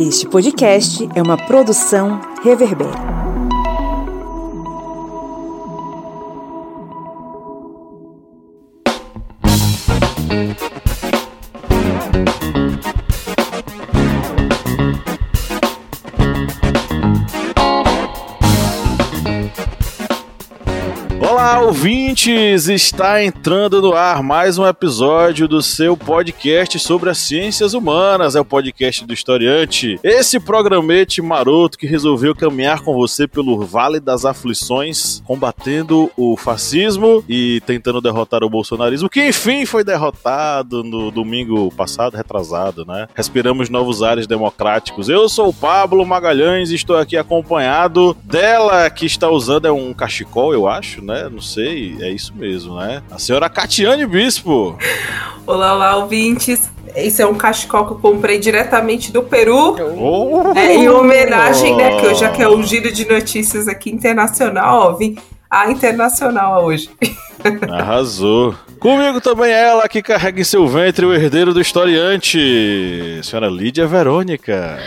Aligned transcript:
Este 0.00 0.26
podcast 0.26 1.06
é 1.14 1.20
uma 1.20 1.36
produção 1.36 2.22
Reverber. 2.42 3.10
Ouvintes! 22.10 22.68
Está 22.68 23.22
entrando 23.22 23.80
no 23.80 23.92
ar 23.92 24.20
mais 24.20 24.58
um 24.58 24.66
episódio 24.66 25.46
do 25.46 25.62
seu 25.62 25.96
podcast 25.96 26.76
sobre 26.80 27.08
as 27.08 27.18
ciências 27.18 27.72
humanas, 27.72 28.34
é 28.34 28.40
o 28.40 28.44
podcast 28.44 29.04
do 29.06 29.14
Historiante. 29.14 29.98
Esse 30.02 30.40
programete 30.40 31.22
maroto 31.22 31.78
que 31.78 31.86
resolveu 31.86 32.34
caminhar 32.34 32.80
com 32.80 32.94
você 32.94 33.28
pelo 33.28 33.64
Vale 33.64 34.00
das 34.00 34.24
Aflições, 34.24 35.22
combatendo 35.24 36.10
o 36.16 36.36
fascismo 36.36 37.22
e 37.28 37.60
tentando 37.64 38.00
derrotar 38.00 38.42
o 38.42 38.50
bolsonarismo, 38.50 39.08
que 39.08 39.28
enfim 39.28 39.64
foi 39.64 39.84
derrotado 39.84 40.82
no 40.82 41.12
domingo 41.12 41.70
passado, 41.72 42.16
retrasado, 42.16 42.84
né? 42.84 43.06
Respiramos 43.14 43.70
novos 43.70 44.02
ares 44.02 44.26
democráticos. 44.26 45.08
Eu 45.08 45.28
sou 45.28 45.50
o 45.50 45.54
Pablo 45.54 46.04
Magalhães 46.04 46.70
e 46.70 46.74
estou 46.74 46.96
aqui 46.96 47.16
acompanhado 47.16 48.16
dela 48.24 48.90
que 48.90 49.06
está 49.06 49.28
usando 49.28 49.66
é 49.66 49.72
um 49.72 49.94
cachecol, 49.94 50.52
eu 50.52 50.66
acho, 50.66 51.04
né? 51.04 51.28
Não 51.30 51.40
sei 51.40 51.99
é 52.02 52.10
isso 52.10 52.34
mesmo, 52.34 52.76
né? 52.76 53.02
A 53.10 53.18
senhora 53.18 53.48
Catiane 53.48 54.06
Bispo. 54.06 54.76
Olá, 55.46 55.74
olá, 55.74 55.96
ouvintes. 55.96 56.70
Esse 56.94 57.22
é 57.22 57.26
um 57.26 57.34
cachecol 57.34 57.86
que 57.86 57.92
eu 57.92 57.98
comprei 57.98 58.38
diretamente 58.38 59.12
do 59.12 59.22
Peru. 59.22 59.76
Oh, 59.96 60.58
é, 60.58 60.74
em 60.74 60.88
homenagem, 60.88 61.76
né? 61.76 62.00
Que 62.00 62.14
já 62.14 62.30
que 62.30 62.42
é 62.42 62.48
um 62.48 62.62
giro 62.62 62.92
de 62.92 63.08
notícias 63.08 63.68
aqui 63.68 63.90
internacional, 63.90 64.90
ó, 64.90 64.92
vim 64.92 65.16
a 65.50 65.70
internacional 65.70 66.64
hoje. 66.64 66.90
Arrasou. 67.68 68.54
Comigo 68.78 69.20
também 69.20 69.50
ela 69.50 69.88
que 69.88 70.02
carrega 70.02 70.40
em 70.40 70.44
seu 70.44 70.66
ventre 70.66 71.04
o 71.04 71.12
herdeiro 71.12 71.52
do 71.52 71.60
historiante, 71.60 73.20
senhora 73.22 73.48
Lídia 73.48 73.86
Verônica. 73.86 74.78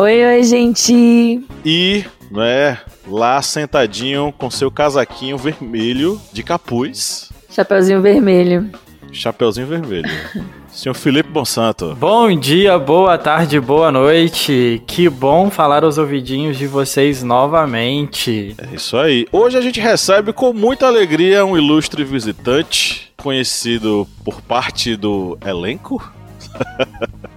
Oi, 0.00 0.24
oi, 0.24 0.42
gente. 0.44 1.44
E, 1.62 2.04
né, 2.30 2.78
lá 3.06 3.42
sentadinho 3.42 4.32
com 4.32 4.50
seu 4.50 4.70
casaquinho 4.70 5.36
vermelho 5.36 6.18
de 6.32 6.42
capuz. 6.42 7.30
Chapeuzinho 7.50 8.00
vermelho. 8.00 8.70
Chapeuzinho 9.12 9.66
vermelho. 9.66 10.08
Senhor 10.72 10.94
Felipe 10.94 11.28
Bonsanto. 11.28 11.94
Bom 11.96 12.34
dia, 12.34 12.78
boa 12.78 13.18
tarde, 13.18 13.60
boa 13.60 13.92
noite. 13.92 14.82
Que 14.86 15.06
bom 15.06 15.50
falar 15.50 15.84
aos 15.84 15.98
ouvidinhos 15.98 16.56
de 16.56 16.66
vocês 16.66 17.22
novamente. 17.22 18.56
É 18.56 18.74
isso 18.74 18.96
aí. 18.96 19.26
Hoje 19.30 19.58
a 19.58 19.60
gente 19.60 19.80
recebe 19.80 20.32
com 20.32 20.54
muita 20.54 20.86
alegria 20.86 21.44
um 21.44 21.58
ilustre 21.58 22.04
visitante, 22.04 23.12
conhecido 23.18 24.08
por 24.24 24.40
parte 24.40 24.96
do 24.96 25.36
elenco. 25.44 26.02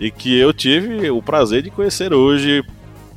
e 0.00 0.10
que 0.10 0.38
eu 0.38 0.52
tive 0.52 1.10
o 1.10 1.22
prazer 1.22 1.62
de 1.62 1.70
conhecer 1.70 2.12
hoje 2.12 2.64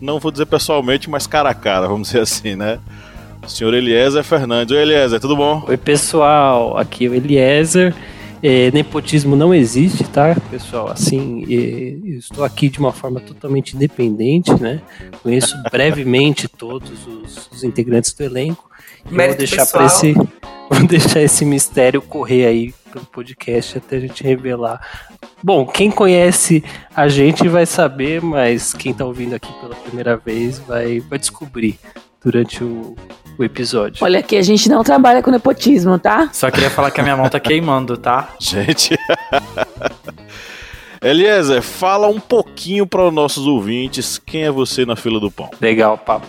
não 0.01 0.19
vou 0.19 0.31
dizer 0.31 0.45
pessoalmente, 0.45 1.09
mas 1.09 1.27
cara 1.27 1.49
a 1.49 1.53
cara, 1.53 1.87
vamos 1.87 2.07
dizer 2.07 2.21
assim, 2.21 2.55
né? 2.55 2.79
O 3.43 3.49
senhor 3.49 3.73
Eliezer 3.73 4.23
Fernandes. 4.23 4.75
Oi, 4.75 4.81
Eliezer, 4.81 5.19
tudo 5.19 5.35
bom? 5.35 5.63
Oi, 5.67 5.77
pessoal. 5.77 6.77
Aqui 6.77 7.05
é 7.05 7.09
o 7.09 7.15
Eliezer. 7.15 7.93
É, 8.41 8.71
nepotismo 8.71 9.35
não 9.35 9.53
existe, 9.53 10.05
tá, 10.05 10.35
pessoal? 10.49 10.89
Assim, 10.89 11.43
é, 11.49 12.13
eu 12.13 12.19
estou 12.19 12.43
aqui 12.45 12.69
de 12.69 12.79
uma 12.79 12.93
forma 12.93 13.19
totalmente 13.19 13.75
independente, 13.75 14.53
né? 14.61 14.81
Conheço 15.21 15.57
brevemente 15.69 16.47
todos 16.47 17.05
os, 17.05 17.49
os, 17.51 17.63
integrantes 17.63 18.13
do 18.13 18.23
elenco. 18.23 18.69
E 19.05 19.13
vou 19.13 19.35
deixar 19.35 19.65
para 19.65 19.85
esse, 19.85 20.13
vou 20.71 20.87
deixar 20.87 21.21
esse 21.21 21.43
mistério 21.43 22.01
correr 22.01 22.45
aí 22.45 22.73
pelo 22.89 23.05
podcast 23.05 23.77
até 23.77 23.97
a 23.97 23.99
gente 23.99 24.23
revelar 24.23 24.81
Bom, 25.41 25.65
quem 25.65 25.89
conhece 25.89 26.63
a 26.93 27.07
gente 27.07 27.47
vai 27.47 27.65
saber, 27.65 28.21
mas 28.21 28.73
quem 28.73 28.93
tá 28.93 29.05
ouvindo 29.05 29.35
aqui 29.35 29.51
pela 29.61 29.73
primeira 29.73 30.17
vez 30.17 30.59
vai, 30.59 30.99
vai 30.99 31.17
descobrir 31.17 31.79
durante 32.21 32.61
o, 32.61 32.93
o 33.37 33.43
episódio. 33.43 34.03
Olha 34.03 34.19
aqui, 34.19 34.35
a 34.35 34.41
gente 34.41 34.67
não 34.67 34.83
trabalha 34.83 35.23
com 35.23 35.31
nepotismo, 35.31 35.97
tá? 35.97 36.29
Só 36.33 36.51
queria 36.51 36.69
falar 36.69 36.91
que 36.91 36.99
a 36.99 37.03
minha 37.03 37.15
mão 37.15 37.29
tá 37.29 37.39
queimando, 37.39 37.95
tá? 37.95 38.33
Gente. 38.37 38.97
Eliezer, 41.01 41.61
fala 41.61 42.09
um 42.09 42.19
pouquinho 42.19 42.85
para 42.85 43.07
os 43.07 43.13
nossos 43.13 43.47
ouvintes 43.47 44.17
quem 44.17 44.43
é 44.43 44.51
você 44.51 44.85
na 44.85 44.97
fila 44.97 45.21
do 45.21 45.31
pão. 45.31 45.49
Legal, 45.61 45.97
papo. 45.97 46.27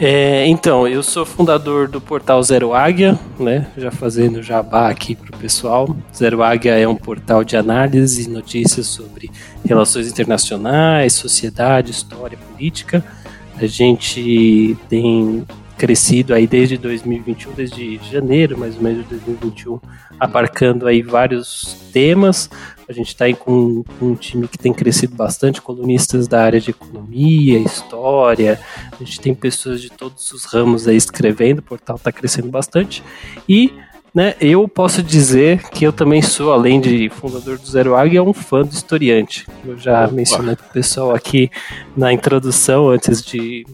É, 0.00 0.44
então, 0.48 0.88
eu 0.88 1.04
sou 1.04 1.24
fundador 1.24 1.86
do 1.86 2.00
portal 2.00 2.42
Zero 2.42 2.74
Águia, 2.74 3.18
né? 3.38 3.68
Já 3.76 3.92
fazendo 3.92 4.42
jabá 4.42 4.88
aqui 4.88 5.14
pro 5.14 5.36
pessoal. 5.38 5.96
Zero 6.14 6.42
Águia 6.42 6.72
é 6.72 6.86
um 6.86 6.96
portal 6.96 7.44
de 7.44 7.56
análise 7.56 8.24
e 8.24 8.28
notícias 8.28 8.88
sobre 8.88 9.30
relações 9.64 10.10
internacionais, 10.10 11.12
sociedade, 11.12 11.92
história, 11.92 12.36
política. 12.36 13.04
A 13.56 13.66
gente 13.66 14.76
tem 14.88 15.46
crescido 15.78 16.34
aí 16.34 16.46
desde 16.46 16.76
2021, 16.76 17.52
desde 17.52 18.00
janeiro 18.10 18.58
mais 18.58 18.76
ou 18.76 18.82
menos 18.82 19.04
de 19.04 19.10
2021, 19.10 19.78
abarcando 20.18 20.88
aí 20.88 21.02
vários 21.02 21.76
temas. 21.92 22.50
A 22.88 22.92
gente 22.92 23.08
está 23.08 23.24
aí 23.24 23.34
com, 23.34 23.82
com, 23.98 24.06
um 24.06 24.14
time 24.14 24.46
que 24.46 24.58
tem 24.58 24.72
crescido 24.72 25.16
bastante, 25.16 25.62
colunistas 25.62 26.28
da 26.28 26.42
área 26.42 26.60
de 26.60 26.70
economia, 26.70 27.58
história. 27.58 28.60
A 28.92 29.02
gente 29.02 29.20
tem 29.20 29.34
pessoas 29.34 29.80
de 29.80 29.90
todos 29.90 30.32
os 30.32 30.44
ramos 30.44 30.86
aí 30.86 30.96
escrevendo, 30.96 31.60
o 31.60 31.62
portal 31.62 31.96
está 31.96 32.12
crescendo 32.12 32.48
bastante. 32.48 33.02
E 33.48 33.72
né, 34.14 34.34
eu 34.40 34.68
posso 34.68 35.02
dizer 35.02 35.68
que 35.70 35.84
eu 35.84 35.92
também 35.92 36.22
sou, 36.22 36.52
além 36.52 36.80
de 36.80 37.08
fundador 37.08 37.58
do 37.58 37.66
Zero 37.66 37.96
Águia, 37.96 38.22
um 38.22 38.32
fã 38.32 38.62
do 38.62 38.72
historiante. 38.72 39.46
Eu 39.64 39.76
já 39.76 40.04
Opa. 40.04 40.14
mencionei 40.14 40.54
para 40.54 40.66
o 40.66 40.72
pessoal 40.72 41.14
aqui 41.14 41.50
na 41.96 42.12
introdução, 42.12 42.90
antes 42.90 43.20
de 43.20 43.66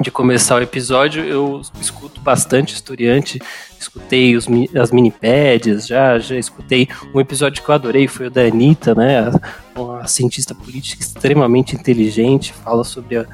de 0.00 0.10
começar 0.10 0.56
o 0.56 0.62
episódio, 0.62 1.24
eu 1.24 1.60
escuto 1.80 2.20
bastante 2.20 2.74
historiante, 2.74 3.40
escutei 3.78 4.36
os, 4.36 4.46
as 4.80 4.92
minipédias, 4.92 5.86
já, 5.86 6.18
já 6.18 6.36
escutei 6.36 6.88
um 7.14 7.20
episódio 7.20 7.62
que 7.62 7.68
eu 7.68 7.74
adorei, 7.74 8.06
foi 8.06 8.26
o 8.28 8.30
da 8.30 8.42
Anitta, 8.42 8.94
né, 8.94 9.30
uma 9.74 10.06
cientista 10.06 10.54
política 10.54 11.02
extremamente 11.02 11.74
inteligente, 11.74 12.52
fala 12.52 12.84
sobre 12.84 13.16
a, 13.16 13.26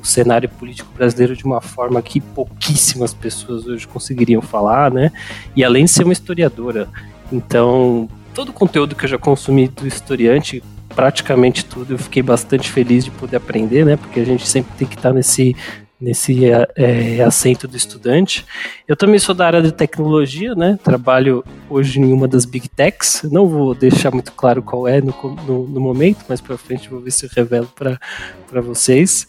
o 0.00 0.04
cenário 0.04 0.48
político 0.48 0.92
brasileiro 0.94 1.36
de 1.36 1.44
uma 1.44 1.60
forma 1.60 2.00
que 2.00 2.20
pouquíssimas 2.20 3.12
pessoas 3.12 3.66
hoje 3.66 3.86
conseguiriam 3.88 4.40
falar, 4.40 4.92
né, 4.92 5.10
e 5.56 5.64
além 5.64 5.86
de 5.86 5.90
ser 5.90 6.04
uma 6.04 6.12
historiadora, 6.12 6.88
então 7.32 8.08
todo 8.32 8.50
o 8.50 8.52
conteúdo 8.52 8.94
que 8.94 9.04
eu 9.04 9.08
já 9.08 9.18
consumi 9.18 9.66
do 9.66 9.86
historiante 9.86 10.62
praticamente 10.94 11.64
tudo, 11.64 11.94
eu 11.94 11.98
fiquei 11.98 12.22
bastante 12.22 12.70
feliz 12.70 13.04
de 13.04 13.10
poder 13.10 13.36
aprender, 13.36 13.84
né? 13.84 13.96
Porque 13.96 14.20
a 14.20 14.24
gente 14.24 14.46
sempre 14.46 14.72
tem 14.76 14.86
que 14.86 14.94
estar 14.94 15.12
nesse 15.12 15.56
nesse 16.02 16.44
é, 16.44 16.68
é, 16.74 17.22
assento 17.22 17.68
do 17.68 17.76
estudante. 17.76 18.44
Eu 18.88 18.96
também 18.96 19.20
sou 19.20 19.34
da 19.34 19.46
área 19.46 19.62
de 19.62 19.70
tecnologia, 19.70 20.52
né? 20.54 20.76
Trabalho 20.82 21.44
hoje 21.70 22.00
em 22.00 22.12
uma 22.12 22.26
das 22.26 22.44
big 22.44 22.68
techs. 22.68 23.22
Não 23.30 23.46
vou 23.46 23.72
deixar 23.72 24.10
muito 24.10 24.32
claro 24.32 24.62
qual 24.62 24.88
é 24.88 25.00
no, 25.00 25.14
no, 25.46 25.68
no 25.68 25.80
momento, 25.80 26.24
mas 26.28 26.40
para 26.40 26.58
frente 26.58 26.90
vou 26.90 27.00
ver 27.00 27.12
se 27.12 27.24
eu 27.24 27.30
revelo 27.34 27.68
para 27.76 28.60
vocês. 28.60 29.28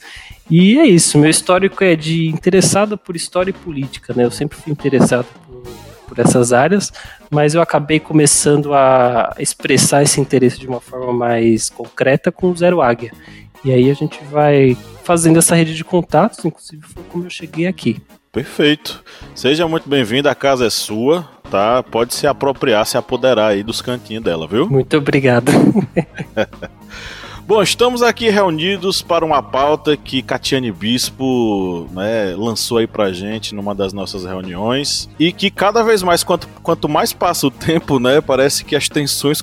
E 0.50 0.80
é 0.80 0.88
isso. 0.88 1.18
Meu 1.20 1.30
histórico 1.30 1.84
é 1.84 1.96
de 1.96 2.28
interessado 2.28 2.98
por 2.98 3.16
história 3.16 3.52
e 3.52 3.54
política, 3.54 4.12
né? 4.16 4.26
Eu 4.26 4.32
sempre 4.32 4.58
fui 4.58 4.72
interessado 4.72 5.28
por, 5.46 5.64
por 6.08 6.20
essas 6.20 6.52
áreas, 6.52 6.92
mas 7.30 7.54
eu 7.54 7.62
acabei 7.62 8.00
começando 8.00 8.74
a 8.74 9.36
expressar 9.38 10.02
esse 10.02 10.20
interesse 10.20 10.60
de 10.60 10.68
uma 10.68 10.82
forma 10.82 11.14
mais 11.14 11.70
concreta 11.70 12.32
com 12.32 12.50
o 12.50 12.56
Zero 12.58 12.82
Águia. 12.82 13.12
E 13.64 13.72
aí 13.72 13.90
a 13.90 13.94
gente 13.94 14.22
vai 14.26 14.78
fazendo 15.04 15.40
essa 15.40 15.56
rede 15.56 15.76
de 15.76 15.84
contatos, 15.84 16.44
inclusive 16.44 16.82
foi 16.84 17.04
como 17.10 17.26
eu 17.26 17.30
cheguei 17.30 17.68
aqui. 17.68 18.02
Perfeito. 18.32 19.04
Seja 19.36 19.68
muito 19.68 19.88
bem-vindo, 19.88 20.28
a 20.28 20.36
casa 20.36 20.66
é 20.66 20.70
sua, 20.70 21.24
tá? 21.52 21.84
Pode 21.84 22.14
se 22.14 22.26
apropriar, 22.26 22.86
se 22.86 22.98
apoderar 22.98 23.52
aí 23.52 23.64
dos 23.64 23.82
cantinhos 23.82 24.24
dela, 24.24 24.48
viu? 24.48 24.68
Muito 24.68 24.98
obrigado. 24.98 25.52
Bom, 27.46 27.62
estamos 27.62 28.02
aqui 28.02 28.30
reunidos 28.30 29.02
para 29.02 29.26
uma 29.26 29.44
pauta 29.44 29.98
que 29.98 30.22
Catiane 30.22 30.72
Bispo 30.72 31.90
né, 31.92 32.34
lançou 32.38 32.78
aí 32.78 32.88
pra 32.88 33.12
gente 33.12 33.54
numa 33.54 33.76
das 33.76 33.92
nossas 33.92 34.24
reuniões 34.24 35.10
e 35.20 35.34
que 35.34 35.52
cada 35.52 35.84
vez 35.84 36.02
mais, 36.02 36.24
quanto, 36.24 36.48
quanto 36.64 36.88
mais 36.88 37.12
passa 37.12 37.46
o 37.46 37.52
tempo, 37.52 38.00
né, 38.00 38.22
parece 38.22 38.64
que 38.64 38.78
as 38.78 38.88
tensões 38.88 39.42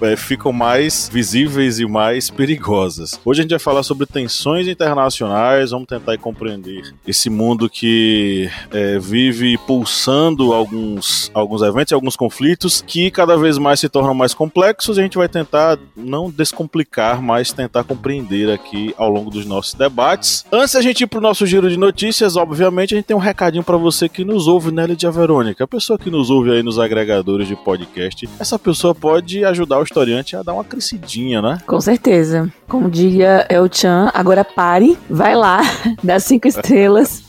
é, 0.00 0.16
ficam 0.16 0.52
mais 0.52 1.08
visíveis 1.12 1.78
e 1.78 1.86
mais 1.86 2.30
perigosas. 2.30 3.18
Hoje 3.24 3.40
a 3.40 3.42
gente 3.42 3.50
vai 3.50 3.58
falar 3.58 3.82
sobre 3.82 4.06
tensões 4.06 4.68
internacionais, 4.68 5.70
vamos 5.70 5.86
tentar 5.86 6.16
compreender 6.18 6.94
esse 7.06 7.30
mundo 7.30 7.68
que 7.68 8.50
é, 8.70 8.98
vive 8.98 9.58
pulsando 9.58 10.52
alguns, 10.52 11.30
alguns 11.34 11.62
eventos 11.62 11.92
e 11.92 11.94
alguns 11.94 12.16
conflitos 12.16 12.82
que 12.86 13.10
cada 13.10 13.36
vez 13.36 13.58
mais 13.58 13.80
se 13.80 13.88
tornam 13.88 14.14
mais 14.14 14.34
complexos. 14.34 14.96
E 14.96 15.00
a 15.00 15.02
gente 15.02 15.18
vai 15.18 15.28
tentar 15.28 15.78
não 15.96 16.30
descomplicar, 16.30 17.22
mas 17.22 17.52
tentar 17.52 17.84
compreender 17.84 18.50
aqui 18.50 18.94
ao 18.96 19.10
longo 19.10 19.30
dos 19.30 19.46
nossos 19.46 19.74
debates. 19.74 20.44
Antes 20.52 20.74
da 20.74 20.82
gente 20.82 21.02
ir 21.02 21.06
para 21.06 21.18
o 21.18 21.22
nosso 21.22 21.46
giro 21.46 21.68
de 21.70 21.76
notícias, 21.76 22.36
obviamente 22.36 22.94
a 22.94 22.96
gente 22.96 23.06
tem 23.06 23.16
um 23.16 23.20
recadinho 23.20 23.64
para 23.64 23.76
você 23.76 24.08
que 24.08 24.24
nos 24.24 24.46
ouve, 24.46 24.72
né, 24.72 24.86
Lidia 24.86 25.10
Verônica? 25.10 25.64
A 25.64 25.68
pessoa 25.68 25.98
que 25.98 26.10
nos 26.10 26.30
ouve 26.30 26.50
aí 26.50 26.62
nos 26.62 26.78
agregadores 26.78 27.48
de 27.48 27.56
podcast, 27.56 28.28
essa 28.38 28.58
pessoa 28.58 28.94
pode 28.94 29.44
ajudar 29.44 29.78
o 29.78 29.85
historiante 29.86 30.36
a 30.36 30.42
dar 30.42 30.54
uma 30.54 30.64
crescidinha, 30.64 31.40
né? 31.40 31.58
Com 31.66 31.80
certeza. 31.80 32.52
Como 32.68 32.90
diria 32.90 33.46
El 33.48 33.68
Chan, 33.72 34.10
agora 34.12 34.44
pare, 34.44 34.98
vai 35.08 35.34
lá, 35.34 35.60
dá 36.02 36.20
cinco 36.20 36.46
estrelas. 36.46 37.24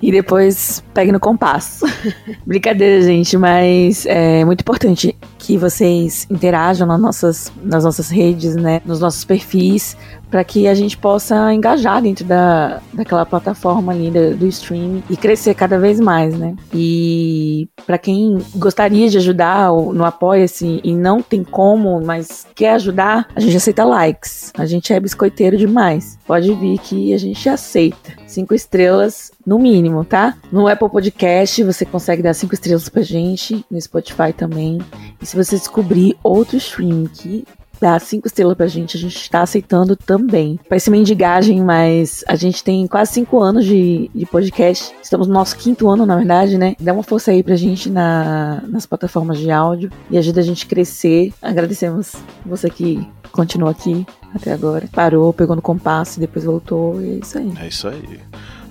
E 0.00 0.12
depois 0.12 0.82
pegue 0.92 1.12
no 1.12 1.20
compasso. 1.20 1.86
Brincadeira, 2.46 3.02
gente, 3.02 3.36
mas 3.36 4.06
é 4.06 4.44
muito 4.44 4.60
importante 4.60 5.16
que 5.38 5.58
vocês 5.58 6.26
interajam 6.30 6.86
nas 6.86 7.00
nossas, 7.00 7.52
nas 7.62 7.84
nossas 7.84 8.08
redes, 8.08 8.56
né, 8.56 8.80
nos 8.84 8.98
nossos 8.98 9.24
perfis, 9.24 9.94
para 10.30 10.42
que 10.42 10.66
a 10.66 10.74
gente 10.74 10.96
possa 10.96 11.52
engajar 11.52 12.02
dentro 12.02 12.24
da, 12.24 12.80
daquela 12.92 13.26
plataforma 13.26 13.92
ali 13.92 14.10
do, 14.10 14.36
do 14.36 14.46
streaming 14.46 15.02
e 15.08 15.16
crescer 15.16 15.54
cada 15.54 15.78
vez 15.78 16.00
mais, 16.00 16.36
né? 16.36 16.56
E 16.72 17.68
para 17.86 17.98
quem 17.98 18.38
gostaria 18.56 19.08
de 19.08 19.18
ajudar 19.18 19.70
no 19.70 20.04
Apoia-se 20.04 20.80
e 20.82 20.94
não 20.94 21.22
tem 21.22 21.44
como, 21.44 22.00
mas 22.04 22.46
quer 22.54 22.74
ajudar, 22.74 23.28
a 23.36 23.40
gente 23.40 23.56
aceita 23.56 23.84
likes. 23.84 24.52
A 24.56 24.66
gente 24.66 24.92
é 24.92 24.98
biscoiteiro 24.98 25.56
demais. 25.56 26.18
Pode 26.26 26.52
vir 26.54 26.78
que 26.78 27.14
a 27.14 27.18
gente 27.18 27.48
aceita. 27.48 28.12
Cinco 28.26 28.54
estrelas 28.54 29.30
no 29.46 29.58
mínimo, 29.58 30.04
tá? 30.04 30.36
No 30.50 30.68
Apple 30.68 30.88
Podcast 30.88 31.62
você 31.62 31.84
consegue 31.84 32.22
dar 32.22 32.34
cinco 32.34 32.54
estrelas 32.54 32.88
pra 32.88 33.02
gente, 33.02 33.64
no 33.70 33.80
Spotify 33.80 34.32
também. 34.36 34.78
E 35.20 35.26
se 35.26 35.36
você 35.36 35.56
descobrir 35.56 36.16
outro 36.22 36.56
stream 36.56 37.04
que 37.06 37.44
dá 37.80 37.98
cinco 37.98 38.26
estrelas 38.26 38.56
pra 38.56 38.66
gente, 38.66 38.96
a 38.96 39.00
gente 39.00 39.16
está 39.16 39.42
aceitando 39.42 39.94
também. 39.94 40.58
Parece 40.68 40.90
mendigagem, 40.90 41.62
mas 41.62 42.24
a 42.26 42.34
gente 42.34 42.64
tem 42.64 42.86
quase 42.86 43.12
cinco 43.12 43.40
anos 43.40 43.64
de, 43.64 44.10
de 44.14 44.24
podcast. 44.26 44.94
Estamos 45.02 45.26
no 45.26 45.34
nosso 45.34 45.56
quinto 45.56 45.88
ano, 45.88 46.06
na 46.06 46.16
verdade, 46.16 46.56
né? 46.56 46.74
Dá 46.80 46.92
uma 46.92 47.02
força 47.02 47.30
aí 47.30 47.42
pra 47.42 47.56
gente 47.56 47.90
na, 47.90 48.62
nas 48.66 48.86
plataformas 48.86 49.38
de 49.38 49.50
áudio 49.50 49.90
e 50.10 50.16
ajuda 50.16 50.40
a 50.40 50.44
gente 50.44 50.64
a 50.64 50.68
crescer. 50.68 51.32
Agradecemos 51.42 52.12
você 52.46 52.70
que 52.70 53.06
continua 53.32 53.72
aqui 53.72 54.06
até 54.34 54.52
agora. 54.52 54.88
Parou, 54.92 55.32
pegou 55.32 55.54
no 55.54 55.62
compasso, 55.62 56.18
depois 56.18 56.44
voltou 56.44 57.02
e 57.02 57.10
é 57.10 57.14
isso 57.16 57.38
aí. 57.38 57.52
É 57.60 57.68
isso 57.68 57.88
aí. 57.88 58.20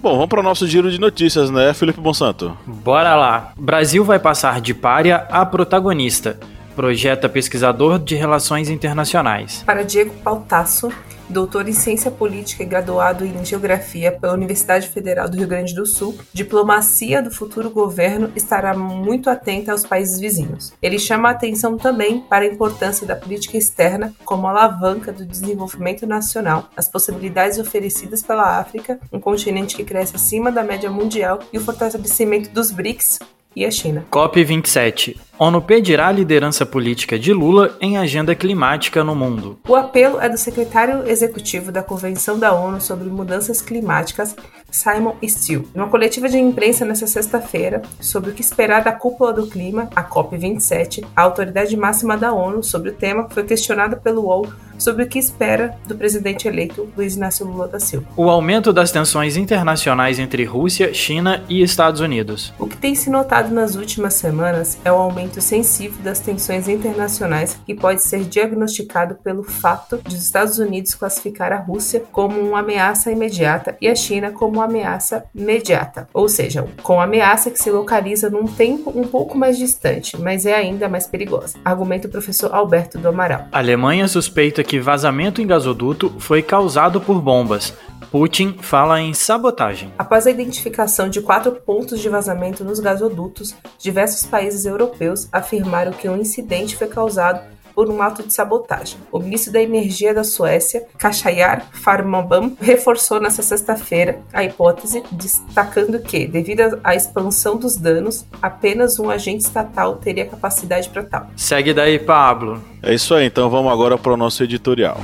Bom, 0.03 0.15
vamos 0.15 0.27
para 0.27 0.41
o 0.41 0.43
nosso 0.43 0.67
giro 0.67 0.91
de 0.91 0.99
notícias, 0.99 1.49
né, 1.49 1.73
Felipe 1.73 2.01
Monsanto? 2.01 2.57
Bora 2.67 3.15
lá. 3.15 3.53
Brasil 3.57 4.03
vai 4.03 4.19
passar 4.19 4.59
de 4.59 4.73
párea 4.73 5.25
a 5.31 5.45
protagonista. 5.45 6.37
Projeta 6.75 7.29
pesquisador 7.29 7.97
de 7.99 8.13
relações 8.13 8.69
internacionais. 8.69 9.63
Para 9.65 9.81
Diego 9.81 10.13
Pautasso, 10.21 10.91
doutor 11.33 11.67
em 11.67 11.73
ciência 11.73 12.11
política 12.11 12.63
e 12.63 12.65
graduado 12.65 13.25
em 13.25 13.43
geografia 13.43 14.11
pela 14.11 14.33
Universidade 14.33 14.87
Federal 14.87 15.27
do 15.27 15.35
Rio 15.35 15.47
Grande 15.47 15.73
do 15.73 15.85
Sul, 15.85 16.15
diplomacia 16.31 17.21
do 17.21 17.31
futuro 17.31 17.69
governo 17.71 18.31
estará 18.35 18.73
muito 18.73 19.29
atenta 19.29 19.71
aos 19.71 19.85
países 19.85 20.19
vizinhos. 20.19 20.71
Ele 20.81 20.99
chama 20.99 21.29
a 21.29 21.31
atenção 21.31 21.75
também 21.75 22.21
para 22.21 22.45
a 22.45 22.47
importância 22.47 23.05
da 23.05 23.15
política 23.15 23.57
externa 23.57 24.13
como 24.23 24.47
alavanca 24.47 25.11
do 25.11 25.25
desenvolvimento 25.25 26.05
nacional, 26.05 26.69
as 26.77 26.87
possibilidades 26.87 27.57
oferecidas 27.57 28.21
pela 28.21 28.59
África, 28.59 28.99
um 29.11 29.19
continente 29.19 29.75
que 29.75 29.83
cresce 29.83 30.15
acima 30.15 30.51
da 30.51 30.63
média 30.63 30.91
mundial, 30.91 31.39
e 31.51 31.57
o 31.57 31.61
fortalecimento 31.61 32.51
dos 32.51 32.69
BRICS, 32.69 33.19
e 33.55 33.65
a 33.65 33.71
China. 33.71 34.05
COP27. 34.11 35.15
ONU 35.39 35.61
pedirá 35.61 36.09
a 36.09 36.11
liderança 36.11 36.63
política 36.63 37.17
de 37.17 37.33
Lula 37.33 37.75
em 37.81 37.97
agenda 37.97 38.35
climática 38.35 39.03
no 39.03 39.15
mundo. 39.15 39.57
O 39.67 39.75
apelo 39.75 40.21
é 40.21 40.29
do 40.29 40.37
secretário 40.37 41.07
executivo 41.09 41.71
da 41.71 41.81
Convenção 41.81 42.37
da 42.37 42.53
ONU 42.53 42.79
sobre 42.79 43.09
Mudanças 43.09 43.59
Climáticas, 43.59 44.35
Simon 44.69 45.15
Steele. 45.27 45.67
Numa 45.73 45.89
coletiva 45.89 46.29
de 46.29 46.37
imprensa 46.37 46.85
nesta 46.85 47.07
sexta-feira, 47.07 47.81
sobre 47.99 48.29
o 48.29 48.33
que 48.33 48.41
esperar 48.41 48.83
da 48.83 48.91
cúpula 48.91 49.33
do 49.33 49.47
clima, 49.47 49.89
a 49.95 50.03
COP27, 50.03 51.03
a 51.15 51.21
autoridade 51.23 51.75
máxima 51.75 52.15
da 52.15 52.31
ONU 52.31 52.63
sobre 52.63 52.89
o 52.89 52.93
tema 52.93 53.27
foi 53.29 53.43
questionada 53.43 53.95
pelo 53.95 54.23
UOL 54.23 54.47
sobre 54.77 55.03
o 55.03 55.07
que 55.07 55.19
espera 55.19 55.77
do 55.87 55.95
presidente 55.95 56.47
eleito 56.47 56.89
Luiz 56.97 57.15
Inácio 57.15 57.45
Lula 57.45 57.67
da 57.67 57.79
Silva. 57.79 58.07
O 58.17 58.29
aumento 58.29 58.73
das 58.73 58.91
tensões 58.91 59.37
internacionais 59.37 60.19
entre 60.19 60.43
Rússia, 60.43 60.93
China 60.93 61.43
e 61.47 61.61
Estados 61.61 62.01
Unidos. 62.01 62.53
O 62.59 62.67
que 62.67 62.75
tem 62.75 62.93
se 62.93 63.09
notado 63.09 63.53
nas 63.53 63.75
últimas 63.75 64.15
semanas 64.15 64.77
é 64.83 64.91
o 64.91 64.95
aumento 64.95 65.22
sensível 65.41 66.01
das 66.03 66.19
tensões 66.19 66.67
internacionais 66.67 67.57
que 67.65 67.73
pode 67.73 68.03
ser 68.03 68.23
diagnosticado 68.23 69.15
pelo 69.15 69.43
fato 69.43 69.99
de 70.07 70.15
os 70.15 70.23
Estados 70.23 70.59
Unidos 70.59 70.95
classificar 70.95 71.51
a 71.51 71.57
Rússia 71.57 72.03
como 72.11 72.39
uma 72.39 72.59
ameaça 72.59 73.11
imediata 73.11 73.75
e 73.81 73.87
a 73.87 73.95
China 73.95 74.31
como 74.31 74.57
uma 74.57 74.65
ameaça 74.65 75.23
imediata, 75.35 76.07
ou 76.13 76.29
seja, 76.29 76.65
com 76.81 77.01
ameaça 77.01 77.51
que 77.51 77.59
se 77.59 77.71
localiza 77.71 78.29
num 78.29 78.45
tempo 78.45 78.91
um 78.95 79.03
pouco 79.03 79.37
mais 79.37 79.57
distante, 79.57 80.19
mas 80.19 80.45
é 80.45 80.55
ainda 80.55 80.87
mais 80.87 81.07
perigosa. 81.07 81.57
Argumenta 81.63 82.07
o 82.07 82.11
professor 82.11 82.53
Alberto 82.53 82.97
do 82.97 83.07
Amaral. 83.07 83.47
A 83.51 83.57
Alemanha 83.57 84.07
suspeita 84.07 84.63
que 84.63 84.79
vazamento 84.79 85.41
em 85.41 85.47
gasoduto 85.47 86.13
foi 86.19 86.41
causado 86.41 87.01
por 87.01 87.21
bombas. 87.21 87.73
Putin 88.13 88.57
fala 88.61 89.01
em 89.01 89.11
sabotagem. 89.11 89.91
Após 89.97 90.27
a 90.27 90.29
identificação 90.29 91.09
de 91.09 91.19
quatro 91.19 91.51
pontos 91.51 91.99
de 91.99 92.07
vazamento 92.07 92.63
nos 92.63 92.79
gasodutos, 92.79 93.55
diversos 93.79 94.23
países 94.23 94.65
europeus 94.67 95.27
afirmaram 95.31 95.91
que 95.91 96.07
o 96.07 96.15
incidente 96.15 96.77
foi 96.77 96.85
causado 96.85 97.41
por 97.73 97.89
um 97.89 98.03
ato 98.03 98.21
de 98.21 98.31
sabotagem. 98.31 98.99
O 99.11 99.17
ministro 99.17 99.51
da 99.51 99.59
Energia 99.59 100.13
da 100.13 100.23
Suécia, 100.23 100.85
Kashayar 100.95 101.67
Farmanbam, 101.71 102.55
reforçou 102.61 103.19
nesta 103.19 103.41
sexta-feira 103.41 104.19
a 104.31 104.43
hipótese, 104.43 105.01
destacando 105.11 105.97
que, 105.97 106.27
devido 106.27 106.79
à 106.83 106.93
expansão 106.93 107.57
dos 107.57 107.77
danos, 107.77 108.27
apenas 108.39 108.99
um 108.99 109.09
agente 109.09 109.43
estatal 109.43 109.95
teria 109.95 110.27
capacidade 110.27 110.87
para 110.89 111.01
tal. 111.01 111.31
Segue 111.35 111.73
daí, 111.73 111.97
Pablo. 111.97 112.63
É 112.83 112.93
isso 112.93 113.15
aí, 113.15 113.25
então 113.25 113.49
vamos 113.49 113.73
agora 113.73 113.97
para 113.97 114.13
o 114.13 114.17
nosso 114.17 114.43
editorial. 114.43 114.99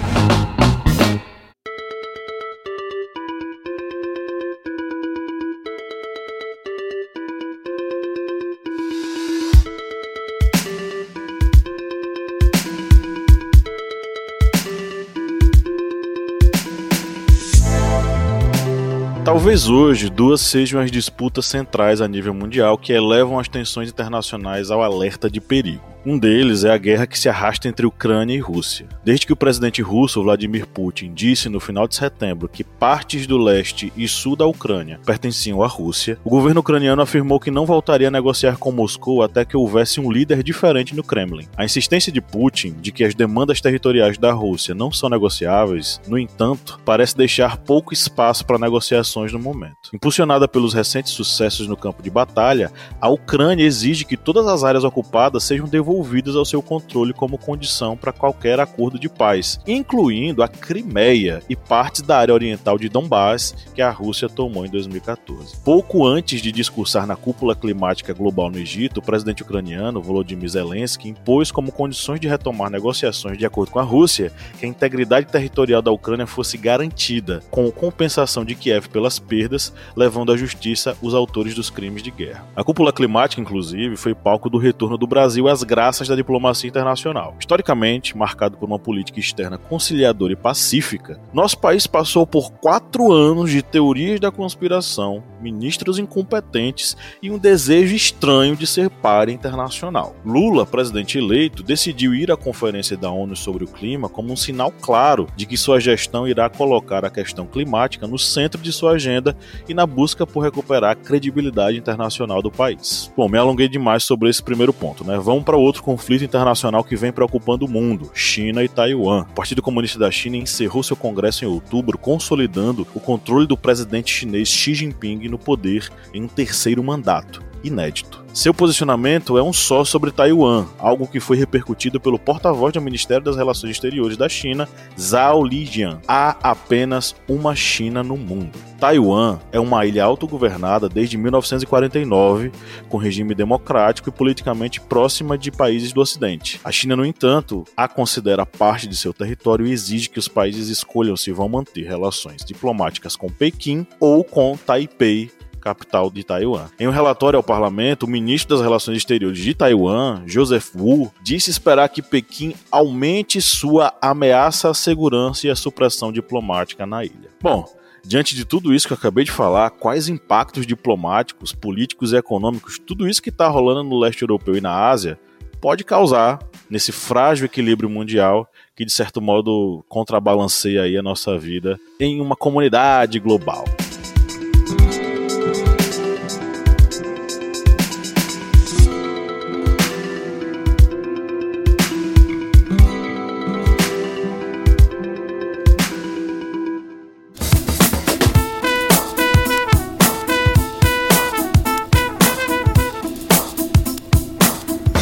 Talvez 19.39 19.69
hoje 19.69 20.09
duas 20.09 20.41
sejam 20.41 20.81
as 20.81 20.91
disputas 20.91 21.45
centrais 21.45 22.01
a 22.01 22.09
nível 22.09 22.33
mundial 22.33 22.77
que 22.77 22.91
elevam 22.91 23.39
as 23.39 23.47
tensões 23.47 23.89
internacionais 23.89 24.69
ao 24.69 24.83
alerta 24.83 25.29
de 25.29 25.39
perigo. 25.39 25.88
Um 26.05 26.17
deles 26.17 26.63
é 26.63 26.71
a 26.71 26.77
guerra 26.77 27.05
que 27.05 27.19
se 27.19 27.27
arrasta 27.27 27.67
entre 27.67 27.85
Ucrânia 27.85 28.33
e 28.33 28.39
Rússia. 28.39 28.87
Desde 29.03 29.27
que 29.27 29.33
o 29.33 29.35
presidente 29.35 29.81
russo 29.81 30.23
Vladimir 30.23 30.65
Putin 30.65 31.13
disse 31.13 31.49
no 31.49 31.59
final 31.59 31.89
de 31.89 31.95
setembro 31.95 32.47
que 32.47 32.63
partes 32.63 33.27
do 33.27 33.37
leste 33.37 33.91
e 33.97 34.07
sul 34.07 34.33
da 34.37 34.45
Ucrânia 34.45 34.99
pertenciam 35.05 35.61
à 35.61 35.67
Rússia, 35.67 36.17
o 36.23 36.29
governo 36.29 36.61
ucraniano 36.61 37.01
afirmou 37.01 37.37
que 37.37 37.51
não 37.51 37.65
voltaria 37.65 38.07
a 38.07 38.11
negociar 38.11 38.57
com 38.57 38.71
Moscou 38.71 39.21
até 39.21 39.43
que 39.43 39.57
houvesse 39.57 39.99
um 39.99 40.09
líder 40.09 40.41
diferente 40.41 40.95
no 40.95 41.03
Kremlin. 41.03 41.47
A 41.57 41.65
insistência 41.65 42.13
de 42.13 42.21
Putin 42.21 42.75
de 42.79 42.93
que 42.93 43.03
as 43.03 43.13
demandas 43.13 43.59
territoriais 43.59 44.17
da 44.17 44.31
Rússia 44.31 44.73
não 44.73 44.93
são 44.93 45.09
negociáveis, 45.09 45.99
no 46.07 46.17
entanto, 46.17 46.79
parece 46.85 47.17
deixar 47.17 47.57
pouco 47.57 47.93
espaço 47.93 48.45
para 48.45 48.57
negociações 48.57 49.33
no 49.33 49.39
momento. 49.39 49.75
Impulsionada 49.93 50.47
pelos 50.47 50.73
recentes 50.73 51.11
sucessos 51.11 51.67
no 51.67 51.75
campo 51.75 52.01
de 52.01 52.09
batalha, 52.09 52.71
a 53.01 53.09
Ucrânia 53.09 53.65
exige 53.65 54.05
que 54.05 54.15
todas 54.15 54.47
as 54.47 54.63
áreas 54.63 54.85
ocupadas 54.85 55.43
sejam 55.43 55.67
devolvidas 55.67 55.88
devolvidas 55.89 56.35
ao 56.35 56.45
seu 56.45 56.61
controle 56.61 57.13
como 57.13 57.35
condição 57.35 57.97
para 57.97 58.13
qualquer 58.13 58.59
acordo 58.59 58.99
de 58.99 59.09
paz, 59.09 59.59
incluindo 59.67 60.43
a 60.43 60.47
Crimeia 60.47 61.41
e 61.49 61.55
partes 61.55 62.03
da 62.03 62.15
área 62.15 62.33
oriental 62.33 62.77
de 62.77 62.87
Donbass 62.87 63.55
que 63.73 63.81
a 63.81 63.89
Rússia 63.89 64.29
tomou 64.29 64.65
em 64.65 64.69
2014. 64.69 65.57
Pouco 65.65 66.05
antes 66.05 66.43
de 66.43 66.51
discursar 66.51 67.07
na 67.07 67.15
cúpula 67.15 67.55
climática 67.55 68.13
global 68.13 68.51
no 68.51 68.59
Egito, 68.59 68.99
o 68.99 69.01
presidente 69.01 69.41
ucraniano 69.41 69.99
Volodymyr 69.99 70.49
Zelensky 70.49 71.09
impôs 71.09 71.51
como 71.51 71.71
condições 71.71 72.19
de 72.19 72.27
retomar 72.27 72.69
negociações 72.69 73.37
de 73.37 73.45
acordo 73.45 73.71
com 73.71 73.79
a 73.79 73.83
Rússia 73.83 74.31
que 74.59 74.65
a 74.67 74.69
integridade 74.69 75.25
territorial 75.25 75.81
da 75.81 75.91
Ucrânia 75.91 76.27
fosse 76.27 76.55
garantida, 76.55 77.41
com 77.49 77.71
compensação 77.71 78.45
de 78.45 78.53
Kiev 78.53 78.89
pelas 78.89 79.17
perdas, 79.17 79.73
levando 79.95 80.31
à 80.31 80.37
justiça 80.37 80.95
os 81.01 81.15
autores 81.15 81.55
dos 81.55 81.71
crimes 81.71 82.03
de 82.03 82.11
guerra. 82.11 82.45
A 82.55 82.63
cúpula 82.63 82.93
climática, 82.93 83.41
inclusive, 83.41 83.97
foi 83.97 84.13
palco 84.13 84.51
do 84.51 84.59
retorno 84.59 84.95
do 84.95 85.07
Brasil 85.07 85.47
às 85.47 85.63
graças 85.63 85.78
da 86.07 86.15
diplomacia 86.15 86.67
internacional. 86.67 87.35
Historicamente, 87.39 88.17
marcado 88.17 88.57
por 88.57 88.65
uma 88.65 88.77
política 88.77 89.19
externa 89.19 89.57
conciliadora 89.57 90.33
e 90.33 90.35
pacífica, 90.35 91.19
nosso 91.33 91.57
país 91.57 91.87
passou 91.87 92.27
por 92.27 92.51
quatro 92.51 93.11
anos 93.11 93.49
de 93.49 93.61
teorias 93.61 94.19
da 94.19 94.31
conspiração, 94.31 95.23
ministros 95.41 95.99
incompetentes 95.99 96.95
e 97.21 97.31
um 97.31 97.37
desejo 97.37 97.95
estranho 97.95 98.55
de 98.55 98.67
ser 98.67 98.89
par 98.89 99.29
internacional. 99.29 100.15
Lula, 100.25 100.65
presidente 100.65 101.17
eleito, 101.17 101.63
decidiu 101.63 102.13
ir 102.13 102.31
à 102.31 102.37
Conferência 102.37 102.97
da 102.97 103.09
ONU 103.09 103.35
sobre 103.35 103.63
o 103.63 103.67
Clima 103.67 104.09
como 104.09 104.31
um 104.31 104.35
sinal 104.35 104.71
claro 104.81 105.27
de 105.35 105.45
que 105.45 105.57
sua 105.57 105.79
gestão 105.79 106.27
irá 106.27 106.49
colocar 106.49 107.05
a 107.05 107.09
questão 107.09 107.45
climática 107.45 108.07
no 108.07 108.17
centro 108.17 108.61
de 108.61 108.71
sua 108.71 108.91
agenda 108.91 109.35
e 109.67 109.73
na 109.73 109.85
busca 109.85 110.25
por 110.25 110.41
recuperar 110.41 110.91
a 110.91 110.95
credibilidade 110.95 111.77
internacional 111.77 112.41
do 112.41 112.51
país. 112.51 113.11
Bom, 113.15 113.27
me 113.27 113.37
alonguei 113.37 113.67
demais 113.67 114.03
sobre 114.03 114.29
esse 114.29 114.41
primeiro 114.41 114.73
ponto, 114.73 115.03
né? 115.03 115.17
Vamos 115.17 115.43
para 115.43 115.57
outro 115.57 115.83
conflito 115.83 116.23
internacional 116.23 116.83
que 116.83 116.95
vem 116.95 117.11
preocupando 117.11 117.65
o 117.65 117.69
mundo: 117.69 118.11
China 118.13 118.63
e 118.63 118.69
Taiwan. 118.69 119.25
O 119.29 119.35
Partido 119.35 119.61
Comunista 119.61 119.99
da 119.99 120.11
China 120.11 120.37
encerrou 120.37 120.83
seu 120.83 120.95
congresso 120.95 121.43
em 121.43 121.47
outubro, 121.47 121.97
consolidando 121.97 122.87
o 122.93 122.99
controle 122.99 123.47
do 123.47 123.57
presidente 123.57 124.13
chinês 124.13 124.49
Xi 124.49 124.73
Jinping 124.73 125.28
no 125.29 125.39
poder 125.39 125.89
em 126.13 126.23
um 126.23 126.27
terceiro 126.27 126.83
mandato 126.83 127.43
inédito. 127.63 128.23
Seu 128.33 128.53
posicionamento 128.53 129.37
é 129.37 129.43
um 129.43 129.51
só 129.51 129.83
sobre 129.83 130.11
Taiwan, 130.11 130.67
algo 130.77 131.07
que 131.07 131.19
foi 131.19 131.35
repercutido 131.35 131.99
pelo 131.99 132.19
porta-voz 132.19 132.71
do 132.71 132.81
Ministério 132.81 133.23
das 133.23 133.35
Relações 133.35 133.71
Exteriores 133.71 134.15
da 134.15 134.29
China, 134.29 134.69
Zhao 134.99 135.43
Lijian. 135.43 135.99
Há 136.07 136.37
apenas 136.43 137.15
uma 137.27 137.55
China 137.55 138.03
no 138.03 138.15
mundo. 138.15 138.51
Taiwan 138.79 139.39
é 139.51 139.59
uma 139.59 139.85
ilha 139.85 140.05
autogovernada 140.05 140.87
desde 140.87 141.17
1949, 141.17 142.51
com 142.87 142.97
regime 142.97 143.35
democrático 143.35 144.09
e 144.09 144.11
politicamente 144.11 144.79
próxima 144.79 145.37
de 145.37 145.51
países 145.51 145.91
do 145.91 145.99
Ocidente. 145.99 146.61
A 146.63 146.71
China, 146.71 146.95
no 146.95 147.05
entanto, 147.05 147.65
a 147.75 147.87
considera 147.87 148.45
parte 148.45 148.87
de 148.87 148.95
seu 148.95 149.11
território 149.11 149.67
e 149.67 149.71
exige 149.71 150.09
que 150.09 150.19
os 150.19 150.27
países 150.27 150.69
escolham 150.69 151.17
se 151.17 151.31
vão 151.31 151.49
manter 151.49 151.85
relações 151.85 152.45
diplomáticas 152.45 153.15
com 153.15 153.27
Pequim 153.27 153.85
ou 153.99 154.23
com 154.23 154.55
Taipei, 154.55 155.29
capital 155.59 156.09
de 156.09 156.23
Taiwan. 156.23 156.67
Em 156.79 156.87
um 156.87 156.91
relatório 156.91 157.37
ao 157.37 157.43
parlamento, 157.43 158.03
o 158.03 158.09
ministro 158.09 158.55
das 158.55 158.63
Relações 158.63 158.97
Exteriores 158.97 159.39
de 159.39 159.53
Taiwan, 159.53 160.23
Joseph 160.25 160.73
Wu, 160.75 161.11
disse 161.21 161.49
esperar 161.51 161.89
que 161.89 162.01
Pequim 162.01 162.55
aumente 162.71 163.41
sua 163.41 163.93
ameaça 164.01 164.69
à 164.69 164.73
segurança 164.73 165.47
e 165.47 165.49
à 165.49 165.55
supressão 165.55 166.11
diplomática 166.11 166.85
na 166.85 167.03
ilha. 167.03 167.29
Bom, 167.41 167.65
Diante 168.01 168.33
de 168.33 168.45
tudo 168.45 168.73
isso 168.73 168.87
que 168.87 168.93
eu 168.93 168.97
acabei 168.97 169.25
de 169.25 169.31
falar, 169.31 169.69
quais 169.71 170.07
impactos 170.07 170.65
diplomáticos, 170.65 171.53
políticos 171.53 172.13
e 172.13 172.15
econômicos 172.15 172.79
tudo 172.79 173.07
isso 173.07 173.21
que 173.21 173.29
está 173.29 173.47
rolando 173.47 173.83
no 173.83 173.99
leste 173.99 174.21
europeu 174.21 174.55
e 174.55 174.61
na 174.61 174.73
Ásia 174.73 175.19
pode 175.59 175.83
causar 175.83 176.39
nesse 176.69 176.91
frágil 176.91 177.45
equilíbrio 177.45 177.89
mundial 177.89 178.47
que 178.75 178.85
de 178.85 178.91
certo 178.91 179.21
modo 179.21 179.83
contrabalanceia 179.89 180.83
aí 180.83 180.97
a 180.97 181.03
nossa 181.03 181.37
vida 181.37 181.77
em 181.99 182.21
uma 182.21 182.35
comunidade 182.35 183.19
global. 183.19 183.65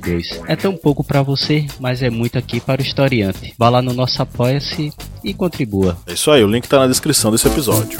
2022. 0.00 0.40
É 0.46 0.56
tão 0.56 0.76
pouco 0.76 1.02
para 1.04 1.22
você, 1.22 1.66
mas 1.80 2.02
é 2.02 2.10
muito 2.10 2.38
aqui 2.38 2.60
para 2.60 2.80
o 2.80 2.84
historiante. 2.84 3.54
Vá 3.58 3.68
lá 3.68 3.82
no 3.82 3.92
nosso 3.92 4.20
apoia-se 4.22 4.92
e 5.22 5.34
contribua. 5.34 5.96
É 6.06 6.12
isso 6.12 6.30
aí, 6.30 6.42
o 6.42 6.48
link 6.48 6.64
está 6.64 6.78
na 6.78 6.86
descrição 6.86 7.30
desse 7.30 7.48
episódio. 7.48 7.98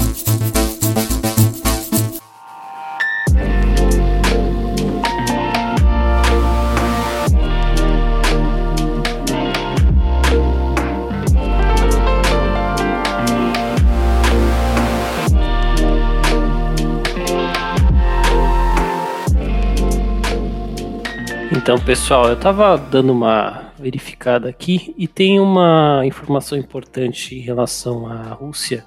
Então, 21.67 21.77
pessoal, 21.77 22.27
eu 22.27 22.35
estava 22.35 22.77
dando 22.77 23.11
uma 23.11 23.73
verificada 23.77 24.47
aqui 24.47 24.95
e 24.97 25.05
tem 25.05 25.37
uma 25.37 26.01
informação 26.05 26.57
importante 26.57 27.35
em 27.35 27.41
relação 27.41 28.07
à 28.07 28.29
Rússia 28.29 28.85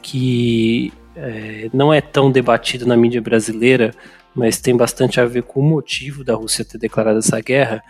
que 0.00 0.90
é, 1.14 1.68
não 1.74 1.92
é 1.92 2.00
tão 2.00 2.32
debatido 2.32 2.86
na 2.86 2.96
mídia 2.96 3.20
brasileira, 3.20 3.94
mas 4.34 4.58
tem 4.58 4.74
bastante 4.74 5.20
a 5.20 5.26
ver 5.26 5.42
com 5.42 5.60
o 5.60 5.62
motivo 5.62 6.24
da 6.24 6.34
Rússia 6.34 6.64
ter 6.64 6.78
declarado 6.78 7.18
essa 7.18 7.38
guerra, 7.38 7.84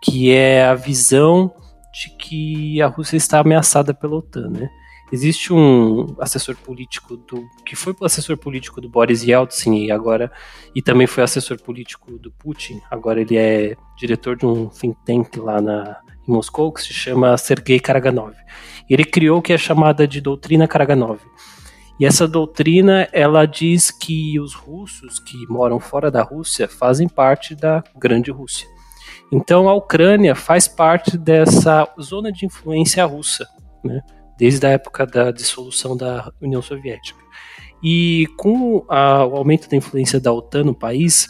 que 0.00 0.30
é 0.30 0.64
a 0.64 0.76
visão 0.76 1.52
de 1.92 2.16
que 2.18 2.80
a 2.80 2.86
Rússia 2.86 3.16
está 3.16 3.40
ameaçada 3.40 3.92
pela 3.92 4.14
OTAN, 4.14 4.48
né? 4.48 4.70
Existe 5.10 5.52
um 5.52 6.14
assessor 6.20 6.54
político 6.56 7.16
do 7.16 7.42
que 7.64 7.74
foi 7.74 7.94
assessor 8.02 8.36
político 8.36 8.80
do 8.80 8.90
Boris 8.90 9.22
Yeltsin 9.22 9.84
e 9.84 9.90
agora 9.90 10.30
e 10.74 10.82
também 10.82 11.06
foi 11.06 11.22
assessor 11.24 11.58
político 11.60 12.18
do 12.18 12.30
Putin. 12.30 12.80
Agora 12.90 13.20
ele 13.20 13.36
é 13.36 13.74
diretor 13.96 14.36
de 14.36 14.44
um 14.44 14.68
think 14.68 14.96
tank 15.06 15.36
lá 15.38 15.60
na 15.60 15.96
em 16.28 16.32
Moscou 16.32 16.70
que 16.70 16.82
se 16.82 16.92
chama 16.92 17.36
Sergei 17.38 17.80
Karaganov. 17.80 18.34
Ele 18.88 19.04
criou 19.04 19.38
o 19.38 19.42
que 19.42 19.54
é 19.54 19.58
chamada 19.58 20.06
de 20.06 20.20
doutrina 20.20 20.68
Karaganov. 20.68 21.20
E 21.98 22.04
essa 22.04 22.28
doutrina 22.28 23.08
ela 23.10 23.46
diz 23.46 23.90
que 23.90 24.38
os 24.38 24.54
russos 24.54 25.18
que 25.18 25.46
moram 25.48 25.80
fora 25.80 26.10
da 26.10 26.22
Rússia 26.22 26.68
fazem 26.68 27.08
parte 27.08 27.54
da 27.54 27.82
grande 27.96 28.30
Rússia. 28.30 28.68
Então 29.32 29.68
a 29.68 29.74
Ucrânia 29.74 30.34
faz 30.34 30.68
parte 30.68 31.16
dessa 31.16 31.88
zona 32.00 32.30
de 32.30 32.46
influência 32.46 33.04
russa, 33.04 33.48
né? 33.82 34.00
Desde 34.38 34.66
a 34.66 34.70
época 34.70 35.06
da 35.06 35.30
dissolução 35.30 35.96
da 35.96 36.32
União 36.40 36.62
Soviética. 36.62 37.18
E 37.82 38.26
com 38.36 38.84
a, 38.88 39.24
o 39.24 39.36
aumento 39.36 39.68
da 39.68 39.76
influência 39.76 40.20
da 40.20 40.32
OTAN 40.32 40.64
no 40.64 40.74
país, 40.74 41.28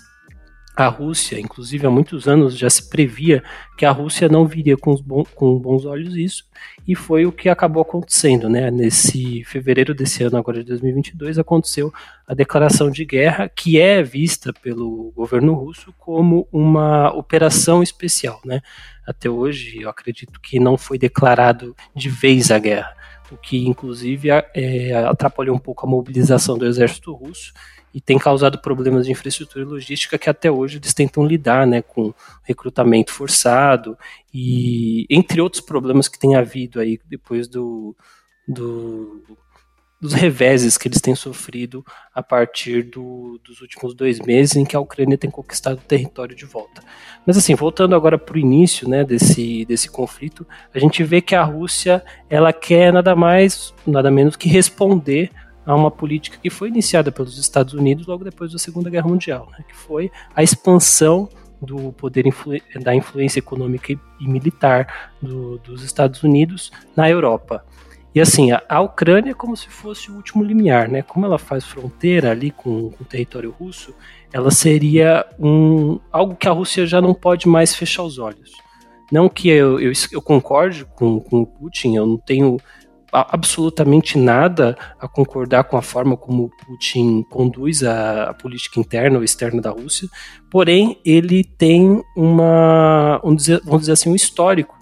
a 0.78 0.86
Rússia, 0.86 1.40
inclusive 1.40 1.84
há 1.88 1.90
muitos 1.90 2.28
anos 2.28 2.56
já 2.56 2.70
se 2.70 2.88
previa 2.88 3.42
que 3.76 3.84
a 3.84 3.90
Rússia 3.90 4.28
não 4.28 4.46
viria 4.46 4.76
com, 4.76 4.94
bon, 4.94 5.24
com 5.34 5.58
bons 5.58 5.84
olhos 5.84 6.14
isso, 6.14 6.44
e 6.86 6.94
foi 6.94 7.26
o 7.26 7.32
que 7.32 7.48
acabou 7.48 7.82
acontecendo, 7.82 8.48
né? 8.48 8.70
Nesse 8.70 9.42
fevereiro 9.42 9.92
desse 9.92 10.22
ano, 10.22 10.36
agora 10.36 10.60
de 10.60 10.66
2022, 10.66 11.36
aconteceu 11.36 11.92
a 12.24 12.32
declaração 12.32 12.92
de 12.92 13.04
guerra, 13.04 13.48
que 13.48 13.80
é 13.80 14.04
vista 14.04 14.52
pelo 14.52 15.12
governo 15.16 15.52
russo 15.52 15.92
como 15.98 16.46
uma 16.52 17.12
operação 17.12 17.82
especial, 17.82 18.40
né? 18.44 18.60
Até 19.04 19.28
hoje, 19.28 19.82
eu 19.82 19.90
acredito 19.90 20.40
que 20.40 20.60
não 20.60 20.78
foi 20.78 20.96
declarado 20.96 21.74
de 21.92 22.08
vez 22.08 22.52
a 22.52 22.58
guerra, 22.60 22.94
o 23.30 23.36
que 23.36 23.66
inclusive 23.66 24.28
é, 24.30 24.94
atrapalhou 25.04 25.54
um 25.54 25.58
pouco 25.58 25.86
a 25.86 25.88
mobilização 25.88 26.56
do 26.56 26.66
exército 26.66 27.12
russo 27.12 27.52
e 27.92 28.00
tem 28.00 28.18
causado 28.18 28.58
problemas 28.58 29.06
de 29.06 29.12
infraestrutura 29.12 29.64
e 29.64 29.68
logística 29.68 30.18
que 30.18 30.28
até 30.28 30.50
hoje 30.50 30.78
eles 30.78 30.92
tentam 30.92 31.26
lidar, 31.26 31.66
né, 31.66 31.82
com 31.82 32.12
recrutamento 32.44 33.12
forçado 33.12 33.96
e 34.32 35.06
entre 35.08 35.40
outros 35.40 35.62
problemas 35.62 36.06
que 36.08 36.18
tem 36.18 36.36
havido 36.36 36.80
aí 36.80 37.00
depois 37.06 37.48
do, 37.48 37.96
do 38.46 39.22
dos 40.00 40.12
reveses 40.12 40.78
que 40.78 40.86
eles 40.86 41.00
têm 41.00 41.14
sofrido 41.14 41.84
a 42.14 42.22
partir 42.22 42.84
do, 42.84 43.40
dos 43.44 43.60
últimos 43.60 43.94
dois 43.94 44.20
meses 44.20 44.56
em 44.56 44.64
que 44.64 44.76
a 44.76 44.80
Ucrânia 44.80 45.18
tem 45.18 45.30
conquistado 45.30 45.78
o 45.78 45.82
território 45.82 46.36
de 46.36 46.44
volta. 46.44 46.82
Mas 47.26 47.36
assim, 47.36 47.54
voltando 47.54 47.94
agora 47.94 48.16
para 48.16 48.36
o 48.36 48.38
início 48.38 48.88
né, 48.88 49.04
desse, 49.04 49.64
desse 49.64 49.90
conflito, 49.90 50.46
a 50.72 50.78
gente 50.78 51.02
vê 51.02 51.20
que 51.20 51.34
a 51.34 51.42
Rússia 51.42 52.04
ela 52.30 52.52
quer 52.52 52.92
nada 52.92 53.16
mais, 53.16 53.74
nada 53.86 54.10
menos 54.10 54.36
que 54.36 54.48
responder 54.48 55.30
a 55.66 55.74
uma 55.74 55.90
política 55.90 56.38
que 56.40 56.48
foi 56.48 56.68
iniciada 56.68 57.12
pelos 57.12 57.36
Estados 57.36 57.74
Unidos 57.74 58.06
logo 58.06 58.24
depois 58.24 58.52
da 58.52 58.58
Segunda 58.58 58.88
Guerra 58.88 59.08
Mundial, 59.08 59.48
né, 59.50 59.64
que 59.68 59.76
foi 59.76 60.10
a 60.34 60.42
expansão 60.42 61.28
do 61.60 61.92
poder 61.92 62.26
influ 62.26 62.54
da 62.80 62.94
influência 62.94 63.40
econômica 63.40 63.92
e, 63.92 64.28
militar 64.28 65.10
do, 65.20 65.58
dos 65.58 65.82
Estados 65.82 66.22
Unidos 66.22 66.70
na 66.96 67.10
Europa. 67.10 67.64
E 68.14 68.20
assim, 68.20 68.50
a, 68.68 68.80
Ucrânia 68.80 69.32
é 69.32 69.34
como 69.34 69.56
se 69.56 69.68
fosse 69.68 70.10
o 70.10 70.16
último 70.16 70.42
limiar, 70.42 70.88
né? 70.88 71.02
Como 71.02 71.26
ela 71.26 71.38
faz 71.38 71.64
fronteira 71.64 72.30
ali 72.30 72.50
com, 72.50 72.90
com 72.90 73.04
o 73.04 73.06
território 73.06 73.50
russo, 73.50 73.94
ela 74.32 74.50
seria 74.50 75.26
um, 75.38 76.00
algo 76.10 76.34
que 76.34 76.48
a 76.48 76.52
Rússia 76.52 76.86
já 76.86 77.00
não 77.00 77.14
pode 77.14 77.46
mais 77.46 77.74
fechar 77.74 78.02
os 78.02 78.18
olhos. 78.18 78.52
Não 79.12 79.28
que 79.28 79.48
eu, 79.48 79.78
eu, 79.80 79.92
eu 80.12 80.22
concorde 80.22 80.84
com, 80.84 81.20
com 81.20 81.42
o 81.42 81.46
Putin, 81.46 81.96
eu 81.96 82.06
não 82.06 82.18
tenho 82.18 82.58
absolutamente 83.10 84.18
nada 84.18 84.76
a 85.00 85.08
concordar 85.08 85.64
com 85.64 85.76
a 85.76 85.82
forma 85.82 86.16
como 86.16 86.50
Putin 86.66 87.22
conduz 87.30 87.82
a, 87.82 88.24
a, 88.24 88.34
política 88.34 88.78
interna 88.78 89.16
ou 89.16 89.24
externa 89.24 89.62
da 89.62 89.70
Rússia, 89.70 90.08
porém 90.50 91.00
ele 91.04 91.42
tem 91.42 92.02
uma, 92.14 93.20
dizer, 93.34 93.62
vamos 93.64 93.82
dizer 93.82 93.92
assim, 93.92 94.10
um 94.10 94.14
histórico 94.14 94.77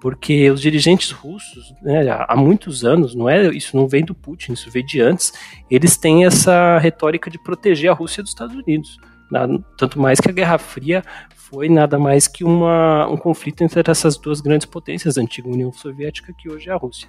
porque 0.00 0.50
os 0.50 0.60
dirigentes 0.60 1.10
russos, 1.10 1.74
né, 1.82 2.06
há 2.26 2.34
muitos 2.34 2.84
anos, 2.84 3.14
não 3.14 3.28
é 3.28 3.48
isso 3.48 3.76
não 3.76 3.86
vem 3.86 4.02
do 4.02 4.14
Putin, 4.14 4.54
isso 4.54 4.70
vem 4.70 4.84
de 4.84 5.00
antes, 5.00 5.32
eles 5.70 5.96
têm 5.96 6.24
essa 6.24 6.78
retórica 6.78 7.30
de 7.30 7.38
proteger 7.38 7.90
a 7.90 7.94
Rússia 7.94 8.22
dos 8.22 8.32
Estados 8.32 8.56
Unidos. 8.56 8.96
Tanto 9.76 10.00
mais 10.00 10.18
que 10.18 10.28
a 10.28 10.32
Guerra 10.32 10.58
Fria 10.58 11.04
foi 11.36 11.68
nada 11.68 11.98
mais 11.98 12.26
que 12.26 12.42
uma, 12.42 13.06
um 13.08 13.16
conflito 13.16 13.62
entre 13.62 13.82
essas 13.88 14.16
duas 14.16 14.40
grandes 14.40 14.66
potências, 14.66 15.16
a 15.16 15.20
antiga 15.20 15.48
União 15.48 15.72
Soviética, 15.72 16.32
que 16.36 16.50
hoje 16.50 16.68
é 16.68 16.72
a 16.72 16.76
Rússia. 16.76 17.08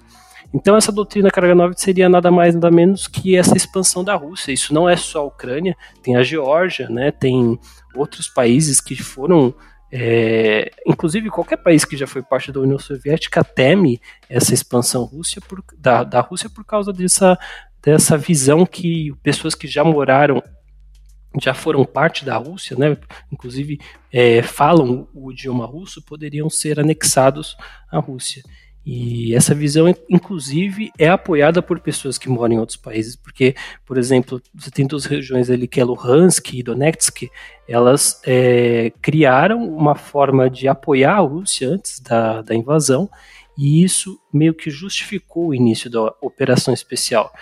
Então 0.52 0.76
essa 0.76 0.92
doutrina 0.92 1.30
Karaganov 1.30 1.72
seria 1.76 2.08
nada 2.08 2.30
mais 2.30 2.54
nada 2.54 2.70
menos 2.70 3.08
que 3.08 3.36
essa 3.36 3.56
expansão 3.56 4.04
da 4.04 4.14
Rússia. 4.14 4.52
Isso 4.52 4.74
não 4.74 4.88
é 4.88 4.96
só 4.96 5.20
a 5.20 5.24
Ucrânia, 5.24 5.76
tem 6.02 6.16
a 6.16 6.22
Geórgia, 6.22 6.88
né, 6.88 7.10
tem 7.10 7.58
outros 7.96 8.28
países 8.28 8.80
que 8.80 8.94
foram 8.96 9.54
é, 9.94 10.70
inclusive, 10.86 11.28
qualquer 11.28 11.58
país 11.58 11.84
que 11.84 11.98
já 11.98 12.06
foi 12.06 12.22
parte 12.22 12.50
da 12.50 12.60
União 12.60 12.78
Soviética 12.78 13.44
teme 13.44 14.00
essa 14.26 14.54
expansão 14.54 15.04
Rússia 15.04 15.42
por, 15.46 15.62
da, 15.76 16.02
da 16.02 16.22
Rússia 16.22 16.48
por 16.48 16.64
causa 16.64 16.94
dessa, 16.94 17.38
dessa 17.82 18.16
visão 18.16 18.64
que 18.64 19.12
pessoas 19.22 19.54
que 19.54 19.68
já 19.68 19.84
moraram, 19.84 20.42
já 21.38 21.52
foram 21.52 21.84
parte 21.84 22.24
da 22.24 22.38
Rússia, 22.38 22.74
né, 22.74 22.96
inclusive 23.30 23.78
é, 24.10 24.40
falam 24.40 25.06
o 25.12 25.30
idioma 25.30 25.66
russo, 25.66 26.00
poderiam 26.00 26.48
ser 26.48 26.80
anexados 26.80 27.54
à 27.90 27.98
Rússia. 27.98 28.42
E 28.84 29.32
essa 29.34 29.54
visão, 29.54 29.94
inclusive, 30.10 30.90
é 30.98 31.08
apoiada 31.08 31.62
por 31.62 31.78
pessoas 31.78 32.18
que 32.18 32.28
moram 32.28 32.54
em 32.54 32.58
outros 32.58 32.76
países, 32.76 33.14
porque, 33.14 33.54
por 33.86 33.96
exemplo, 33.96 34.42
você 34.52 34.72
tem 34.72 34.86
duas 34.86 35.04
regiões 35.04 35.48
ali 35.50 35.68
que 35.68 35.80
é 35.80 35.84
Luhansk 35.84 36.52
e 36.52 36.62
Donetsk, 36.64 37.30
elas 37.72 38.20
é, 38.26 38.92
criaram 39.00 39.64
uma 39.64 39.94
forma 39.94 40.50
de 40.50 40.68
apoiar 40.68 41.16
a 41.16 41.20
Rússia 41.20 41.68
antes 41.68 42.00
da, 42.00 42.42
da 42.42 42.54
invasão, 42.54 43.08
e 43.56 43.82
isso 43.82 44.18
meio 44.32 44.54
que 44.54 44.70
justificou 44.70 45.48
o 45.48 45.54
início 45.54 45.90
da 45.90 46.12
operação 46.20 46.72
especial. 46.72 47.32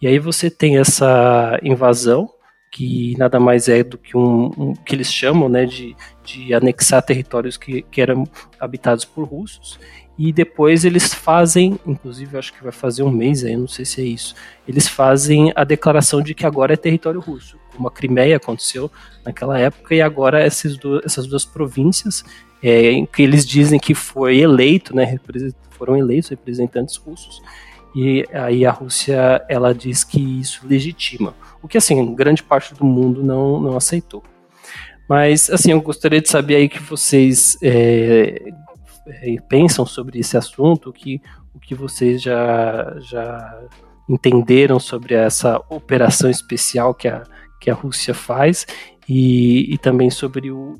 E 0.00 0.06
aí 0.06 0.18
você 0.18 0.50
tem 0.50 0.78
essa 0.78 1.58
invasão, 1.62 2.28
que 2.72 3.16
nada 3.18 3.40
mais 3.40 3.68
é 3.68 3.82
do 3.82 3.98
que 3.98 4.16
um, 4.16 4.50
um 4.56 4.74
que 4.74 4.94
eles 4.94 5.12
chamam 5.12 5.48
né, 5.48 5.66
de, 5.66 5.96
de 6.24 6.54
anexar 6.54 7.02
territórios 7.02 7.56
que, 7.56 7.82
que 7.82 8.00
eram 8.00 8.24
habitados 8.58 9.04
por 9.04 9.24
russos, 9.24 9.78
e 10.22 10.34
depois 10.34 10.84
eles 10.84 11.14
fazem, 11.14 11.80
inclusive 11.86 12.36
acho 12.36 12.52
que 12.52 12.62
vai 12.62 12.72
fazer 12.72 13.02
um 13.02 13.10
mês 13.10 13.42
aí, 13.42 13.56
não 13.56 13.66
sei 13.66 13.86
se 13.86 14.02
é 14.02 14.04
isso, 14.04 14.34
eles 14.68 14.86
fazem 14.86 15.50
a 15.56 15.64
declaração 15.64 16.20
de 16.20 16.34
que 16.34 16.44
agora 16.44 16.74
é 16.74 16.76
território 16.76 17.18
russo, 17.18 17.58
como 17.74 17.88
a 17.88 17.90
Crimeia 17.90 18.36
aconteceu 18.36 18.90
naquela 19.24 19.58
época, 19.58 19.94
e 19.94 20.02
agora 20.02 20.38
essas 20.38 20.76
duas, 20.76 21.02
essas 21.06 21.26
duas 21.26 21.46
províncias, 21.46 22.22
é, 22.62 22.92
em 22.92 23.06
que 23.06 23.22
eles 23.22 23.46
dizem 23.46 23.80
que 23.80 23.94
foi 23.94 24.40
eleito, 24.40 24.94
né, 24.94 25.18
foram 25.70 25.96
eleitos 25.96 26.28
representantes 26.28 26.96
russos, 26.96 27.40
e 27.96 28.26
aí 28.30 28.66
a 28.66 28.72
Rússia 28.72 29.42
ela 29.48 29.74
diz 29.74 30.04
que 30.04 30.20
isso 30.38 30.66
legitima, 30.66 31.34
o 31.62 31.66
que 31.66 31.78
assim 31.78 32.14
grande 32.14 32.42
parte 32.42 32.74
do 32.74 32.84
mundo 32.84 33.24
não, 33.24 33.58
não 33.58 33.74
aceitou. 33.74 34.22
Mas 35.08 35.48
assim 35.48 35.72
eu 35.72 35.80
gostaria 35.80 36.20
de 36.20 36.28
saber 36.28 36.56
aí 36.56 36.68
que 36.68 36.80
vocês 36.80 37.56
é, 37.62 38.52
pensam 39.48 39.84
sobre 39.86 40.18
esse 40.18 40.36
assunto, 40.36 40.90
o 40.90 40.92
que, 40.92 41.20
o 41.54 41.58
que 41.58 41.74
vocês 41.74 42.22
já, 42.22 42.96
já 43.00 43.62
entenderam 44.08 44.78
sobre 44.78 45.14
essa 45.14 45.60
operação 45.68 46.30
especial 46.30 46.94
que 46.94 47.08
a, 47.08 47.22
que 47.60 47.70
a 47.70 47.74
Rússia 47.74 48.14
faz 48.14 48.66
e, 49.08 49.72
e 49.72 49.78
também 49.78 50.10
sobre 50.10 50.50
o, 50.50 50.78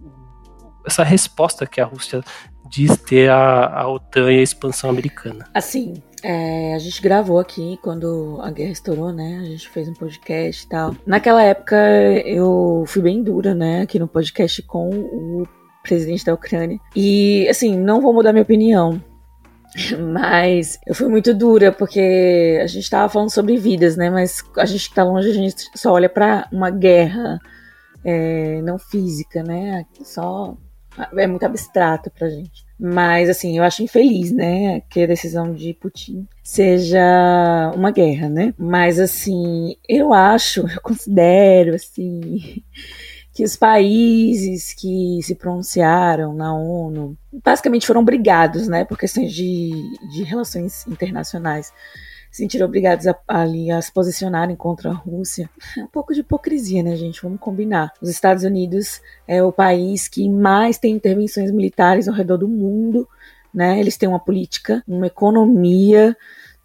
essa 0.87 1.05
resposta 1.05 1.67
que 1.67 1.81
a 1.81 1.85
Rússia 1.85 2.23
diz 2.71 2.97
ter 2.97 3.29
à, 3.31 3.87
OTAN 3.89 4.33
e 4.33 4.39
à 4.39 4.43
expansão 4.43 4.89
americana. 4.89 5.45
Assim, 5.53 5.95
é, 6.23 6.75
a 6.75 6.79
gente 6.79 7.03
gravou 7.03 7.39
aqui 7.39 7.79
quando 7.83 8.39
a 8.43 8.51
guerra 8.51 8.71
estourou, 8.71 9.13
né? 9.13 9.41
A 9.43 9.45
gente 9.45 9.69
fez 9.69 9.89
um 9.89 9.95
podcast 9.95 10.65
e 10.65 10.69
tal. 10.69 10.95
Naquela 11.05 11.43
época 11.43 11.77
eu 12.25 12.85
fui 12.87 13.03
bem 13.03 13.23
dura, 13.23 13.55
né? 13.55 13.83
Aqui 13.83 13.99
no 13.99 14.07
podcast 14.07 14.63
com 14.63 14.89
o 14.91 15.47
presidente 15.91 16.25
da 16.25 16.35
Ucrânia. 16.35 16.79
E, 16.95 17.49
assim, 17.49 17.77
não 17.77 18.01
vou 18.01 18.15
mudar 18.15 18.33
minha 18.33 18.45
opinião. 18.45 19.03
Mas 20.13 20.79
eu 20.87 20.95
fui 20.95 21.09
muito 21.09 21.35
dura, 21.35 21.73
porque 21.73 22.59
a 22.63 22.67
gente 22.69 22.89
tava 22.89 23.09
falando 23.09 23.31
sobre 23.31 23.57
vidas, 23.57 23.97
né? 23.97 24.09
Mas 24.09 24.45
a 24.57 24.65
gente 24.65 24.89
que 24.89 24.95
tá 24.95 25.03
longe, 25.03 25.29
a 25.31 25.35
gente 25.35 25.65
só 25.75 25.93
olha 25.93 26.09
para 26.09 26.49
uma 26.53 26.71
guerra 26.71 27.41
é, 28.05 28.63
não 28.63 28.79
física, 28.79 29.43
né? 29.43 29.85
Só 30.05 30.57
é 31.17 31.27
muito 31.27 31.45
abstrato 31.45 32.11
pra 32.11 32.29
gente. 32.29 32.65
Mas, 32.79 33.29
assim, 33.29 33.59
eu 33.59 33.65
acho 33.65 33.83
infeliz, 33.83 34.31
né? 34.31 34.81
Que 34.89 35.03
a 35.03 35.07
decisão 35.07 35.53
de 35.53 35.75
Putin 35.75 36.27
seja 36.43 37.73
uma 37.75 37.91
guerra, 37.91 38.29
né? 38.29 38.55
Mas, 38.57 38.99
assim, 38.99 39.77
eu 39.89 40.13
acho, 40.13 40.61
eu 40.61 40.81
considero, 40.83 41.75
assim 41.75 42.63
que 43.33 43.45
os 43.45 43.57
países 43.57 44.75
que 44.75 45.21
se 45.23 45.35
pronunciaram 45.35 46.35
na 46.35 46.55
ONU 46.55 47.17
basicamente 47.45 47.87
foram 47.87 48.01
obrigados, 48.01 48.67
né, 48.67 48.85
por 48.85 48.99
questões 48.99 49.33
de, 49.33 49.71
de 50.13 50.25
relações 50.25 50.87
internacionais, 50.87 51.73
se 52.31 52.43
sentiram 52.43 52.67
obrigados 52.67 53.07
a, 53.07 53.17
ali 53.27 53.71
a 53.71 53.81
se 53.81 53.93
posicionarem 53.93 54.57
contra 54.57 54.91
a 54.91 54.95
Rússia. 54.95 55.51
É 55.77 55.83
um 55.83 55.89
pouco 55.89 56.15
de 56.15 56.21
hipocrisia, 56.21 56.83
né, 56.83 56.95
gente? 56.97 57.23
Vamos 57.23 57.41
combinar. 57.41 57.93
Os 58.01 58.09
Estados 58.09 58.45
Unidos 58.45 59.01
é 59.27 59.43
o 59.43 59.53
país 59.53 60.07
que 60.09 60.29
mais 60.29 60.79
tem 60.79 60.95
intervenções 60.95 61.51
militares 61.51 62.09
ao 62.09 62.15
redor 62.15 62.37
do 62.37 62.49
mundo, 62.49 63.09
né? 63.53 63.81
Eles 63.81 63.97
têm 63.97 64.09
uma 64.09 64.21
política, 64.21 64.83
uma 64.87 65.09
economia, 65.09 66.17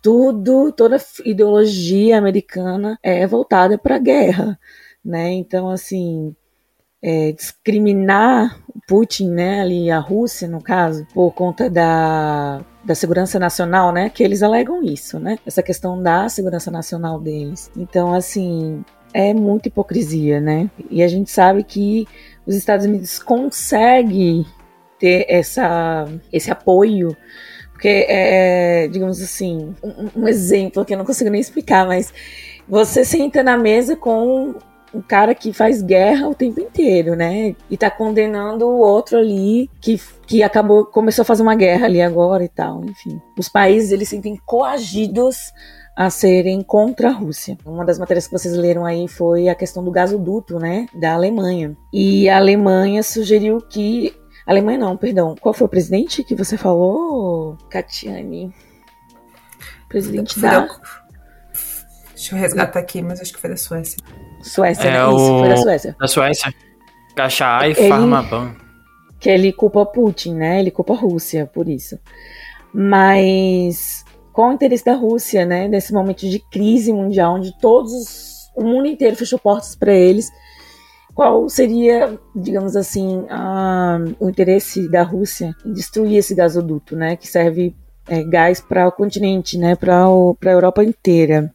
tudo, 0.02 0.72
toda 0.72 0.98
ideologia 1.26 2.18
americana 2.18 3.00
é 3.02 3.26
voltada 3.26 3.76
para 3.76 3.96
a 3.96 4.00
guerra, 4.00 4.60
né? 5.04 5.32
Então, 5.32 5.68
assim, 5.68 6.36
é, 7.02 7.32
discriminar 7.32 8.60
Putin, 8.88 9.32
né, 9.32 9.62
ali 9.62 9.90
a 9.90 10.00
Rússia, 10.00 10.48
no 10.48 10.62
caso, 10.62 11.08
por 11.14 11.32
conta 11.32 11.70
da, 11.70 12.64
da 12.84 12.94
segurança 12.94 13.40
nacional, 13.40 13.92
né, 13.92 14.10
que 14.10 14.24
eles 14.24 14.44
alegam 14.44 14.84
isso, 14.84 15.20
né, 15.20 15.40
essa 15.46 15.64
questão 15.64 16.02
da 16.02 16.30
segurança 16.30 16.70
nacional 16.70 17.20
deles. 17.20 17.72
Então, 17.76 18.14
assim, 18.14 18.84
é 19.14 19.34
muita 19.34 19.70
hipocrisia, 19.70 20.40
né, 20.40 20.70
e 20.90 21.02
a 21.02 21.08
gente 21.08 21.32
sabe 21.32 21.64
que 21.64 22.08
os 22.46 22.56
Estados 22.56 22.86
Unidos 22.86 23.18
conseguem 23.18 24.46
ter 25.00 25.26
essa, 25.28 26.08
esse 26.32 26.52
apoio 26.52 27.16
porque, 27.72 28.06
é, 28.08 28.88
digamos 28.88 29.22
assim, 29.22 29.76
um, 29.84 30.22
um, 30.22 30.28
exemplo 30.30 30.86
que 30.86 30.94
eu 30.94 30.98
não 30.98 31.04
consigo 31.04 31.30
nem 31.30 31.42
explicar, 31.42 31.86
mas 31.86 32.14
você 32.70 33.04
senta 33.04 33.44
na 33.44 33.58
mesa 33.58 33.98
com 33.98 34.56
um 34.94 35.02
cara 35.02 35.36
que 35.36 35.52
faz 35.52 35.82
guerra 35.82 36.28
o 36.28 36.36
tempo 36.36 36.60
inteiro, 36.60 37.16
né? 37.16 37.56
E 37.70 37.78
tá 37.78 37.90
condenando 37.90 38.66
o 38.66 38.80
outro 38.80 39.18
ali 39.18 39.70
que, 39.82 40.00
que 40.26 40.42
acabou, 40.42 40.86
começou 40.86 41.24
a 41.24 41.26
fazer 41.26 41.44
uma 41.44 41.56
guerra 41.56 41.86
ali 41.86 42.02
agora 42.02 42.44
e 42.44 42.50
tal, 42.50 42.84
enfim. 42.86 43.22
Os 43.38 43.50
países, 43.50 43.92
eles 43.92 44.08
se 44.08 44.16
sentem 44.16 44.40
coagidos 44.46 45.52
a 45.96 46.10
serem 46.10 46.62
contra 46.62 47.10
a 47.10 47.14
Rússia. 47.14 47.58
Uma 47.66 47.86
das 47.86 47.98
matérias 47.98 48.28
que 48.28 48.34
vocês 48.34 48.56
leram 48.56 48.86
aí 48.86 49.08
foi 49.08 49.48
a 49.48 49.56
questão 49.56 49.84
do 49.84 49.92
gasoduto, 49.92 50.60
né, 50.60 50.88
da 50.94 51.14
Alemanha. 51.14 51.76
E 51.94 52.28
a 52.28 52.38
Alemanha 52.38 53.02
sugeriu 53.02 53.62
que 53.62 54.14
Alemanha 54.46 54.78
não, 54.78 54.96
perdão. 54.96 55.36
Qual 55.40 55.54
foi 55.54 55.66
o 55.66 55.70
presidente 55.70 56.24
que 56.24 56.36
você 56.36 56.56
falou, 56.56 57.58
Katiane? 57.70 58.54
Presidente 59.90 60.40
da... 60.40 60.68
Deixa 62.14 62.36
eu 62.36 62.40
resgatar 62.40 62.80
aqui, 62.80 63.02
mas 63.02 63.20
acho 63.20 63.34
que 63.34 63.40
foi 63.40 63.50
da 63.50 63.58
Suécia. 63.58 63.98
Suécia, 64.46 64.88
é 64.88 64.92
né? 64.92 65.14
Isso, 65.14 65.34
o... 65.34 65.40
foi 65.40 65.50
da 65.50 65.58
Suécia. 65.58 65.96
Da 66.00 66.08
Suécia. 66.08 66.54
Caixa 67.16 67.68
e 67.68 67.76
Farmaban. 67.76 68.56
Que 69.20 69.30
ele 69.30 69.52
culpa 69.52 69.86
Putin, 69.86 70.36
né? 70.36 70.60
Ele 70.60 70.72
culpa 70.72 70.94
a 70.94 70.98
Rússia 70.98 71.50
por 71.52 71.68
isso. 71.68 71.98
Mas 72.74 74.04
qual 74.36 74.50
o 74.50 74.54
interesse 74.54 74.84
da 74.84 74.94
Rússia, 74.94 75.46
né, 75.46 75.66
nesse 75.66 75.94
momento 75.94 76.30
de 76.30 76.40
crise 76.40 76.92
mundial, 76.92 77.36
onde 77.36 77.58
todos, 77.58 78.52
o 78.54 78.66
mundo 78.66 78.86
inteiro 78.86 79.16
fechou 79.16 79.40
portas 79.40 79.78
para 79.78 79.94
eles. 79.94 80.30
Qual 81.14 81.48
seria, 81.48 82.20
digamos 82.36 82.76
assim, 82.76 83.26
a, 83.30 83.98
o 84.20 84.30
interesse 84.30 84.90
da 84.90 85.04
Rússia 85.04 85.56
em 85.66 85.72
destruir 85.72 86.18
esse 86.18 86.36
gasoduto, 86.36 86.98
né, 86.98 87.16
que 87.16 87.28
serve 87.30 87.74
é, 88.10 88.22
gás 88.24 88.60
para 88.60 88.86
o 88.86 88.92
continente, 88.92 89.58
né, 89.58 89.74
para 89.74 90.04
a 90.06 90.52
Europa 90.52 90.84
inteira? 90.84 91.54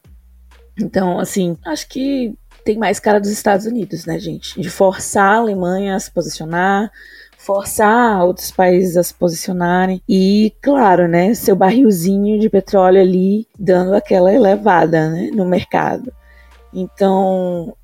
Então, 0.81 1.19
assim, 1.19 1.59
acho 1.67 1.87
que 1.87 2.35
tem 2.65 2.79
mais 2.79 3.01
cara 3.01 3.21
dos 3.21 3.31
Estados 3.31 3.67
Unidos, 3.67 4.07
né, 4.07 4.19
gente? 4.19 4.61
De 4.61 4.71
forçar 4.71 5.35
a 5.35 5.39
Alemanha 5.39 5.97
a 5.97 6.01
se 6.01 6.11
posicionar, 6.11 6.91
forçar 7.37 8.25
outros 8.25 8.51
países 8.51 8.97
a 8.97 9.03
se 9.03 9.15
posicionarem 9.15 10.03
e, 10.09 10.53
claro, 10.61 11.09
né, 11.09 11.35
seu 11.35 11.57
barrilzinho 11.57 12.39
de 12.39 12.51
petróleo 12.51 13.01
ali 13.01 13.47
dando 13.59 13.95
aquela 13.95 14.33
elevada 14.33 15.09
né, 15.11 15.31
no 15.33 15.47
mercado. 15.47 16.13
Então, 16.73 17.75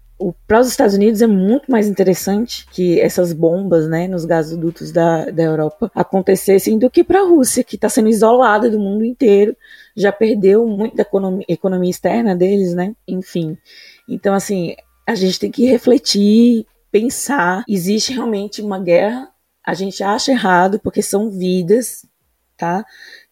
para 0.47 0.61
os 0.61 0.69
Estados 0.69 0.95
Unidos 0.95 1.21
é 1.21 1.27
muito 1.27 1.71
mais 1.71 1.89
interessante 1.89 2.67
que 2.71 2.99
essas 3.01 3.33
bombas 3.33 3.87
né, 3.87 4.09
nos 4.09 4.25
gasodutos 4.25 4.91
da, 4.91 5.27
da 5.27 5.43
Europa 5.43 5.91
acontecessem 5.95 6.79
do 6.79 6.91
que 6.91 7.05
para 7.05 7.21
a 7.21 7.29
Rússia, 7.29 7.63
que 7.63 7.77
está 7.77 7.89
sendo 7.89 8.09
isolada 8.09 8.71
do 8.71 8.79
mundo 8.79 9.05
inteiro, 9.05 9.55
já 9.95 10.11
perdeu 10.11 10.67
muito 10.67 10.97
da 10.97 11.03
economia, 11.03 11.45
economia 11.49 11.91
externa 11.91 12.35
deles, 12.35 12.75
né? 12.75 12.95
Enfim. 13.07 13.59
Então, 14.09 14.35
assim, 14.35 14.75
a 15.07 15.15
gente 15.15 15.39
tem 15.39 15.51
que 15.51 15.67
refletir, 15.67 16.67
pensar. 16.91 17.65
Existe 17.69 18.13
realmente 18.13 18.63
uma 18.63 18.79
guerra 18.79 19.31
a 19.67 19.75
gente 19.75 20.01
acha 20.05 20.31
errado 20.31 20.79
porque 20.79 21.03
são 21.03 21.29
vidas, 21.29 22.07
tá? 22.57 22.85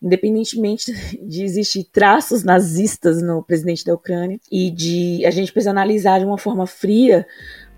Independentemente 0.03 0.93
de 1.23 1.45
existir 1.45 1.85
traços 1.85 2.43
nazistas 2.43 3.23
no 3.23 3.41
presidente 3.41 3.85
da 3.85 3.95
Ucrânia 3.95 4.41
e 4.51 4.69
de 4.69 5.25
a 5.25 5.31
gente 5.31 5.53
precisa 5.53 5.71
analisar 5.71 6.19
de 6.19 6.27
uma 6.27 6.37
forma 6.37 6.67
fria 6.67 7.25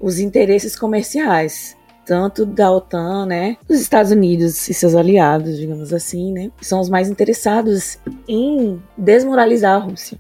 os 0.01 0.19
interesses 0.19 0.75
comerciais, 0.75 1.77
tanto 2.07 2.47
da 2.47 2.71
OTAN, 2.71 3.27
né, 3.27 3.59
dos 3.69 3.81
Estados 3.81 4.11
Unidos 4.11 4.69
e 4.69 4.75
seus 4.75 4.95
aliados, 4.95 5.57
digamos 5.57 5.93
assim, 5.93 6.33
né, 6.33 6.51
são 6.63 6.81
os 6.81 6.89
mais 6.89 7.11
interessados 7.11 7.99
em 8.27 8.83
desmoralizar 8.97 9.75
a 9.75 9.85
Rússia 9.85 10.19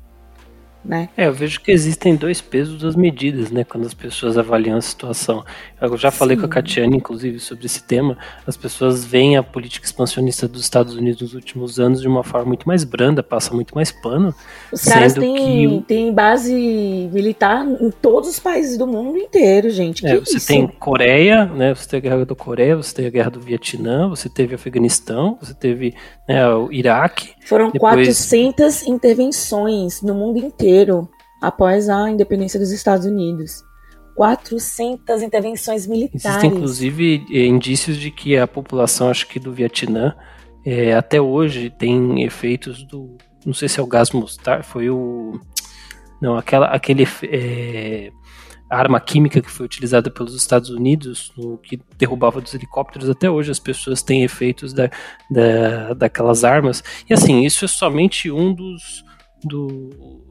né? 0.87 1.09
É, 1.17 1.27
eu 1.27 1.33
vejo 1.33 1.61
que 1.61 1.71
existem 1.71 2.15
dois 2.15 2.41
pesos 2.41 2.81
das 2.81 2.95
medidas, 2.95 3.51
né, 3.51 3.65
quando 3.65 3.87
as 3.87 3.95
pessoas 3.95 4.39
avaliam 4.39 4.77
a 4.77 4.81
situação. 4.81 5.45
Eu 5.81 5.97
já 5.97 6.11
falei 6.11 6.37
Sim. 6.37 6.41
com 6.41 6.47
a 6.47 6.49
Catiane, 6.49 6.97
inclusive, 6.97 7.39
sobre 7.39 7.67
esse 7.67 7.83
tema. 7.83 8.17
As 8.47 8.57
pessoas 8.57 9.05
veem 9.05 9.37
a 9.37 9.43
política 9.43 9.85
expansionista 9.85 10.49
dos 10.49 10.63
Estados 10.63 10.95
Unidos 10.95 11.21
nos 11.23 11.35
últimos 11.35 11.79
anos 11.79 12.01
de 12.01 12.09
uma 12.09 12.23
forma 12.23 12.47
muito 12.47 12.67
mais 12.67 12.85
branda, 12.85 13.23
passa 13.23 13.53
muito 13.55 13.75
mais 13.75 13.91
pano. 13.91 14.35
Os 14.73 14.85
caras 14.85 15.15
têm, 15.15 15.81
que... 15.81 15.85
têm 15.87 16.13
base 16.13 16.55
militar 17.13 17.67
em 17.67 17.91
todos 17.91 18.31
os 18.31 18.39
países 18.39 18.79
do 18.79 18.87
mundo 18.87 19.19
inteiro, 19.19 19.69
gente. 19.71 20.07
É, 20.07 20.19
você 20.19 20.37
isso? 20.37 20.47
tem 20.47 20.67
Coreia, 20.67 21.45
né, 21.45 21.75
você 21.75 21.89
tem 21.89 21.99
a 21.99 22.03
guerra 22.03 22.25
da 22.25 22.35
Coreia, 22.35 22.77
você 22.77 22.95
tem 22.95 23.07
a 23.07 23.11
guerra 23.11 23.31
do 23.31 23.41
Vietnã, 23.41 24.09
você 24.09 24.29
teve 24.29 24.55
Afeganistão, 24.55 25.37
você 25.41 25.53
teve 25.53 25.95
né, 26.29 26.49
o 26.49 26.73
Iraque. 26.73 27.31
Foram 27.45 27.71
Depois... 27.71 28.07
400 28.07 28.87
intervenções 28.87 30.03
no 30.03 30.15
mundo 30.15 30.39
inteiro 30.39 30.76
após 31.41 31.89
a 31.89 32.11
independência 32.11 32.59
dos 32.59 32.71
Estados 32.71 33.07
Unidos. 33.07 33.65
400 34.15 35.23
intervenções 35.23 35.87
militares. 35.87 36.25
Existem, 36.25 36.51
inclusive, 36.51 37.27
eh, 37.31 37.47
indícios 37.47 37.99
de 37.99 38.11
que 38.11 38.37
a 38.37 38.47
população, 38.47 39.11
acho 39.11 39.29
que 39.29 39.39
do 39.39 39.53
Vietnã, 39.53 40.15
é, 40.65 40.95
até 40.95 41.21
hoje 41.21 41.71
tem 41.71 42.25
efeitos 42.25 42.83
do. 42.83 43.17
Não 43.45 43.55
sei 43.55 43.69
se 43.69 43.79
é 43.79 43.83
o 43.83 43.87
gás 43.87 44.11
mostarda, 44.11 44.63
foi 44.63 44.89
o. 44.91 45.39
Não, 46.21 46.37
aquela, 46.37 46.67
aquele. 46.69 47.07
É, 47.25 48.11
arma 48.69 48.99
química 48.99 49.41
que 49.41 49.51
foi 49.51 49.65
utilizada 49.65 50.11
pelos 50.11 50.35
Estados 50.35 50.71
Unidos, 50.71 51.33
no, 51.37 51.57
que 51.59 51.81
derrubava 51.97 52.41
dos 52.41 52.53
helicópteros, 52.53 53.09
até 53.09 53.31
hoje 53.31 53.51
as 53.51 53.61
pessoas 53.61 54.03
têm 54.03 54.25
efeitos 54.25 54.73
da, 54.73 54.91
da, 55.31 55.95
daquelas 55.95 56.43
armas. 56.43 56.83
E 57.09 57.15
assim, 57.15 57.45
isso 57.45 57.65
é 57.65 57.69
somente 57.69 58.29
um 58.31 58.53
dos, 58.53 59.05
do, 59.45 60.26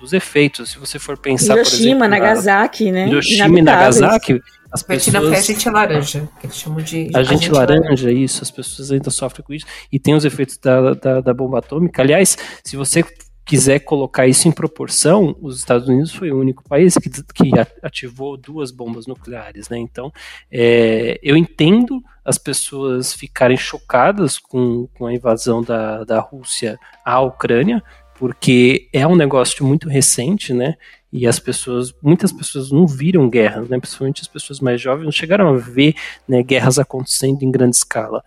dos 0.00 0.12
efeitos. 0.12 0.70
Se 0.70 0.78
você 0.78 0.98
for 0.98 1.16
pensar, 1.18 1.54
Hiroshima, 1.54 1.78
por 1.80 1.84
exemplo, 1.84 2.08
Nagasaki, 2.08 2.90
né? 2.90 3.08
Hiroshima 3.08 3.58
e 3.58 3.62
Nagasaki, 3.62 4.42
as 4.72 4.82
pessoas... 4.82 5.16
foi 5.16 5.36
agente 5.36 5.68
laranja, 5.68 6.28
que 6.40 6.46
eles 6.46 6.56
chamam 6.56 6.82
de... 6.82 7.10
Agente 7.14 7.50
laranja, 7.50 7.82
laranja, 7.82 8.12
isso. 8.12 8.42
As 8.42 8.50
pessoas 8.50 8.90
ainda 8.90 9.10
sofrem 9.10 9.44
com 9.44 9.52
isso. 9.52 9.66
E 9.92 9.98
tem 9.98 10.14
os 10.14 10.24
efeitos 10.24 10.56
da, 10.58 10.94
da, 10.94 11.20
da 11.20 11.34
bomba 11.34 11.58
atômica. 11.58 12.02
Aliás, 12.02 12.38
se 12.64 12.76
você 12.76 13.04
quiser 13.44 13.80
colocar 13.80 14.28
isso 14.28 14.46
em 14.46 14.52
proporção, 14.52 15.36
os 15.40 15.58
Estados 15.58 15.88
Unidos 15.88 16.14
foi 16.14 16.30
o 16.30 16.38
único 16.38 16.62
país 16.62 16.94
que, 16.94 17.10
que 17.10 17.50
ativou 17.82 18.36
duas 18.36 18.70
bombas 18.70 19.08
nucleares, 19.08 19.68
né? 19.68 19.76
Então, 19.76 20.12
é, 20.52 21.18
eu 21.20 21.36
entendo 21.36 22.00
as 22.24 22.38
pessoas 22.38 23.12
ficarem 23.12 23.56
chocadas 23.56 24.38
com, 24.38 24.86
com 24.96 25.06
a 25.06 25.12
invasão 25.12 25.64
da, 25.64 26.04
da 26.04 26.20
Rússia 26.20 26.78
à 27.04 27.20
Ucrânia, 27.20 27.82
porque 28.20 28.86
é 28.92 29.06
um 29.06 29.16
negócio 29.16 29.64
muito 29.64 29.88
recente, 29.88 30.52
né? 30.52 30.74
E 31.10 31.26
as 31.26 31.38
pessoas, 31.38 31.90
muitas 32.02 32.30
pessoas 32.30 32.70
não 32.70 32.86
viram 32.86 33.30
guerras, 33.30 33.66
né? 33.70 33.80
Principalmente 33.80 34.20
as 34.20 34.28
pessoas 34.28 34.60
mais 34.60 34.78
jovens 34.78 35.04
não 35.04 35.10
chegaram 35.10 35.48
a 35.48 35.56
ver 35.56 35.94
né, 36.28 36.42
guerras 36.42 36.78
acontecendo 36.78 37.42
em 37.42 37.50
grande 37.50 37.76
escala. 37.76 38.22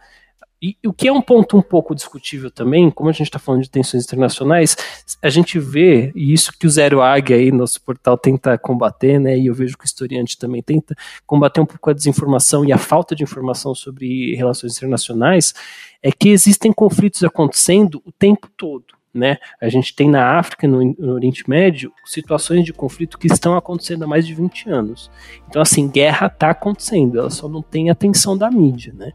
E 0.60 0.76
o 0.84 0.92
que 0.92 1.08
é 1.08 1.14
um 1.14 1.22
ponto 1.22 1.56
um 1.56 1.62
pouco 1.62 1.94
discutível 1.94 2.50
também, 2.50 2.90
como 2.90 3.08
a 3.08 3.14
gente 3.14 3.28
está 3.28 3.38
falando 3.38 3.62
de 3.62 3.70
tensões 3.70 4.04
internacionais, 4.04 4.76
a 5.22 5.30
gente 5.30 5.60
vê, 5.60 6.12
e 6.16 6.34
isso 6.34 6.52
que 6.58 6.66
o 6.66 6.70
Zero 6.72 7.00
Águia 7.00 7.36
aí, 7.36 7.52
nosso 7.52 7.80
portal, 7.80 8.18
tenta 8.18 8.58
combater, 8.58 9.20
né, 9.20 9.38
e 9.38 9.46
eu 9.46 9.54
vejo 9.54 9.78
que 9.78 9.84
o 9.84 9.86
historiante 9.86 10.40
também 10.40 10.64
tenta 10.64 10.96
combater 11.28 11.62
um 11.62 11.68
pouco 11.68 11.92
a 11.92 11.94
desinformação 11.94 12.66
e 12.66 12.72
a 12.72 12.80
falta 12.80 13.16
de 13.16 13.22
informação 13.22 13.76
sobre 13.76 14.34
relações 14.36 14.76
internacionais, 14.76 15.54
é 16.02 16.12
que 16.12 16.30
existem 16.30 16.74
conflitos 16.74 17.24
acontecendo 17.24 18.02
o 18.04 18.12
tempo 18.12 18.50
todo. 18.58 18.86
Né? 19.14 19.38
A 19.62 19.70
gente 19.70 19.96
tem 19.96 20.10
na 20.10 20.40
África, 20.40 20.68
no, 20.68 20.96
no, 20.98 21.14
Oriente 21.14 21.48
Médio, 21.48 21.94
situações 22.04 22.66
de 22.66 22.74
conflito 22.74 23.20
que 23.20 23.28
estão 23.28 23.56
acontecendo 23.56 24.04
há 24.04 24.08
mais 24.08 24.26
de 24.26 24.34
20 24.34 24.70
anos. 24.70 25.12
Então, 25.48 25.62
assim, 25.62 25.88
guerra 25.88 26.28
está 26.28 26.50
acontecendo, 26.50 27.20
ela 27.20 27.30
só 27.30 27.48
não 27.48 27.62
tem 27.62 27.92
atenção 27.92 28.36
da 28.36 28.50
mídia, 28.50 28.92
né? 28.94 29.12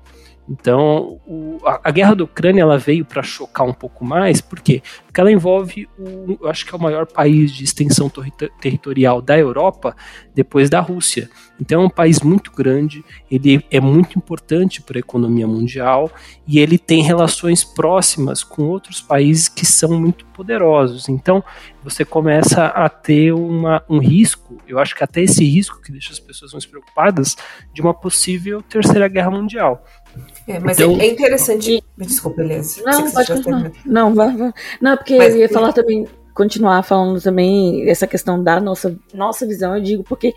Então, 0.48 1.20
o, 1.26 1.58
a, 1.64 1.80
a, 1.84 1.90
guerra 1.90 2.14
da 2.14 2.24
Ucrânia 2.24 2.62
ela 2.62 2.78
veio 2.78 3.04
para 3.04 3.22
chocar 3.22 3.66
um 3.66 3.72
pouco 3.72 4.04
mais, 4.04 4.40
por 4.40 4.61
quê? 4.61 4.82
Porque 5.04 5.20
ela 5.20 5.30
envolve, 5.30 5.87
o, 5.98 6.38
eu 6.40 6.48
acho 6.48 6.64
que 6.64 6.74
é 6.74 6.78
o 6.78 6.80
maior 6.80 7.06
país 7.06 7.52
de 7.52 7.64
extensão 7.64 8.11
territorial 8.61 9.20
da 9.20 9.38
Europa, 9.38 9.94
depois 10.34 10.70
da 10.70 10.80
Rússia. 10.80 11.28
Então, 11.61 11.82
é 11.82 11.84
um 11.84 11.90
país 11.90 12.20
muito 12.20 12.50
grande, 12.50 13.04
ele 13.30 13.62
é 13.70 13.80
muito 13.80 14.16
importante 14.16 14.80
para 14.80 14.96
a 14.96 15.00
economia 15.00 15.46
mundial 15.46 16.11
e 16.46 16.58
ele 16.58 16.78
tem 16.78 17.02
relações 17.02 17.62
próximas 17.62 18.42
com 18.42 18.62
outros 18.62 19.02
países 19.02 19.48
que 19.48 19.66
são 19.66 20.00
muito 20.00 20.24
poderosos. 20.26 21.08
Então, 21.08 21.44
você 21.82 22.04
começa 22.04 22.66
a 22.66 22.88
ter 22.88 23.32
uma, 23.32 23.82
um 23.88 23.98
risco, 23.98 24.56
eu 24.66 24.78
acho 24.78 24.94
que 24.94 25.04
até 25.04 25.22
esse 25.22 25.44
risco 25.44 25.80
que 25.82 25.92
deixa 25.92 26.12
as 26.12 26.20
pessoas 26.20 26.52
mais 26.52 26.64
preocupadas, 26.64 27.37
de 27.72 27.80
uma 27.82 27.92
possível 27.92 28.62
terceira 28.62 29.08
guerra 29.08 29.30
mundial. 29.30 29.84
É, 30.46 30.59
mas 30.59 30.78
então, 30.78 30.98
é 31.00 31.07
interessante. 31.07 31.85
E... 31.98 32.04
Desculpa, 32.04 32.42
Elias. 32.42 32.81
Não, 32.85 33.11
pode 33.11 33.33
continuar. 33.33 33.72
Não, 33.85 34.14
vai, 34.14 34.37
vai. 34.37 34.52
Não, 34.81 34.96
porque 34.96 35.16
mas, 35.16 35.35
eu 35.35 35.40
ia 35.40 35.48
falar 35.48 35.72
também, 35.72 36.07
continuar 36.35 36.83
falando 36.83 37.20
também 37.20 37.88
essa 37.88 38.07
questão 38.07 38.42
da 38.42 38.61
nossa, 38.61 38.96
nossa 39.12 39.46
visão, 39.46 39.76
eu 39.76 39.83
digo, 39.83 40.04
porque 40.04 40.35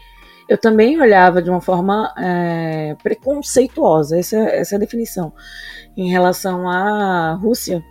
eu 0.49 0.57
também 0.57 0.99
olhava 0.99 1.41
de 1.41 1.49
uma 1.49 1.61
forma 1.61 2.13
é, 2.17 2.95
preconceituosa, 3.01 4.17
essa, 4.17 4.37
essa 4.37 4.75
é 4.75 4.77
a 4.77 4.79
definição, 4.79 5.31
em 5.95 6.09
relação 6.09 6.69
à 6.69 7.33
Rússia. 7.33 7.83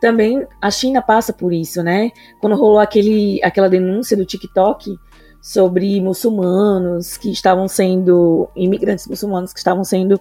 Também 0.00 0.46
a 0.60 0.70
China 0.70 1.00
passa 1.00 1.32
por 1.32 1.52
isso, 1.52 1.82
né? 1.82 2.10
Quando 2.40 2.56
rolou 2.56 2.80
aquele, 2.80 3.40
aquela 3.42 3.68
denúncia 3.68 4.16
do 4.16 4.26
TikTok 4.26 4.94
sobre 5.44 6.00
muçulmanos 6.00 7.18
que 7.18 7.30
estavam 7.30 7.68
sendo, 7.68 8.48
imigrantes 8.56 9.06
muçulmanos 9.06 9.52
que 9.52 9.58
estavam 9.58 9.84
sendo 9.84 10.18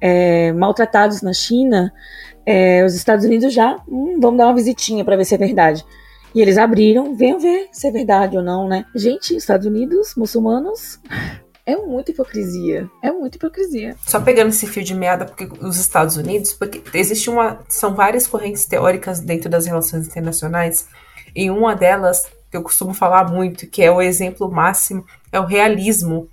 é, 0.00 0.50
maltratados 0.54 1.20
na 1.20 1.34
China, 1.34 1.92
é, 2.46 2.82
os 2.82 2.94
Estados 2.94 3.26
Unidos 3.26 3.52
já, 3.52 3.76
hum, 3.86 4.18
vamos 4.18 4.38
dar 4.38 4.46
uma 4.46 4.54
visitinha 4.54 5.04
para 5.04 5.14
ver 5.14 5.26
se 5.26 5.34
é 5.34 5.38
verdade. 5.38 5.84
E 6.34 6.40
eles 6.40 6.56
abriram, 6.56 7.14
venham 7.14 7.38
ver 7.38 7.68
se 7.70 7.86
é 7.86 7.90
verdade 7.90 8.38
ou 8.38 8.42
não, 8.42 8.66
né? 8.66 8.86
Gente, 8.94 9.36
Estados 9.36 9.66
Unidos, 9.66 10.14
muçulmanos, 10.16 11.00
é 11.66 11.76
muita 11.76 12.12
hipocrisia. 12.12 12.88
É 13.02 13.10
muita 13.10 13.36
hipocrisia. 13.36 13.94
Só 14.06 14.20
pegando 14.22 14.48
esse 14.48 14.66
fio 14.66 14.82
de 14.82 14.94
meada, 14.94 15.26
porque 15.26 15.50
os 15.60 15.78
Estados 15.78 16.16
Unidos, 16.16 16.54
porque 16.54 16.82
existe 16.94 17.28
uma. 17.28 17.58
São 17.68 17.94
várias 17.94 18.26
correntes 18.26 18.64
teóricas 18.64 19.20
dentro 19.20 19.50
das 19.50 19.66
relações 19.66 20.06
internacionais, 20.06 20.86
e 21.34 21.50
uma 21.50 21.74
delas, 21.74 22.22
que 22.56 22.58
eu 22.58 22.62
costumo 22.62 22.94
falar 22.94 23.30
muito, 23.30 23.66
que 23.66 23.82
é 23.82 23.90
o 23.90 24.00
exemplo 24.00 24.50
máximo, 24.50 25.04
é 25.30 25.38
o 25.38 25.44
realismo. 25.44 26.28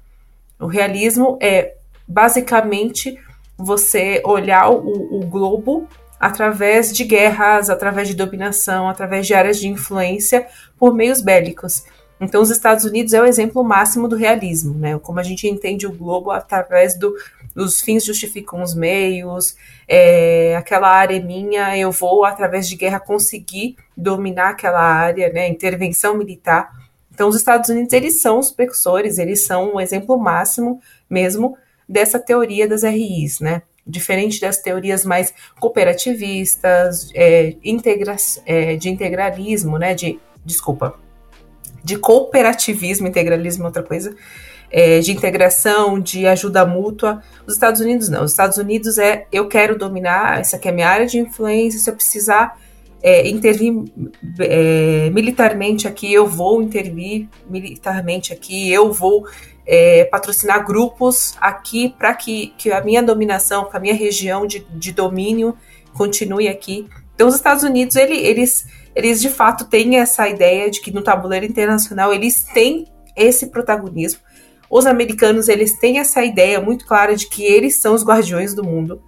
O 0.59 0.67
realismo 0.67 1.37
é 1.41 1.75
basicamente 2.07 3.19
você 3.57 4.21
olhar 4.25 4.69
o, 4.69 5.17
o 5.17 5.25
globo 5.25 5.87
através 6.19 6.93
de 6.93 7.03
guerras, 7.03 7.69
através 7.69 8.07
de 8.07 8.15
dominação, 8.15 8.87
através 8.87 9.27
de 9.27 9.33
áreas 9.33 9.59
de 9.59 9.67
influência 9.67 10.47
por 10.79 10.93
meios 10.93 11.21
bélicos. 11.21 11.83
Então, 12.21 12.41
os 12.41 12.49
Estados 12.49 12.85
Unidos 12.85 13.13
é 13.13 13.21
o 13.21 13.25
exemplo 13.25 13.61
máximo 13.63 14.07
do 14.07 14.15
realismo, 14.15 14.73
né? 14.73 14.97
Como 14.99 15.19
a 15.19 15.23
gente 15.23 15.47
entende 15.47 15.85
o 15.85 15.91
globo 15.91 16.31
através 16.31 16.97
do, 16.97 17.13
dos 17.55 17.81
fins 17.81 18.03
justificam 18.05 18.61
os 18.61 18.73
meios, 18.73 19.55
é, 19.87 20.55
aquela 20.55 20.89
área 20.89 21.15
é 21.15 21.19
minha, 21.19 21.77
eu 21.77 21.91
vou, 21.91 22.25
através 22.25 22.67
de 22.67 22.75
guerra, 22.75 22.99
conseguir 22.99 23.75
dominar 23.95 24.49
aquela 24.49 24.81
área, 24.81 25.31
né? 25.31 25.47
Intervenção 25.47 26.17
militar. 26.17 26.71
Então, 27.13 27.29
os 27.29 27.35
Estados 27.35 27.69
Unidos, 27.69 27.93
eles 27.93 28.21
são 28.21 28.39
os 28.39 28.49
precursores, 28.51 29.19
eles 29.19 29.45
são 29.45 29.75
o 29.75 29.81
exemplo 29.81 30.17
máximo 30.17 30.81
mesmo 31.09 31.55
dessa 31.87 32.17
teoria 32.17 32.67
das 32.67 32.83
RIs, 32.83 33.39
né? 33.39 33.61
Diferente 33.85 34.39
das 34.41 34.57
teorias 34.57 35.05
mais 35.05 35.33
cooperativistas, 35.59 37.09
é, 37.13 37.55
integra 37.63 38.15
é, 38.45 38.75
de 38.75 38.89
integralismo, 38.89 39.77
né? 39.77 39.93
De, 39.93 40.19
desculpa, 40.43 40.97
de 41.83 41.97
cooperativismo, 41.97 43.07
integralismo 43.07 43.63
é 43.63 43.67
outra 43.67 43.83
coisa, 43.83 44.15
é, 44.73 44.99
de 44.99 45.11
integração, 45.11 45.99
de 45.99 46.25
ajuda 46.25 46.65
mútua. 46.65 47.21
Os 47.45 47.53
Estados 47.53 47.79
Unidos 47.79 48.09
não. 48.09 48.23
Os 48.23 48.31
Estados 48.31 48.57
Unidos 48.57 48.97
é 48.97 49.27
eu 49.31 49.47
quero 49.47 49.77
dominar, 49.77 50.39
essa 50.39 50.55
aqui 50.55 50.67
é 50.67 50.71
minha 50.71 50.89
área 50.89 51.05
de 51.05 51.19
influência, 51.19 51.79
se 51.79 51.87
eu 51.87 51.95
precisar 51.95 52.59
é, 53.03 53.29
intervir 53.29 53.71
é, 54.39 55.11
militarmente 55.11 55.87
aqui, 55.87 56.11
eu 56.11 56.25
vou 56.25 56.61
intervir 56.63 57.29
militarmente 57.47 58.33
aqui, 58.33 58.71
eu 58.71 58.91
vou 58.91 59.27
é, 59.67 60.05
patrocinar 60.05 60.65
grupos 60.65 61.35
aqui 61.39 61.93
para 61.95 62.15
que, 62.15 62.53
que 62.57 62.71
a 62.71 62.83
minha 62.83 63.03
dominação, 63.03 63.69
que 63.69 63.77
a 63.77 63.79
minha 63.79 63.93
região 63.93 64.47
de, 64.47 64.65
de 64.73 64.91
domínio 64.91 65.55
continue 65.93 66.47
aqui. 66.47 66.87
Então, 67.13 67.27
os 67.27 67.35
Estados 67.35 67.63
Unidos, 67.63 67.95
ele, 67.95 68.17
eles 68.17 68.65
eles 68.95 69.21
de 69.21 69.29
fato 69.29 69.65
têm 69.65 69.97
essa 69.97 70.27
ideia 70.27 70.69
de 70.69 70.79
que 70.79 70.91
no 70.91 71.01
tabuleiro 71.01 71.45
internacional 71.45 72.13
eles 72.13 72.43
têm 72.43 72.85
esse 73.15 73.47
protagonismo. 73.47 74.19
Os 74.73 74.87
americanos 74.87 75.49
eles 75.49 75.77
têm 75.77 75.99
essa 75.99 76.23
ideia 76.23 76.59
muito 76.59 76.87
clara 76.87 77.15
de 77.15 77.27
que 77.27 77.43
eles 77.43 77.79
são 77.79 77.93
os 77.93 78.03
guardiões 78.03 78.55
do 78.55 78.63
mundo. 78.63 78.99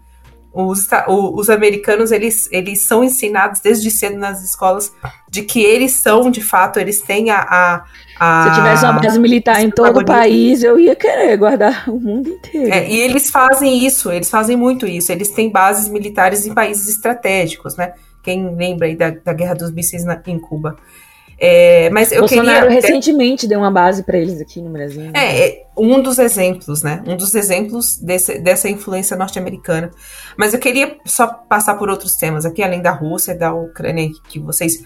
Os, 0.53 0.87
os 1.07 1.49
americanos 1.49 2.11
eles, 2.11 2.47
eles 2.51 2.83
são 2.83 3.03
ensinados 3.03 3.61
desde 3.61 3.89
cedo 3.89 4.15
nas 4.15 4.43
escolas 4.43 4.93
de 5.27 5.41
que 5.41 5.61
eles 5.61 5.91
são 5.91 6.29
de 6.29 6.41
fato 6.41 6.79
eles 6.79 7.01
têm 7.01 7.29
a, 7.29 7.39
a, 7.39 7.83
a 8.17 8.43
se 8.43 8.49
eu 8.49 8.55
tivesse 8.55 8.85
uma 8.85 8.93
base 8.93 9.19
militar 9.19 9.61
em 9.61 9.69
todo 9.69 9.99
o 9.99 10.05
país 10.05 10.63
eu 10.63 10.79
ia 10.79 10.95
querer 10.95 11.35
guardar 11.35 11.89
o 11.89 11.99
mundo 11.99 12.29
inteiro 12.29 12.71
é, 12.73 12.89
e 12.89 13.01
eles 13.01 13.29
fazem 13.29 13.85
isso 13.85 14.09
eles 14.09 14.29
fazem 14.29 14.55
muito 14.55 14.87
isso 14.87 15.11
eles 15.11 15.29
têm 15.29 15.51
bases 15.51 15.89
militares 15.89 16.45
em 16.45 16.53
países 16.53 16.87
estratégicos 16.87 17.75
né 17.75 17.91
quem 18.25 18.55
lembra 18.55 18.87
aí 18.87 18.95
da, 18.95 19.11
da 19.11 19.33
Guerra 19.33 19.53
dos 19.53 19.71
Mísseis 19.71 20.03
em 20.25 20.39
Cuba. 20.39 20.75
É, 21.37 21.89
mas 21.89 22.11
eu 22.11 22.19
Bolsonaro 22.19 22.67
queria... 22.67 22.81
recentemente 22.81 23.47
deu 23.47 23.59
uma 23.59 23.71
base 23.71 24.03
para 24.03 24.17
eles 24.17 24.39
aqui 24.39 24.61
no 24.61 24.69
Brasil. 24.69 25.01
Né? 25.01 25.11
É, 25.13 25.47
é, 25.47 25.65
um 25.77 26.01
dos 26.01 26.17
exemplos, 26.17 26.81
né? 26.81 27.03
Um 27.05 27.17
dos 27.17 27.35
exemplos 27.35 27.97
desse, 27.97 28.39
dessa 28.39 28.69
influência 28.69 29.17
norte-americana. 29.17 29.91
Mas 30.37 30.53
eu 30.53 30.59
queria 30.59 30.97
só 31.05 31.27
passar 31.27 31.75
por 31.75 31.89
outros 31.89 32.15
temas 32.15 32.45
aqui, 32.45 32.63
além 32.63 32.81
da 32.81 32.91
Rússia, 32.91 33.35
da 33.35 33.53
Ucrânia, 33.53 34.09
que 34.29 34.39
vocês 34.39 34.81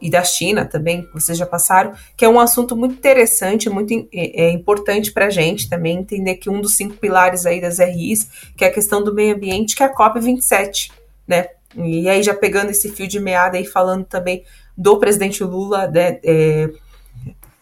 e 0.00 0.10
da 0.10 0.24
China 0.24 0.64
também, 0.64 1.02
que 1.02 1.12
vocês 1.12 1.36
já 1.36 1.46
passaram, 1.46 1.92
que 2.16 2.24
é 2.24 2.28
um 2.28 2.40
assunto 2.40 2.74
muito 2.74 2.94
interessante, 2.94 3.68
muito 3.68 3.92
é, 4.12 4.44
é 4.44 4.50
importante 4.50 5.12
para 5.12 5.26
a 5.26 5.30
gente 5.30 5.68
também 5.68 5.98
entender 5.98 6.36
que 6.36 6.48
um 6.48 6.60
dos 6.60 6.76
cinco 6.76 6.96
pilares 6.96 7.44
aí 7.44 7.60
das 7.60 7.78
RIs, 7.78 8.26
que 8.56 8.64
é 8.64 8.68
a 8.68 8.72
questão 8.72 9.04
do 9.04 9.14
meio 9.14 9.34
ambiente, 9.34 9.76
que 9.76 9.82
é 9.82 9.86
a 9.86 9.94
COP 9.94 10.18
27, 10.18 10.90
né? 11.28 11.46
E 11.76 12.08
aí, 12.08 12.20
já 12.22 12.34
pegando 12.34 12.70
esse 12.70 12.90
fio 12.90 13.06
de 13.06 13.20
meada 13.20 13.58
e 13.58 13.64
falando 13.64 14.04
também 14.04 14.44
do 14.76 14.98
presidente 14.98 15.42
Lula, 15.44 15.86
né, 15.86 16.18
é, 16.24 16.70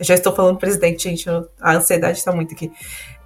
já 0.00 0.14
estou 0.14 0.32
falando 0.34 0.58
presidente, 0.58 1.02
gente, 1.02 1.28
a 1.60 1.74
ansiedade 1.74 2.18
está 2.18 2.32
muito 2.32 2.54
aqui. 2.54 2.70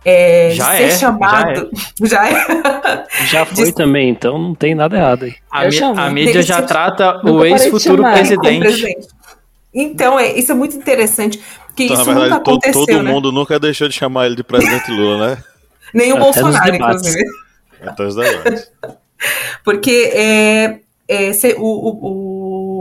É, 0.05 0.51
já 0.51 0.77
ser 0.77 0.83
é, 0.83 0.91
chamado. 0.91 1.71
Já 2.03 2.29
é. 2.29 2.33
Já, 2.43 2.91
é. 2.91 3.27
já 3.27 3.47
foi 3.47 3.67
de... 3.67 3.73
também, 3.73 4.09
então 4.11 4.37
não 4.37 4.55
tem 4.55 4.75
nada 4.75 4.97
errado 4.97 5.25
aí. 5.25 5.35
A, 5.51 5.63
a 6.07 6.11
mídia 6.11 6.43
já 6.43 6.61
trata 6.61 7.25
o 7.25 7.45
ex-futuro 7.45 8.03
presidente. 8.03 8.61
presidente. 8.61 9.09
Então, 9.73 10.19
é, 10.19 10.33
isso 10.33 10.51
é 10.51 10.55
muito 10.55 10.77
interessante. 10.77 11.41
Que 11.77 11.85
então, 11.85 11.97
isso 11.97 12.07
na 12.07 12.13
verdade, 12.13 12.31
nunca 12.31 12.51
aconteceu, 12.51 12.87
todo, 12.87 13.03
né? 13.03 13.11
mundo 13.11 13.33
nunca 13.33 13.59
deixou 13.59 13.89
de 13.89 13.95
chamar 13.95 14.27
ele 14.27 14.37
de 14.37 14.43
presidente 14.43 14.91
Lula, 14.91 15.29
né? 15.29 15.45
Nem 15.95 16.13
o 16.13 16.17
Até 16.17 16.25
Bolsonaro, 16.25 16.75
inclusive. 16.75 17.25
Até 17.81 18.03
os 18.05 18.15
debates. 18.17 18.73
Porque 19.65 20.11
é, 20.15 20.81
é, 21.07 21.33
ser, 21.33 21.57
o, 21.59 21.63
o, 21.63 21.99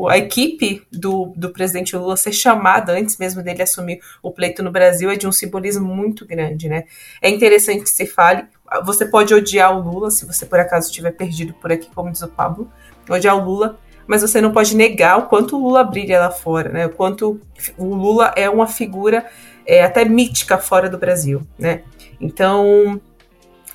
a 0.07 0.17
equipe 0.17 0.85
do, 0.91 1.33
do 1.35 1.49
presidente 1.49 1.95
Lula 1.95 2.15
ser 2.17 2.31
chamada 2.31 2.93
antes 2.93 3.17
mesmo 3.17 3.43
dele 3.43 3.61
assumir 3.61 3.99
o 4.21 4.31
pleito 4.31 4.63
no 4.63 4.71
Brasil 4.71 5.09
é 5.09 5.15
de 5.15 5.27
um 5.27 5.31
simbolismo 5.31 5.85
muito 5.85 6.25
grande, 6.25 6.69
né? 6.69 6.85
É 7.21 7.29
interessante 7.29 7.83
que 7.83 7.89
se 7.89 8.05
fale. 8.05 8.45
Você 8.85 9.05
pode 9.05 9.33
odiar 9.33 9.75
o 9.75 9.81
Lula, 9.81 10.09
se 10.09 10.25
você 10.25 10.45
por 10.45 10.59
acaso 10.59 10.87
estiver 10.87 11.11
perdido 11.11 11.53
por 11.53 11.71
aqui, 11.71 11.89
como 11.93 12.11
diz 12.11 12.21
o 12.21 12.27
Pablo, 12.27 12.71
odiar 13.09 13.35
o 13.35 13.43
Lula, 13.43 13.77
mas 14.07 14.21
você 14.21 14.41
não 14.41 14.51
pode 14.51 14.75
negar 14.75 15.19
o 15.19 15.27
quanto 15.27 15.57
o 15.57 15.61
Lula 15.61 15.83
brilha 15.83 16.19
lá 16.19 16.31
fora, 16.31 16.69
né? 16.69 16.85
O 16.85 16.89
quanto 16.89 17.39
o 17.77 17.95
Lula 17.95 18.33
é 18.35 18.49
uma 18.49 18.67
figura 18.67 19.25
é, 19.65 19.83
até 19.83 20.05
mítica 20.05 20.57
fora 20.57 20.89
do 20.89 20.97
Brasil, 20.97 21.41
né? 21.57 21.83
Então, 22.19 22.99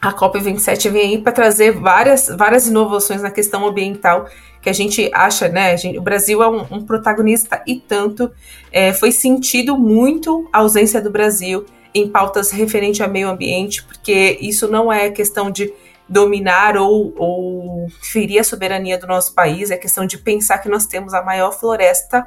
a 0.01 0.13
COP27 0.13 0.91
vem 0.91 1.03
aí 1.03 1.19
para 1.19 1.33
trazer 1.33 1.73
várias, 1.73 2.29
várias 2.29 2.67
inovações 2.67 3.23
na 3.23 3.31
questão 3.31 3.67
ambiental 3.67 4.27
que 4.61 4.69
a 4.69 4.73
gente 4.73 5.11
acha, 5.15 5.49
né? 5.49 5.77
Gente, 5.77 5.99
o 5.99 6.03
Brasil 6.03 6.43
é 6.43 6.49
um, 6.49 6.67
um 6.71 6.85
protagonista 6.85 7.63
e 7.67 7.77
tanto. 7.77 8.31
É, 8.73 8.93
foi 8.93 9.13
sentido 9.13 9.79
muito 9.79 10.49
a 10.53 10.59
ausência 10.59 11.01
do 11.01 11.11
Brasil 11.11 11.65
em 11.95 12.09
pautas 12.09 12.51
referentes 12.51 13.01
ao 13.01 13.09
meio 13.09 13.29
ambiente, 13.29 13.83
porque 13.85 14.37
isso 14.41 14.69
não 14.69 14.93
é 14.93 15.11
questão 15.11 15.51
de 15.51 15.73
dominar 16.09 16.77
ou, 16.77 17.15
ou 17.17 17.87
ferir 18.03 18.41
a 18.41 18.45
soberania 18.45 18.99
do 18.99 19.07
nosso 19.07 19.35
país, 19.35 19.71
é 19.71 19.77
questão 19.77 20.07
de 20.07 20.19
pensar 20.19 20.59
que 20.59 20.69
nós 20.69 20.87
temos 20.87 21.15
a 21.15 21.23
maior 21.23 21.53
floresta 21.53 22.27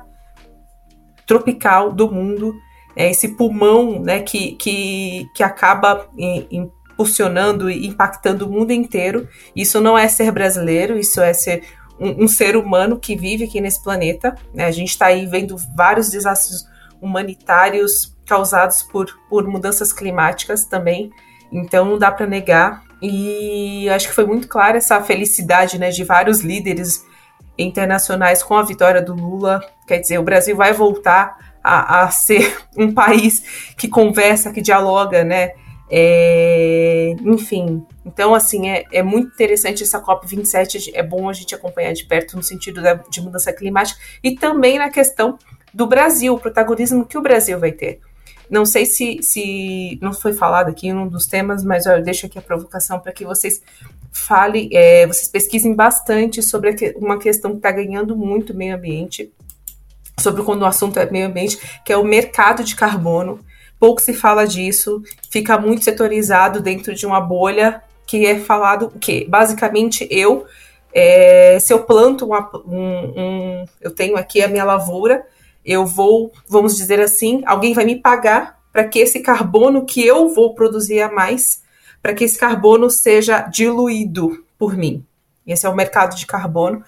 tropical 1.25 1.91
do 1.91 2.11
mundo, 2.11 2.55
é 2.95 3.11
esse 3.11 3.35
pulmão 3.35 4.01
né, 4.01 4.21
que, 4.21 4.53
que, 4.53 5.27
que 5.35 5.43
acaba 5.43 6.09
em, 6.17 6.47
em 6.49 6.71
impulsionando 6.99 7.69
e 7.69 7.87
impactando 7.87 8.45
o 8.45 8.51
mundo 8.51 8.71
inteiro. 8.71 9.27
Isso 9.55 9.79
não 9.79 9.97
é 9.97 10.07
ser 10.09 10.31
brasileiro, 10.31 10.99
isso 10.99 11.21
é 11.21 11.33
ser 11.33 11.63
um, 11.97 12.25
um 12.25 12.27
ser 12.27 12.57
humano 12.57 12.99
que 12.99 13.15
vive 13.15 13.45
aqui 13.45 13.61
nesse 13.61 13.81
planeta. 13.81 14.35
Né? 14.53 14.65
A 14.65 14.71
gente 14.71 14.89
está 14.89 15.05
aí 15.07 15.25
vendo 15.25 15.55
vários 15.75 16.09
desastres 16.09 16.67
humanitários 17.01 18.15
causados 18.27 18.83
por, 18.83 19.07
por 19.29 19.47
mudanças 19.47 19.93
climáticas 19.93 20.65
também. 20.65 21.09
Então 21.51 21.85
não 21.85 21.97
dá 21.97 22.11
para 22.11 22.27
negar. 22.27 22.83
E 23.01 23.89
acho 23.89 24.09
que 24.09 24.13
foi 24.13 24.25
muito 24.25 24.47
clara 24.49 24.77
essa 24.77 25.01
felicidade 25.01 25.79
né, 25.79 25.89
de 25.89 26.03
vários 26.03 26.41
líderes 26.41 27.05
internacionais 27.57 28.43
com 28.43 28.55
a 28.55 28.63
vitória 28.63 29.01
do 29.01 29.13
Lula. 29.13 29.61
Quer 29.87 29.99
dizer, 29.99 30.19
o 30.19 30.23
Brasil 30.23 30.55
vai 30.55 30.73
voltar 30.73 31.37
a, 31.63 32.03
a 32.03 32.11
ser 32.11 32.57
um 32.77 32.93
país 32.93 33.71
que 33.77 33.87
conversa, 33.87 34.51
que 34.51 34.61
dialoga, 34.61 35.23
né? 35.23 35.51
É, 35.91 37.15
enfim, 37.23 37.83
então 38.05 38.35
assim, 38.35 38.69
é, 38.69 38.85
é 38.91 39.01
muito 39.01 39.33
interessante 39.33 39.81
essa 39.81 39.99
COP27, 39.99 40.91
é 40.93 41.01
bom 41.01 41.27
a 41.27 41.33
gente 41.33 41.55
acompanhar 41.55 41.93
de 41.93 42.05
perto 42.05 42.37
no 42.37 42.43
sentido 42.43 42.79
da, 42.79 42.93
de 42.93 43.19
mudança 43.19 43.51
climática 43.51 43.99
e 44.23 44.35
também 44.35 44.77
na 44.77 44.91
questão 44.91 45.39
do 45.73 45.87
Brasil, 45.87 46.35
o 46.35 46.39
protagonismo 46.39 47.05
que 47.05 47.17
o 47.17 47.21
Brasil 47.21 47.59
vai 47.59 47.71
ter. 47.71 47.99
Não 48.49 48.65
sei 48.65 48.85
se, 48.85 49.19
se 49.21 49.99
não 50.01 50.11
foi 50.13 50.33
falado 50.33 50.69
aqui 50.69 50.87
em 50.87 50.93
um 50.93 51.07
dos 51.07 51.27
temas, 51.27 51.63
mas 51.63 51.85
eu 51.85 52.01
deixo 52.03 52.25
aqui 52.25 52.37
a 52.37 52.41
provocação 52.41 52.99
para 52.99 53.11
que 53.11 53.23
vocês 53.23 53.61
falem, 54.11 54.69
é, 54.73 55.05
vocês 55.05 55.27
pesquisem 55.27 55.75
bastante 55.75 56.41
sobre 56.41 56.75
uma 56.95 57.19
questão 57.19 57.51
que 57.51 57.57
está 57.57 57.71
ganhando 57.71 58.15
muito 58.15 58.53
meio 58.53 58.75
ambiente, 58.75 59.31
sobre 60.19 60.43
quando 60.43 60.63
o 60.63 60.65
assunto 60.65 60.97
é 60.97 61.09
meio 61.09 61.27
ambiente, 61.27 61.59
que 61.85 61.93
é 61.93 61.97
o 61.97 62.03
mercado 62.03 62.63
de 62.63 62.75
carbono 62.75 63.39
pouco 63.79 64.01
se 64.01 64.13
fala 64.13 64.45
disso, 64.45 65.01
fica 65.29 65.57
muito 65.57 65.83
setorizado 65.83 66.61
dentro 66.61 66.93
de 66.93 67.05
uma 67.05 67.21
bolha 67.21 67.81
que 68.05 68.25
é 68.25 68.39
falado 68.39 68.87
o 68.87 68.99
quê? 68.99 69.25
Basicamente, 69.29 70.07
eu, 70.09 70.45
é, 70.93 71.59
se 71.59 71.71
eu 71.71 71.83
planto 71.83 72.25
uma, 72.25 72.49
um, 72.65 73.13
um, 73.15 73.65
Eu 73.79 73.91
tenho 73.91 74.17
aqui 74.17 74.41
a 74.41 74.47
minha 74.47 74.63
lavoura, 74.63 75.23
eu 75.63 75.85
vou, 75.85 76.31
vamos 76.47 76.75
dizer 76.75 76.99
assim, 76.99 77.43
alguém 77.45 77.73
vai 77.73 77.85
me 77.85 77.95
pagar 77.95 78.59
para 78.73 78.83
que 78.83 78.99
esse 78.99 79.19
carbono 79.19 79.85
que 79.85 80.05
eu 80.05 80.29
vou 80.29 80.55
produzir 80.55 81.01
a 81.01 81.11
mais, 81.11 81.61
para 82.01 82.13
que 82.13 82.23
esse 82.23 82.37
carbono 82.37 82.89
seja 82.89 83.41
diluído 83.41 84.43
por 84.57 84.75
mim. 84.75 85.05
Esse 85.45 85.65
é 85.65 85.69
o 85.69 85.75
mercado 85.75 86.15
de 86.15 86.25
carbono. 86.25 86.83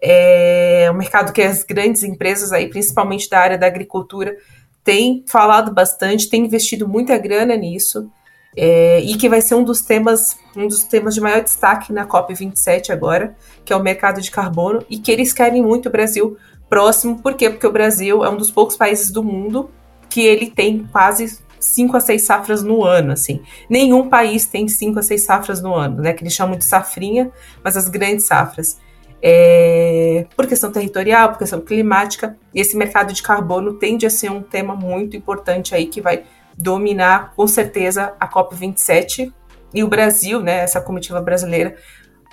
É 0.00 0.88
um 0.90 0.96
mercado 0.96 1.32
que 1.32 1.42
as 1.42 1.62
grandes 1.62 2.02
empresas 2.02 2.52
aí, 2.52 2.68
principalmente 2.68 3.28
da 3.28 3.38
área 3.38 3.58
da 3.58 3.66
agricultura, 3.66 4.36
tem 4.84 5.24
falado 5.28 5.72
bastante, 5.72 6.28
tem 6.28 6.44
investido 6.44 6.88
muita 6.88 7.16
grana 7.18 7.56
nisso. 7.56 8.10
é, 8.56 9.00
e 9.00 9.16
que 9.16 9.28
vai 9.30 9.40
ser 9.40 9.54
um 9.54 9.64
dos 9.64 9.80
temas 9.80 10.36
um 10.54 10.66
dos 10.68 10.84
temas 10.84 11.14
de 11.14 11.20
maior 11.22 11.42
destaque 11.42 11.92
na 11.92 12.04
COP 12.04 12.34
27 12.34 12.92
agora, 12.92 13.34
que 13.64 13.72
é 13.72 13.76
o 13.76 13.82
mercado 13.82 14.20
de 14.20 14.30
carbono, 14.30 14.84
e 14.90 14.98
que 14.98 15.10
eles 15.10 15.32
querem 15.32 15.62
muito 15.62 15.88
o 15.88 15.92
Brasil 15.92 16.36
próximo, 16.68 17.20
por 17.22 17.34
quê? 17.34 17.48
Porque 17.50 17.66
o 17.66 17.72
Brasil 17.72 18.24
é 18.24 18.28
um 18.30 18.36
dos 18.36 18.50
poucos 18.50 18.76
países 18.76 19.10
do 19.10 19.22
mundo 19.22 19.70
que 20.10 20.20
ele 20.20 20.50
tem 20.50 20.86
quase 20.92 21.38
5 21.58 21.96
a 21.96 22.00
6 22.00 22.22
safras 22.22 22.62
no 22.62 22.84
ano, 22.84 23.12
assim. 23.12 23.40
Nenhum 23.70 24.08
país 24.08 24.46
tem 24.46 24.68
5 24.68 24.98
a 24.98 25.02
6 25.02 25.24
safras 25.24 25.62
no 25.62 25.74
ano, 25.74 26.02
né? 26.02 26.12
Que 26.12 26.22
eles 26.22 26.34
chamam 26.34 26.58
de 26.58 26.64
safrinha, 26.64 27.30
mas 27.62 27.76
as 27.76 27.88
grandes 27.88 28.26
safras. 28.26 28.78
É, 29.24 30.26
por 30.34 30.48
questão 30.48 30.72
territorial, 30.72 31.28
por 31.28 31.38
questão 31.38 31.60
climática, 31.60 32.36
e 32.52 32.60
esse 32.60 32.76
mercado 32.76 33.12
de 33.12 33.22
carbono 33.22 33.74
tende 33.74 34.04
a 34.04 34.10
ser 34.10 34.30
um 34.30 34.42
tema 34.42 34.74
muito 34.74 35.16
importante 35.16 35.74
aí 35.74 35.86
que 35.86 36.00
vai 36.00 36.24
dominar 36.58 37.32
com 37.36 37.46
certeza 37.46 38.14
a 38.18 38.28
COP27 38.28 39.32
e 39.72 39.84
o 39.84 39.88
Brasil, 39.88 40.40
né, 40.40 40.58
essa 40.58 40.80
comitiva 40.80 41.20
brasileira, 41.20 41.76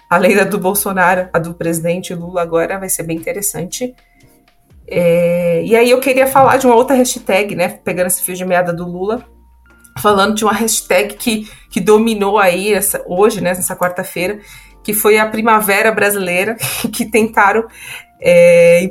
além 0.10 0.36
da 0.36 0.44
do 0.44 0.58
Bolsonaro, 0.58 1.30
a 1.32 1.40
do 1.40 1.54
presidente 1.54 2.14
Lula 2.14 2.42
agora 2.42 2.80
vai 2.80 2.90
ser 2.90 3.04
bem 3.04 3.18
interessante. 3.18 3.96
É, 4.88 5.64
e 5.64 5.76
aí 5.76 5.92
eu 5.92 6.00
queria 6.00 6.26
falar 6.26 6.58
de 6.58 6.66
uma 6.66 6.76
outra 6.76 6.96
hashtag, 6.96 7.56
né, 7.56 7.70
pegando 7.70 8.08
esse 8.08 8.24
fio 8.24 8.36
de 8.36 8.44
meada 8.44 8.74
do 8.74 8.86
Lula, 8.86 9.24
falando 10.00 10.36
de 10.36 10.44
uma 10.44 10.54
hashtag 10.54 11.14
que, 11.14 11.50
que 11.70 11.80
dominou 11.80 12.40
aí 12.40 12.74
essa, 12.74 13.04
hoje, 13.08 13.42
né, 13.42 13.52
nessa 13.52 13.76
quarta-feira, 13.76 14.40
que 14.84 14.94
foi 14.94 15.18
a 15.18 15.28
Primavera 15.28 15.92
Brasileira, 15.92 16.56
que 16.92 17.06
tentaram 17.06 17.68
é, 18.22 18.86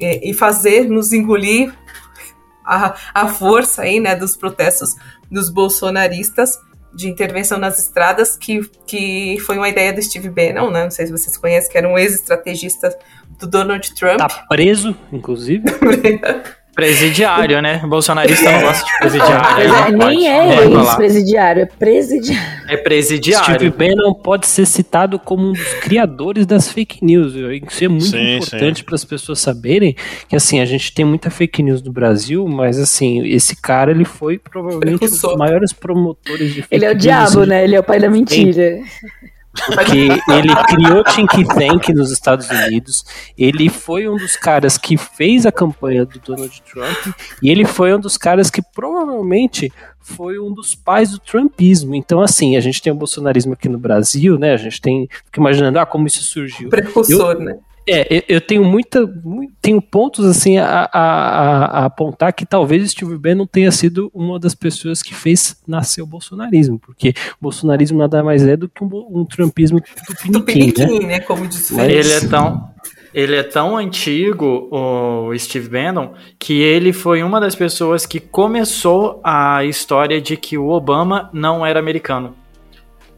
é, 0.00 0.28
e 0.28 0.34
fazer 0.34 0.88
nos 0.88 1.12
engolir 1.12 1.72
a, 2.64 2.94
a 3.14 3.28
força 3.28 3.82
aí, 3.82 4.00
né, 4.00 4.14
dos 4.14 4.36
protestos 4.36 4.94
dos 5.30 5.50
bolsonaristas 5.50 6.58
de 6.94 7.08
intervenção 7.08 7.58
nas 7.58 7.78
estradas, 7.78 8.36
que, 8.36 8.68
que 8.86 9.38
foi 9.40 9.56
uma 9.56 9.68
ideia 9.68 9.92
do 9.92 10.02
Steve 10.02 10.28
Bannon, 10.28 10.70
né, 10.70 10.84
não 10.84 10.90
sei 10.90 11.06
se 11.06 11.12
vocês 11.12 11.36
conhecem, 11.36 11.70
que 11.70 11.78
era 11.78 11.88
um 11.88 11.98
ex-estrategista 11.98 12.96
do 13.38 13.46
Donald 13.46 13.94
Trump. 13.94 14.18
Tá 14.18 14.28
preso, 14.48 14.96
inclusive. 15.10 15.64
Presidiário, 16.74 17.60
né? 17.60 17.82
Bolsonarista 17.86 18.50
não 18.50 18.60
gosta 18.62 18.84
de 18.84 18.98
presidiário. 18.98 19.74
É, 19.74 19.92
nem 19.92 20.26
é 20.26 20.64
ex-presidiário, 20.64 21.62
é 21.62 21.66
presidiário. 21.66 22.62
É 22.66 22.76
presidiário. 22.78 23.54
Steve 23.54 23.70
Bannon 23.70 24.14
pode 24.14 24.46
ser 24.46 24.64
citado 24.64 25.18
como 25.18 25.48
um 25.48 25.52
dos 25.52 25.74
criadores 25.74 26.46
das 26.46 26.70
fake 26.70 27.04
news. 27.04 27.34
Isso 27.34 27.84
é 27.84 27.88
muito 27.88 28.06
sim, 28.06 28.36
importante 28.36 28.84
para 28.84 28.94
as 28.94 29.04
pessoas 29.04 29.38
saberem 29.38 29.94
que, 30.26 30.34
assim, 30.34 30.60
a 30.60 30.64
gente 30.64 30.94
tem 30.94 31.04
muita 31.04 31.28
fake 31.28 31.62
news 31.62 31.82
no 31.82 31.92
Brasil, 31.92 32.48
mas, 32.48 32.78
assim, 32.78 33.26
esse 33.26 33.54
cara, 33.54 33.90
ele 33.90 34.06
foi 34.06 34.38
provavelmente 34.38 35.04
um 35.04 35.08
dos 35.08 35.36
maiores 35.36 35.74
promotores 35.74 36.54
de 36.54 36.62
fake 36.62 36.68
news. 36.74 36.82
Ele 36.82 36.84
é 36.86 36.90
o 36.90 36.94
diabo, 36.94 37.44
né? 37.44 37.64
Ele 37.64 37.76
é 37.76 37.80
o 37.80 37.84
pai 37.84 38.00
da 38.00 38.08
mentira. 38.08 38.78
Porque 39.52 40.08
ele 40.28 40.56
criou 40.66 41.04
Think 41.04 41.44
Tank 41.48 41.88
nos 41.92 42.10
Estados 42.10 42.48
Unidos, 42.48 43.04
ele 43.36 43.68
foi 43.68 44.08
um 44.08 44.16
dos 44.16 44.34
caras 44.34 44.78
que 44.78 44.96
fez 44.96 45.44
a 45.44 45.52
campanha 45.52 46.06
do 46.06 46.18
Donald 46.18 46.62
Trump, 46.62 47.14
e 47.42 47.50
ele 47.50 47.64
foi 47.64 47.94
um 47.94 48.00
dos 48.00 48.16
caras 48.16 48.50
que 48.50 48.62
provavelmente 48.62 49.70
foi 50.00 50.38
um 50.38 50.52
dos 50.52 50.74
pais 50.74 51.10
do 51.10 51.18
Trumpismo. 51.18 51.94
Então, 51.94 52.20
assim, 52.20 52.56
a 52.56 52.60
gente 52.60 52.82
tem 52.82 52.92
o 52.92 52.96
bolsonarismo 52.96 53.52
aqui 53.52 53.68
no 53.68 53.78
Brasil, 53.78 54.38
né? 54.38 54.52
A 54.52 54.56
gente 54.56 54.80
tem. 54.80 55.08
Fica 55.26 55.40
imaginando, 55.40 55.78
ah, 55.78 55.86
como 55.86 56.06
isso 56.06 56.22
surgiu. 56.22 56.68
Precursor, 56.68 57.32
eu, 57.32 57.40
né? 57.40 57.58
É, 57.88 58.24
eu 58.28 58.40
tenho 58.40 58.64
muita. 58.64 59.00
Tenho 59.60 59.82
pontos 59.82 60.24
assim 60.24 60.58
a, 60.58 60.88
a, 60.92 61.64
a, 61.80 61.84
apontar 61.86 62.32
que 62.32 62.46
talvez 62.46 62.90
Steve 62.90 63.18
Bannon 63.18 63.46
tenha 63.46 63.72
sido 63.72 64.10
uma 64.14 64.38
das 64.38 64.54
pessoas 64.54 65.02
que 65.02 65.14
fez 65.14 65.56
nascer 65.66 66.00
o 66.00 66.06
bolsonarismo, 66.06 66.78
porque 66.78 67.10
o 67.10 67.42
bolsonarismo 67.42 67.98
nada 67.98 68.22
mais 68.22 68.46
é 68.46 68.56
do 68.56 68.68
que 68.68 68.84
um, 68.84 68.88
um 69.10 69.24
trumpismo 69.24 69.80
do 69.80 70.42
piniquim, 70.42 70.72
né? 70.78 71.06
né? 71.06 71.20
Como 71.20 71.46
disse. 71.46 71.78
Ele 71.80 72.12
é 72.12 72.20
tão. 72.20 72.72
Ele 73.14 73.36
é 73.36 73.42
tão 73.42 73.76
antigo, 73.76 74.68
o 74.72 75.38
Steve 75.38 75.68
Bannon, 75.68 76.14
que 76.38 76.62
ele 76.62 76.94
foi 76.94 77.22
uma 77.22 77.38
das 77.38 77.54
pessoas 77.54 78.06
que 78.06 78.18
começou 78.18 79.20
a 79.22 79.62
história 79.66 80.18
de 80.18 80.34
que 80.34 80.56
o 80.56 80.68
Obama 80.68 81.28
não 81.30 81.64
era 81.64 81.78
americano. 81.78 82.34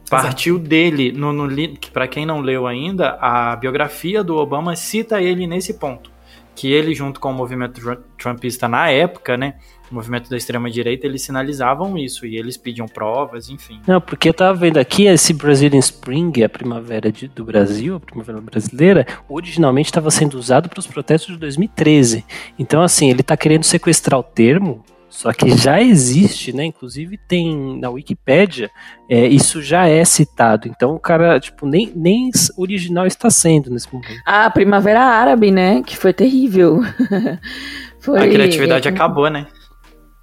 Partiu 0.09 0.55
Exato. 0.55 0.69
dele, 0.69 1.11
no, 1.11 1.33
no 1.33 1.49
para 1.91 2.07
quem 2.07 2.25
não 2.25 2.41
leu 2.41 2.67
ainda, 2.67 3.17
a 3.19 3.55
biografia 3.55 4.23
do 4.23 4.37
Obama 4.37 4.75
cita 4.75 5.21
ele 5.21 5.47
nesse 5.47 5.75
ponto. 5.75 6.11
Que 6.55 6.71
ele, 6.71 6.93
junto 6.93 7.19
com 7.19 7.31
o 7.31 7.33
movimento 7.33 7.81
trumpista 8.17 8.67
na 8.67 8.89
época, 8.89 9.35
né? 9.35 9.55
O 9.91 9.93
movimento 9.93 10.29
da 10.29 10.37
extrema-direita, 10.37 11.05
eles 11.05 11.21
sinalizavam 11.21 11.97
isso 11.97 12.25
e 12.25 12.37
eles 12.37 12.55
pediam 12.55 12.87
provas, 12.87 13.49
enfim. 13.49 13.81
Não, 13.85 13.99
porque 13.99 14.29
eu 14.29 14.33
tava 14.33 14.57
vendo 14.57 14.77
aqui 14.77 15.05
esse 15.05 15.33
Brazilian 15.33 15.79
Spring, 15.79 16.43
a 16.43 16.49
primavera 16.49 17.11
de, 17.11 17.27
do 17.27 17.43
Brasil, 17.43 17.95
a 17.95 17.99
primavera 17.99 18.39
brasileira, 18.39 19.05
originalmente 19.27 19.89
estava 19.89 20.09
sendo 20.09 20.37
usado 20.37 20.69
para 20.69 20.79
os 20.79 20.87
protestos 20.87 21.33
de 21.33 21.39
2013. 21.39 22.25
Então, 22.57 22.81
assim, 22.81 23.09
ele 23.09 23.21
está 23.21 23.35
querendo 23.35 23.63
sequestrar 23.63 24.19
o 24.19 24.23
termo 24.23 24.83
só 25.15 25.31
que 25.31 25.55
já 25.55 25.81
existe, 25.81 26.53
né? 26.53 26.65
Inclusive 26.65 27.17
tem 27.17 27.79
na 27.79 27.89
Wikipédia, 27.89 28.69
é, 29.09 29.25
isso 29.25 29.61
já 29.61 29.87
é 29.87 30.03
citado. 30.03 30.67
Então 30.67 30.93
o 30.93 30.99
cara, 30.99 31.39
tipo, 31.39 31.65
nem, 31.65 31.89
nem 31.95 32.29
original 32.57 33.07
está 33.07 33.29
sendo 33.29 33.69
nesse 33.69 33.91
momento. 33.91 34.21
A 34.25 34.49
Primavera 34.49 34.99
Árabe, 34.99 35.51
né? 35.51 35.81
Que 35.83 35.95
foi 35.95 36.11
terrível. 36.11 36.81
foi, 37.97 38.19
a 38.19 38.27
criatividade 38.27 38.89
é, 38.89 38.91
acabou, 38.91 39.29
né? 39.29 39.47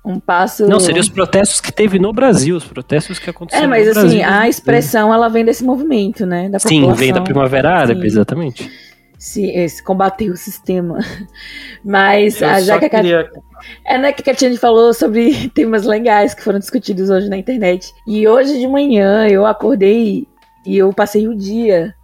Um 0.05 0.21
passo. 0.21 0.67
Não, 0.67 0.79
seriam 0.79 1.01
os 1.01 1.09
protestos 1.09 1.59
que 1.59 1.73
teve 1.73 1.99
no 1.99 2.13
Brasil, 2.13 2.55
os 2.55 2.65
protestos 2.67 3.19
que 3.19 3.31
aconteceram. 3.31 3.65
É, 3.65 3.69
mas 3.69 3.87
no 3.87 3.93
assim, 3.93 4.19
Brasil. 4.19 4.41
a 4.41 4.47
expressão 4.47 5.15
ela 5.15 5.29
vem 5.31 5.43
desse 5.43 5.65
movimento, 5.65 6.27
né? 6.27 6.51
Da 6.51 6.59
Sim, 6.59 6.93
vem 6.93 7.15
da 7.15 7.23
Primavera 7.23 7.79
Árabe, 7.79 8.03
Sim. 8.03 8.07
exatamente 8.09 8.92
se, 9.23 9.69
se 9.69 9.81
combater 9.81 10.31
o 10.31 10.37
sistema. 10.37 10.99
Mas 11.85 12.39
já 12.39 12.77
que 12.81 12.89
queria... 12.89 13.21
a, 13.21 13.95
é, 13.95 13.97
né, 13.97 14.13
que 14.13 14.21
a 14.21 14.25
Catiane 14.25 14.57
falou 14.57 14.93
sobre 14.93 15.49
temas 15.55 15.87
legais 15.87 16.35
que 16.35 16.43
foram 16.43 16.59
discutidos 16.59 17.09
hoje 17.09 17.29
na 17.29 17.37
internet. 17.37 17.95
E 18.05 18.27
hoje 18.27 18.59
de 18.59 18.67
manhã 18.67 19.29
eu 19.29 19.47
acordei 19.47 20.27
e 20.67 20.77
eu 20.77 20.93
passei 20.93 21.29
o 21.29 21.37
dia 21.37 21.95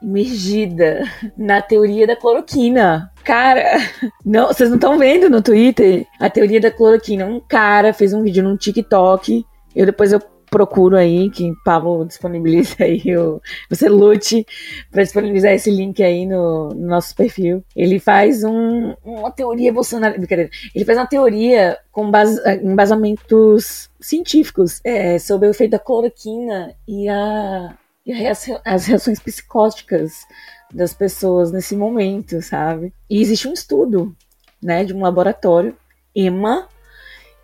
imergida 0.00 1.02
na 1.36 1.60
teoria 1.60 2.06
da 2.06 2.14
cloroquina. 2.14 3.10
Cara, 3.24 3.64
não, 4.24 4.46
vocês 4.46 4.70
não 4.70 4.76
estão 4.76 4.96
vendo 4.96 5.28
no 5.28 5.42
Twitter 5.42 6.06
a 6.20 6.30
teoria 6.30 6.60
da 6.60 6.70
cloroquina. 6.70 7.26
Um 7.26 7.40
cara 7.40 7.92
fez 7.92 8.14
um 8.14 8.22
vídeo 8.22 8.44
no 8.44 8.56
TikTok. 8.56 9.44
Eu 9.74 9.84
depois 9.84 10.12
eu 10.12 10.22
procuro 10.50 10.96
aí, 10.96 11.30
que 11.30 11.52
Pablo 11.64 12.04
disponibiliza 12.04 12.76
aí, 12.82 13.16
o, 13.16 13.40
você 13.68 13.88
lute 13.88 14.46
para 14.90 15.02
disponibilizar 15.02 15.52
esse 15.52 15.70
link 15.70 16.02
aí 16.02 16.26
no, 16.26 16.70
no, 16.70 16.86
nosso 16.86 17.14
perfil. 17.14 17.64
Ele 17.74 17.98
faz 17.98 18.44
um, 18.44 18.94
uma 19.04 19.30
teoria 19.30 19.72
Bolsonaro, 19.72 20.18
brincadeira, 20.18 20.50
ele 20.74 20.84
faz 20.84 20.98
uma 20.98 21.06
teoria 21.06 21.78
com 21.90 22.10
base, 22.10 22.40
embasamentos 22.62 23.90
científicos 24.00 24.80
é, 24.84 25.18
sobre 25.18 25.48
o 25.48 25.50
efeito 25.50 25.72
da 25.72 25.78
cloroquina 25.78 26.74
e, 26.86 27.08
a, 27.08 27.76
e 28.04 28.12
reação, 28.12 28.60
as 28.64 28.86
reações 28.86 29.20
psicóticas 29.20 30.26
das 30.72 30.92
pessoas 30.92 31.50
nesse 31.50 31.74
momento, 31.74 32.42
sabe? 32.42 32.92
E 33.08 33.20
existe 33.20 33.48
um 33.48 33.52
estudo, 33.52 34.14
né, 34.62 34.84
de 34.84 34.92
um 34.92 35.00
laboratório, 35.00 35.76
EMA, 36.14 36.68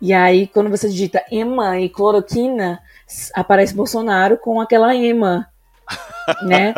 e 0.01 0.13
aí, 0.13 0.47
quando 0.47 0.69
você 0.69 0.89
digita 0.89 1.23
EMA 1.31 1.79
e 1.79 1.89
cloroquina, 1.89 2.79
aparece 3.33 3.73
Bolsonaro 3.73 4.37
com 4.37 4.59
aquela 4.59 4.95
EMA, 4.95 5.47
né? 6.43 6.73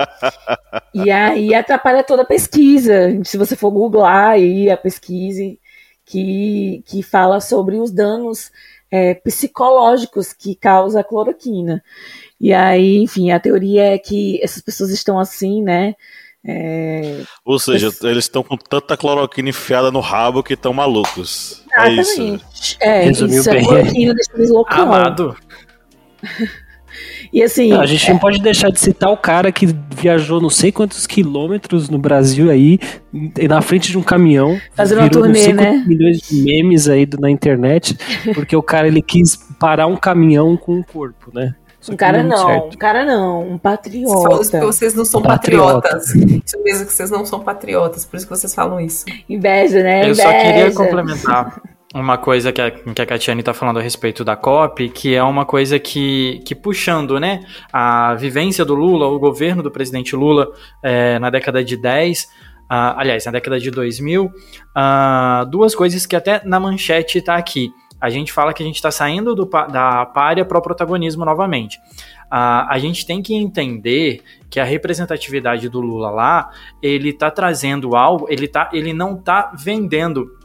e 0.93 1.09
aí 1.09 1.53
atrapalha 1.53 2.03
toda 2.03 2.23
a 2.23 2.25
pesquisa. 2.25 3.19
Se 3.23 3.37
você 3.37 3.55
for 3.55 3.71
googlar 3.71 4.31
aí 4.31 4.69
a 4.69 4.77
pesquisa 4.77 5.41
que, 6.05 6.83
que 6.85 7.03
fala 7.03 7.39
sobre 7.39 7.77
os 7.77 7.91
danos 7.91 8.51
é, 8.91 9.13
psicológicos 9.13 10.33
que 10.33 10.55
causa 10.55 11.01
a 11.01 11.03
cloroquina. 11.03 11.83
E 12.39 12.53
aí, 12.53 12.97
enfim, 12.97 13.31
a 13.31 13.39
teoria 13.39 13.93
é 13.93 13.97
que 13.97 14.39
essas 14.43 14.61
pessoas 14.61 14.91
estão 14.91 15.19
assim, 15.19 15.61
né? 15.61 15.95
É... 16.45 17.23
Ou 17.43 17.59
seja, 17.59 17.91
eles 18.03 18.23
estão 18.23 18.41
com 18.41 18.55
tanta 18.55 18.95
cloroquina 18.95 19.49
enfiada 19.49 19.91
no 19.91 19.99
rabo 19.99 20.41
que 20.41 20.53
estão 20.53 20.71
malucos. 20.71 21.63
É 21.77 21.89
isso. 21.91 22.39
É, 22.79 23.01
Resumiu 23.01 23.41
isso, 23.41 23.49
bem. 23.49 23.59
a 23.59 23.65
cloroquina 23.65 24.13
deixa 24.13 24.31
eles 24.35 24.49
loucos. 24.49 24.77
Amado. 24.77 25.35
E 27.31 27.43
assim. 27.43 27.69
Não, 27.69 27.81
a 27.81 27.85
gente 27.85 28.09
é... 28.09 28.13
não 28.13 28.19
pode 28.19 28.41
deixar 28.41 28.69
de 28.69 28.79
citar 28.79 29.11
o 29.11 29.17
cara 29.17 29.51
que 29.51 29.67
viajou 29.95 30.41
não 30.41 30.49
sei 30.49 30.71
quantos 30.71 31.05
quilômetros 31.05 31.89
no 31.89 31.97
Brasil 31.97 32.49
aí, 32.49 32.79
na 33.47 33.61
frente 33.61 33.91
de 33.91 33.97
um 33.97 34.03
caminhão. 34.03 34.59
Fazendo 34.73 34.99
uma 34.99 35.09
turnê, 35.09 35.53
né? 35.53 35.83
milhões 35.85 36.21
de 36.21 36.41
memes 36.41 36.87
aí 36.87 37.07
na 37.19 37.29
internet, 37.29 37.97
porque 38.33 38.55
o 38.55 38.63
cara 38.63 38.87
ele 38.87 39.01
quis 39.01 39.35
parar 39.59 39.87
um 39.87 39.95
caminhão 39.95 40.55
com 40.55 40.75
um 40.75 40.83
corpo, 40.83 41.31
né? 41.33 41.55
Um 41.89 41.95
cara 41.95 42.21
não, 42.21 42.47
certo. 42.47 42.75
um 42.75 42.77
cara 42.77 43.05
não, 43.05 43.51
um 43.51 43.57
patriota. 43.57 44.41
Isso 44.41 44.59
vocês 44.59 44.93
não 44.93 45.05
são 45.05 45.21
patriota. 45.21 45.89
patriotas. 45.89 46.15
Isso 46.15 46.61
mesmo 46.61 46.85
que 46.85 46.93
vocês 46.93 47.09
não 47.09 47.25
são 47.25 47.39
patriotas, 47.39 48.05
por 48.05 48.17
isso 48.17 48.25
que 48.25 48.35
vocês 48.35 48.53
falam 48.53 48.79
isso. 48.81 49.05
Inveja, 49.29 49.81
né? 49.81 50.01
Eu 50.01 50.11
Inveja. 50.11 50.23
só 50.23 50.31
queria 50.31 50.71
complementar 50.73 51.61
uma 51.99 52.17
coisa 52.17 52.51
que 52.51 52.61
a, 52.61 52.69
que 52.69 53.01
a 53.01 53.05
Catiane 53.05 53.41
está 53.41 53.53
falando 53.53 53.79
a 53.79 53.81
respeito 53.81 54.23
da 54.23 54.35
COP, 54.35 54.89
que 54.89 55.15
é 55.15 55.23
uma 55.23 55.45
coisa 55.45 55.79
que, 55.79 56.41
que 56.45 56.53
puxando 56.53 57.19
né, 57.19 57.43
a 57.73 58.13
vivência 58.15 58.63
do 58.63 58.75
Lula, 58.75 59.07
o 59.07 59.19
governo 59.19 59.63
do 59.63 59.71
presidente 59.71 60.15
Lula 60.15 60.51
é, 60.83 61.17
na 61.19 61.29
década 61.29 61.63
de 61.63 61.75
10, 61.75 62.23
uh, 62.23 62.27
aliás, 62.69 63.25
na 63.25 63.31
década 63.31 63.59
de 63.59 63.71
2000, 63.71 64.25
uh, 64.25 64.31
ah, 64.75 65.45
duas 65.49 65.73
coisas 65.73 66.05
que 66.05 66.15
até 66.15 66.41
na 66.45 66.59
manchete 66.59 67.17
está 67.17 67.35
aqui. 67.35 67.71
A 67.99 68.11
gente 68.11 68.31
fala 68.31 68.53
que 68.53 68.61
a 68.61 68.65
gente 68.65 68.75
está 68.75 68.91
saindo 68.91 69.33
do, 69.33 69.45
da 69.45 70.05
párea 70.05 70.45
para 70.45 70.59
o 70.59 70.61
protagonismo 70.61 71.25
novamente. 71.25 71.77
Uh, 72.27 72.69
a 72.69 72.77
gente 72.77 73.07
tem 73.07 73.23
que 73.23 73.33
entender 73.33 74.21
que 74.51 74.59
a 74.59 74.63
representatividade 74.63 75.67
do 75.67 75.81
Lula 75.81 76.11
lá, 76.11 76.51
ele 76.79 77.09
está 77.09 77.31
trazendo 77.31 77.95
algo, 77.95 78.27
ele, 78.29 78.47
tá, 78.47 78.69
ele 78.71 78.93
não 78.93 79.15
está 79.15 79.51
vendendo 79.57 80.36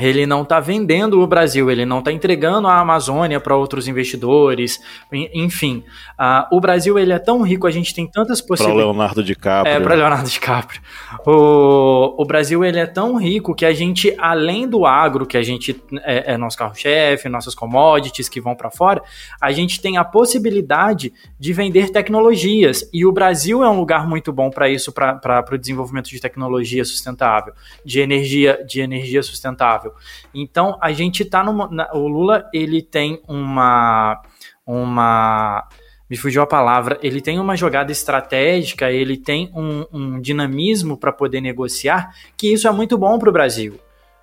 ele 0.00 0.26
não 0.26 0.42
está 0.42 0.60
vendendo 0.60 1.20
o 1.20 1.26
Brasil, 1.26 1.70
ele 1.70 1.84
não 1.84 1.98
está 1.98 2.12
entregando 2.12 2.68
a 2.68 2.78
Amazônia 2.78 3.40
para 3.40 3.56
outros 3.56 3.86
investidores, 3.88 4.80
enfim. 5.12 5.84
Uh, 6.18 6.56
o 6.56 6.60
Brasil 6.60 6.98
ele 6.98 7.12
é 7.12 7.18
tão 7.18 7.42
rico, 7.42 7.66
a 7.66 7.70
gente 7.70 7.94
tem 7.94 8.06
tantas 8.06 8.40
possibilidades. 8.40 8.82
Para 8.82 8.92
Leonardo 8.92 9.24
DiCaprio. 9.24 9.74
É, 9.74 9.80
para 9.80 9.94
Leonardo 9.94 10.28
DiCaprio. 10.28 10.80
O, 11.26 12.22
o 12.22 12.24
Brasil 12.24 12.64
ele 12.64 12.78
é 12.78 12.86
tão 12.86 13.16
rico 13.16 13.54
que 13.54 13.64
a 13.64 13.72
gente, 13.72 14.14
além 14.18 14.68
do 14.68 14.86
agro, 14.86 15.26
que 15.26 15.36
a 15.36 15.42
gente 15.42 15.82
é, 16.02 16.34
é 16.34 16.36
nosso 16.36 16.56
carro-chefe, 16.56 17.28
nossas 17.28 17.54
commodities 17.54 18.28
que 18.28 18.40
vão 18.40 18.54
para 18.54 18.70
fora, 18.70 19.02
a 19.40 19.52
gente 19.52 19.80
tem 19.80 19.96
a 19.96 20.04
possibilidade 20.04 21.12
de 21.38 21.52
vender 21.52 21.90
tecnologias. 21.90 22.88
E 22.92 23.04
o 23.04 23.12
Brasil 23.12 23.62
é 23.62 23.68
um 23.68 23.78
lugar 23.78 24.06
muito 24.06 24.32
bom 24.32 24.50
para 24.50 24.68
isso, 24.68 24.92
para 24.92 25.44
o 25.52 25.58
desenvolvimento 25.58 26.08
de 26.10 26.20
tecnologia 26.20 26.84
sustentável, 26.84 27.52
de 27.84 28.00
energia, 28.00 28.64
de 28.66 28.80
energia 28.80 29.22
sustentável. 29.22 29.89
Então 30.34 30.78
a 30.80 30.92
gente 30.92 31.24
tá 31.24 31.42
no. 31.42 31.52
O 31.94 32.08
Lula 32.08 32.48
ele 32.52 32.82
tem 32.82 33.20
uma. 33.28 34.20
uma 34.66 35.68
me 36.08 36.16
fugiu 36.16 36.42
a 36.42 36.46
palavra, 36.46 36.98
ele 37.02 37.20
tem 37.20 37.38
uma 37.38 37.56
jogada 37.56 37.92
estratégica, 37.92 38.90
ele 38.90 39.16
tem 39.16 39.48
um, 39.54 39.86
um 39.92 40.20
dinamismo 40.20 40.96
para 40.96 41.12
poder 41.12 41.40
negociar, 41.40 42.10
que 42.36 42.52
isso 42.52 42.66
é 42.66 42.70
muito 42.72 42.98
bom 42.98 43.16
para 43.16 43.28
o 43.30 43.32
Brasil. 43.32 43.78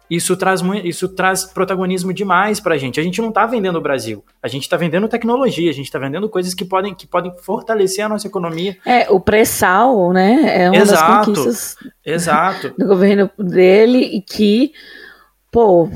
Isso 0.09 0.37
traz, 0.37 0.61
isso 0.85 1.09
traz 1.09 1.43
protagonismo 1.43 2.13
demais 2.13 2.61
para 2.61 2.75
a 2.75 2.77
gente. 2.77 2.99
A 2.99 3.03
gente 3.03 3.21
não 3.21 3.27
está 3.27 3.45
vendendo 3.45 3.77
o 3.77 3.81
Brasil, 3.81 4.23
a 4.41 4.47
gente 4.47 4.63
está 4.63 4.77
vendendo 4.77 5.07
tecnologia, 5.07 5.69
a 5.69 5.73
gente 5.73 5.85
está 5.85 5.99
vendendo 5.99 6.29
coisas 6.29 6.53
que 6.53 6.63
podem, 6.63 6.95
que 6.95 7.05
podem 7.05 7.33
fortalecer 7.41 8.05
a 8.05 8.09
nossa 8.09 8.25
economia. 8.25 8.77
É, 8.85 9.09
o 9.09 9.19
pré-sal, 9.19 10.13
né? 10.13 10.63
É 10.63 10.69
uma 10.69 10.77
exato, 10.77 11.01
das 11.01 11.25
conquistas 11.25 11.75
exato. 12.05 12.73
do 12.79 12.87
governo 12.87 13.29
dele 13.37 13.99
e 13.99 14.21
que 14.21 14.71
pô, 15.51 15.89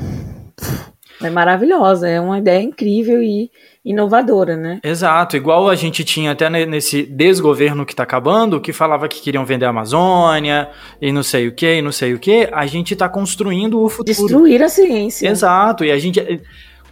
é 1.22 1.30
maravilhosa, 1.30 2.10
é 2.10 2.20
uma 2.20 2.40
ideia 2.40 2.62
incrível 2.62 3.22
e 3.22 3.50
inovadora, 3.84 4.56
né? 4.56 4.80
Exato, 4.84 5.36
igual 5.36 5.70
a 5.70 5.76
gente 5.76 6.04
tinha 6.04 6.32
até 6.32 6.50
nesse 6.66 7.04
desgoverno 7.04 7.86
que 7.86 7.94
está 7.94 8.04
acabando, 8.04 8.62
que 8.62 8.72
falava 8.72 9.08
que 9.08 9.22
queriam 9.22 9.46
vender 9.46 9.66
a 9.66 9.70
Amazônia 9.70 10.70
e 11.02 11.12
não 11.12 11.24
sei 11.24 11.48
o 11.48 11.52
que, 11.52 11.78
e 11.78 11.82
não 11.82 11.92
sei 11.92 12.14
o 12.14 12.20
que, 12.20 12.48
a 12.52 12.66
gente 12.66 12.94
está 12.94 13.10
construindo 13.10 13.82
o 13.82 13.90
futuro. 13.90 14.06
Destruir 14.06 14.62
a 14.62 14.70
ciência. 14.70 15.28
Exato, 15.28 15.84
e 15.84 15.92
a 15.92 15.98
gente 15.98 16.42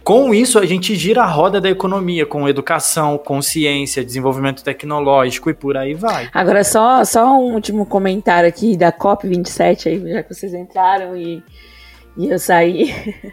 com 0.02 0.32
isso, 0.32 0.58
a 0.58 0.64
gente 0.64 0.94
gira 0.96 1.22
a 1.22 1.26
roda 1.26 1.60
da 1.60 1.68
economia, 1.68 2.24
com 2.24 2.48
educação, 2.48 3.18
com 3.18 3.40
ciência, 3.42 4.04
desenvolvimento 4.04 4.64
tecnológico 4.64 5.50
e 5.50 5.54
por 5.54 5.76
aí 5.76 5.92
vai. 5.92 6.28
Agora, 6.32 6.64
só, 6.64 7.04
só 7.04 7.38
um 7.38 7.54
último 7.54 7.84
comentário 7.84 8.48
aqui 8.48 8.76
da 8.76 8.90
COP27, 8.90 9.86
aí, 9.86 10.12
já 10.12 10.22
que 10.22 10.34
vocês 10.34 10.54
entraram 10.54 11.14
e 11.14 11.42
e 12.26 12.30
eu 12.30 12.38
saí. 12.38 12.92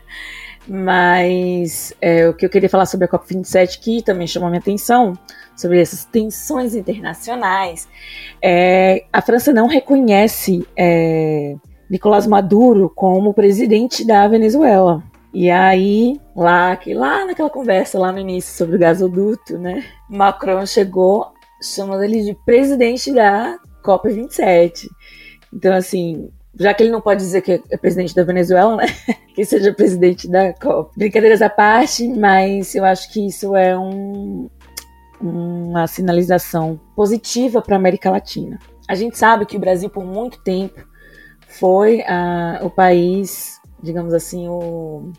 Mas 0.68 1.94
é, 2.02 2.28
o 2.28 2.34
que 2.34 2.46
eu 2.46 2.50
queria 2.50 2.70
falar 2.70 2.86
sobre 2.86 3.06
a 3.06 3.10
COP27, 3.10 3.80
que 3.80 4.02
também 4.02 4.28
chamou 4.28 4.50
minha 4.50 4.60
atenção, 4.60 5.14
sobre 5.56 5.80
essas 5.80 6.04
tensões 6.04 6.76
internacionais, 6.76 7.88
é, 8.42 9.06
a 9.12 9.22
França 9.22 9.54
não 9.54 9.68
reconhece 9.68 10.68
é, 10.76 11.56
Nicolás 11.90 12.28
Maduro 12.28 12.92
como 12.94 13.34
presidente 13.34 14.06
da 14.06 14.28
Venezuela. 14.28 15.02
E 15.34 15.50
aí, 15.50 16.20
lá, 16.36 16.78
lá 16.88 17.26
naquela 17.26 17.50
conversa, 17.50 18.00
lá 18.00 18.12
no 18.12 18.20
início, 18.20 18.56
sobre 18.56 18.76
o 18.76 18.80
gasoduto, 18.80 19.58
né? 19.58 19.86
Macron 20.10 20.66
chegou 20.66 21.32
chamando 21.62 22.04
ele 22.04 22.24
de 22.24 22.36
presidente 22.46 23.14
da 23.14 23.58
COP27. 23.84 24.88
Então, 25.54 25.74
assim, 25.74 26.30
já 26.60 26.74
que 26.74 26.84
ele 26.84 26.92
não 26.92 27.02
pode 27.02 27.22
dizer 27.22 27.42
que 27.42 27.62
é 27.70 27.78
presidente 27.78 28.16
da 28.16 28.24
Venezuela, 28.24 28.76
né? 28.76 28.86
que 29.36 29.46
seja 29.46 29.74
presidente 29.74 30.28
da 30.28 30.54
COP. 30.54 30.98
Brincadeiras 30.98 31.42
à 31.42 31.50
parte, 31.50 32.08
mas 32.08 32.74
eu 32.74 32.84
acho 32.84 33.12
que 33.12 33.28
isso 33.28 33.56
é 33.56 33.78
um, 33.78 34.50
uma 35.22 35.88
sinalização 35.88 36.80
positiva 36.96 37.62
para 37.62 37.76
a 37.76 37.80
América 37.80 38.10
Latina. 38.10 38.60
A 38.88 38.96
gente 38.96 39.18
sabe 39.18 39.46
que 39.46 39.58
o 39.58 39.60
Brasil, 39.60 39.90
por 39.90 40.06
muito 40.06 40.42
tempo, 40.44 40.84
foi 41.48 42.00
uh, 42.02 42.66
o 42.66 42.70
país, 42.70 43.60
digamos 43.82 44.14
assim, 44.14 44.48
o, 44.48 45.12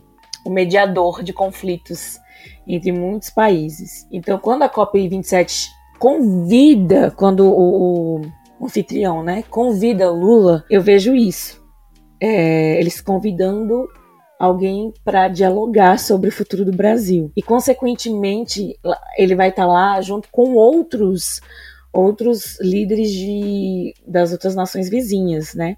o 0.44 0.50
mediador 0.50 1.22
de 1.22 1.32
conflitos 1.32 2.18
entre 2.66 2.92
muitos 2.92 3.30
países. 3.30 4.06
Então, 4.10 4.38
quando 4.38 4.62
a 4.62 4.68
COP27 4.68 5.68
convida, 5.98 7.10
quando 7.10 7.44
o 7.44 8.20
o 8.20 8.20
anfitrião, 8.66 9.22
né, 9.22 9.42
convida 9.50 10.10
Lula, 10.10 10.64
eu 10.70 10.80
vejo 10.82 11.14
isso. 11.14 11.62
É, 12.20 12.78
eles 12.80 13.00
convidando 13.00 13.88
alguém 14.38 14.92
para 15.04 15.28
dialogar 15.28 15.98
sobre 15.98 16.28
o 16.28 16.32
futuro 16.32 16.64
do 16.64 16.72
Brasil. 16.72 17.32
E, 17.36 17.42
consequentemente, 17.42 18.78
ele 19.16 19.34
vai 19.34 19.48
estar 19.48 19.62
tá 19.62 19.68
lá 19.68 20.00
junto 20.00 20.28
com 20.30 20.54
outros 20.54 21.40
outros 21.92 22.60
líderes 22.60 23.10
de, 23.10 23.94
das 24.06 24.30
outras 24.30 24.54
nações 24.54 24.88
vizinhas, 24.88 25.54
né? 25.54 25.76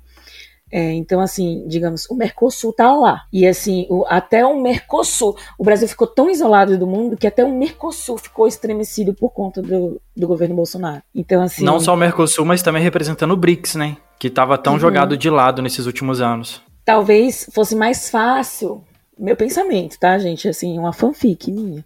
É, 0.73 0.93
então, 0.93 1.21
assim, 1.21 1.65
digamos, 1.67 2.09
o 2.09 2.15
Mercosul 2.15 2.73
tá 2.73 2.95
lá. 2.95 3.25
E 3.33 3.47
assim, 3.47 3.87
o, 3.91 4.05
até 4.09 4.47
o 4.47 4.61
Mercosul, 4.61 5.37
o 5.59 5.65
Brasil 5.65 5.89
ficou 5.89 6.07
tão 6.07 6.31
isolado 6.31 6.79
do 6.79 6.87
mundo 6.87 7.17
que 7.17 7.27
até 7.27 7.45
o 7.45 7.53
Mercosul 7.53 8.17
ficou 8.19 8.47
estremecido 8.47 9.13
por 9.13 9.31
conta 9.31 9.61
do, 9.61 10.01
do 10.17 10.29
governo 10.29 10.55
Bolsonaro. 10.55 11.03
Então, 11.15 11.43
assim. 11.43 11.65
Não 11.65 11.81
só 11.81 11.95
o 11.95 11.97
Mercosul, 11.97 12.45
mas 12.45 12.63
também 12.63 12.83
representando 12.83 13.33
o 13.33 13.37
BRICS, 13.37 13.75
né? 13.75 13.97
Que 14.19 14.29
estava 14.29 14.57
tão 14.57 14.75
uhum. 14.75 14.79
jogado 14.79 15.17
de 15.17 15.29
lado 15.29 15.61
nesses 15.61 15.87
últimos 15.87 16.21
anos. 16.21 16.63
Talvez 16.85 17.51
fosse 17.53 17.75
mais 17.75 18.09
fácil, 18.09 18.85
meu 19.19 19.37
pensamento, 19.37 19.99
tá, 19.99 20.19
gente? 20.19 20.49
Assim, 20.49 20.79
uma 20.79 20.93
fanfic 20.93 21.51
minha. 21.51 21.85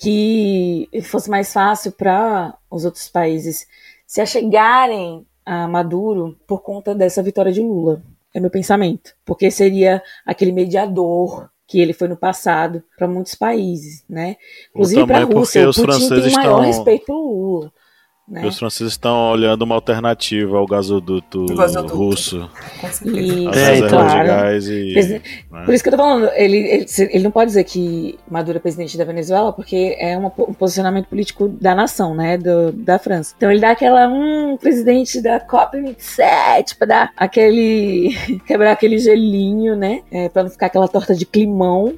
Que 0.00 0.88
fosse 1.04 1.30
mais 1.30 1.52
fácil 1.52 1.92
para 1.92 2.52
os 2.68 2.84
outros 2.84 3.08
países 3.08 3.66
se 4.06 4.20
achegarem 4.20 5.24
a 5.44 5.66
Maduro 5.68 6.36
por 6.46 6.62
conta 6.62 6.94
dessa 6.94 7.22
vitória 7.22 7.52
de 7.52 7.60
Lula. 7.60 8.02
É 8.34 8.40
meu 8.40 8.50
pensamento. 8.50 9.14
Porque 9.24 9.50
seria 9.50 10.02
aquele 10.24 10.52
mediador 10.52 11.50
que 11.66 11.80
ele 11.80 11.92
foi 11.92 12.08
no 12.08 12.16
passado 12.16 12.82
para 12.96 13.08
muitos 13.08 13.34
países, 13.34 14.04
né? 14.08 14.36
Inclusive 14.70 15.06
para 15.06 15.18
a 15.18 15.24
Rússia. 15.24 15.68
Os 15.68 15.76
Putin 15.76 15.86
franceses 15.86 16.24
tem 16.24 16.34
maior 16.34 16.58
estão... 16.58 16.66
respeito 16.66 17.06
pelo 17.06 17.20
Lula. 17.20 17.72
Né? 18.28 18.46
Os 18.46 18.56
franceses 18.56 18.92
estão 18.92 19.32
olhando 19.32 19.62
uma 19.62 19.74
alternativa 19.74 20.56
ao 20.56 20.64
gasoduto, 20.64 21.44
gasoduto. 21.46 21.94
russo. 21.94 22.50
E, 23.04 23.48
é, 23.48 23.88
claro. 23.88 24.08
de 24.08 24.26
gás 24.26 24.68
e, 24.68 24.94
né? 24.94 25.20
Por 25.64 25.74
isso 25.74 25.82
que 25.82 25.88
eu 25.88 25.96
tô 25.96 25.98
falando, 25.98 26.30
ele, 26.34 26.56
ele, 26.56 26.86
ele, 26.98 27.24
não 27.24 27.32
pode 27.32 27.48
dizer 27.48 27.64
que 27.64 28.16
Maduro 28.30 28.58
é 28.58 28.60
presidente 28.60 28.96
da 28.96 29.04
Venezuela, 29.04 29.52
porque 29.52 29.96
é 29.98 30.16
uma, 30.16 30.32
um 30.38 30.54
posicionamento 30.54 31.08
político 31.08 31.48
da 31.48 31.74
nação, 31.74 32.14
né? 32.14 32.38
Do, 32.38 32.70
da 32.70 32.96
França. 32.96 33.34
Então 33.36 33.50
ele 33.50 33.60
dá 33.60 33.72
aquela, 33.72 34.06
um 34.08 34.56
presidente 34.56 35.20
da 35.20 35.40
COP27, 35.44 36.76
pra 36.78 36.86
dar 36.86 37.12
aquele. 37.16 38.16
quebrar 38.46 38.70
aquele 38.70 38.98
gelinho, 38.98 39.74
né? 39.74 40.02
É, 40.12 40.28
pra 40.28 40.44
não 40.44 40.50
ficar 40.50 40.66
aquela 40.66 40.86
torta 40.86 41.12
de 41.14 41.26
climão. 41.26 41.94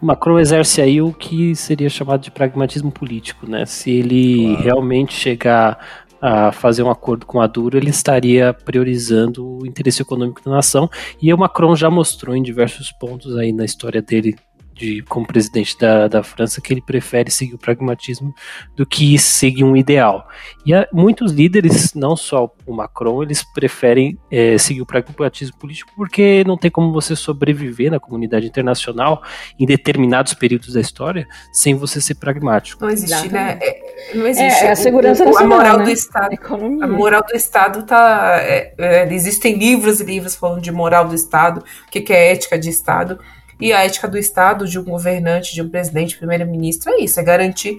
Macron 0.00 0.38
exerce 0.38 0.80
aí 0.80 1.00
o 1.00 1.12
que 1.12 1.54
seria 1.54 1.88
chamado 1.88 2.22
de 2.22 2.30
pragmatismo 2.30 2.90
político, 2.90 3.48
né? 3.48 3.66
Se 3.66 3.90
ele 3.90 4.46
claro. 4.46 4.62
realmente 4.62 5.12
chegar 5.14 5.78
a 6.20 6.52
fazer 6.52 6.84
um 6.84 6.90
acordo 6.90 7.26
com 7.26 7.38
Maduro, 7.38 7.76
ele 7.76 7.90
estaria 7.90 8.54
priorizando 8.54 9.58
o 9.58 9.66
interesse 9.66 10.02
econômico 10.02 10.40
da 10.44 10.52
nação. 10.52 10.88
E 11.20 11.34
o 11.34 11.38
Macron 11.38 11.74
já 11.74 11.90
mostrou 11.90 12.36
em 12.36 12.42
diversos 12.42 12.92
pontos 12.92 13.36
aí 13.36 13.52
na 13.52 13.64
história 13.64 14.00
dele 14.00 14.36
de, 14.74 15.02
como 15.02 15.26
presidente 15.26 15.78
da, 15.78 16.08
da 16.08 16.22
França 16.22 16.60
que 16.60 16.72
ele 16.72 16.82
prefere 16.82 17.30
seguir 17.30 17.54
o 17.54 17.58
pragmatismo 17.58 18.34
do 18.74 18.86
que 18.86 19.18
seguir 19.18 19.64
um 19.64 19.76
ideal. 19.76 20.26
E 20.64 20.74
há 20.74 20.88
muitos 20.92 21.32
líderes, 21.32 21.94
não 21.94 22.16
só 22.16 22.50
o 22.66 22.72
Macron, 22.72 23.22
eles 23.22 23.42
preferem 23.42 24.18
é, 24.30 24.56
seguir 24.58 24.82
o 24.82 24.86
pragmatismo 24.86 25.56
político 25.58 25.92
porque 25.96 26.42
não 26.46 26.56
tem 26.56 26.70
como 26.70 26.92
você 26.92 27.14
sobreviver 27.14 27.90
na 27.90 28.00
comunidade 28.00 28.46
internacional 28.46 29.22
em 29.58 29.66
determinados 29.66 30.34
períodos 30.34 30.72
da 30.72 30.80
história 30.80 31.26
sem 31.52 31.74
você 31.74 32.00
ser 32.00 32.14
pragmático. 32.14 32.82
Não 32.82 32.90
existe, 32.90 33.28
né? 33.30 33.58
É, 33.60 34.14
não 34.14 34.26
existe. 34.26 34.64
É, 34.64 34.70
a 34.70 34.76
segurança 34.76 35.24
o, 35.24 35.36
a 35.36 35.44
moral 35.44 35.78
né? 35.78 35.84
do 35.84 35.90
Estado. 35.90 36.36
A, 36.42 36.84
a, 36.84 36.88
moral 36.88 37.22
do 37.22 37.34
Estado 37.34 37.82
tá. 37.84 38.38
É, 38.40 38.74
é, 38.78 39.14
existem 39.14 39.58
livros 39.58 40.00
e 40.00 40.04
livros 40.04 40.34
falando 40.34 40.60
de 40.60 40.72
moral 40.72 41.06
do 41.06 41.14
Estado, 41.14 41.62
o 41.86 41.90
que, 41.90 42.00
que 42.00 42.12
é 42.12 42.32
ética 42.32 42.58
de 42.58 42.68
Estado. 42.68 43.18
E 43.62 43.72
a 43.72 43.84
ética 43.84 44.08
do 44.08 44.18
Estado, 44.18 44.66
de 44.66 44.78
um 44.78 44.84
governante, 44.84 45.54
de 45.54 45.62
um 45.62 45.68
presidente, 45.68 46.16
primeiro-ministro, 46.18 46.90
é 46.90 47.00
isso: 47.00 47.20
é 47.20 47.22
garantir 47.22 47.78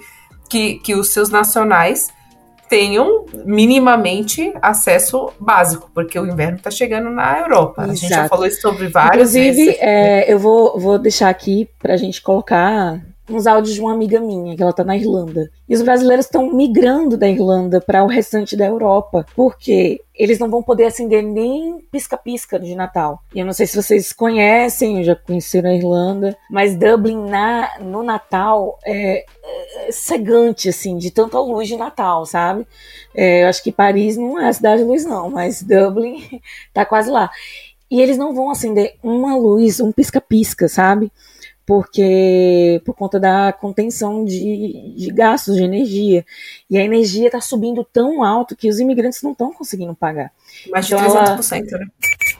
que, 0.49 0.75
que 0.79 0.95
os 0.95 1.11
seus 1.11 1.29
nacionais 1.29 2.09
tenham 2.69 3.25
minimamente 3.45 4.53
acesso 4.61 5.31
básico, 5.39 5.91
porque 5.93 6.17
o 6.17 6.25
inverno 6.25 6.57
está 6.57 6.71
chegando 6.71 7.09
na 7.09 7.39
Europa. 7.39 7.83
Exato. 7.83 7.91
A 7.91 7.95
gente 7.95 8.09
já 8.09 8.27
falou 8.27 8.47
isso 8.47 8.61
sobre 8.61 8.87
várias 8.87 9.35
Inclusive. 9.35 9.77
É, 9.79 10.31
eu 10.31 10.39
vou, 10.39 10.79
vou 10.79 10.97
deixar 10.97 11.29
aqui 11.29 11.69
para 11.79 11.93
a 11.93 11.97
gente 11.97 12.21
colocar 12.21 12.99
uns 13.29 13.47
áudios 13.47 13.75
de 13.75 13.81
uma 13.81 13.93
amiga 13.93 14.19
minha, 14.19 14.55
que 14.55 14.61
ela 14.61 14.73
tá 14.73 14.83
na 14.83 14.97
Irlanda. 14.97 15.49
E 15.67 15.73
os 15.73 15.81
brasileiros 15.81 16.25
estão 16.25 16.51
migrando 16.53 17.15
da 17.15 17.27
Irlanda 17.27 17.79
para 17.79 18.03
o 18.03 18.07
restante 18.07 18.55
da 18.55 18.65
Europa, 18.65 19.25
porque 19.35 20.01
eles 20.13 20.37
não 20.37 20.49
vão 20.49 20.61
poder 20.61 20.85
acender 20.85 21.23
nem 21.23 21.79
pisca-pisca 21.91 22.59
de 22.59 22.75
Natal. 22.75 23.21
E 23.33 23.39
eu 23.39 23.45
não 23.45 23.53
sei 23.53 23.65
se 23.65 23.75
vocês 23.75 24.11
conhecem, 24.11 25.03
já 25.03 25.15
conheci 25.15 25.61
na 25.61 25.73
Irlanda, 25.73 26.37
mas 26.49 26.75
Dublin 26.75 27.29
na, 27.29 27.79
no 27.79 28.03
Natal 28.03 28.77
é, 28.85 29.25
é 29.87 29.91
cegante, 29.91 30.69
assim, 30.69 30.97
de 30.97 31.09
tanta 31.09 31.39
luz 31.39 31.67
de 31.67 31.77
Natal, 31.77 32.25
sabe? 32.25 32.67
É, 33.15 33.43
eu 33.43 33.47
acho 33.47 33.63
que 33.63 33.71
Paris 33.71 34.17
não 34.17 34.39
é 34.39 34.49
a 34.49 34.53
cidade 34.53 34.81
de 34.81 34.87
luz, 34.87 35.05
não, 35.05 35.29
mas 35.29 35.63
Dublin 35.63 36.41
tá 36.73 36.85
quase 36.85 37.09
lá. 37.09 37.31
E 37.89 38.01
eles 38.01 38.17
não 38.17 38.33
vão 38.33 38.49
acender 38.49 38.95
uma 39.03 39.35
luz, 39.37 39.79
um 39.79 39.91
pisca-pisca, 39.91 40.67
sabe? 40.67 41.11
Porque 41.65 42.81
por 42.85 42.93
conta 42.95 43.19
da 43.19 43.53
contenção 43.53 44.25
de, 44.25 44.93
de 44.95 45.11
gastos 45.11 45.55
de 45.55 45.63
energia. 45.63 46.25
E 46.69 46.77
a 46.77 46.83
energia 46.83 47.27
está 47.27 47.39
subindo 47.39 47.83
tão 47.83 48.23
alto 48.23 48.55
que 48.55 48.69
os 48.69 48.79
imigrantes 48.79 49.21
não 49.21 49.31
estão 49.31 49.53
conseguindo 49.53 49.95
pagar. 49.95 50.31
Mais 50.69 50.87
de 50.87 50.93
então, 50.93 51.37
300%, 51.37 51.67
ela... 51.71 51.79
né? 51.79 51.87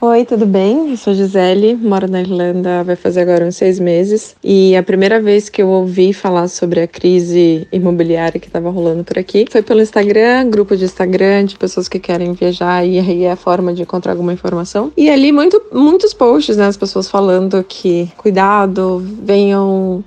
Oi, 0.01 0.25
tudo 0.25 0.45
bem? 0.45 0.91
Eu 0.91 0.97
sou 0.97 1.13
Gisele, 1.13 1.75
moro 1.75 2.09
na 2.09 2.21
Irlanda, 2.21 2.83
vai 2.83 2.95
fazer 2.95 3.21
agora 3.21 3.45
uns 3.45 3.55
seis 3.55 3.79
meses. 3.79 4.35
E 4.43 4.75
a 4.75 4.83
primeira 4.83 5.21
vez 5.21 5.47
que 5.47 5.61
eu 5.61 5.69
ouvi 5.69 6.11
falar 6.11 6.49
sobre 6.49 6.81
a 6.81 6.87
crise 6.87 7.65
imobiliária 7.71 8.39
que 8.39 8.47
estava 8.47 8.69
rolando 8.69 9.03
por 9.03 9.17
aqui 9.17 9.45
foi 9.49 9.61
pelo 9.61 9.81
Instagram, 9.81 10.49
grupo 10.49 10.75
de 10.75 10.83
Instagram 10.83 11.45
de 11.45 11.57
pessoas 11.57 11.87
que 11.87 11.99
querem 11.99 12.33
viajar 12.33 12.85
e 12.85 12.99
aí 12.99 13.23
é 13.23 13.31
a 13.31 13.37
forma 13.37 13.73
de 13.73 13.83
encontrar 13.83 14.11
alguma 14.11 14.33
informação. 14.33 14.91
E 14.97 15.09
ali 15.09 15.31
muito, 15.31 15.61
muitos 15.71 16.13
posts, 16.13 16.57
né? 16.57 16.67
As 16.67 16.77
pessoas 16.77 17.09
falando 17.09 17.63
que 17.63 18.11
cuidado, 18.17 19.01
venham 19.21 20.03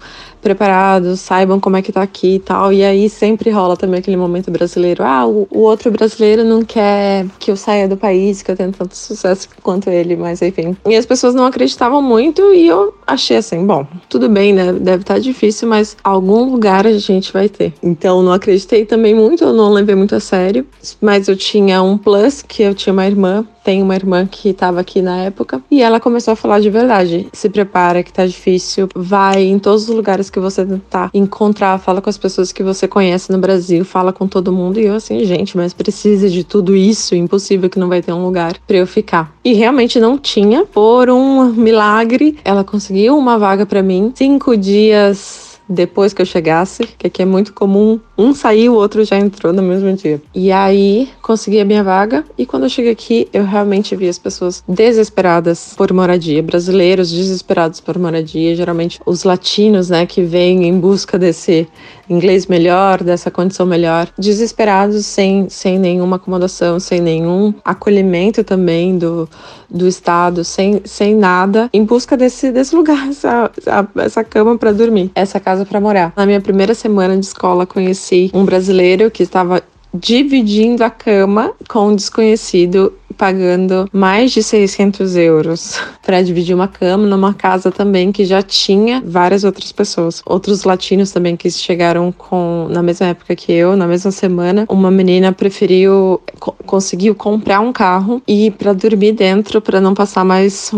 preparados, 0.46 1.18
saibam 1.18 1.58
como 1.58 1.76
é 1.76 1.82
que 1.82 1.90
tá 1.90 2.02
aqui 2.02 2.36
e 2.36 2.38
tal. 2.38 2.72
E 2.72 2.84
aí 2.84 3.10
sempre 3.10 3.50
rola 3.50 3.76
também 3.76 3.98
aquele 3.98 4.16
momento 4.16 4.48
brasileiro. 4.48 5.02
Ah, 5.02 5.26
o, 5.26 5.48
o, 5.50 5.58
outro 5.58 5.90
brasileiro 5.90 6.44
não 6.44 6.62
quer 6.62 7.26
que 7.40 7.50
eu 7.50 7.56
saia 7.56 7.88
do 7.88 7.96
país, 7.96 8.42
que 8.42 8.50
eu 8.52 8.56
tenha 8.56 8.70
tanto 8.70 8.96
sucesso 8.96 9.48
quanto 9.60 9.75
ele, 9.86 10.16
mas 10.16 10.42
enfim. 10.42 10.76
E 10.86 10.96
as 10.96 11.06
pessoas 11.06 11.34
não 11.34 11.46
acreditavam 11.46 12.00
muito 12.00 12.52
e 12.52 12.66
eu 12.66 12.94
achei 13.06 13.36
assim, 13.36 13.64
bom, 13.66 13.86
tudo 14.08 14.28
bem, 14.28 14.52
né? 14.52 14.72
Deve 14.72 15.02
estar 15.02 15.14
tá 15.14 15.20
difícil, 15.20 15.68
mas 15.68 15.96
algum 16.02 16.50
lugar 16.50 16.86
a 16.86 16.98
gente 16.98 17.32
vai 17.32 17.48
ter. 17.48 17.72
Então 17.82 18.22
não 18.22 18.32
acreditei 18.32 18.84
também 18.84 19.14
muito, 19.14 19.44
eu 19.44 19.52
não 19.52 19.70
levei 19.70 19.94
muito 19.94 20.14
a 20.14 20.20
sério. 20.20 20.66
Mas 21.00 21.28
eu 21.28 21.36
tinha 21.36 21.82
um 21.82 21.98
plus, 21.98 22.42
que 22.42 22.62
eu 22.62 22.74
tinha 22.74 22.92
uma 22.92 23.06
irmã 23.06 23.46
tem 23.66 23.82
uma 23.82 23.96
irmã 23.96 24.24
que 24.30 24.50
estava 24.50 24.78
aqui 24.78 25.02
na 25.02 25.16
época 25.22 25.60
e 25.68 25.82
ela 25.82 25.98
começou 25.98 26.30
a 26.30 26.36
falar 26.36 26.60
de 26.60 26.70
verdade. 26.70 27.26
Se 27.32 27.48
prepara 27.48 28.00
que 28.04 28.12
tá 28.12 28.24
difícil, 28.24 28.88
vai 28.94 29.42
em 29.42 29.58
todos 29.58 29.88
os 29.88 29.94
lugares 29.94 30.30
que 30.30 30.38
você 30.38 30.64
tá 30.88 31.10
encontrar, 31.12 31.76
fala 31.80 32.00
com 32.00 32.08
as 32.08 32.16
pessoas 32.16 32.52
que 32.52 32.62
você 32.62 32.86
conhece 32.86 33.32
no 33.32 33.38
Brasil, 33.38 33.84
fala 33.84 34.12
com 34.12 34.28
todo 34.28 34.52
mundo 34.52 34.78
e 34.78 34.86
eu 34.86 34.94
assim, 34.94 35.24
gente, 35.24 35.56
mas 35.56 35.74
precisa 35.74 36.30
de 36.30 36.44
tudo 36.44 36.76
isso, 36.76 37.16
impossível 37.16 37.68
que 37.68 37.80
não 37.80 37.88
vai 37.88 38.00
ter 38.00 38.12
um 38.12 38.24
lugar 38.24 38.56
para 38.64 38.76
eu 38.76 38.86
ficar. 38.86 39.34
E 39.44 39.52
realmente 39.52 39.98
não 39.98 40.16
tinha. 40.16 40.64
Por 40.64 41.10
um 41.10 41.46
milagre, 41.46 42.38
ela 42.44 42.62
conseguiu 42.62 43.18
uma 43.18 43.36
vaga 43.36 43.66
para 43.66 43.82
mim. 43.82 44.12
Cinco 44.14 44.56
dias 44.56 45.45
depois 45.68 46.12
que 46.12 46.22
eu 46.22 46.26
chegasse, 46.26 46.84
que 46.98 47.06
aqui 47.06 47.22
é 47.22 47.24
muito 47.24 47.52
comum, 47.52 48.00
um 48.16 48.34
saiu, 48.34 48.74
o 48.74 48.76
outro 48.76 49.04
já 49.04 49.18
entrou 49.18 49.52
no 49.52 49.62
mesmo 49.62 49.92
dia. 49.94 50.20
E 50.34 50.52
aí 50.52 51.08
consegui 51.22 51.60
a 51.60 51.64
minha 51.64 51.82
vaga 51.82 52.24
e 52.38 52.46
quando 52.46 52.64
eu 52.64 52.68
cheguei 52.68 52.92
aqui, 52.92 53.28
eu 53.32 53.44
realmente 53.44 53.94
vi 53.96 54.08
as 54.08 54.18
pessoas 54.18 54.62
desesperadas 54.68 55.74
por 55.76 55.92
moradia, 55.92 56.42
brasileiros 56.42 57.10
desesperados 57.10 57.80
por 57.80 57.98
moradia, 57.98 58.54
geralmente 58.54 59.00
os 59.04 59.24
latinos, 59.24 59.90
né, 59.90 60.06
que 60.06 60.22
vêm 60.22 60.66
em 60.66 60.78
busca 60.78 61.18
desse 61.18 61.66
inglês 62.08 62.46
melhor, 62.46 63.02
dessa 63.02 63.30
condição 63.30 63.66
melhor, 63.66 64.08
desesperados 64.18 65.06
sem, 65.06 65.48
sem 65.48 65.78
nenhuma 65.78 66.16
acomodação, 66.16 66.78
sem 66.78 67.00
nenhum 67.00 67.54
acolhimento 67.64 68.44
também 68.44 68.96
do, 68.98 69.28
do 69.68 69.86
Estado, 69.86 70.44
sem, 70.44 70.80
sem 70.84 71.14
nada, 71.14 71.68
em 71.72 71.84
busca 71.84 72.16
desse, 72.16 72.52
desse 72.52 72.74
lugar, 72.74 73.08
essa, 73.10 73.50
essa 73.96 74.24
cama 74.24 74.56
para 74.56 74.72
dormir, 74.72 75.10
essa 75.14 75.40
casa 75.40 75.64
para 75.64 75.80
morar. 75.80 76.12
Na 76.16 76.26
minha 76.26 76.40
primeira 76.40 76.74
semana 76.74 77.16
de 77.16 77.26
escola, 77.26 77.66
conheci 77.66 78.30
um 78.32 78.44
brasileiro 78.44 79.10
que 79.10 79.22
estava 79.22 79.62
dividindo 79.92 80.84
a 80.84 80.90
cama 80.90 81.52
com 81.68 81.88
um 81.88 81.96
desconhecido 81.96 82.92
pagando 83.16 83.88
mais 83.92 84.32
de 84.32 84.42
600 84.42 85.16
euros 85.16 85.80
para 86.04 86.22
dividir 86.22 86.54
uma 86.54 86.68
cama 86.68 87.06
numa 87.06 87.34
casa 87.34 87.70
também 87.70 88.12
que 88.12 88.24
já 88.24 88.42
tinha 88.42 89.02
várias 89.04 89.44
outras 89.44 89.72
pessoas. 89.72 90.22
Outros 90.24 90.64
latinos 90.64 91.10
também 91.10 91.36
que 91.36 91.50
chegaram 91.50 92.12
com 92.12 92.68
na 92.70 92.82
mesma 92.82 93.06
época 93.08 93.34
que 93.34 93.52
eu, 93.52 93.76
na 93.76 93.86
mesma 93.86 94.10
semana. 94.10 94.66
Uma 94.68 94.90
menina 94.90 95.32
preferiu 95.32 96.20
conseguiu 96.66 97.14
comprar 97.14 97.60
um 97.60 97.72
carro 97.72 98.22
e 98.26 98.50
para 98.50 98.72
dormir 98.72 99.12
dentro 99.12 99.60
para 99.60 99.80
não 99.80 99.94
passar 99.94 100.24
mais 100.24 100.72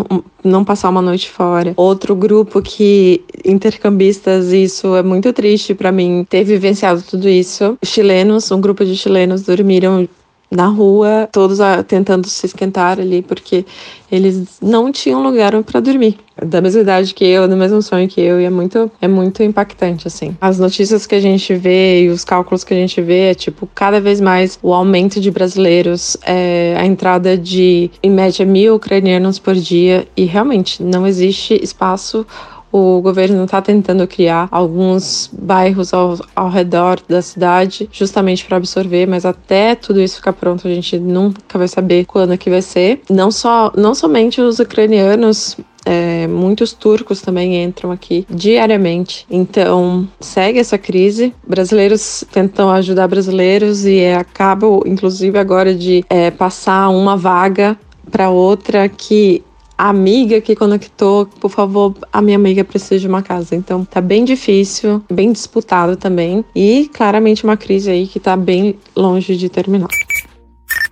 não 0.44 0.64
passar 0.64 0.88
uma 0.88 1.02
noite 1.02 1.28
fora. 1.28 1.72
Outro 1.76 2.14
grupo 2.14 2.62
que 2.62 3.22
intercambistas, 3.44 4.52
isso 4.52 4.94
é 4.94 5.02
muito 5.02 5.32
triste 5.32 5.74
para 5.74 5.90
mim 5.90 6.24
ter 6.28 6.44
vivenciado 6.44 7.02
tudo 7.02 7.28
isso. 7.28 7.78
Chilenos, 7.84 8.50
um 8.50 8.60
grupo 8.60 8.84
de 8.84 8.96
chilenos 8.96 9.42
dormiram 9.42 10.08
na 10.50 10.66
rua, 10.66 11.28
todos 11.30 11.58
tentando 11.86 12.26
se 12.28 12.46
esquentar 12.46 12.98
ali, 12.98 13.22
porque 13.22 13.66
eles 14.10 14.58
não 14.62 14.90
tinham 14.90 15.22
lugar 15.22 15.62
para 15.62 15.80
dormir. 15.80 16.16
Da 16.42 16.60
mesma 16.60 16.80
idade 16.80 17.12
que 17.12 17.24
eu, 17.24 17.48
do 17.48 17.56
mesmo 17.56 17.82
sonho 17.82 18.08
que 18.08 18.20
eu, 18.20 18.40
e 18.40 18.44
é 18.44 18.50
muito, 18.50 18.90
é 19.00 19.08
muito 19.08 19.42
impactante, 19.42 20.06
assim. 20.06 20.36
As 20.40 20.58
notícias 20.58 21.06
que 21.06 21.14
a 21.14 21.20
gente 21.20 21.54
vê 21.54 22.04
e 22.04 22.08
os 22.08 22.24
cálculos 22.24 22.64
que 22.64 22.72
a 22.72 22.76
gente 22.76 23.00
vê 23.02 23.30
é, 23.30 23.34
tipo, 23.34 23.68
cada 23.74 24.00
vez 24.00 24.20
mais 24.20 24.58
o 24.62 24.72
aumento 24.72 25.20
de 25.20 25.30
brasileiros, 25.30 26.16
é, 26.24 26.76
a 26.78 26.86
entrada 26.86 27.36
de, 27.36 27.90
em 28.02 28.10
média, 28.10 28.46
mil 28.46 28.76
ucranianos 28.76 29.38
por 29.38 29.54
dia, 29.54 30.06
e 30.16 30.24
realmente 30.24 30.82
não 30.82 31.06
existe 31.06 31.58
espaço 31.62 32.24
o 32.72 33.00
governo 33.00 33.44
está 33.44 33.60
tentando 33.60 34.06
criar 34.06 34.48
alguns 34.50 35.30
bairros 35.32 35.92
ao, 35.92 36.18
ao 36.34 36.48
redor 36.48 37.00
da 37.08 37.22
cidade, 37.22 37.88
justamente 37.92 38.44
para 38.44 38.56
absorver, 38.56 39.06
mas 39.06 39.24
até 39.24 39.74
tudo 39.74 40.00
isso 40.00 40.16
ficar 40.16 40.32
pronto, 40.32 40.66
a 40.66 40.70
gente 40.70 40.98
nunca 40.98 41.58
vai 41.58 41.68
saber 41.68 42.04
quando 42.06 42.36
que 42.36 42.50
vai 42.50 42.62
ser. 42.62 43.00
Não 43.10 43.30
só, 43.30 43.72
não 43.76 43.94
somente 43.94 44.40
os 44.40 44.58
ucranianos, 44.58 45.56
é, 45.84 46.26
muitos 46.26 46.74
turcos 46.74 47.22
também 47.22 47.62
entram 47.62 47.90
aqui 47.90 48.26
diariamente. 48.28 49.26
Então, 49.30 50.06
segue 50.20 50.58
essa 50.58 50.76
crise. 50.76 51.34
Brasileiros 51.46 52.24
tentam 52.30 52.70
ajudar 52.70 53.08
brasileiros 53.08 53.86
e 53.86 53.98
é, 54.00 54.16
acabam, 54.16 54.82
inclusive, 54.84 55.38
agora 55.38 55.74
de 55.74 56.04
é, 56.10 56.30
passar 56.30 56.90
uma 56.90 57.16
vaga 57.16 57.78
para 58.10 58.28
outra 58.30 58.88
que 58.88 59.42
amiga 59.78 60.40
que 60.40 60.56
conectou, 60.56 61.26
por 61.26 61.50
favor, 61.50 61.94
a 62.12 62.20
minha 62.20 62.36
amiga 62.36 62.64
precisa 62.64 62.98
de 62.98 63.06
uma 63.06 63.22
casa. 63.22 63.54
Então 63.54 63.84
tá 63.84 64.00
bem 64.00 64.24
difícil, 64.24 65.02
bem 65.10 65.32
disputado 65.32 65.96
também 65.96 66.44
e 66.54 66.90
claramente 66.92 67.44
uma 67.44 67.56
crise 67.56 67.90
aí 67.90 68.06
que 68.06 68.18
tá 68.18 68.36
bem 68.36 68.78
longe 68.96 69.36
de 69.36 69.48
terminar. 69.48 69.88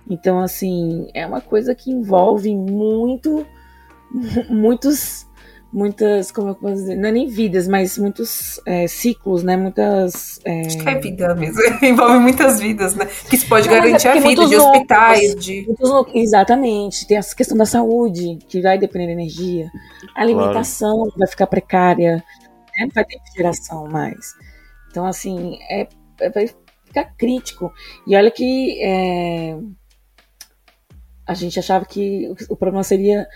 Então, 0.09 0.39
assim, 0.39 1.09
é 1.13 1.27
uma 1.27 1.41
coisa 1.41 1.75
que 1.75 1.91
envolve 1.91 2.55
muito, 2.55 3.45
muitos 4.49 5.26
muitas, 5.77 6.31
como 6.31 6.49
eu 6.49 6.55
posso 6.55 6.73
dizer, 6.73 6.95
não 6.95 7.09
é 7.09 7.11
nem 7.11 7.27
vidas, 7.27 7.67
mas 7.67 7.99
muitos 7.99 8.59
é, 8.65 8.87
ciclos, 8.87 9.43
né? 9.43 9.55
Muitas. 9.55 10.39
É... 10.43 10.61
Acho 10.61 10.79
que 10.79 10.89
é 10.89 10.99
vida 10.99 11.35
mesmo. 11.35 11.61
Envolve 11.85 12.17
muitas 12.17 12.59
vidas, 12.59 12.95
né? 12.95 13.05
Que 13.29 13.35
isso 13.35 13.47
pode 13.47 13.67
não, 13.67 13.75
é 13.75 13.81
garantir 13.81 14.07
é 14.07 14.11
a 14.11 14.19
vida 14.19 14.47
de 14.47 14.55
hospitais. 14.55 15.35
de... 15.35 15.65
Muitos, 15.67 16.15
exatamente. 16.15 17.07
Tem 17.07 17.17
essa 17.17 17.35
questão 17.35 17.55
da 17.55 17.65
saúde, 17.65 18.39
que 18.49 18.59
vai 18.59 18.79
depender 18.79 19.05
da 19.05 19.11
energia. 19.11 19.69
A 20.15 20.21
alimentação 20.21 20.97
claro. 20.97 21.13
vai 21.15 21.27
ficar 21.27 21.45
precária, 21.45 22.15
né? 22.15 22.85
não 22.85 22.89
vai 22.89 23.05
ter 23.05 23.19
geração 23.35 23.87
mais. 23.87 24.33
Então, 24.89 25.05
assim, 25.05 25.59
é, 25.69 25.87
é, 26.19 26.29
vai 26.31 26.49
ficar 26.85 27.05
crítico. 27.15 27.71
E 28.07 28.15
olha 28.15 28.31
que. 28.31 28.81
É, 28.81 29.55
a 31.27 31.33
gente 31.33 31.59
achava 31.59 31.85
que 31.85 32.33
o 32.49 32.55
problema 32.55 32.83
seria 32.83 33.27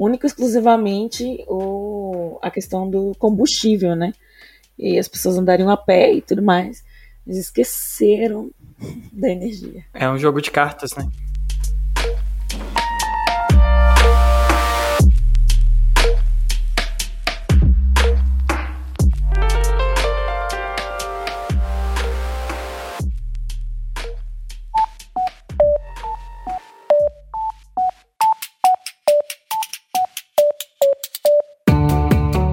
única 0.00 0.26
e 0.26 0.28
exclusivamente 0.28 1.44
o, 1.46 2.38
a 2.40 2.50
questão 2.50 2.88
do 2.88 3.14
combustível, 3.18 3.94
né? 3.94 4.12
E 4.78 4.98
as 4.98 5.06
pessoas 5.06 5.36
andariam 5.36 5.68
a 5.68 5.76
pé 5.76 6.14
e 6.14 6.22
tudo 6.22 6.42
mais. 6.42 6.82
Eles 7.26 7.38
esqueceram 7.38 8.50
da 9.12 9.28
energia. 9.28 9.84
É 9.92 10.08
um 10.08 10.16
jogo 10.16 10.40
de 10.40 10.50
cartas, 10.50 10.92
né? 10.96 11.06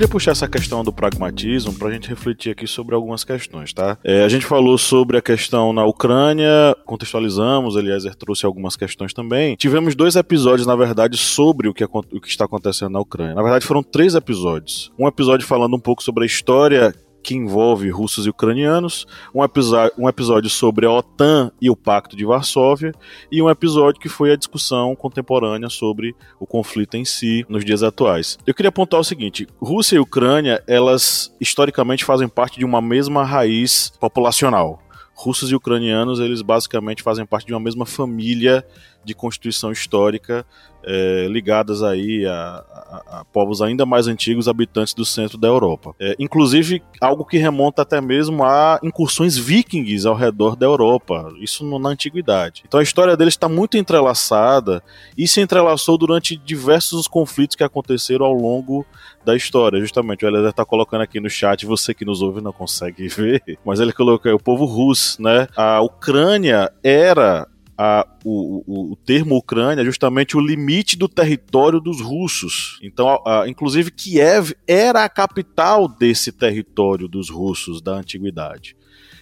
Queria 0.00 0.08
puxar 0.08 0.30
essa 0.30 0.48
questão 0.48 0.82
do 0.82 0.90
pragmatismo 0.90 1.74
para 1.74 1.88
a 1.88 1.92
gente 1.92 2.08
refletir 2.08 2.52
aqui 2.52 2.66
sobre 2.66 2.94
algumas 2.94 3.22
questões, 3.22 3.70
tá? 3.74 3.98
É, 4.02 4.24
a 4.24 4.28
gente 4.30 4.46
falou 4.46 4.78
sobre 4.78 5.18
a 5.18 5.20
questão 5.20 5.74
na 5.74 5.84
Ucrânia, 5.84 6.74
contextualizamos, 6.86 7.76
Eliezer 7.76 8.14
trouxe 8.14 8.46
algumas 8.46 8.76
questões 8.76 9.12
também. 9.12 9.56
Tivemos 9.56 9.94
dois 9.94 10.16
episódios, 10.16 10.66
na 10.66 10.74
verdade, 10.74 11.18
sobre 11.18 11.68
o 11.68 11.74
que, 11.74 11.84
o 11.84 12.18
que 12.18 12.28
está 12.28 12.46
acontecendo 12.46 12.92
na 12.92 13.00
Ucrânia. 13.00 13.34
Na 13.34 13.42
verdade, 13.42 13.66
foram 13.66 13.82
três 13.82 14.14
episódios. 14.14 14.90
Um 14.98 15.06
episódio 15.06 15.46
falando 15.46 15.76
um 15.76 15.78
pouco 15.80 16.02
sobre 16.02 16.24
a 16.24 16.26
história 16.26 16.94
que 17.22 17.34
envolve 17.34 17.90
russos 17.90 18.26
e 18.26 18.30
ucranianos, 18.30 19.06
um 19.34 19.44
episódio, 19.44 19.92
um 19.98 20.08
episódio 20.08 20.50
sobre 20.50 20.86
a 20.86 20.90
OTAN 20.90 21.52
e 21.60 21.70
o 21.70 21.76
Pacto 21.76 22.16
de 22.16 22.24
Varsóvia, 22.24 22.92
e 23.30 23.42
um 23.42 23.50
episódio 23.50 24.00
que 24.00 24.08
foi 24.08 24.32
a 24.32 24.36
discussão 24.36 24.94
contemporânea 24.96 25.68
sobre 25.68 26.14
o 26.38 26.46
conflito 26.46 26.96
em 26.96 27.04
si 27.04 27.44
nos 27.48 27.64
dias 27.64 27.82
atuais. 27.82 28.38
Eu 28.46 28.54
queria 28.54 28.70
apontar 28.70 29.00
o 29.00 29.04
seguinte: 29.04 29.46
Rússia 29.60 29.96
e 29.96 30.00
Ucrânia, 30.00 30.62
elas 30.66 31.34
historicamente 31.40 32.04
fazem 32.04 32.28
parte 32.28 32.58
de 32.58 32.64
uma 32.64 32.80
mesma 32.80 33.24
raiz 33.24 33.92
populacional. 34.00 34.82
Russos 35.14 35.50
e 35.50 35.54
ucranianos, 35.54 36.18
eles 36.18 36.40
basicamente 36.40 37.02
fazem 37.02 37.26
parte 37.26 37.46
de 37.46 37.52
uma 37.52 37.60
mesma 37.60 37.84
família 37.84 38.64
de 39.04 39.14
constituição 39.14 39.70
histórica 39.70 40.46
é, 40.84 41.26
ligadas 41.28 41.82
aí 41.82 42.26
a, 42.26 42.64
a, 42.70 43.20
a, 43.20 43.24
povos 43.26 43.62
ainda 43.62 43.84
mais 43.84 44.06
antigos 44.06 44.48
habitantes 44.48 44.94
do 44.94 45.04
centro 45.04 45.38
da 45.38 45.48
Europa. 45.48 45.94
É, 45.98 46.14
inclusive 46.18 46.82
algo 47.00 47.24
que 47.24 47.38
remonta 47.38 47.82
até 47.82 48.00
mesmo 48.00 48.44
a 48.44 48.78
incursões 48.82 49.36
vikings 49.36 50.06
ao 50.06 50.14
redor 50.14 50.56
da 50.56 50.66
Europa, 50.66 51.32
isso 51.40 51.64
na 51.78 51.90
antiguidade. 51.90 52.62
Então 52.66 52.80
a 52.80 52.82
história 52.82 53.16
deles 53.16 53.34
está 53.34 53.48
muito 53.48 53.76
entrelaçada 53.76 54.82
e 55.16 55.26
se 55.26 55.40
entrelaçou 55.40 55.96
durante 55.98 56.36
diversos 56.36 57.06
conflitos 57.06 57.56
que 57.56 57.64
aconteceram 57.64 58.26
ao 58.26 58.34
longo 58.34 58.86
da 59.24 59.36
história. 59.36 59.80
Justamente, 59.80 60.24
o 60.24 60.28
Eliezer 60.28 60.50
está 60.50 60.64
colocando 60.64 61.02
aqui 61.02 61.20
no 61.20 61.28
chat, 61.28 61.66
você 61.66 61.92
que 61.92 62.04
nos 62.04 62.22
ouve 62.22 62.40
não 62.40 62.52
consegue 62.52 63.06
ver, 63.08 63.42
mas 63.64 63.80
ele 63.80 63.92
colocou 63.92 64.32
o 64.34 64.42
povo 64.42 64.64
russo, 64.64 65.20
né? 65.22 65.46
A 65.56 65.80
Ucrânia 65.80 66.72
era 66.82 67.46
a, 67.82 68.06
o, 68.22 68.62
o, 68.66 68.92
o, 68.92 68.96
termo 68.96 69.34
Ucrânia 69.36 69.80
é 69.80 69.84
justamente 69.86 70.36
o 70.36 70.40
limite 70.40 70.98
do 70.98 71.08
território 71.08 71.80
dos 71.80 71.98
russos. 72.02 72.78
Então, 72.82 73.08
a, 73.08 73.44
a, 73.44 73.48
inclusive, 73.48 73.90
Kiev 73.90 74.52
era 74.68 75.02
a 75.02 75.08
capital 75.08 75.88
desse 75.88 76.30
território 76.30 77.08
dos 77.08 77.30
russos 77.30 77.80
da 77.80 77.92
antiguidade. 77.92 78.76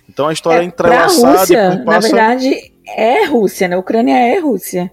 Então 0.09 0.27
a 0.27 0.33
história 0.33 0.63
é, 0.63 0.65
é 0.65 0.67
entrelaçada. 0.67 1.39
Rússia, 1.39 1.83
passa... 1.87 2.09
Na 2.09 2.19
verdade, 2.19 2.73
é 2.85 3.27
Rússia, 3.27 3.69
né? 3.69 3.77
A 3.77 3.79
Ucrânia 3.79 4.17
é 4.17 4.41
Rússia. 4.41 4.91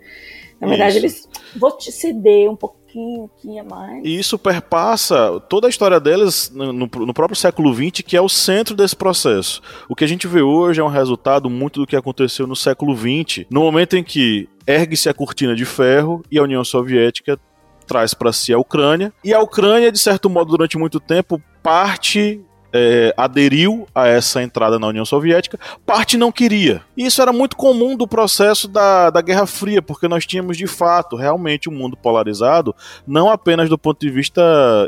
Na 0.62 0.68
verdade, 0.68 0.98
Isso. 0.98 1.00
eles. 1.00 1.30
Vou 1.56 1.76
te 1.76 1.92
ceder 1.92 2.52
um 2.52 2.56
pouco 2.56 2.78
pouquinho 2.96 3.26
aqui 3.26 3.60
a 3.60 3.64
mais. 3.64 4.06
E 4.06 4.18
isso 4.18 4.40
perpassa 4.40 5.40
toda 5.50 5.68
a 5.68 5.70
história 5.70 6.00
deles 6.00 6.50
no, 6.54 6.72
no, 6.72 7.14
próprio 7.14 7.36
século 7.36 7.74
XX, 7.74 8.02
que 8.06 8.16
é 8.16 8.22
o 8.22 8.30
centro 8.30 8.76
desse 8.76 8.96
processo. 8.96 9.62
O 9.90 9.96
que 9.96 10.06
a 10.06 10.08
gente 10.08 10.28
vê 10.28 10.42
hoje 10.42 10.80
é 10.80 10.84
um 10.84 10.90
resultado 10.90 11.50
muito 11.50 11.82
do 11.82 11.88
que 11.88 11.96
aconteceu 11.96 12.48
no 12.48 12.56
século 12.56 12.96
XX, 12.96 13.46
no 13.50 13.62
momento 13.62 13.98
em 13.98 14.04
que 14.04 14.48
ergue-se 14.66 15.10
a 15.10 15.14
cortina 15.14 15.56
de 15.56 15.66
ferro 15.66 16.24
e 16.32 16.40
a 16.40 16.44
União 16.44 16.64
Soviética 16.64 17.38
traz 17.86 18.14
para 18.14 18.32
si 18.34 18.54
a 18.54 18.58
Ucrânia. 18.58 19.14
E 19.24 19.34
a 19.34 19.40
Ucrânia, 19.40 19.92
de 19.92 20.00
certo 20.00 20.30
modo, 20.30 20.52
durante 20.52 20.78
muito 20.78 21.00
tempo, 21.00 21.42
parte 21.62 22.42
é, 22.78 23.14
aderiu 23.16 23.88
a 23.96 24.06
essa 24.06 24.44
entrada 24.44 24.78
na 24.78 24.88
União 24.88 25.06
Soviética, 25.06 25.58
parte 25.86 26.18
não 26.18 26.30
queria. 26.30 26.82
E 26.98 27.06
isso 27.06 27.22
era 27.22 27.32
muito 27.32 27.56
comum 27.56 27.96
do 27.96 28.06
processo 28.06 28.68
da, 28.68 29.10
da 29.10 29.22
Guerra 29.22 29.48
Fria, 29.48 29.82
porque 29.82 30.10
nós 30.10 30.26
tínhamos 30.26 30.58
de 30.58 30.68
fato 30.68 31.16
realmente 31.16 31.70
um 31.70 31.74
mundo 31.74 31.96
polarizado, 31.96 32.76
não 33.08 33.30
apenas 33.30 33.70
do 33.70 33.78
ponto 33.78 34.02
de 34.02 34.10
vista 34.10 34.42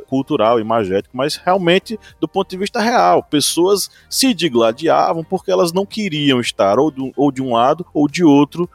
cultural, 0.09 0.59
imagético, 0.59 1.15
mas 1.15 1.37
realmente 1.37 1.97
do 2.19 2.27
ponto 2.27 2.49
de 2.49 2.57
vista 2.57 2.81
real. 2.81 3.23
Pessoas 3.23 3.89
se 4.09 4.33
digladiavam 4.33 5.23
porque 5.23 5.49
elas 5.49 5.71
não 5.71 5.85
queriam 5.85 6.41
estar 6.41 6.77
ou, 6.77 6.91
do, 6.91 7.13
ou 7.15 7.31
de 7.31 7.41
um 7.41 7.53
lado 7.53 7.85
ou 7.93 8.09
de 8.09 8.21
outro 8.21 8.69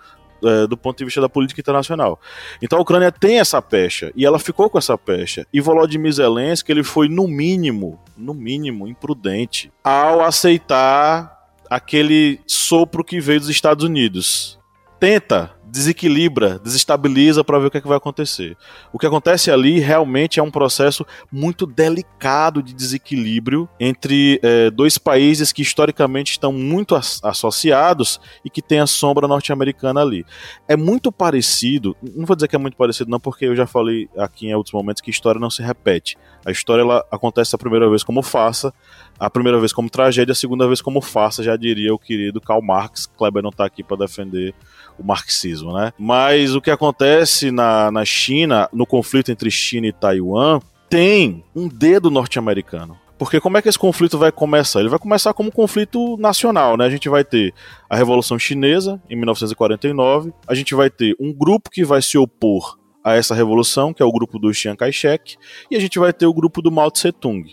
é, 0.44 0.66
do 0.66 0.76
ponto 0.76 0.98
de 0.98 1.04
vista 1.04 1.20
da 1.20 1.28
política 1.28 1.60
internacional. 1.60 2.20
Então 2.60 2.78
a 2.78 2.82
Ucrânia 2.82 3.12
tem 3.12 3.38
essa 3.38 3.60
pecha 3.60 4.12
e 4.14 4.24
ela 4.24 4.38
ficou 4.38 4.68
com 4.68 4.78
essa 4.78 4.96
pecha. 4.98 5.46
E 5.52 5.60
Volodymyr 5.60 6.12
Zelensky 6.12 6.72
ele 6.72 6.82
foi 6.82 7.08
no 7.08 7.26
mínimo, 7.26 8.00
no 8.16 8.34
mínimo 8.34 8.86
imprudente 8.86 9.72
ao 9.82 10.20
aceitar 10.20 11.40
aquele 11.70 12.40
sopro 12.46 13.04
que 13.04 13.20
veio 13.20 13.40
dos 13.40 13.48
Estados 13.48 13.84
Unidos. 13.84 14.58
Tenta 15.00 15.50
desequilibra, 15.72 16.58
desestabiliza 16.58 17.42
para 17.42 17.58
ver 17.58 17.66
o 17.66 17.70
que, 17.70 17.78
é 17.78 17.80
que 17.80 17.88
vai 17.88 17.96
acontecer. 17.96 18.58
O 18.92 18.98
que 18.98 19.06
acontece 19.06 19.50
ali 19.50 19.80
realmente 19.80 20.38
é 20.38 20.42
um 20.42 20.50
processo 20.50 21.06
muito 21.32 21.64
delicado 21.64 22.62
de 22.62 22.74
desequilíbrio 22.74 23.66
entre 23.80 24.38
é, 24.42 24.70
dois 24.70 24.98
países 24.98 25.50
que 25.50 25.62
historicamente 25.62 26.32
estão 26.32 26.52
muito 26.52 26.94
as 26.94 27.24
associados 27.24 28.20
e 28.44 28.50
que 28.50 28.60
tem 28.60 28.80
a 28.80 28.86
sombra 28.86 29.26
norte-americana 29.26 30.02
ali. 30.02 30.26
É 30.68 30.76
muito 30.76 31.10
parecido, 31.10 31.96
não 32.14 32.26
vou 32.26 32.36
dizer 32.36 32.48
que 32.48 32.56
é 32.56 32.58
muito 32.58 32.76
parecido, 32.76 33.10
não, 33.10 33.18
porque 33.18 33.46
eu 33.46 33.56
já 33.56 33.66
falei 33.66 34.10
aqui 34.18 34.48
em 34.48 34.54
outros 34.54 34.74
momentos 34.74 35.00
que 35.00 35.10
história 35.10 35.40
não 35.40 35.48
se 35.48 35.62
repete. 35.62 36.18
A 36.44 36.50
história 36.50 36.82
ela 36.82 37.02
acontece 37.10 37.54
a 37.54 37.58
primeira 37.58 37.88
vez 37.88 38.04
como 38.04 38.20
faça, 38.22 38.74
a 39.18 39.30
primeira 39.30 39.58
vez 39.58 39.72
como 39.72 39.88
tragédia, 39.88 40.32
a 40.32 40.34
segunda 40.34 40.66
vez 40.66 40.82
como 40.82 41.00
farsa, 41.00 41.42
já 41.42 41.56
diria 41.56 41.94
o 41.94 41.98
querido 41.98 42.40
Karl 42.40 42.60
Marx. 42.60 43.06
Kleber 43.06 43.42
não 43.42 43.50
está 43.50 43.64
aqui 43.64 43.82
para 43.82 43.96
defender 43.96 44.54
o 44.98 45.04
marxismo, 45.04 45.72
né? 45.72 45.92
Mas 45.98 46.54
o 46.54 46.60
que 46.60 46.70
acontece 46.70 47.50
na, 47.50 47.90
na 47.90 48.04
China, 48.04 48.68
no 48.72 48.86
conflito 48.86 49.30
entre 49.30 49.50
China 49.50 49.86
e 49.86 49.92
Taiwan, 49.92 50.60
tem 50.88 51.44
um 51.54 51.68
dedo 51.68 52.10
norte-americano. 52.10 52.98
Porque 53.18 53.40
como 53.40 53.56
é 53.56 53.62
que 53.62 53.68
esse 53.68 53.78
conflito 53.78 54.18
vai 54.18 54.32
começar? 54.32 54.80
Ele 54.80 54.88
vai 54.88 54.98
começar 54.98 55.32
como 55.32 55.48
um 55.48 55.52
conflito 55.52 56.16
nacional, 56.16 56.76
né? 56.76 56.84
A 56.84 56.90
gente 56.90 57.08
vai 57.08 57.24
ter 57.24 57.54
a 57.88 57.96
Revolução 57.96 58.38
Chinesa, 58.38 59.00
em 59.08 59.14
1949, 59.16 60.32
a 60.46 60.54
gente 60.54 60.74
vai 60.74 60.90
ter 60.90 61.14
um 61.20 61.32
grupo 61.32 61.70
que 61.70 61.84
vai 61.84 62.02
se 62.02 62.18
opor 62.18 62.76
a 63.04 63.14
essa 63.14 63.34
revolução, 63.34 63.94
que 63.94 64.02
é 64.02 64.06
o 64.06 64.12
grupo 64.12 64.38
do 64.38 64.52
Chiang 64.52 64.76
Kai-shek, 64.76 65.36
e 65.70 65.76
a 65.76 65.80
gente 65.80 65.98
vai 65.98 66.12
ter 66.12 66.26
o 66.26 66.34
grupo 66.34 66.60
do 66.60 66.70
Mao 66.70 66.90
Tse-tung. 66.90 67.44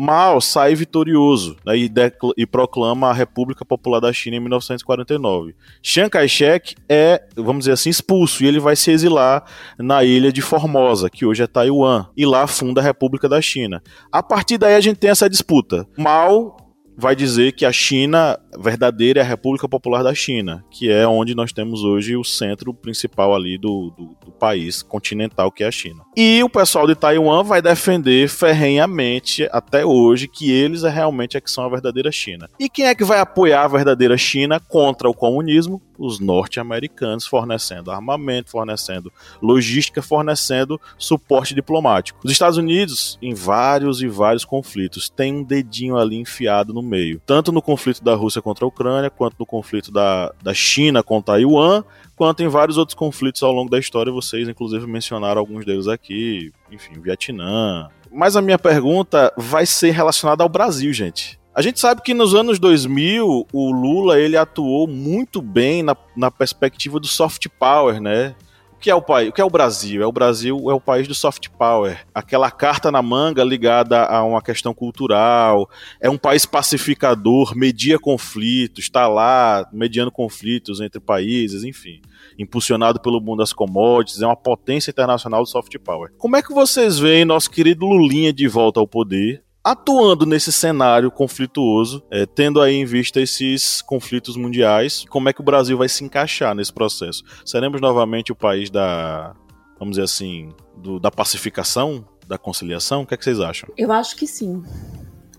Mao 0.00 0.40
sai 0.40 0.74
vitorioso 0.74 1.58
né, 1.62 1.76
e, 1.76 1.92
e, 2.38 2.46
proclama 2.46 3.10
a 3.10 3.12
República 3.12 3.66
Popular 3.66 4.00
da 4.00 4.10
China 4.14 4.36
em 4.36 4.40
1949. 4.40 5.54
Chiang 5.82 6.08
Kai-shek 6.08 6.74
é, 6.88 7.22
vamos 7.36 7.60
dizer 7.60 7.72
assim, 7.72 7.90
expulso 7.90 8.42
e 8.42 8.46
ele 8.46 8.58
vai 8.58 8.74
se 8.76 8.90
exilar 8.90 9.44
na 9.78 10.02
ilha 10.02 10.32
de 10.32 10.40
Formosa, 10.40 11.10
que 11.10 11.26
hoje 11.26 11.42
é 11.42 11.46
Taiwan, 11.46 12.06
e 12.16 12.24
lá 12.24 12.46
funda 12.46 12.80
a 12.80 12.84
República 12.84 13.28
da 13.28 13.42
China. 13.42 13.82
A 14.10 14.22
partir 14.22 14.56
daí 14.56 14.74
a 14.74 14.80
gente 14.80 14.96
tem 14.96 15.10
essa 15.10 15.28
disputa. 15.28 15.86
Mao 15.98 16.56
vai 16.96 17.16
dizer 17.16 17.52
que 17.52 17.64
a 17.64 17.72
China 17.72 18.38
verdadeira 18.58 19.20
é 19.20 19.22
a 19.22 19.26
República 19.26 19.68
Popular 19.68 20.02
da 20.02 20.14
China, 20.14 20.64
que 20.70 20.90
é 20.90 21.06
onde 21.06 21.34
nós 21.34 21.52
temos 21.52 21.82
hoje 21.82 22.16
o 22.16 22.24
centro 22.24 22.74
principal 22.74 23.34
ali 23.34 23.56
do, 23.56 23.92
do, 23.96 24.16
do, 24.24 24.32
país 24.32 24.82
continental, 24.82 25.50
que 25.52 25.62
é 25.62 25.66
a 25.66 25.70
China. 25.70 26.02
E 26.16 26.42
o 26.42 26.48
pessoal 26.48 26.86
de 26.86 26.94
Taiwan 26.94 27.42
vai 27.42 27.60
defender 27.60 28.28
ferrenhamente 28.28 29.48
até 29.52 29.84
hoje 29.84 30.28
que 30.28 30.50
eles 30.50 30.84
é 30.84 30.88
realmente 30.88 31.36
é 31.36 31.40
que 31.40 31.50
são 31.50 31.64
a 31.64 31.68
verdadeira 31.68 32.10
China. 32.10 32.48
E 32.58 32.68
quem 32.68 32.86
é 32.86 32.94
que 32.94 33.04
vai 33.04 33.20
apoiar 33.20 33.64
a 33.64 33.68
verdadeira 33.68 34.16
China 34.16 34.58
contra 34.60 35.08
o 35.08 35.14
comunismo? 35.14 35.82
Os 36.00 36.18
norte-americanos 36.18 37.26
fornecendo 37.26 37.90
armamento, 37.90 38.50
fornecendo 38.50 39.12
logística, 39.40 40.02
fornecendo 40.02 40.80
suporte 40.98 41.54
diplomático. 41.54 42.18
Os 42.24 42.32
Estados 42.32 42.58
Unidos, 42.58 43.18
em 43.22 43.34
vários 43.34 44.02
e 44.02 44.08
vários 44.08 44.44
conflitos, 44.44 45.08
tem 45.08 45.36
um 45.36 45.44
dedinho 45.44 45.96
ali 45.96 46.16
enfiado 46.16 46.72
no 46.72 46.82
meio, 46.82 47.20
tanto 47.24 47.52
no 47.52 47.62
conflito 47.62 48.02
da 48.02 48.14
Rússia 48.14 48.42
contra 48.42 48.64
a 48.64 48.68
Ucrânia, 48.68 49.10
quanto 49.10 49.36
no 49.38 49.46
conflito 49.46 49.92
da, 49.92 50.32
da 50.42 50.54
China 50.54 51.02
contra 51.02 51.30
Taiwan, 51.30 51.84
quanto 52.16 52.42
em 52.42 52.48
vários 52.48 52.76
outros 52.76 52.94
conflitos 52.94 53.42
ao 53.42 53.52
longo 53.52 53.70
da 53.70 53.78
história. 53.78 54.12
Vocês, 54.12 54.48
inclusive, 54.48 54.86
mencionaram 54.86 55.40
alguns 55.40 55.64
deles 55.64 55.86
aqui, 55.86 56.52
enfim, 56.70 57.00
Vietnã. 57.00 57.88
Mas 58.12 58.36
a 58.36 58.42
minha 58.42 58.58
pergunta 58.58 59.32
vai 59.36 59.64
ser 59.64 59.92
relacionada 59.92 60.42
ao 60.42 60.48
Brasil, 60.48 60.92
gente. 60.92 61.39
A 61.60 61.62
gente 61.62 61.78
sabe 61.78 62.00
que 62.00 62.14
nos 62.14 62.34
anos 62.34 62.58
2000 62.58 63.46
o 63.52 63.70
Lula 63.70 64.18
ele 64.18 64.34
atuou 64.34 64.86
muito 64.86 65.42
bem 65.42 65.82
na, 65.82 65.94
na 66.16 66.30
perspectiva 66.30 66.98
do 66.98 67.06
soft 67.06 67.48
power, 67.58 68.00
né? 68.00 68.34
O 68.72 68.76
que 68.76 68.88
é 68.88 68.94
o 68.94 69.02
país? 69.02 69.28
O 69.28 69.32
que 69.34 69.42
é 69.42 69.44
o 69.44 69.50
Brasil? 69.50 70.02
É 70.02 70.06
o 70.06 70.10
Brasil 70.10 70.70
é 70.70 70.72
o 70.72 70.80
país 70.80 71.06
do 71.06 71.14
soft 71.14 71.48
power. 71.58 72.02
Aquela 72.14 72.50
carta 72.50 72.90
na 72.90 73.02
manga 73.02 73.44
ligada 73.44 74.06
a 74.06 74.24
uma 74.24 74.40
questão 74.40 74.72
cultural. 74.72 75.68
É 76.00 76.08
um 76.08 76.16
país 76.16 76.46
pacificador, 76.46 77.54
media 77.54 77.98
conflitos, 77.98 78.84
está 78.84 79.06
lá 79.06 79.68
mediando 79.70 80.10
conflitos 80.10 80.80
entre 80.80 80.98
países, 80.98 81.62
enfim 81.62 82.00
impulsionado 82.38 82.98
pelo 83.00 83.20
mundo 83.20 83.40
das 83.40 83.52
commodities, 83.52 84.22
é 84.22 84.26
uma 84.26 84.36
potência 84.36 84.90
internacional 84.90 85.42
do 85.42 85.46
soft 85.46 85.76
power. 85.80 86.10
Como 86.16 86.36
é 86.36 86.42
que 86.42 86.54
vocês 86.54 86.98
veem 86.98 87.22
nosso 87.22 87.50
querido 87.50 87.84
Lulinha 87.84 88.32
de 88.32 88.48
volta 88.48 88.80
ao 88.80 88.88
poder? 88.88 89.42
Atuando 89.70 90.26
nesse 90.26 90.52
cenário 90.52 91.10
conflituoso, 91.10 92.02
é, 92.10 92.26
tendo 92.26 92.60
aí 92.60 92.74
em 92.74 92.84
vista 92.84 93.20
esses 93.20 93.80
conflitos 93.80 94.36
mundiais, 94.36 95.04
como 95.08 95.28
é 95.28 95.32
que 95.32 95.40
o 95.40 95.44
Brasil 95.44 95.78
vai 95.78 95.88
se 95.88 96.02
encaixar 96.02 96.54
nesse 96.56 96.72
processo? 96.72 97.22
Seremos 97.44 97.80
novamente 97.80 98.32
o 98.32 98.34
país 98.34 98.68
da, 98.68 99.32
vamos 99.78 99.92
dizer 99.92 100.02
assim, 100.02 100.52
do, 100.76 100.98
da 100.98 101.10
pacificação, 101.10 102.04
da 102.26 102.36
conciliação? 102.36 103.02
O 103.02 103.06
que, 103.06 103.14
é 103.14 103.16
que 103.16 103.22
vocês 103.22 103.38
acham? 103.38 103.68
Eu 103.76 103.92
acho 103.92 104.16
que 104.16 104.26
sim. 104.26 104.60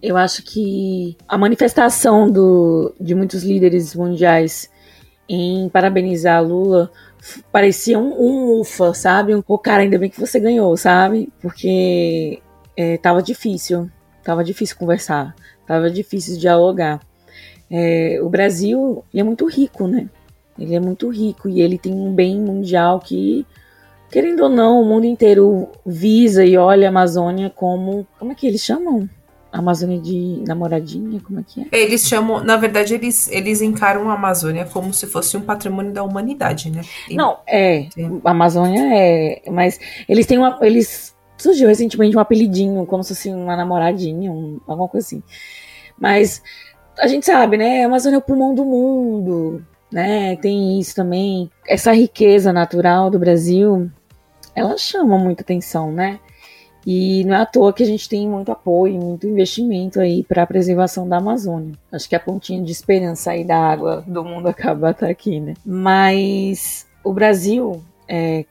Eu 0.02 0.16
acho 0.16 0.44
que 0.44 1.18
a 1.28 1.38
manifestação 1.38 2.32
do, 2.32 2.96
de 3.00 3.14
muitos 3.14 3.44
líderes 3.44 3.94
mundiais 3.94 4.72
em 5.28 5.68
parabenizar 5.70 6.42
Lula 6.42 6.90
parecia 7.52 8.00
um, 8.00 8.14
um 8.14 8.60
ufa, 8.62 8.94
sabe? 8.94 9.34
O 9.46 9.58
cara, 9.58 9.84
ainda 9.84 10.00
bem 10.00 10.10
que 10.10 10.20
você 10.20 10.40
ganhou, 10.40 10.76
sabe? 10.78 11.32
Porque 11.42 12.42
é, 12.78 12.98
tava 12.98 13.22
difícil 13.22 13.90
Tava 14.24 14.44
difícil 14.44 14.78
conversar, 14.78 15.36
tava 15.66 15.90
difícil 15.90 16.38
dialogar. 16.38 17.00
É, 17.70 18.20
o 18.22 18.30
Brasil 18.30 19.04
é 19.14 19.24
muito 19.24 19.46
rico, 19.48 19.88
né? 19.88 20.10
Ele 20.60 20.76
é 20.76 20.80
muito 20.80 21.10
rico 21.10 21.50
e 21.50 21.62
ele 21.62 21.78
tem 21.78 21.94
um 21.94 22.14
bem 22.14 22.40
mundial 22.40 23.00
que, 23.00 23.46
querendo 24.12 24.44
ou 24.44 24.50
não, 24.50 24.82
o 24.82 24.86
mundo 24.86 25.06
inteiro 25.06 25.70
visa 25.86 26.46
e 26.46 26.58
olha 26.58 26.88
a 26.88 26.90
Amazônia 26.90 27.50
como. 27.50 28.06
Como 28.20 28.32
é 28.32 28.36
que 28.36 28.46
eles 28.46 28.62
chamam? 28.62 29.10
Amazônia 29.52 30.00
de 30.00 30.44
namoradinha, 30.48 31.20
como 31.20 31.40
é 31.42 31.44
que 31.46 31.62
é? 31.62 31.66
Eles 31.78 32.08
chamam, 32.08 32.42
na 32.42 32.56
verdade, 32.56 32.94
eles, 32.94 33.30
eles 33.30 33.62
encaram 33.62 34.10
a 34.10 34.14
Amazônia 34.14 34.66
como 34.66 34.94
se 34.94 35.06
fosse 35.08 35.36
um 35.36 35.42
patrimônio 35.42 35.92
da 35.92 36.04
humanidade, 36.04 36.72
né? 36.72 36.82
Não, 37.12 37.40
é, 37.46 37.88
a 38.24 38.32
Amazônia 38.32 38.82
é, 38.96 39.42
mas 39.52 39.78
eles 40.08 40.26
têm 40.26 40.38
uma, 40.38 40.58
eles 40.62 41.14
surgiu 41.42 41.68
recentemente 41.68 42.16
um 42.16 42.20
apelidinho, 42.20 42.86
como 42.86 43.04
se 43.04 43.16
fosse 43.16 43.30
uma 43.30 43.56
namoradinha, 43.56 44.32
um, 44.32 44.60
alguma 44.68 44.88
coisa 44.88 45.06
assim. 45.06 45.24
Mas 46.00 46.42
a 46.98 47.08
gente 47.08 47.26
sabe, 47.26 47.58
né? 47.58 47.84
A 47.84 47.88
Amazônia 47.88 48.18
é 48.18 48.20
o 48.20 48.22
pulmão 48.22 48.54
do 48.54 48.66
mundo, 48.66 49.66
né? 49.92 50.36
Tem 50.38 50.80
isso 50.80 50.96
também. 50.96 51.50
Essa 51.68 51.94
riqueza 51.94 52.54
natural 52.54 53.10
do 53.10 53.20
Brasil, 53.20 53.90
ela 54.56 54.78
chama 54.78 55.18
muita 55.18 55.44
atenção, 55.44 55.92
né? 55.92 56.20
E 56.86 57.24
não 57.26 57.36
é 57.36 57.42
à 57.42 57.46
toa 57.46 57.74
que 57.74 57.84
a 57.84 57.86
gente 57.86 58.10
tem 58.10 58.28
muito 58.28 58.52
apoio, 58.52 59.00
muito 59.00 59.28
investimento 59.28 60.00
aí 60.00 60.24
para 60.24 60.44
a 60.44 60.48
preservação 60.48 61.08
da 61.08 61.18
Amazônia. 61.18 61.74
Acho 61.92 62.10
que 62.10 62.16
a 62.16 62.20
pontinha 62.20 62.64
de 62.64 62.72
esperança 62.72 63.32
aí 63.32 63.44
da 63.44 63.58
água 63.58 64.04
do 64.08 64.24
mundo 64.24 64.48
acaba 64.50 64.90
até 64.90 65.10
aqui, 65.10 65.40
né? 65.40 65.54
Mas 65.66 66.88
o 67.04 67.14
Brasil, 67.14 67.84
é, 68.08 68.46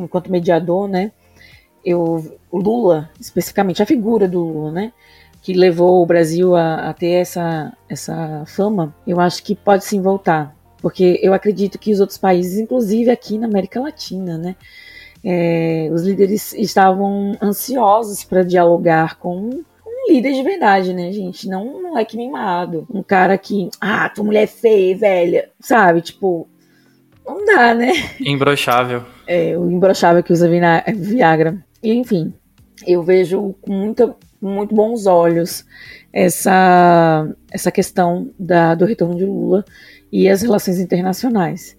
enquanto 0.00 0.30
mediador, 0.30 0.88
né? 0.88 1.12
Eu, 1.86 2.36
o 2.50 2.58
Lula, 2.58 3.08
especificamente, 3.20 3.80
a 3.80 3.86
figura 3.86 4.26
do 4.26 4.40
Lula, 4.40 4.72
né? 4.72 4.92
Que 5.40 5.52
levou 5.52 6.02
o 6.02 6.06
Brasil 6.06 6.56
a, 6.56 6.90
a 6.90 6.92
ter 6.92 7.12
essa, 7.12 7.72
essa 7.88 8.42
fama, 8.46 8.92
eu 9.06 9.20
acho 9.20 9.44
que 9.44 9.54
pode 9.54 9.84
sim 9.84 10.02
voltar. 10.02 10.56
Porque 10.82 11.20
eu 11.22 11.32
acredito 11.32 11.78
que 11.78 11.92
os 11.92 12.00
outros 12.00 12.18
países, 12.18 12.58
inclusive 12.58 13.08
aqui 13.08 13.38
na 13.38 13.46
América 13.46 13.80
Latina, 13.80 14.36
né? 14.36 14.56
É, 15.24 15.88
os 15.92 16.02
líderes 16.02 16.52
estavam 16.54 17.36
ansiosos 17.40 18.24
para 18.24 18.42
dialogar 18.42 19.16
com 19.18 19.48
um 19.48 20.12
líder 20.12 20.32
de 20.32 20.42
verdade, 20.42 20.92
né, 20.92 21.12
gente? 21.12 21.48
Não 21.48 21.66
um 21.66 21.82
moleque 21.82 22.16
mimado. 22.16 22.86
Um 22.92 23.02
cara 23.02 23.38
que, 23.38 23.70
ah, 23.80 24.08
tua 24.08 24.24
mulher 24.24 24.42
é 24.42 24.48
feia, 24.48 24.96
velha, 24.96 25.50
sabe? 25.60 26.00
Tipo, 26.00 26.48
não 27.24 27.44
dá, 27.44 27.74
né? 27.74 27.92
Imbrochável. 28.20 29.04
É, 29.26 29.56
o 29.56 29.70
imbrochável 29.70 30.22
que 30.22 30.32
usa 30.32 30.48
Viagra. 30.94 31.64
Enfim, 31.92 32.32
eu 32.86 33.02
vejo 33.02 33.54
com 33.60 33.72
muita, 33.72 34.16
muito 34.40 34.74
bons 34.74 35.06
olhos 35.06 35.64
essa, 36.12 37.28
essa 37.50 37.70
questão 37.70 38.30
da, 38.38 38.74
do 38.74 38.84
retorno 38.84 39.14
de 39.14 39.24
Lula 39.24 39.64
e 40.10 40.28
as 40.28 40.42
relações 40.42 40.78
internacionais. 40.78 41.76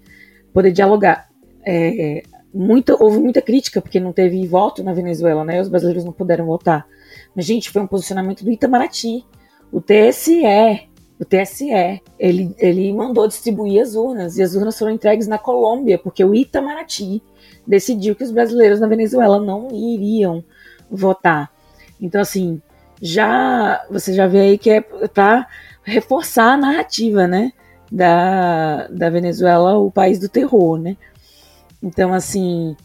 Poder 0.54 0.72
dialogar. 0.72 1.28
É, 1.66 2.24
muita, 2.54 2.96
houve 3.02 3.20
muita 3.20 3.42
crítica 3.42 3.82
porque 3.82 4.00
não 4.00 4.14
teve 4.14 4.46
voto 4.48 4.84
na 4.84 4.94
Venezuela, 4.94 5.44
né? 5.44 5.60
Os 5.60 5.70
brasileiros 5.70 6.06
não 6.06 6.14
puderam 6.14 6.46
votar. 6.46 6.88
Mas, 7.36 7.46
gente, 7.46 7.70
foi 7.70 7.82
um 7.82 7.88
posicionamento 7.88 8.44
do 8.44 8.52
Itamaraty. 8.52 9.26
O 9.72 9.82
TSE, 9.82 10.44
o 11.20 11.26
TSE, 11.26 12.02
ele, 12.20 12.56
ele 12.60 12.94
mandou 12.94 13.28
distribuir 13.28 13.82
as 13.82 13.96
urnas 13.96 14.38
e 14.38 14.44
as 14.44 14.54
urnas 14.54 14.78
foram 14.78 14.92
entregues 14.92 15.28
na 15.28 15.38
Colômbia, 15.38 15.98
porque 15.98 16.24
o 16.24 16.36
Itamaraty 16.36 17.24
decidiu 17.66 18.16
que 18.16 18.24
os 18.24 18.32
brasileiros 18.32 18.80
na 18.80 18.88
Venezuela 18.88 19.40
não 19.40 19.70
iriam 19.72 20.44
votar. 20.90 21.52
Então, 22.00 22.22
assim, 22.22 22.62
já 23.02 23.84
você 23.90 24.14
já 24.14 24.28
vê 24.28 24.42
aí 24.42 24.58
que 24.58 24.70
é 24.70 24.82
para 24.82 25.48
reforçar 25.84 26.54
a 26.54 26.58
narrativa, 26.58 27.28
né, 27.28 27.52
da, 27.92 28.88
da 28.88 29.10
Venezuela, 29.10 29.78
o 29.78 29.90
país 29.90 30.20
do 30.20 30.30
terror, 30.30 30.78
né? 30.78 30.98
Então, 31.82 32.14
assim, 32.14 32.76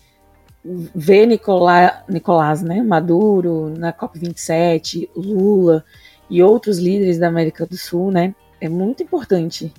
ver 0.65 1.27
Nicolá, 1.27 2.05
Nicolás, 2.09 2.63
né, 2.63 2.83
Maduro 2.83 3.75
na 3.77 3.93
COP27, 3.93 5.09
Lula 5.15 5.85
e 6.29 6.43
outros 6.43 6.79
líderes 6.79 7.19
da 7.19 7.29
América 7.29 7.67
do 7.67 7.77
Sul, 7.77 8.11
né, 8.11 8.35
é 8.61 8.69
muito 8.69 9.03
importante. 9.03 9.73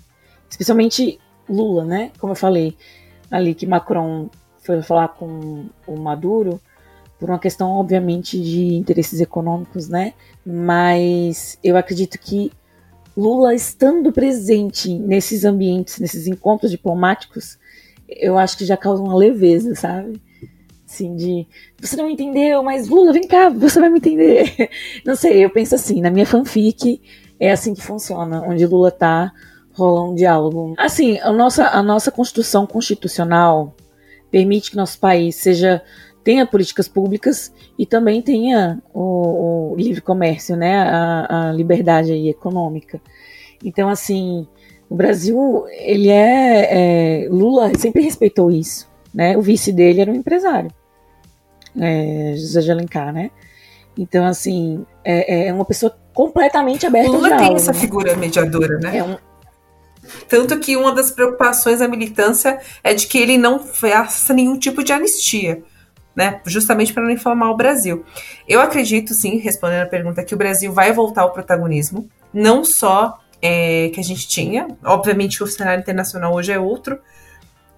Especialmente 0.50 1.20
Lula, 1.50 1.84
né, 1.84 2.12
como 2.20 2.34
eu 2.34 2.38
falei 2.38 2.78
ali 3.30 3.56
que 3.56 3.66
Macron 3.66 4.30
foi 4.60 4.82
falar 4.82 5.10
com 5.10 5.66
o 5.86 5.98
Maduro 5.98 6.60
por 7.20 7.30
uma 7.30 7.40
questão, 7.40 7.72
obviamente, 7.72 8.40
de 8.42 8.76
interesses 8.76 9.20
econômicos, 9.22 9.88
né? 9.88 10.14
Mas 10.46 11.58
eu 11.64 11.78
acredito 11.78 12.20
que 12.20 12.52
Lula 13.16 13.54
estando 13.54 14.12
presente 14.12 14.94
nesses 14.94 15.46
ambientes, 15.46 16.00
nesses 16.00 16.28
encontros 16.28 16.72
diplomáticos, 16.72 17.58
eu 18.10 18.38
acho 18.38 18.58
que 18.58 18.66
já 18.66 18.76
causa 18.76 19.02
uma 19.02 19.16
leveza, 19.16 19.74
sabe? 19.76 20.22
Assim, 20.94 21.16
de 21.16 21.48
você 21.82 21.96
não 21.96 22.08
entendeu, 22.08 22.62
mas 22.62 22.88
Lula, 22.88 23.12
vem 23.12 23.28
cá, 23.28 23.50
você 23.50 23.80
vai 23.80 23.90
me 23.90 23.98
entender. 23.98 24.70
Não 25.04 25.16
sei, 25.16 25.44
eu 25.44 25.50
penso 25.50 25.74
assim, 25.74 26.00
na 26.00 26.12
minha 26.12 26.26
fanfic 26.26 27.02
é 27.40 27.52
assim 27.52 27.74
que 27.74 27.82
funciona, 27.82 28.44
onde 28.48 28.64
Lula 28.68 28.92
tá, 28.92 29.34
rola 29.74 30.04
um 30.04 30.14
diálogo. 30.14 30.76
Assim, 30.78 31.18
a 31.20 31.32
nossa, 31.32 31.68
a 31.70 31.82
nossa 31.82 32.12
construção 32.12 32.68
constitucional, 32.68 33.76
permite 34.30 34.70
que 34.70 34.78
nosso 34.78 35.00
país 35.00 35.36
seja 35.36 35.82
tenha 36.24 36.46
políticas 36.46 36.88
públicas 36.88 37.52
e 37.78 37.88
também 37.88 38.22
tenha 38.22 38.80
o, 38.94 39.72
o 39.72 39.76
livre 39.76 40.00
comércio, 40.00 40.56
né, 40.56 40.78
a, 40.78 41.50
a 41.50 41.52
liberdade 41.52 42.14
econômica. 42.30 43.02
Então, 43.64 43.90
assim, 43.90 44.48
o 44.88 44.96
Brasil, 44.96 45.66
ele 45.72 46.10
é, 46.10 47.24
é, 47.26 47.28
Lula 47.30 47.72
sempre 47.80 48.04
respeitou 48.04 48.52
isso, 48.52 48.88
né? 49.12 49.36
O 49.36 49.42
vice 49.42 49.72
dele 49.72 50.02
era 50.02 50.12
um 50.12 50.16
empresário, 50.16 50.70
é, 51.80 52.34
José 52.36 52.62
de 52.62 52.72
Alencar, 52.72 53.14
né? 53.14 53.32
Então, 53.98 54.26
assim, 54.26 54.86
é, 55.04 55.48
é 55.48 55.54
uma 55.54 55.66
pessoa 55.66 55.96
completamente 56.14 56.86
aberta 56.86 57.10
Lula 57.10 57.28
ao 57.28 57.28
diálogo. 57.28 57.48
tem 57.48 57.56
essa 57.56 57.74
né? 57.74 57.80
figura 57.80 58.16
mediadora, 58.16 58.78
né? 58.80 58.98
É 58.98 59.04
um, 59.04 59.18
Tanto 60.28 60.60
que 60.60 60.76
uma 60.76 60.92
das 60.92 61.12
preocupações 61.12 61.80
da 61.80 61.88
militância 61.88 62.60
é 62.84 62.94
de 62.94 63.08
que 63.08 63.18
ele 63.18 63.38
não 63.38 63.60
faça 63.60 64.34
nenhum 64.34 64.58
tipo 64.58 64.84
de 64.84 64.92
anistia, 64.92 65.64
né? 66.16 66.42
Justamente 66.46 66.94
para 66.94 67.04
não 67.04 67.12
inflamar 67.12 67.50
o 67.50 67.58
Brasil. 67.58 68.04
Eu 68.48 68.62
acredito, 68.62 69.14
sim, 69.14 69.38
respondendo 69.38 69.84
a 69.84 69.88
pergunta, 69.88 70.24
que 70.24 70.36
o 70.36 70.38
Brasil 70.38 70.72
vai 70.72 70.92
voltar 70.92 71.22
ao 71.22 71.32
protagonismo, 71.32 72.10
não 72.34 72.64
só 72.64 73.20
é, 73.42 73.90
que 73.90 74.00
a 74.00 74.04
gente 74.04 74.28
tinha, 74.28 74.68
obviamente 74.84 75.44
o 75.44 75.48
cenário 75.48 75.82
internacional 75.82 76.34
hoje 76.34 76.52
é 76.52 76.60
outro, 76.60 77.00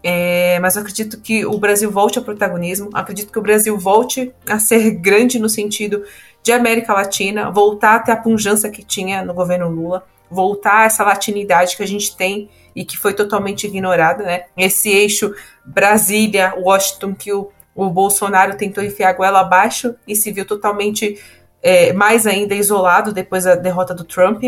É, 0.07 0.59
mas 0.59 0.75
eu 0.75 0.83
acredito 0.83 1.19
que 1.19 1.47
o 1.47 1.57
Brasil 1.57 1.89
volte 1.89 2.19
ao 2.19 2.23
protagonismo, 2.23 2.91
acredito 2.93 3.31
que 3.31 3.39
o 3.39 3.41
Brasil 3.41 3.75
volte 3.75 4.31
a 4.47 4.59
ser 4.59 4.91
grande 4.91 5.39
no 5.39 5.49
sentido 5.49 6.03
de 6.43 6.51
América 6.51 6.93
Latina, 6.93 7.49
voltar 7.49 7.95
a 7.95 7.99
ter 7.99 8.11
a 8.11 8.15
punjança 8.15 8.69
que 8.69 8.83
tinha 8.83 9.25
no 9.25 9.33
governo 9.33 9.67
Lula, 9.67 10.05
voltar 10.29 10.81
a 10.81 10.85
essa 10.85 11.03
latinidade 11.03 11.75
que 11.75 11.81
a 11.81 11.87
gente 11.87 12.15
tem 12.15 12.51
e 12.75 12.85
que 12.85 12.95
foi 12.95 13.15
totalmente 13.15 13.65
ignorada, 13.65 14.23
né? 14.23 14.43
Esse 14.55 14.89
eixo 14.89 15.33
Brasília, 15.65 16.53
Washington, 16.55 17.15
que 17.15 17.33
o, 17.33 17.49
o 17.73 17.89
Bolsonaro 17.89 18.55
tentou 18.57 18.83
enfiar 18.83 19.09
a 19.09 19.13
goela 19.13 19.39
abaixo 19.39 19.95
e 20.07 20.15
se 20.15 20.31
viu 20.31 20.45
totalmente 20.45 21.19
é, 21.63 21.93
mais 21.93 22.27
ainda 22.27 22.53
isolado 22.53 23.11
depois 23.11 23.45
da 23.45 23.55
derrota 23.55 23.95
do 23.95 24.03
Trump 24.03 24.43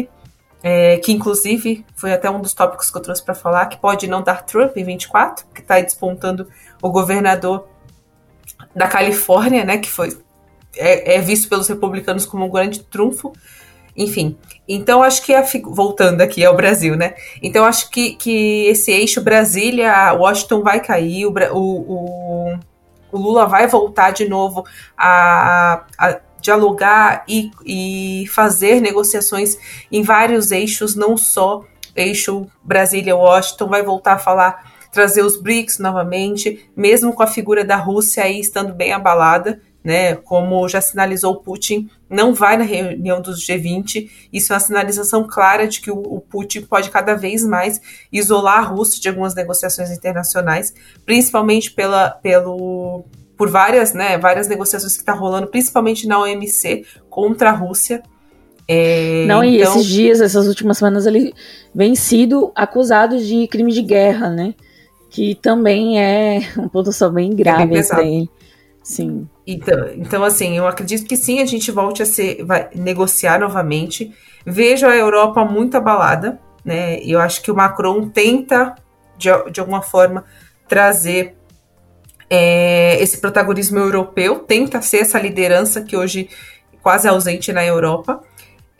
é, 0.70 0.98
que 0.98 1.14
inclusive 1.14 1.86
foi 1.96 2.12
até 2.12 2.30
um 2.30 2.42
dos 2.42 2.54
tópicos 2.54 2.92
que 2.92 2.98
eu 2.98 3.02
trouxe 3.02 3.24
para 3.24 3.34
falar, 3.34 3.68
que 3.68 3.78
pode 3.78 4.06
não 4.06 4.22
dar 4.22 4.46
Trump 4.46 4.76
em 4.76 4.84
24, 4.84 5.46
que 5.56 5.62
está 5.62 5.80
despontando 5.80 6.46
o 6.82 6.90
governador 6.90 7.70
da 8.76 8.86
Califórnia, 8.86 9.64
né, 9.64 9.78
que 9.78 9.90
foi 9.90 10.10
é, 10.76 11.16
é, 11.16 11.22
visto 11.22 11.48
pelos 11.48 11.70
republicanos 11.70 12.26
como 12.26 12.46
um 12.46 12.50
grande 12.50 12.84
trunfo. 12.84 13.32
Enfim, 13.96 14.38
então 14.68 15.02
acho 15.02 15.24
que 15.24 15.34
a, 15.34 15.42
voltando 15.64 16.20
aqui 16.20 16.44
ao 16.44 16.56
Brasil, 16.56 16.98
né? 16.98 17.16
Então 17.42 17.64
acho 17.64 17.90
que, 17.90 18.12
que 18.12 18.66
esse 18.66 18.92
eixo 18.92 19.22
Brasília, 19.22 20.14
Washington 20.14 20.62
vai 20.62 20.82
cair, 20.82 21.26
o, 21.26 21.34
o, 21.56 22.60
o 23.12 23.18
Lula 23.18 23.46
vai 23.46 23.68
voltar 23.68 24.12
de 24.12 24.28
novo 24.28 24.66
a, 24.98 25.86
a 25.98 26.20
dialogar 26.42 27.24
e, 27.28 27.52
e 27.66 28.28
fazer 28.28 28.82
negociações 28.82 29.58
em 29.92 30.02
vários 30.02 30.52
eixos, 30.52 30.96
não 30.96 31.18
só 31.18 31.64
eixo 31.96 32.48
Brasília-Washington, 32.64 33.68
vai 33.68 33.84
voltar 33.84 34.14
a 34.14 34.20
falar, 34.20 34.72
trazer 34.92 35.24
os 35.24 35.42
BRICS 35.42 35.80
novamente, 35.80 36.70
mesmo 36.76 37.14
com 37.14 37.24
a 37.24 37.28
figura 37.28 37.66
da 37.66 37.76
Rússia 37.76 38.24
aí 38.24 38.40
estando 38.40 38.74
bem 38.74 38.94
abalada, 38.94 39.62
né, 39.84 40.16
como 40.16 40.68
já 40.68 40.82
sinalizou 40.82 41.38
Putin, 41.38 41.90
não 42.10 42.34
vai 42.34 42.58
na 42.58 42.66
reunião 42.66 43.22
dos 43.22 43.40
G20. 43.48 44.10
Isso 44.34 44.52
é 44.52 44.56
uma 44.56 44.60
sinalização 44.60 45.26
clara 45.26 45.66
de 45.66 45.80
que 45.80 45.90
o, 45.90 45.98
o, 45.98 46.20
Putin 46.20 46.64
pode 46.64 46.90
cada 46.90 47.16
vez 47.16 47.42
mais 47.42 47.80
isolar 48.12 48.58
a 48.58 48.64
Rússia 48.64 49.00
de 49.00 49.08
algumas 49.08 49.34
negociações 49.34 49.90
internacionais, 49.90 50.74
principalmente 51.06 51.72
pela, 51.72 52.10
pelo 52.10 53.06
por 53.38 53.50
várias, 53.50 53.94
né, 53.94 54.18
várias 54.18 54.48
negociações 54.48 54.94
que 54.94 55.00
está 55.00 55.14
rolando, 55.14 55.48
principalmente 55.48 56.08
na 56.08 56.20
OMC 56.20 56.84
contra 57.10 57.52
a 57.52 57.54
Rússia. 57.54 58.02
É, 58.68 59.26
Não, 59.28 59.44
e 59.44 59.62
então... 59.62 59.72
esses 59.72 59.86
dias, 59.86 60.20
essas 60.20 60.48
últimas 60.48 60.80
semanas, 60.80 61.06
ele 61.06 61.34
vem 61.74 61.96
sido 61.96 62.52
acusado 62.56 63.18
de 63.24 63.48
crime 63.48 63.72
de 63.72 63.84
guerra, 63.84 64.30
né? 64.30 64.56
Que 65.10 65.36
também 65.36 66.02
é 66.02 66.40
um 66.58 66.68
ponto 66.68 66.92
só 66.92 67.10
bem 67.10 67.34
grave 67.34 67.76
é 67.76 68.08
ele. 68.08 68.30
Sim. 68.84 69.28
Então, 69.46 69.88
então, 69.96 70.24
assim, 70.24 70.58
eu 70.58 70.66
acredito 70.66 71.06
que 71.06 71.16
sim, 71.16 71.40
a 71.42 71.46
gente 71.46 71.72
volte 71.72 72.02
a 72.02 72.06
ser, 72.06 72.44
vai 72.44 72.70
negociar 72.74 73.40
novamente. 73.40 74.14
Vejo 74.46 74.88
a 74.88 74.96
Europa 74.96 75.44
muito 75.46 75.76
abalada, 75.76 76.40
né? 76.64 77.00
Eu 77.02 77.20
acho 77.20 77.42
que 77.42 77.52
o 77.52 77.56
Macron 77.56 78.10
tenta, 78.10 78.76
de, 79.18 79.30
de 79.52 79.60
alguma 79.60 79.82
forma, 79.82 80.24
trazer 80.68 81.37
é, 82.30 83.02
esse 83.02 83.20
protagonismo 83.20 83.78
europeu, 83.80 84.40
tenta 84.40 84.82
ser 84.82 84.98
essa 84.98 85.20
liderança 85.20 85.82
que 85.82 85.96
hoje 85.96 86.30
quase 86.82 87.08
é 87.08 87.12
ausente 87.12 87.52
na 87.52 87.66
Europa. 87.66 88.22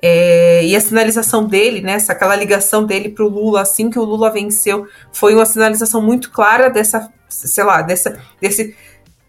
É, 0.02 0.64
e 0.64 0.76
a 0.76 0.80
sinalização 0.80 1.46
dele, 1.46 1.82
né, 1.82 1.94
essa, 1.94 2.14
aquela 2.14 2.36
ligação 2.36 2.86
dele 2.86 3.10
para 3.10 3.26
o 3.26 3.30
Lula, 3.30 3.62
assim 3.62 3.90
que 3.90 3.98
o 3.98 4.04
Lula 4.04 4.32
venceu, 4.32 4.88
foi 5.12 5.34
uma 5.34 5.46
sinalização 5.46 6.02
muito 6.02 6.30
clara 6.32 6.70
dessa, 6.70 7.12
sei 7.28 7.64
lá, 7.64 7.82
dessa, 7.82 8.20
desse 8.40 8.76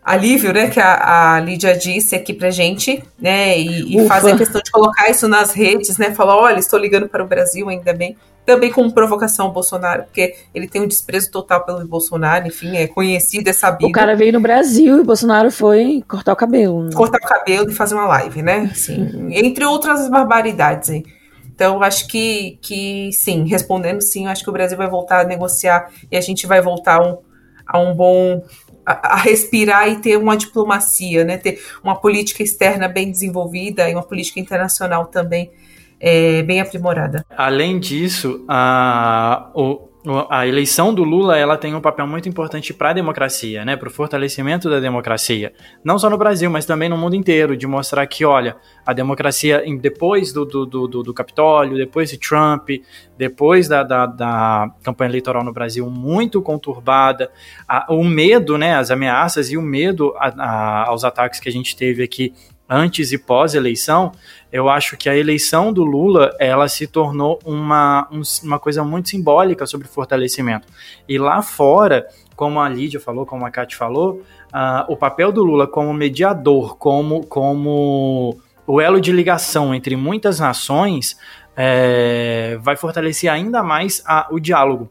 alívio, 0.03 0.53
né, 0.53 0.69
que 0.69 0.79
a, 0.79 1.37
a 1.37 1.41
Lídia 1.41 1.77
disse 1.77 2.15
aqui 2.15 2.35
pra 2.35 2.51
gente, 2.51 3.03
né, 3.19 3.59
e, 3.59 3.97
e 3.97 4.07
fazer 4.07 4.37
questão 4.37 4.61
de 4.61 4.71
colocar 4.71 5.09
isso 5.09 5.27
nas 5.27 5.53
redes, 5.53 5.97
né, 5.97 6.15
falar, 6.15 6.37
olha, 6.37 6.59
estou 6.59 6.79
ligando 6.79 7.09
para 7.09 7.25
o 7.25 7.27
Brasil, 7.27 7.69
ainda 7.69 7.95
bem, 7.95 8.17
também 8.49 8.73
como 8.73 8.91
provocação 8.91 9.45
ao 9.45 9.53
Bolsonaro, 9.53 10.05
porque 10.05 10.35
ele 10.55 10.67
tem 10.67 10.81
um 10.81 10.87
desprezo 10.87 11.31
total 11.31 11.67
pelo 11.67 11.87
Bolsonaro, 11.87 12.47
enfim, 12.47 12.79
é 12.79 12.87
conhecido, 12.87 13.47
é 13.51 13.53
sabido. 13.53 13.91
O 13.91 13.93
cara 13.93 14.17
veio 14.17 14.33
no 14.33 14.41
Brasil 14.41 14.97
e 14.97 15.01
o 15.01 15.05
Bolsonaro 15.05 15.51
foi 15.51 16.03
cortar 16.09 16.33
o 16.33 16.37
cabelo. 16.37 16.85
Né? 16.85 16.91
Cortar 16.95 17.19
o 17.19 17.29
cabelo 17.29 17.71
e 17.71 17.75
fazer 17.75 17.95
uma 17.95 18.07
live, 18.07 18.41
né? 18.41 18.71
Assim, 18.73 19.29
entre 19.33 19.67
outras 19.67 20.09
barbaridades 20.09 20.89
aí. 20.89 21.05
Então, 21.55 21.83
acho 21.83 22.09
que, 22.09 22.59
que 22.63 23.11
sim, 23.13 23.47
respondendo 23.47 24.01
sim, 24.01 24.27
acho 24.27 24.43
que 24.43 24.49
o 24.49 24.53
Brasil 24.53 24.79
vai 24.79 24.89
voltar 24.89 25.21
a 25.21 25.25
negociar 25.25 25.91
e 26.11 26.17
a 26.17 26.21
gente 26.23 26.47
vai 26.47 26.63
voltar 26.63 27.03
a 27.03 27.07
um, 27.07 27.19
a 27.67 27.79
um 27.79 27.95
bom. 27.95 28.43
A, 28.87 29.13
a 29.13 29.17
respirar 29.17 29.91
e 29.91 29.97
ter 29.97 30.17
uma 30.17 30.39
diplomacia, 30.39 31.23
né? 31.23 31.37
Ter 31.37 31.61
uma 31.85 32.01
política 32.01 32.43
externa 32.43 32.89
bem 32.89 33.11
desenvolvida 33.11 33.91
e 33.91 33.93
uma 33.93 34.03
política 34.03 34.41
internacional 34.41 35.05
também 35.05 35.51
é, 36.01 36.43
bem 36.43 36.61
aprimorada. 36.61 37.25
Além 37.31 37.79
disso, 37.79 38.45
a, 38.49 39.51
o, 39.55 39.89
a 40.31 40.47
eleição 40.47 40.95
do 40.95 41.03
Lula 41.03 41.37
ela 41.37 41.57
tem 41.57 41.75
um 41.75 41.81
papel 41.81 42.07
muito 42.07 42.29
importante 42.29 42.73
para 42.73 42.91
a 42.91 42.93
democracia, 42.93 43.65
né, 43.65 43.77
para 43.77 43.89
o 43.89 43.91
fortalecimento 43.91 44.71
da 44.71 44.81
democracia, 44.81 45.53
não 45.85 45.99
só 45.99 46.09
no 46.09 46.17
Brasil, 46.17 46.51
mas 46.51 46.65
também 46.65 46.89
no 46.89 46.97
mundo 46.97 47.15
inteiro, 47.15 47.57
de 47.57 47.67
mostrar 47.67 48.07
que, 48.07 48.25
olha, 48.25 48.57
a 48.87 48.93
democracia 48.93 49.63
depois 49.81 50.33
do, 50.33 50.45
do, 50.45 50.67
do, 50.67 51.03
do 51.03 51.15
Capitólio, 51.15 51.77
depois 51.77 52.11
de 52.11 52.19
Trump, 52.19 52.71
depois 53.17 53.69
da, 53.69 53.83
da, 53.83 54.07
da, 54.07 54.71
campanha 54.83 55.11
eleitoral 55.11 55.45
no 55.45 55.53
Brasil 55.53 55.89
muito 55.91 56.41
conturbada, 56.41 57.31
a, 57.69 57.93
o 57.93 58.05
medo, 58.05 58.57
né, 58.57 58.77
as 58.77 58.91
ameaças 58.91 59.51
e 59.51 59.57
o 59.57 59.63
medo 59.63 60.15
a, 60.17 60.29
a, 60.29 60.89
aos 60.89 61.05
ataques 61.05 61.41
que 61.41 61.49
a 61.49 61.53
gente 61.53 61.77
teve 61.77 62.03
aqui 62.03 62.33
antes 62.69 63.13
e 63.13 63.19
pós-eleição, 63.19 64.13
eu 64.51 64.69
acho 64.69 64.97
que 64.97 65.09
a 65.09 65.17
eleição 65.17 65.73
do 65.73 65.85
Lula 65.85 66.35
ela 66.39 66.69
se 66.69 66.87
tornou 66.87 67.39
uma, 67.45 68.09
um, 68.11 68.23
uma 68.45 68.59
coisa 68.59 68.83
muito 68.83 69.09
simbólica 69.11 69.67
sobre 69.67 69.87
fortalecimento. 69.87 70.67
E 71.09 71.19
lá 71.19 71.43
fora, 71.43 72.07
como 72.35 72.61
a 72.61 72.69
Lídia 72.69 72.99
falou, 72.99 73.27
como 73.27 73.45
a 73.45 73.51
Kátia 73.51 73.77
falou, 73.77 74.23
uh, 74.55 74.91
o 74.91 74.97
papel 74.97 75.31
do 75.31 75.45
Lula 75.45 75.67
como 75.67 75.93
mediador, 75.93 76.77
como, 76.77 77.27
como 77.27 78.39
o 78.67 78.81
elo 78.81 79.01
de 79.01 79.13
ligação 79.13 79.75
entre 79.75 79.97
muitas 79.97 80.41
nações, 80.41 81.19
é, 81.57 82.57
vai 82.63 82.77
fortalecer 82.77 83.31
ainda 83.31 83.63
mais 83.63 84.03
a, 84.07 84.29
o 84.31 84.39
diálogo. 84.39 84.89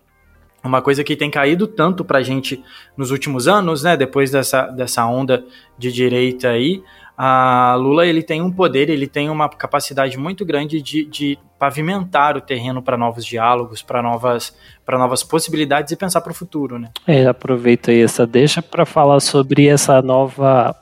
Uma 0.63 0.81
coisa 0.81 1.03
que 1.03 1.15
tem 1.15 1.31
caído 1.31 1.65
tanto 1.65 2.03
para 2.03 2.17
a 2.17 2.23
gente 2.23 2.61
nos 2.97 3.09
últimos 3.09 3.47
anos, 3.47 3.83
né, 3.83 3.95
depois 3.95 4.31
dessa, 4.31 4.63
dessa 4.63 5.05
onda 5.05 5.45
de 5.77 5.91
direita 5.91 6.49
aí, 6.49 6.83
a 7.17 7.73
Lula 7.75 8.05
ele 8.05 8.21
tem 8.21 8.43
um 8.43 8.51
poder, 8.51 8.89
ele 8.89 9.07
tem 9.07 9.27
uma 9.27 9.49
capacidade 9.49 10.15
muito 10.19 10.45
grande 10.45 10.79
de, 10.79 11.03
de 11.03 11.39
pavimentar 11.57 12.37
o 12.37 12.41
terreno 12.41 12.79
para 12.79 12.95
novos 12.95 13.25
diálogos, 13.25 13.81
para 13.81 14.03
novas, 14.03 14.55
novas 14.87 15.23
possibilidades 15.23 15.91
e 15.91 15.95
pensar 15.95 16.21
para 16.21 16.31
o 16.31 16.35
futuro, 16.35 16.77
né? 16.77 16.91
É, 17.07 17.25
aproveita 17.25 17.89
aí 17.89 18.01
essa 18.01 18.27
deixa 18.27 18.61
para 18.61 18.85
falar 18.85 19.19
sobre 19.19 19.67
essa 19.67 19.99
nova 19.99 20.75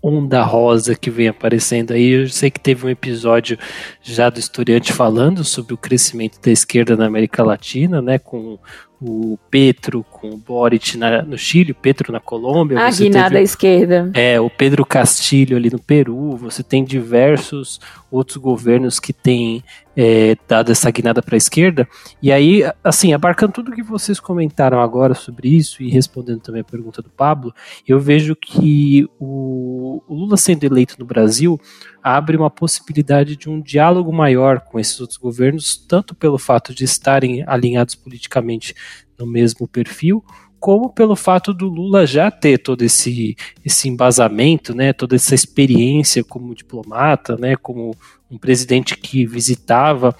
onda 0.00 0.42
rosa 0.42 0.94
que 0.94 1.10
vem 1.10 1.26
aparecendo 1.26 1.92
aí. 1.92 2.10
Eu 2.10 2.28
sei 2.28 2.52
que 2.52 2.60
teve 2.60 2.86
um 2.86 2.90
episódio 2.90 3.58
já 4.00 4.30
do 4.30 4.38
historiante 4.38 4.92
falando 4.92 5.42
sobre 5.42 5.74
o 5.74 5.76
crescimento 5.76 6.40
da 6.40 6.52
esquerda 6.52 6.96
na 6.96 7.06
América 7.06 7.42
Latina, 7.42 8.00
né, 8.00 8.18
com 8.18 8.58
o 9.00 9.38
Petro 9.50 10.04
com 10.04 10.28
o 10.30 10.36
Boric 10.36 10.98
na, 10.98 11.22
no 11.22 11.38
Chile, 11.38 11.72
o 11.72 11.74
Petro 11.74 12.12
na 12.12 12.20
Colômbia. 12.20 12.78
A 12.78 12.90
guinada 12.90 13.38
à 13.38 13.42
esquerda. 13.42 14.10
É, 14.12 14.38
o 14.38 14.50
Pedro 14.50 14.84
Castilho 14.84 15.56
ali 15.56 15.70
no 15.70 15.78
Peru. 15.78 16.36
Você 16.36 16.62
tem 16.62 16.84
diversos 16.84 17.80
outros 18.10 18.36
governos 18.36 19.00
que 19.00 19.12
têm 19.12 19.64
é, 19.96 20.36
dado 20.46 20.70
essa 20.70 20.90
guinada 20.90 21.22
para 21.22 21.36
a 21.36 21.38
esquerda. 21.38 21.88
E 22.22 22.30
aí, 22.30 22.62
assim, 22.84 23.14
abarcando 23.14 23.52
tudo 23.52 23.72
que 23.72 23.82
vocês 23.82 24.20
comentaram 24.20 24.80
agora 24.80 25.14
sobre 25.14 25.48
isso 25.48 25.82
e 25.82 25.88
respondendo 25.88 26.40
também 26.40 26.60
a 26.60 26.64
pergunta 26.64 27.00
do 27.00 27.08
Pablo, 27.08 27.54
eu 27.88 27.98
vejo 27.98 28.36
que 28.36 29.08
o, 29.18 30.02
o 30.06 30.14
Lula 30.14 30.36
sendo 30.36 30.64
eleito 30.64 30.96
no 30.98 31.06
Brasil 31.06 31.58
abre 32.02 32.36
uma 32.36 32.50
possibilidade 32.50 33.36
de 33.36 33.48
um 33.48 33.60
diálogo 33.60 34.12
maior 34.12 34.60
com 34.60 34.78
esses 34.78 35.00
outros 35.00 35.18
governos, 35.18 35.76
tanto 35.76 36.14
pelo 36.14 36.38
fato 36.38 36.74
de 36.74 36.84
estarem 36.84 37.44
alinhados 37.46 37.94
politicamente 37.94 38.74
no 39.18 39.26
mesmo 39.26 39.68
perfil, 39.68 40.24
como 40.60 40.90
pelo 40.90 41.16
fato 41.16 41.54
do 41.54 41.66
Lula 41.68 42.06
já 42.06 42.30
ter 42.30 42.58
todo 42.58 42.82
esse, 42.82 43.34
esse 43.64 43.88
embasamento, 43.88 44.74
né, 44.74 44.92
toda 44.92 45.16
essa 45.16 45.34
experiência 45.34 46.22
como 46.22 46.54
diplomata, 46.54 47.36
né, 47.36 47.56
como 47.56 47.96
um 48.30 48.36
presidente 48.36 48.96
que 48.96 49.26
visitava 49.26 50.14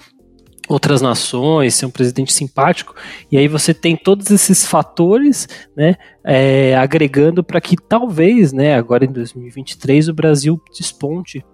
outras 0.67 1.01
nações, 1.01 1.75
ser 1.75 1.85
um 1.85 1.91
presidente 1.91 2.33
simpático, 2.33 2.95
e 3.31 3.37
aí 3.37 3.47
você 3.47 3.73
tem 3.73 3.95
todos 3.95 4.31
esses 4.31 4.65
fatores, 4.65 5.47
né, 5.75 5.95
é, 6.23 6.75
agregando 6.75 7.43
para 7.43 7.61
que 7.61 7.75
talvez, 7.75 8.51
né, 8.51 8.75
agora 8.75 9.05
em 9.05 9.11
2023 9.11 10.09
o 10.09 10.13
Brasil 10.13 10.59
desponte 10.73 11.45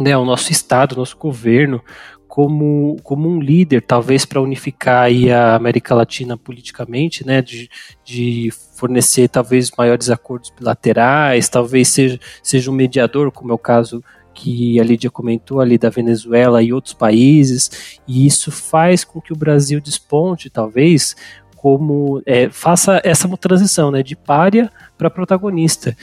né, 0.00 0.16
o 0.16 0.24
nosso 0.24 0.50
Estado, 0.50 0.92
o 0.92 0.98
nosso 0.98 1.16
governo, 1.16 1.82
como, 2.26 2.96
como 3.02 3.28
um 3.28 3.40
líder, 3.40 3.82
talvez 3.82 4.24
para 4.24 4.40
unificar 4.40 5.02
aí 5.02 5.32
a 5.32 5.56
América 5.56 5.94
Latina 5.94 6.36
politicamente, 6.36 7.26
né, 7.26 7.42
de, 7.42 7.68
de 8.04 8.50
fornecer 8.76 9.28
talvez 9.28 9.70
maiores 9.76 10.08
acordos 10.10 10.50
bilaterais, 10.56 11.48
talvez 11.48 11.88
seja, 11.88 12.20
seja 12.42 12.70
um 12.70 12.74
mediador, 12.74 13.32
como 13.32 13.50
é 13.50 13.54
o 13.54 13.58
caso 13.58 14.02
que 14.32 14.80
a 14.80 14.84
Lídia 14.84 15.10
comentou 15.10 15.60
ali 15.60 15.76
da 15.76 15.90
Venezuela 15.90 16.62
e 16.62 16.72
outros 16.72 16.94
países, 16.94 18.00
e 18.06 18.26
isso 18.26 18.50
faz 18.50 19.04
com 19.04 19.20
que 19.20 19.32
o 19.32 19.36
Brasil 19.36 19.80
desponte, 19.80 20.48
talvez, 20.48 21.16
como 21.60 22.22
é, 22.24 22.48
faça 22.48 23.02
essa 23.04 23.28
transição 23.36 23.90
né, 23.90 24.02
de 24.02 24.16
párea 24.16 24.72
para 24.96 25.10
protagonista. 25.10 25.94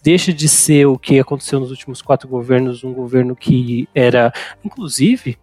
Deixa 0.00 0.32
de 0.32 0.48
ser 0.48 0.86
o 0.86 0.96
que 0.96 1.18
aconteceu 1.18 1.58
nos 1.58 1.72
últimos 1.72 2.00
quatro 2.00 2.28
governos, 2.28 2.84
um 2.84 2.92
governo 2.92 3.34
que 3.34 3.88
era, 3.92 4.32
inclusive, 4.64 5.36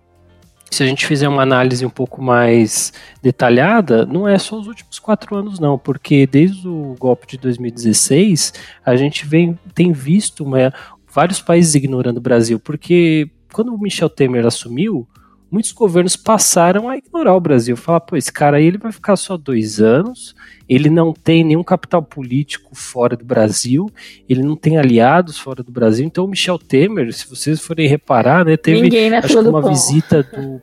se 0.72 0.82
a 0.82 0.86
gente 0.86 1.06
fizer 1.06 1.28
uma 1.28 1.42
análise 1.42 1.86
um 1.86 1.90
pouco 1.90 2.22
mais 2.22 2.94
detalhada, 3.22 4.06
não 4.06 4.26
é 4.26 4.38
só 4.38 4.58
os 4.58 4.66
últimos 4.66 4.98
quatro 4.98 5.36
anos, 5.36 5.60
não, 5.60 5.78
porque 5.78 6.26
desde 6.26 6.66
o 6.66 6.96
golpe 6.98 7.28
de 7.28 7.38
2016 7.38 8.54
a 8.86 8.96
gente 8.96 9.26
vem, 9.26 9.60
tem 9.76 9.92
visto 9.92 10.46
uma, 10.46 10.74
vários 11.14 11.42
países 11.42 11.76
ignorando 11.76 12.20
o 12.20 12.22
Brasil, 12.22 12.62
porque 12.62 13.30
quando 13.52 13.76
o 13.76 13.78
Michel 13.78 14.10
Temer 14.10 14.46
assumiu, 14.46 15.06
muitos 15.52 15.72
governos 15.72 16.16
passaram 16.16 16.90
a 16.90 16.98
ignorar 16.98 17.36
o 17.36 17.40
Brasil. 17.40 17.76
Falar, 17.76 18.00
pô, 18.02 18.16
esse 18.16 18.32
cara 18.32 18.58
aí 18.58 18.66
ele 18.66 18.78
vai 18.78 18.92
ficar 18.92 19.16
só 19.16 19.38
dois 19.38 19.80
anos, 19.82 20.36
ele 20.68 20.90
não 20.90 21.14
tem 21.14 21.44
nenhum 21.44 21.64
capital 21.64 22.02
político 22.02 22.76
fora 22.76 23.16
do 23.16 23.26
Brasil, 23.26 23.90
ele 24.28 24.44
não 24.44 24.56
tem 24.56 24.78
aliados 24.78 25.38
fora 25.38 25.64
do 25.64 25.72
Brasil. 25.72 26.06
Então 26.06 26.26
o 26.26 26.28
Michel 26.28 26.60
Temer, 26.60 27.12
se 27.14 27.28
vocês 27.28 27.60
forem 27.60 27.88
reparar, 27.88 28.46
né, 28.46 28.56
teve 28.56 28.88
acho 29.16 29.28
que 29.28 29.48
uma 29.48 29.68
visita 29.68 30.24
do 30.24 30.62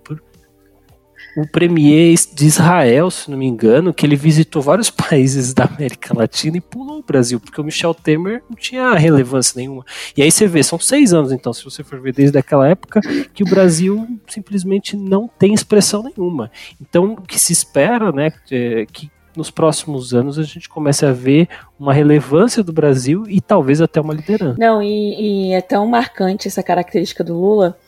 o 1.36 1.46
premier 1.46 2.14
de 2.32 2.46
Israel, 2.46 3.10
se 3.10 3.30
não 3.30 3.36
me 3.36 3.46
engano, 3.46 3.92
que 3.92 4.06
ele 4.06 4.16
visitou 4.16 4.62
vários 4.62 4.88
países 4.90 5.52
da 5.52 5.64
América 5.64 6.16
Latina 6.16 6.56
e 6.56 6.60
pulou 6.60 7.00
o 7.00 7.02
Brasil, 7.02 7.38
porque 7.38 7.60
o 7.60 7.64
Michel 7.64 7.94
Temer 7.94 8.42
não 8.48 8.56
tinha 8.56 8.94
relevância 8.94 9.54
nenhuma. 9.56 9.84
E 10.16 10.22
aí 10.22 10.32
você 10.32 10.46
vê, 10.46 10.62
são 10.62 10.78
seis 10.78 11.12
anos, 11.12 11.32
então, 11.32 11.52
se 11.52 11.62
você 11.62 11.84
for 11.84 12.00
ver 12.00 12.14
desde 12.14 12.38
aquela 12.38 12.66
época, 12.66 13.00
que 13.34 13.42
o 13.42 13.46
Brasil 13.46 14.06
simplesmente 14.26 14.96
não 14.96 15.28
tem 15.28 15.52
expressão 15.52 16.02
nenhuma. 16.02 16.50
Então, 16.80 17.12
o 17.12 17.22
que 17.22 17.38
se 17.38 17.52
espera, 17.52 18.10
né, 18.10 18.32
é 18.50 18.86
que 18.86 19.10
nos 19.36 19.50
próximos 19.50 20.14
anos 20.14 20.38
a 20.38 20.42
gente 20.42 20.66
comece 20.66 21.04
a 21.04 21.12
ver 21.12 21.48
uma 21.78 21.92
relevância 21.92 22.62
do 22.62 22.72
Brasil 22.72 23.24
e 23.28 23.40
talvez 23.42 23.82
até 23.82 24.00
uma 24.00 24.14
liderança. 24.14 24.56
Não, 24.58 24.82
e, 24.82 25.50
e 25.50 25.52
é 25.52 25.60
tão 25.60 25.86
marcante 25.86 26.48
essa 26.48 26.62
característica 26.62 27.22
do 27.22 27.38
Lula 27.38 27.78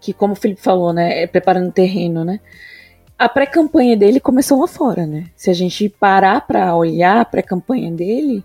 que, 0.00 0.12
como 0.12 0.34
o 0.34 0.36
Felipe 0.36 0.60
falou, 0.60 0.92
né, 0.92 1.22
é 1.22 1.26
preparando 1.26 1.72
terreno, 1.72 2.24
né? 2.24 2.40
A 3.20 3.28
pré-campanha 3.28 3.94
dele 3.98 4.18
começou 4.18 4.58
lá 4.58 4.66
fora, 4.66 5.06
né? 5.06 5.26
Se 5.36 5.50
a 5.50 5.52
gente 5.52 5.90
parar 5.90 6.40
para 6.40 6.74
olhar 6.74 7.20
a 7.20 7.24
pré-campanha 7.26 7.90
dele, 7.90 8.42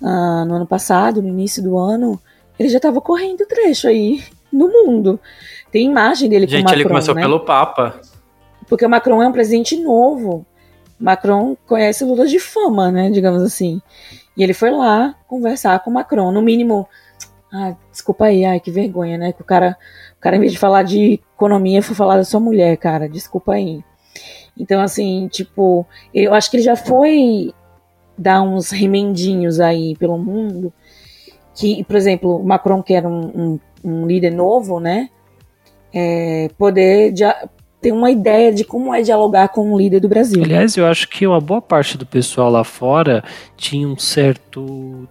uh, 0.00 0.46
no 0.46 0.54
ano 0.54 0.66
passado, 0.66 1.20
no 1.20 1.28
início 1.28 1.62
do 1.62 1.76
ano, 1.76 2.18
ele 2.58 2.70
já 2.70 2.78
estava 2.78 3.02
correndo 3.02 3.44
trecho 3.44 3.86
aí 3.86 4.24
no 4.50 4.66
mundo. 4.66 5.20
Tem 5.70 5.84
imagem 5.84 6.26
dele 6.26 6.46
gente, 6.46 6.52
com 6.52 6.56
o 6.56 6.64
Macron, 6.64 6.80
ele 6.80 6.88
começou 6.88 7.14
né? 7.14 7.20
pelo 7.20 7.40
Papa. 7.40 8.00
Porque 8.66 8.86
o 8.86 8.88
Macron 8.88 9.22
é 9.22 9.28
um 9.28 9.32
presidente 9.32 9.76
novo. 9.76 10.46
Macron 10.98 11.54
conhece 11.66 12.02
Lula 12.02 12.26
de 12.26 12.38
fama, 12.38 12.90
né? 12.90 13.10
Digamos 13.10 13.42
assim. 13.42 13.78
E 14.34 14.42
ele 14.42 14.54
foi 14.54 14.70
lá 14.70 15.16
conversar 15.26 15.78
com 15.80 15.90
o 15.90 15.92
Macron. 15.92 16.32
No 16.32 16.40
mínimo, 16.40 16.88
ah, 17.52 17.76
desculpa 17.92 18.24
aí, 18.24 18.42
ai, 18.46 18.58
que 18.58 18.70
vergonha, 18.70 19.18
né? 19.18 19.32
Que 19.32 19.42
o 19.42 19.44
cara, 19.44 19.76
o 20.16 20.20
cara, 20.20 20.36
em 20.36 20.40
vez 20.40 20.52
de 20.52 20.58
falar 20.58 20.82
de 20.82 21.20
economia, 21.34 21.82
foi 21.82 21.94
falar 21.94 22.16
da 22.16 22.24
sua 22.24 22.40
mulher, 22.40 22.74
cara. 22.78 23.06
Desculpa 23.06 23.52
aí. 23.52 23.84
Então, 24.58 24.80
assim, 24.80 25.28
tipo, 25.28 25.86
eu 26.12 26.34
acho 26.34 26.50
que 26.50 26.56
ele 26.56 26.64
já 26.64 26.76
foi 26.76 27.52
dar 28.16 28.42
uns 28.42 28.70
remendinhos 28.70 29.60
aí 29.60 29.96
pelo 29.96 30.18
mundo. 30.18 30.72
Que, 31.54 31.84
por 31.84 31.96
exemplo, 31.96 32.36
o 32.36 32.44
Macron, 32.44 32.82
que 32.82 32.94
era 32.94 33.08
um, 33.08 33.26
um, 33.34 33.60
um 33.84 34.06
líder 34.06 34.30
novo, 34.30 34.80
né? 34.80 35.08
É, 35.92 36.50
poder 36.58 37.14
ter 37.80 37.92
uma 37.92 38.10
ideia 38.10 38.52
de 38.52 38.64
como 38.64 38.92
é 38.92 39.02
dialogar 39.02 39.48
com 39.48 39.72
um 39.72 39.78
líder 39.78 40.00
do 40.00 40.08
Brasil. 40.08 40.42
Aliás, 40.42 40.76
eu 40.76 40.86
acho 40.86 41.08
que 41.08 41.26
uma 41.26 41.40
boa 41.40 41.62
parte 41.62 41.96
do 41.96 42.04
pessoal 42.04 42.50
lá 42.50 42.64
fora 42.64 43.22
tinha 43.56 43.88
um 43.88 43.96
certo 43.96 45.08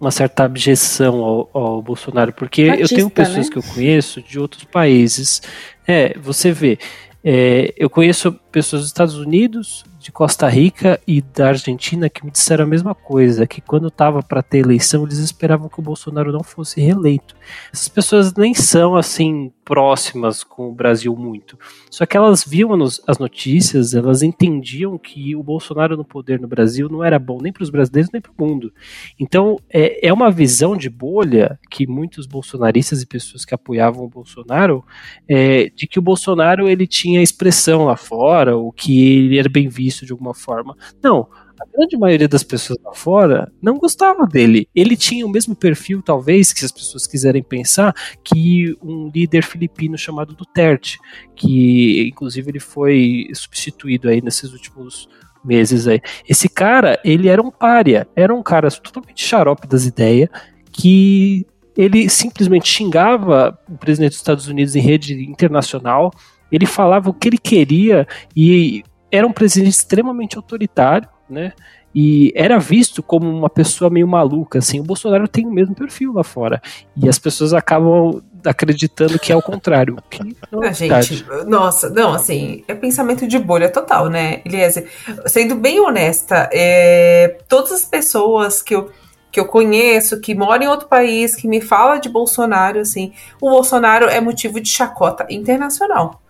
uma 0.00 0.10
certa 0.10 0.44
abjeção 0.44 1.22
ao, 1.24 1.50
ao 1.52 1.82
Bolsonaro, 1.82 2.32
porque 2.32 2.68
Artista, 2.68 2.94
eu 2.94 2.96
tenho 2.98 3.10
pessoas 3.10 3.46
né? 3.46 3.52
que 3.52 3.58
eu 3.58 3.62
conheço 3.62 4.20
de 4.20 4.38
outros 4.38 4.64
países. 4.64 5.40
É, 5.86 6.18
você 6.18 6.52
vê, 6.52 6.78
é, 7.24 7.72
eu 7.76 7.88
conheço 7.88 8.38
pessoas 8.54 8.82
dos 8.82 8.90
Estados 8.90 9.16
Unidos, 9.16 9.84
de 10.04 10.12
Costa 10.12 10.46
Rica 10.46 11.00
e 11.08 11.22
da 11.22 11.48
Argentina 11.48 12.10
que 12.10 12.24
me 12.24 12.30
disseram 12.30 12.64
a 12.64 12.68
mesma 12.68 12.94
coisa, 12.94 13.46
que 13.46 13.62
quando 13.62 13.88
estava 13.88 14.22
para 14.22 14.42
ter 14.42 14.58
eleição 14.58 15.02
eles 15.02 15.16
esperavam 15.16 15.66
que 15.66 15.80
o 15.80 15.82
Bolsonaro 15.82 16.30
não 16.30 16.44
fosse 16.44 16.78
reeleito. 16.78 17.34
Essas 17.72 17.88
pessoas 17.88 18.34
nem 18.34 18.52
são 18.52 18.96
assim 18.96 19.50
próximas 19.64 20.44
com 20.44 20.68
o 20.68 20.74
Brasil 20.74 21.16
muito. 21.16 21.58
Só 21.90 22.04
que 22.04 22.18
elas 22.18 22.44
viam 22.44 22.70
as 22.82 23.18
notícias, 23.18 23.94
elas 23.94 24.22
entendiam 24.22 24.98
que 24.98 25.34
o 25.34 25.42
Bolsonaro 25.42 25.96
no 25.96 26.04
poder 26.04 26.38
no 26.38 26.46
Brasil 26.46 26.86
não 26.90 27.02
era 27.02 27.18
bom 27.18 27.38
nem 27.40 27.50
para 27.50 27.62
os 27.62 27.70
brasileiros 27.70 28.12
nem 28.12 28.20
para 28.20 28.32
o 28.36 28.46
mundo. 28.46 28.74
Então 29.18 29.58
é, 29.70 30.06
é 30.06 30.12
uma 30.12 30.30
visão 30.30 30.76
de 30.76 30.90
bolha 30.90 31.58
que 31.70 31.86
muitos 31.86 32.26
bolsonaristas 32.26 33.00
e 33.00 33.06
pessoas 33.06 33.46
que 33.46 33.54
apoiavam 33.54 34.04
o 34.04 34.08
Bolsonaro 34.08 34.84
é, 35.26 35.70
de 35.74 35.86
que 35.86 35.98
o 35.98 36.02
Bolsonaro 36.02 36.68
ele 36.68 36.86
tinha 36.86 37.22
expressão 37.22 37.86
lá 37.86 37.96
fora, 37.96 38.43
o 38.52 38.72
que 38.72 39.16
ele 39.16 39.38
era 39.38 39.48
bem 39.48 39.68
visto 39.68 40.04
de 40.04 40.12
alguma 40.12 40.34
forma. 40.34 40.76
Não, 41.02 41.28
a 41.60 41.76
grande 41.76 41.96
maioria 41.96 42.28
das 42.28 42.42
pessoas 42.42 42.78
lá 42.84 42.92
fora 42.92 43.52
não 43.62 43.78
gostava 43.78 44.26
dele. 44.26 44.68
Ele 44.74 44.96
tinha 44.96 45.24
o 45.24 45.28
mesmo 45.28 45.54
perfil, 45.54 46.02
talvez, 46.02 46.52
que 46.52 46.64
as 46.64 46.72
pessoas 46.72 47.06
quiserem 47.06 47.42
pensar, 47.42 47.94
que 48.22 48.76
um 48.82 49.10
líder 49.14 49.42
filipino 49.44 49.96
chamado 49.96 50.34
Duterte, 50.34 50.98
que 51.34 52.08
inclusive 52.08 52.50
ele 52.50 52.60
foi 52.60 53.28
substituído 53.34 54.08
aí 54.08 54.20
nesses 54.20 54.52
últimos 54.52 55.08
meses 55.44 55.86
aí. 55.86 56.00
Esse 56.28 56.48
cara, 56.48 56.98
ele 57.04 57.28
era 57.28 57.40
um 57.40 57.50
pária, 57.50 58.08
era 58.16 58.34
um 58.34 58.42
cara 58.42 58.70
totalmente 58.70 59.24
xarope 59.24 59.66
das 59.66 59.84
ideias, 59.84 60.28
que 60.72 61.46
ele 61.76 62.08
simplesmente 62.08 62.68
xingava 62.68 63.58
o 63.68 63.76
presidente 63.76 64.10
dos 64.10 64.18
Estados 64.18 64.48
Unidos 64.48 64.74
em 64.74 64.80
rede 64.80 65.14
internacional, 65.24 66.12
ele 66.54 66.66
falava 66.66 67.10
o 67.10 67.14
que 67.14 67.28
ele 67.28 67.38
queria 67.38 68.06
e 68.36 68.82
era 69.10 69.26
um 69.26 69.32
presidente 69.32 69.70
extremamente 69.70 70.36
autoritário, 70.36 71.08
né? 71.28 71.52
E 71.94 72.32
era 72.34 72.58
visto 72.58 73.02
como 73.02 73.30
uma 73.30 73.48
pessoa 73.48 73.88
meio 73.88 74.08
maluca, 74.08 74.58
assim. 74.58 74.80
O 74.80 74.82
Bolsonaro 74.82 75.28
tem 75.28 75.46
o 75.46 75.52
mesmo 75.52 75.76
perfil 75.76 76.12
lá 76.12 76.24
fora. 76.24 76.60
E 76.96 77.08
as 77.08 77.20
pessoas 77.20 77.54
acabam 77.54 78.20
acreditando 78.44 79.18
que 79.18 79.32
é 79.32 79.36
o 79.36 79.40
contrário. 79.40 79.96
Que 80.10 80.20
é 80.20 80.68
a 80.68 80.72
gente, 80.72 81.24
nossa, 81.46 81.88
não, 81.88 82.12
assim, 82.12 82.64
é 82.66 82.74
pensamento 82.74 83.28
de 83.28 83.38
bolha 83.38 83.70
total, 83.70 84.08
né, 84.08 84.42
Eliezer? 84.44 84.90
Sendo 85.26 85.54
bem 85.54 85.80
honesta, 85.80 86.50
é, 86.52 87.38
todas 87.48 87.70
as 87.70 87.84
pessoas 87.84 88.60
que 88.60 88.74
eu, 88.74 88.90
que 89.30 89.38
eu 89.38 89.46
conheço, 89.46 90.20
que 90.20 90.34
moram 90.34 90.64
em 90.64 90.68
outro 90.68 90.88
país, 90.88 91.36
que 91.36 91.46
me 91.46 91.60
fala 91.60 91.98
de 91.98 92.08
Bolsonaro, 92.08 92.80
assim, 92.80 93.12
o 93.40 93.48
Bolsonaro 93.48 94.06
é 94.06 94.20
motivo 94.20 94.60
de 94.60 94.68
chacota 94.68 95.26
internacional. 95.30 96.20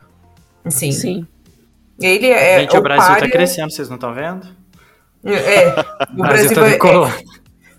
Assim, 0.64 0.92
Sim. 0.92 1.26
Ele 2.00 2.28
é. 2.28 2.60
Gente, 2.60 2.76
o, 2.76 2.80
o 2.80 2.82
Brasil 2.82 3.02
tá 3.02 3.14
párea... 3.14 3.28
tá 3.28 3.30
crescendo, 3.30 3.70
vocês 3.70 3.88
não 3.88 3.96
estão 3.96 4.14
vendo? 4.14 4.46
É, 5.24 5.68
o, 6.12 6.16
Brasil, 6.16 6.54
Brasil 6.54 6.78
tá 6.78 7.08
é, 7.18 7.24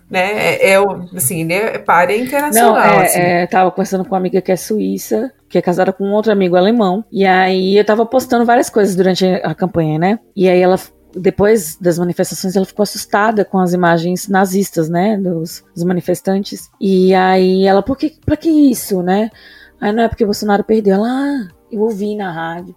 né, 0.08 0.20
é, 0.20 0.70
é, 0.70 0.76
assim, 1.16 1.40
ele 1.42 1.52
é 1.52 1.78
párea 1.78 2.16
internacional. 2.16 2.74
Não, 2.74 2.80
é, 2.80 3.04
assim. 3.04 3.18
é, 3.18 3.46
tava 3.46 3.70
conversando 3.70 4.04
com 4.04 4.10
uma 4.10 4.18
amiga 4.18 4.40
que 4.40 4.52
é 4.52 4.56
suíça, 4.56 5.32
que 5.48 5.58
é 5.58 5.62
casada 5.62 5.92
com 5.92 6.04
um 6.04 6.12
outro 6.12 6.32
amigo 6.32 6.56
alemão, 6.56 7.04
e 7.10 7.26
aí 7.26 7.76
eu 7.76 7.84
tava 7.84 8.06
postando 8.06 8.44
várias 8.44 8.70
coisas 8.70 8.94
durante 8.94 9.24
a 9.26 9.54
campanha, 9.54 9.98
né? 9.98 10.18
E 10.34 10.48
aí 10.48 10.60
ela 10.60 10.78
depois 11.18 11.76
das 11.80 11.98
manifestações, 11.98 12.56
ela 12.56 12.66
ficou 12.66 12.82
assustada 12.82 13.42
com 13.42 13.58
as 13.58 13.72
imagens 13.72 14.28
nazistas, 14.28 14.88
né, 14.88 15.16
dos, 15.16 15.64
dos 15.74 15.82
manifestantes. 15.82 16.70
E 16.78 17.14
aí 17.14 17.64
ela, 17.64 17.82
por 17.82 17.96
que, 17.96 18.18
pra 18.24 18.36
que 18.36 18.50
isso, 18.50 19.02
né? 19.02 19.30
Aí 19.80 19.92
não 19.92 20.02
é 20.02 20.08
porque 20.08 20.24
o 20.24 20.26
Bolsonaro 20.26 20.62
perdeu. 20.62 20.96
Ela, 20.96 21.08
ah, 21.08 21.48
eu 21.70 21.80
ouvi 21.80 22.14
na 22.14 22.30
rádio 22.30 22.74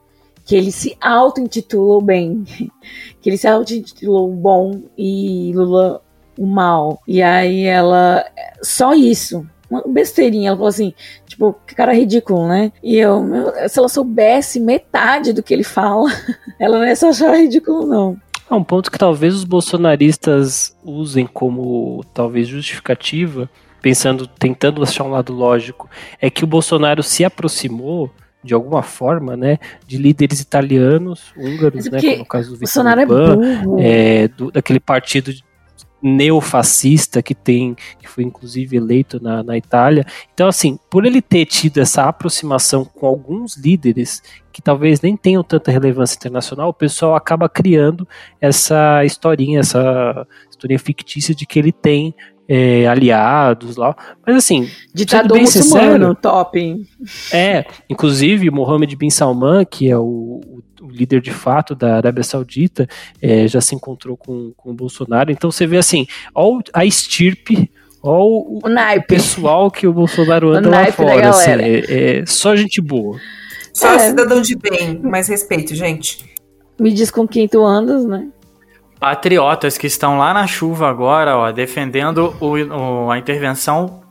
que 0.50 0.56
ele 0.56 0.72
se 0.72 0.98
auto-intitulou 1.00 2.02
bem, 2.02 2.44
que 3.22 3.30
ele 3.30 3.38
se 3.38 3.48
auto-intitulou 3.48 4.32
bom 4.32 4.82
e 4.98 5.52
Lula 5.54 6.02
o 6.36 6.48
mal. 6.48 7.02
E 7.08 7.22
aí 7.22 7.66
ela, 7.66 8.26
só 8.64 8.96
isso, 8.96 9.46
uma 9.70 9.84
besteirinha, 9.86 10.50
ela 10.50 10.58
falou 10.58 10.70
assim, 10.70 10.94
tipo, 11.28 11.56
que 11.68 11.76
cara 11.76 11.94
ridículo, 11.94 12.48
né? 12.48 12.72
E 12.82 12.98
eu, 12.98 13.22
meu, 13.22 13.54
se 13.70 13.78
ela 13.78 13.88
soubesse 13.90 14.60
metade 14.60 15.34
do 15.34 15.44
que 15.44 15.54
ele 15.54 15.64
fala, 15.64 16.10
ela 16.58 16.80
não 16.80 16.88
ia 16.88 16.96
só 16.96 17.10
achar 17.10 17.38
ridículo, 17.38 17.86
não. 17.86 18.18
É 18.50 18.54
um 18.56 18.64
ponto 18.64 18.90
que 18.90 18.98
talvez 18.98 19.36
os 19.36 19.44
bolsonaristas 19.44 20.76
usem 20.84 21.28
como 21.28 22.04
talvez 22.12 22.48
justificativa, 22.48 23.48
pensando, 23.84 24.26
tentando 24.26 24.82
achar 24.82 25.04
um 25.04 25.12
lado 25.12 25.32
lógico, 25.32 25.88
é 26.20 26.30
que 26.32 26.44
o 26.44 26.48
Bolsonaro 26.48 27.04
se 27.04 27.24
aproximou 27.24 28.10
de 28.44 28.54
alguma 28.54 28.82
forma, 28.82 29.36
né, 29.36 29.58
de 29.86 29.98
líderes 29.98 30.40
italianos, 30.40 31.34
húngaros, 31.38 31.86
né, 31.86 32.00
como 32.02 32.18
no 32.18 32.26
caso 32.26 32.52
do 32.52 32.58
Vitor 32.58 32.86
Orbán, 32.86 33.80
é, 33.80 34.28
do, 34.30 34.52
daquele 34.52 34.80
partido 34.80 35.32
neofascista 36.02 37.22
que 37.22 37.36
tem, 37.36 37.76
que 38.00 38.08
foi 38.08 38.24
inclusive 38.24 38.78
eleito 38.78 39.22
na, 39.22 39.44
na 39.44 39.58
Itália. 39.58 40.06
Então, 40.34 40.48
assim, 40.48 40.80
por 40.90 41.06
ele 41.06 41.22
ter 41.22 41.46
tido 41.46 41.80
essa 41.80 42.04
aproximação 42.06 42.86
com 42.86 43.06
alguns 43.06 43.58
líderes 43.58 44.22
que 44.52 44.62
talvez 44.62 45.02
nem 45.02 45.16
tenham 45.16 45.44
tanta 45.44 45.72
relevância 45.72 46.16
internacional, 46.16 46.70
o 46.70 46.74
pessoal 46.74 47.16
acaba 47.16 47.48
criando 47.50 48.08
essa 48.40 49.04
historinha, 49.04 49.60
essa 49.60 50.26
historinha 50.50 50.80
fictícia 50.80 51.36
de 51.36 51.46
que 51.46 51.60
ele 51.60 51.72
tem 51.72 52.16
é, 52.50 52.88
aliados 52.88 53.78
lá. 53.78 53.96
Mas 54.26 54.38
assim, 54.38 54.68
ditador 54.92 55.38
bem 55.38 55.44
muçulmano, 55.44 55.92
sincero, 55.92 56.16
top. 56.16 56.88
É, 57.32 57.64
inclusive 57.88 58.50
Mohammed 58.50 58.96
bin 58.96 59.12
Salman, 59.12 59.64
que 59.64 59.88
é 59.88 59.98
o, 59.98 60.42
o 60.82 60.90
líder 60.90 61.22
de 61.22 61.32
fato 61.32 61.76
da 61.76 61.98
Arábia 61.98 62.24
Saudita, 62.24 62.88
é, 63.22 63.48
já 63.48 63.62
se 63.62 63.76
encontrou 63.76 64.18
com, 64.18 64.52
com 64.58 64.72
o 64.72 64.74
Bolsonaro. 64.74 65.32
Então 65.32 65.52
você 65.52 65.68
vê 65.68 65.78
assim, 65.78 66.08
ó 66.34 66.60
a 66.74 66.84
estirpe 66.84 67.70
Olha 68.02 68.24
o, 68.24 68.60
o 68.98 69.04
pessoal 69.04 69.70
que 69.70 69.86
o 69.86 69.92
Bolsonaro 69.92 70.52
anda 70.52 70.70
o 70.70 70.72
lá 70.72 70.86
fora. 70.90 71.30
Assim, 71.30 71.52
é, 71.52 72.20
é, 72.20 72.26
só 72.26 72.56
gente 72.56 72.82
boa. 72.82 73.20
Só 73.74 73.94
é. 73.94 74.00
cidadão 74.10 74.42
de 74.42 74.56
bem, 74.56 74.98
mais 75.00 75.28
respeito, 75.28 75.76
gente. 75.76 76.26
Me 76.80 76.94
diz 76.94 77.12
com 77.12 77.28
quem 77.28 77.46
tu 77.46 77.62
andas, 77.62 78.06
né? 78.06 78.30
Patriotas 79.00 79.78
que 79.78 79.88
estão 79.88 80.18
lá 80.18 80.34
na 80.34 80.46
chuva 80.46 80.90
agora, 80.90 81.38
ó, 81.38 81.52
defendendo 81.52 82.36
o, 82.40 82.58
o, 82.58 83.12
a 83.12 83.18
intervenção, 83.18 84.02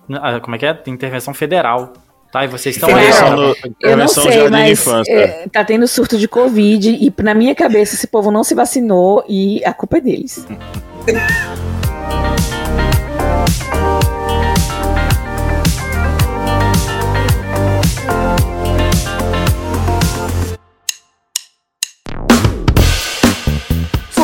como 0.43 0.57
é 0.57 0.59
que 0.59 0.67
é? 0.67 0.83
Intervenção 0.87 1.35
federal. 1.35 1.93
Tá, 2.33 2.45
e 2.45 2.49
vocês 2.49 2.77
estão 2.77 2.91
aí. 2.95 3.09
No, 3.31 3.57
eu 3.81 3.97
não 3.97 4.07
sei, 4.07 4.51
mas 4.51 4.87
é, 5.09 5.47
tá 5.51 5.65
tendo 5.65 5.89
surto 5.89 6.19
de 6.19 6.29
Covid 6.29 6.91
e 6.91 7.23
na 7.23 7.33
minha 7.33 7.55
cabeça 7.55 7.95
esse 7.95 8.07
povo 8.07 8.31
não 8.31 8.45
se 8.45 8.55
vacinou 8.55 9.25
e 9.27 9.65
a 9.65 9.73
culpa 9.73 9.97
é 9.97 10.01
deles. 10.03 10.47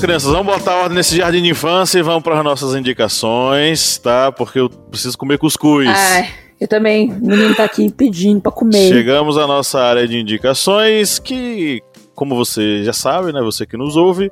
Crianças, 0.00 0.32
vamos 0.32 0.46
botar 0.46 0.76
ordem 0.76 0.96
nesse 0.96 1.16
jardim 1.16 1.42
de 1.42 1.50
infância 1.50 1.98
e 1.98 2.02
vamos 2.02 2.22
para 2.22 2.38
as 2.38 2.44
nossas 2.44 2.74
indicações, 2.74 3.98
tá? 3.98 4.32
Porque 4.32 4.58
eu 4.58 4.70
preciso 4.70 5.16
comer 5.18 5.36
cuscuz. 5.36 5.88
Ai, 5.88 6.30
eu 6.58 6.66
também. 6.66 7.12
O 7.12 7.26
menino 7.26 7.54
tá 7.54 7.64
aqui 7.64 7.92
pedindo 7.92 8.40
para 8.40 8.50
comer. 8.50 8.88
Chegamos 8.88 9.36
à 9.36 9.46
nossa 9.46 9.78
área 9.78 10.08
de 10.08 10.18
indicações, 10.18 11.18
que 11.18 11.82
como 12.20 12.36
você 12.36 12.84
já 12.84 12.92
sabe, 12.92 13.32
né, 13.32 13.40
você 13.40 13.64
que 13.64 13.78
nos 13.78 13.96
ouve, 13.96 14.30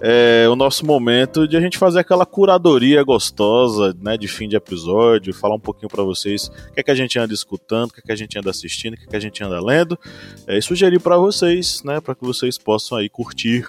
é 0.00 0.48
o 0.48 0.54
nosso 0.54 0.86
momento 0.86 1.48
de 1.48 1.56
a 1.56 1.60
gente 1.60 1.76
fazer 1.76 1.98
aquela 1.98 2.24
curadoria 2.24 3.02
gostosa, 3.02 3.92
né, 4.00 4.16
de 4.16 4.28
fim 4.28 4.48
de 4.48 4.54
episódio, 4.54 5.34
falar 5.34 5.56
um 5.56 5.60
pouquinho 5.60 5.88
para 5.88 6.04
vocês 6.04 6.46
o 6.46 6.74
que 6.74 6.78
é 6.78 6.82
que 6.84 6.92
a 6.92 6.94
gente 6.94 7.18
anda 7.18 7.34
escutando, 7.34 7.90
o 7.90 7.92
que 7.92 7.98
é 7.98 8.02
que 8.04 8.12
a 8.12 8.16
gente 8.16 8.38
anda 8.38 8.50
assistindo, 8.50 8.94
o 8.94 8.96
que 8.96 9.06
é 9.06 9.08
que 9.08 9.16
a 9.16 9.20
gente 9.20 9.42
anda 9.42 9.60
lendo, 9.60 9.98
é, 10.46 10.58
e 10.58 10.62
sugerir 10.62 11.00
para 11.00 11.16
vocês, 11.16 11.82
né, 11.82 12.00
para 12.00 12.14
que 12.14 12.24
vocês 12.24 12.56
possam 12.56 12.98
aí 12.98 13.08
curtir 13.08 13.66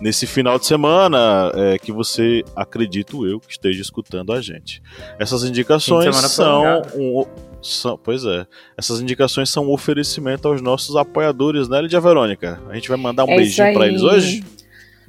nesse 0.00 0.26
final 0.26 0.58
de 0.58 0.64
semana 0.64 1.52
é, 1.54 1.78
que 1.78 1.92
você, 1.92 2.42
acredito 2.56 3.26
eu, 3.26 3.38
que 3.40 3.52
esteja 3.52 3.82
escutando 3.82 4.32
a 4.32 4.40
gente. 4.40 4.82
Essas 5.18 5.44
indicações 5.44 6.16
são 6.16 6.64
um, 6.94 7.26
são, 7.62 7.98
pois 7.98 8.24
é. 8.24 8.46
Essas 8.76 9.00
indicações 9.00 9.50
são 9.50 9.66
um 9.66 9.72
oferecimento 9.72 10.48
aos 10.48 10.60
nossos 10.60 10.96
apoiadores, 10.96 11.68
né, 11.68 11.80
Lídia 11.80 12.00
Verônica? 12.00 12.60
A 12.68 12.74
gente 12.74 12.88
vai 12.88 12.98
mandar 12.98 13.24
um 13.24 13.30
é 13.30 13.36
beijinho 13.36 13.72
para 13.72 13.86
eles 13.86 14.02
hoje? 14.02 14.44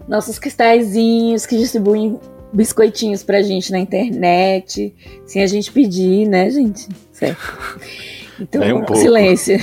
Nossos 0.08 0.38
cristalzinhos 0.38 1.45
que 1.45 1.58
distribuem 1.58 2.20
biscoitinhos 2.51 3.24
pra 3.24 3.41
gente 3.41 3.72
na 3.72 3.80
internet, 3.80 4.93
sem 5.26 5.41
a 5.41 5.47
gente 5.47 5.72
pedir, 5.72 6.28
né, 6.28 6.49
gente? 6.49 6.88
Certo. 7.12 7.41
Então, 8.39 8.62
um 8.89 8.95
silêncio. 8.95 9.58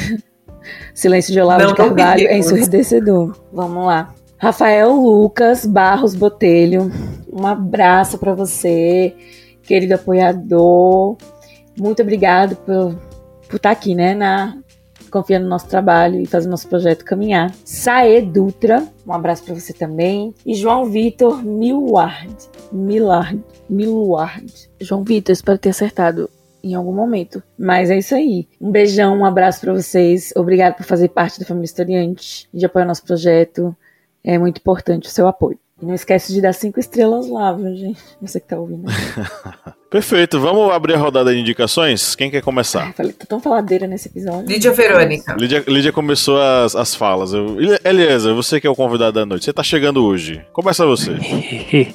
Silêncio 0.95 1.33
de 1.33 1.41
Olavo 1.41 1.63
não, 1.63 1.69
de 1.69 1.75
Carvalho 1.75 2.27
é 2.27 2.39
ensurdecedor. 2.39 3.37
Vamos 3.53 3.87
lá. 3.87 4.15
Rafael 4.37 4.93
Lucas 4.93 5.67
Barros 5.67 6.15
Botelho, 6.15 6.91
um 7.33 7.47
abraço 7.47 8.17
para 8.19 8.35
você, 8.35 9.15
querido 9.63 9.95
apoiador. 9.95 11.17
Muito 11.81 12.03
obrigado 12.03 12.57
por, 12.57 12.95
por 13.49 13.57
estar 13.57 13.59
tá 13.61 13.71
aqui, 13.71 13.95
né, 13.95 14.15
na, 14.15 14.55
confiando 15.11 15.45
no 15.45 15.51
nosso 15.51 15.67
trabalho 15.67 16.21
e 16.21 16.27
fazendo 16.27 16.51
nosso 16.51 16.69
projeto 16.69 17.07
caminhar. 17.07 17.55
Sae 17.65 18.21
Dutra, 18.21 18.87
um 19.07 19.13
abraço 19.15 19.45
para 19.45 19.55
você 19.55 19.73
também. 19.73 20.35
E 20.45 20.55
João 20.55 20.85
Vitor 20.85 21.43
Milward. 21.43 22.37
Milard. 22.71 23.43
Milward. 23.67 24.71
João 24.79 25.03
Vitor, 25.03 25.33
espero 25.33 25.57
ter 25.57 25.71
acertado 25.71 26.29
em 26.63 26.75
algum 26.75 26.93
momento. 26.93 27.43
Mas 27.59 27.91
é 27.91 27.97
isso 27.97 28.15
aí. 28.15 28.47
Um 28.61 28.71
beijão, 28.71 29.17
um 29.17 29.25
abraço 29.25 29.63
para 29.63 29.73
vocês. 29.73 30.35
Obrado 30.37 30.77
por 30.77 30.85
fazer 30.85 31.09
parte 31.09 31.41
da 31.41 31.47
família 31.47 31.65
historiante, 31.65 32.47
de 32.53 32.67
apoiar 32.67 32.85
nosso 32.85 33.05
projeto. 33.05 33.75
É 34.23 34.37
muito 34.37 34.59
importante 34.59 35.09
o 35.09 35.11
seu 35.11 35.27
apoio. 35.27 35.59
E 35.81 35.87
não 35.87 35.95
esquece 35.95 36.31
de 36.31 36.43
dar 36.43 36.53
cinco 36.53 36.79
estrelas 36.79 37.27
lá, 37.27 37.55
viu, 37.55 37.75
gente? 37.75 38.03
Você 38.21 38.39
que 38.39 38.49
tá 38.49 38.59
ouvindo. 38.59 38.85
Perfeito, 39.91 40.39
vamos 40.39 40.73
abrir 40.73 40.95
a 40.95 40.99
rodada 40.99 41.35
de 41.35 41.41
indicações? 41.41 42.15
Quem 42.15 42.31
quer 42.31 42.41
começar? 42.43 42.85
Ai, 42.85 42.93
falei, 42.93 43.13
tô 43.13 43.27
tão 43.27 43.41
faladeira 43.41 43.89
nesse 43.89 44.07
episódio. 44.07 44.47
Lídia 44.47 44.71
Verônica. 44.71 45.35
Lídia, 45.37 45.65
Lídia 45.67 45.93
começou 45.93 46.41
as, 46.41 46.77
as 46.77 46.95
falas. 46.95 47.33
Eu, 47.33 47.57
Eliezer, 47.85 48.33
você 48.33 48.61
que 48.61 48.69
é 48.69 48.71
o 48.71 48.77
convidado 48.77 49.15
da 49.15 49.27
noite, 49.27 49.47
você 49.47 49.53
tá 49.53 49.65
chegando 49.65 50.05
hoje. 50.05 50.47
Começa 50.53 50.87
você. 50.87 51.11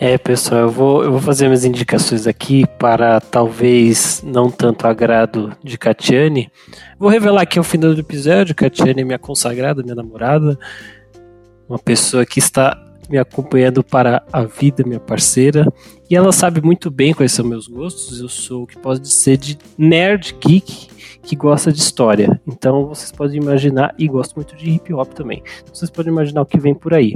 é, 0.00 0.16
pessoal, 0.16 0.62
eu 0.62 0.70
vou, 0.70 1.04
eu 1.04 1.10
vou 1.10 1.20
fazer 1.20 1.44
minhas 1.44 1.66
indicações 1.66 2.26
aqui 2.26 2.64
para 2.78 3.20
talvez 3.20 4.22
não 4.24 4.50
tanto 4.50 4.86
agrado 4.86 5.54
de 5.62 5.76
Catiane. 5.76 6.50
Vou 6.98 7.10
revelar 7.10 7.42
aqui 7.42 7.60
o 7.60 7.64
final 7.64 7.92
do 7.92 8.00
episódio. 8.00 8.54
Catiane 8.54 9.02
é 9.02 9.04
minha 9.04 9.18
consagrada, 9.18 9.82
minha 9.82 9.94
namorada. 9.94 10.58
Uma 11.68 11.78
pessoa 11.78 12.24
que 12.24 12.38
está 12.38 12.74
me 13.08 13.18
acompanhando 13.18 13.82
para 13.82 14.22
a 14.32 14.42
vida, 14.44 14.84
minha 14.84 15.00
parceira. 15.00 15.66
E 16.08 16.16
ela 16.16 16.32
sabe 16.32 16.60
muito 16.60 16.90
bem 16.90 17.14
quais 17.14 17.32
são 17.32 17.44
meus 17.44 17.66
gostos. 17.66 18.20
Eu 18.20 18.28
sou 18.28 18.62
o 18.62 18.66
que 18.66 18.78
pode 18.78 19.00
dizer 19.00 19.36
de 19.36 19.58
nerd 19.78 20.36
geek 20.40 20.94
que 21.24 21.34
gosta 21.34 21.72
de 21.72 21.78
história. 21.78 22.40
Então 22.46 22.86
vocês 22.86 23.10
podem 23.10 23.40
imaginar, 23.40 23.94
e 23.98 24.06
gosto 24.06 24.34
muito 24.34 24.54
de 24.54 24.70
hip 24.70 24.92
hop 24.92 25.12
também. 25.12 25.42
Então, 25.62 25.74
vocês 25.74 25.90
podem 25.90 26.12
imaginar 26.12 26.42
o 26.42 26.46
que 26.46 26.58
vem 26.58 26.74
por 26.74 26.94
aí. 26.94 27.14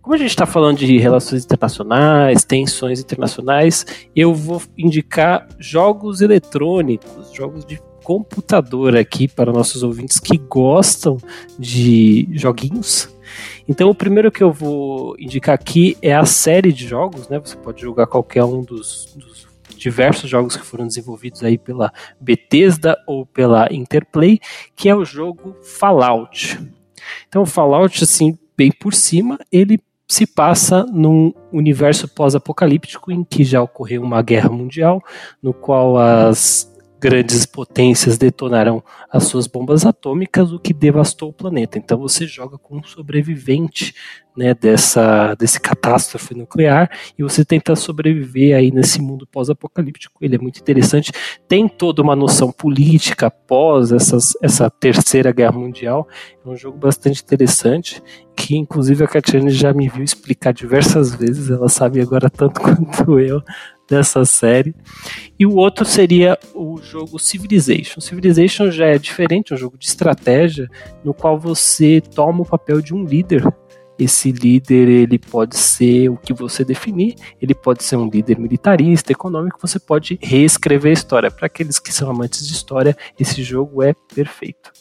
Como 0.00 0.14
a 0.14 0.18
gente 0.18 0.30
está 0.30 0.46
falando 0.46 0.78
de 0.78 0.98
relações 0.98 1.44
internacionais, 1.44 2.44
tensões 2.44 3.00
internacionais, 3.00 3.84
eu 4.14 4.34
vou 4.34 4.62
indicar 4.78 5.48
jogos 5.58 6.20
eletrônicos, 6.20 7.32
jogos 7.32 7.64
de 7.64 7.80
computador 8.02 8.96
aqui 8.96 9.28
para 9.28 9.52
nossos 9.52 9.82
ouvintes 9.82 10.18
que 10.18 10.38
gostam 10.38 11.18
de 11.58 12.28
joguinhos 12.32 13.08
então, 13.70 13.88
o 13.88 13.94
primeiro 13.94 14.32
que 14.32 14.42
eu 14.42 14.52
vou 14.52 15.14
indicar 15.16 15.54
aqui 15.54 15.96
é 16.02 16.12
a 16.12 16.24
série 16.24 16.72
de 16.72 16.88
jogos, 16.88 17.28
né? 17.28 17.38
Você 17.38 17.56
pode 17.56 17.80
jogar 17.80 18.08
qualquer 18.08 18.42
um 18.42 18.62
dos, 18.62 19.14
dos 19.14 19.46
diversos 19.76 20.28
jogos 20.28 20.56
que 20.56 20.66
foram 20.66 20.88
desenvolvidos 20.88 21.44
aí 21.44 21.56
pela 21.56 21.92
Bethesda 22.20 23.00
ou 23.06 23.24
pela 23.24 23.72
Interplay, 23.72 24.40
que 24.74 24.88
é 24.88 24.96
o 24.96 25.04
jogo 25.04 25.54
Fallout. 25.62 26.58
Então, 27.28 27.46
Fallout, 27.46 28.02
assim, 28.02 28.36
bem 28.56 28.72
por 28.72 28.92
cima, 28.92 29.38
ele 29.52 29.78
se 30.08 30.26
passa 30.26 30.84
num 30.86 31.32
universo 31.52 32.08
pós-apocalíptico 32.08 33.12
em 33.12 33.22
que 33.22 33.44
já 33.44 33.62
ocorreu 33.62 34.02
uma 34.02 34.20
guerra 34.20 34.48
mundial, 34.48 35.00
no 35.40 35.54
qual 35.54 35.96
as 35.96 36.69
grandes 37.00 37.46
potências 37.46 38.18
detonaram 38.18 38.84
as 39.10 39.24
suas 39.24 39.46
bombas 39.46 39.86
atômicas, 39.86 40.52
o 40.52 40.58
que 40.58 40.74
devastou 40.74 41.30
o 41.30 41.32
planeta. 41.32 41.78
Então 41.78 41.98
você 41.98 42.26
joga 42.26 42.58
com 42.58 42.76
um 42.76 42.84
sobrevivente 42.84 43.94
né, 44.36 44.54
dessa 44.54 45.34
desse 45.34 45.58
catástrofe 45.58 46.34
nuclear 46.34 46.90
e 47.18 47.22
você 47.22 47.44
tenta 47.44 47.74
sobreviver 47.74 48.56
aí 48.56 48.70
nesse 48.70 49.00
mundo 49.00 49.26
pós-apocalíptico. 49.26 50.18
Ele 50.20 50.36
é 50.36 50.38
muito 50.38 50.60
interessante, 50.60 51.10
tem 51.48 51.66
toda 51.66 52.02
uma 52.02 52.14
noção 52.14 52.52
política 52.52 53.30
pós 53.30 53.92
essas, 53.92 54.34
essa 54.42 54.70
terceira 54.70 55.32
guerra 55.32 55.52
mundial. 55.52 56.06
É 56.44 56.48
um 56.48 56.56
jogo 56.56 56.76
bastante 56.78 57.22
interessante 57.22 58.02
que 58.36 58.56
inclusive 58.56 59.04
a 59.04 59.08
Catiane 59.08 59.50
já 59.50 59.72
me 59.72 59.88
viu 59.88 60.04
explicar 60.04 60.52
diversas 60.52 61.14
vezes. 61.14 61.50
Ela 61.50 61.68
sabe 61.68 62.00
agora 62.00 62.30
tanto 62.30 62.60
quanto 62.62 63.18
eu 63.18 63.42
dessa 63.90 64.24
série. 64.24 64.74
E 65.36 65.44
o 65.44 65.56
outro 65.56 65.84
seria 65.84 66.38
o 66.54 66.80
jogo 66.80 67.18
Civilization. 67.18 68.00
Civilization 68.00 68.70
já 68.70 68.86
é 68.86 68.98
diferente, 68.98 69.52
é 69.52 69.56
um 69.56 69.58
jogo 69.58 69.76
de 69.76 69.86
estratégia 69.86 70.68
no 71.04 71.12
qual 71.12 71.38
você 71.38 72.00
toma 72.00 72.42
o 72.42 72.46
papel 72.46 72.80
de 72.80 72.94
um 72.94 73.04
líder. 73.04 73.44
Esse 73.98 74.32
líder 74.32 74.88
ele 74.88 75.18
pode 75.18 75.58
ser 75.58 76.08
o 76.08 76.16
que 76.16 76.32
você 76.32 76.64
definir, 76.64 77.16
ele 77.42 77.54
pode 77.54 77.82
ser 77.82 77.96
um 77.96 78.08
líder 78.08 78.38
militarista, 78.38 79.12
econômico, 79.12 79.58
você 79.60 79.78
pode 79.78 80.18
reescrever 80.22 80.90
a 80.90 80.94
história. 80.94 81.30
Para 81.30 81.46
aqueles 81.46 81.78
que 81.78 81.92
são 81.92 82.08
amantes 82.08 82.46
de 82.46 82.54
história, 82.54 82.96
esse 83.18 83.42
jogo 83.42 83.82
é 83.82 83.92
perfeito. 84.14 84.72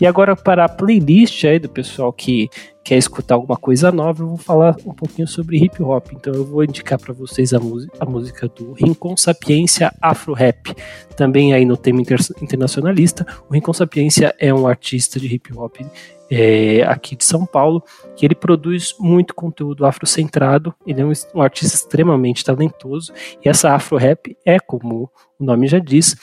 E 0.00 0.06
agora 0.06 0.36
para 0.36 0.64
a 0.64 0.68
playlist 0.68 1.44
aí 1.44 1.58
do 1.58 1.68
pessoal 1.68 2.12
que 2.12 2.48
quer 2.84 2.96
escutar 2.96 3.34
alguma 3.34 3.56
coisa 3.56 3.90
nova, 3.90 4.22
eu 4.22 4.28
vou 4.28 4.36
falar 4.36 4.76
um 4.86 4.94
pouquinho 4.94 5.26
sobre 5.26 5.56
hip 5.58 5.82
hop. 5.82 6.12
Então 6.12 6.32
eu 6.32 6.44
vou 6.44 6.62
indicar 6.62 7.00
para 7.00 7.12
vocês 7.12 7.52
a, 7.52 7.58
a, 7.98 8.04
música 8.04 8.46
do 8.48 8.74
Rincon 8.74 9.16
Sapiência 9.16 9.92
Afro 10.00 10.32
Rap, 10.32 10.72
também 11.16 11.52
aí 11.52 11.64
no 11.64 11.76
tema 11.76 12.00
inter 12.00 12.20
internacionalista. 12.40 13.26
O 13.48 13.54
Rincon 13.54 13.72
Sapiência 13.72 14.34
é 14.38 14.54
um 14.54 14.68
artista 14.68 15.18
de 15.18 15.26
hip 15.26 15.52
hop 15.56 15.78
é, 16.30 16.82
aqui 16.82 17.16
de 17.16 17.24
São 17.24 17.46
Paulo, 17.46 17.82
que 18.16 18.24
ele 18.24 18.34
produz 18.34 18.94
muito 18.98 19.34
conteúdo 19.34 19.84
afrocentrado, 19.84 20.74
ele 20.86 21.00
é 21.00 21.04
um, 21.04 21.12
um 21.34 21.42
artista 21.42 21.76
extremamente 21.76 22.44
talentoso, 22.44 23.12
e 23.44 23.48
essa 23.48 23.72
afro 23.72 23.96
rap 23.96 24.36
é, 24.44 24.58
como 24.58 25.10
o 25.38 25.44
nome 25.44 25.68
já 25.68 25.78
diz, 25.78 26.16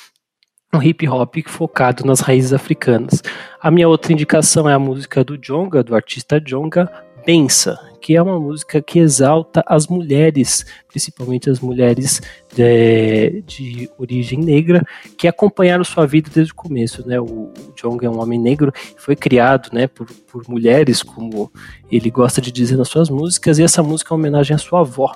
um 0.73 0.81
hip 0.81 1.07
hop 1.07 1.35
focado 1.47 2.05
nas 2.05 2.19
raízes 2.19 2.53
africanas. 2.53 3.21
A 3.61 3.69
minha 3.69 3.87
outra 3.87 4.11
indicação 4.11 4.67
é 4.67 4.73
a 4.73 4.79
música 4.79 5.23
do 5.23 5.37
Jonga, 5.37 5.83
do 5.83 5.95
artista 5.95 6.39
Jonga, 6.39 6.89
Pensa, 7.25 7.79
que 8.01 8.17
é 8.17 8.21
uma 8.21 8.37
música 8.37 8.81
que 8.81 8.99
exalta 8.99 9.63
as 9.65 9.87
mulheres, 9.87 10.65
principalmente 10.89 11.49
as 11.49 11.61
mulheres 11.61 12.21
de, 12.53 13.41
de, 13.47 13.89
origem 13.97 14.39
negra, 14.39 14.83
que 15.17 15.25
acompanharam 15.25 15.85
sua 15.85 16.05
vida 16.05 16.29
desde 16.33 16.51
o 16.51 16.55
começo. 16.55 17.07
Né? 17.07 17.17
O, 17.17 17.53
Jonga 17.77 18.07
é 18.07 18.09
um 18.09 18.21
homem 18.21 18.37
negro, 18.37 18.73
foi 18.97 19.15
criado 19.15 19.69
né, 19.71 19.87
por, 19.87 20.05
por 20.29 20.43
mulheres, 20.49 21.01
como 21.01 21.49
ele 21.89 22.11
gosta 22.11 22.41
de 22.41 22.51
dizer 22.51 22.75
nas 22.75 22.89
suas 22.89 23.09
músicas, 23.09 23.57
e 23.57 23.63
essa 23.63 23.81
música 23.81 24.13
é 24.13 24.13
uma 24.13 24.19
homenagem 24.19 24.55
à 24.55 24.57
sua 24.57 24.81
avó. 24.81 25.13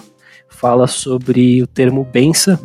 Fala 0.48 0.88
sobre 0.88 1.62
o 1.62 1.68
termo 1.68 2.06
bença, 2.06 2.58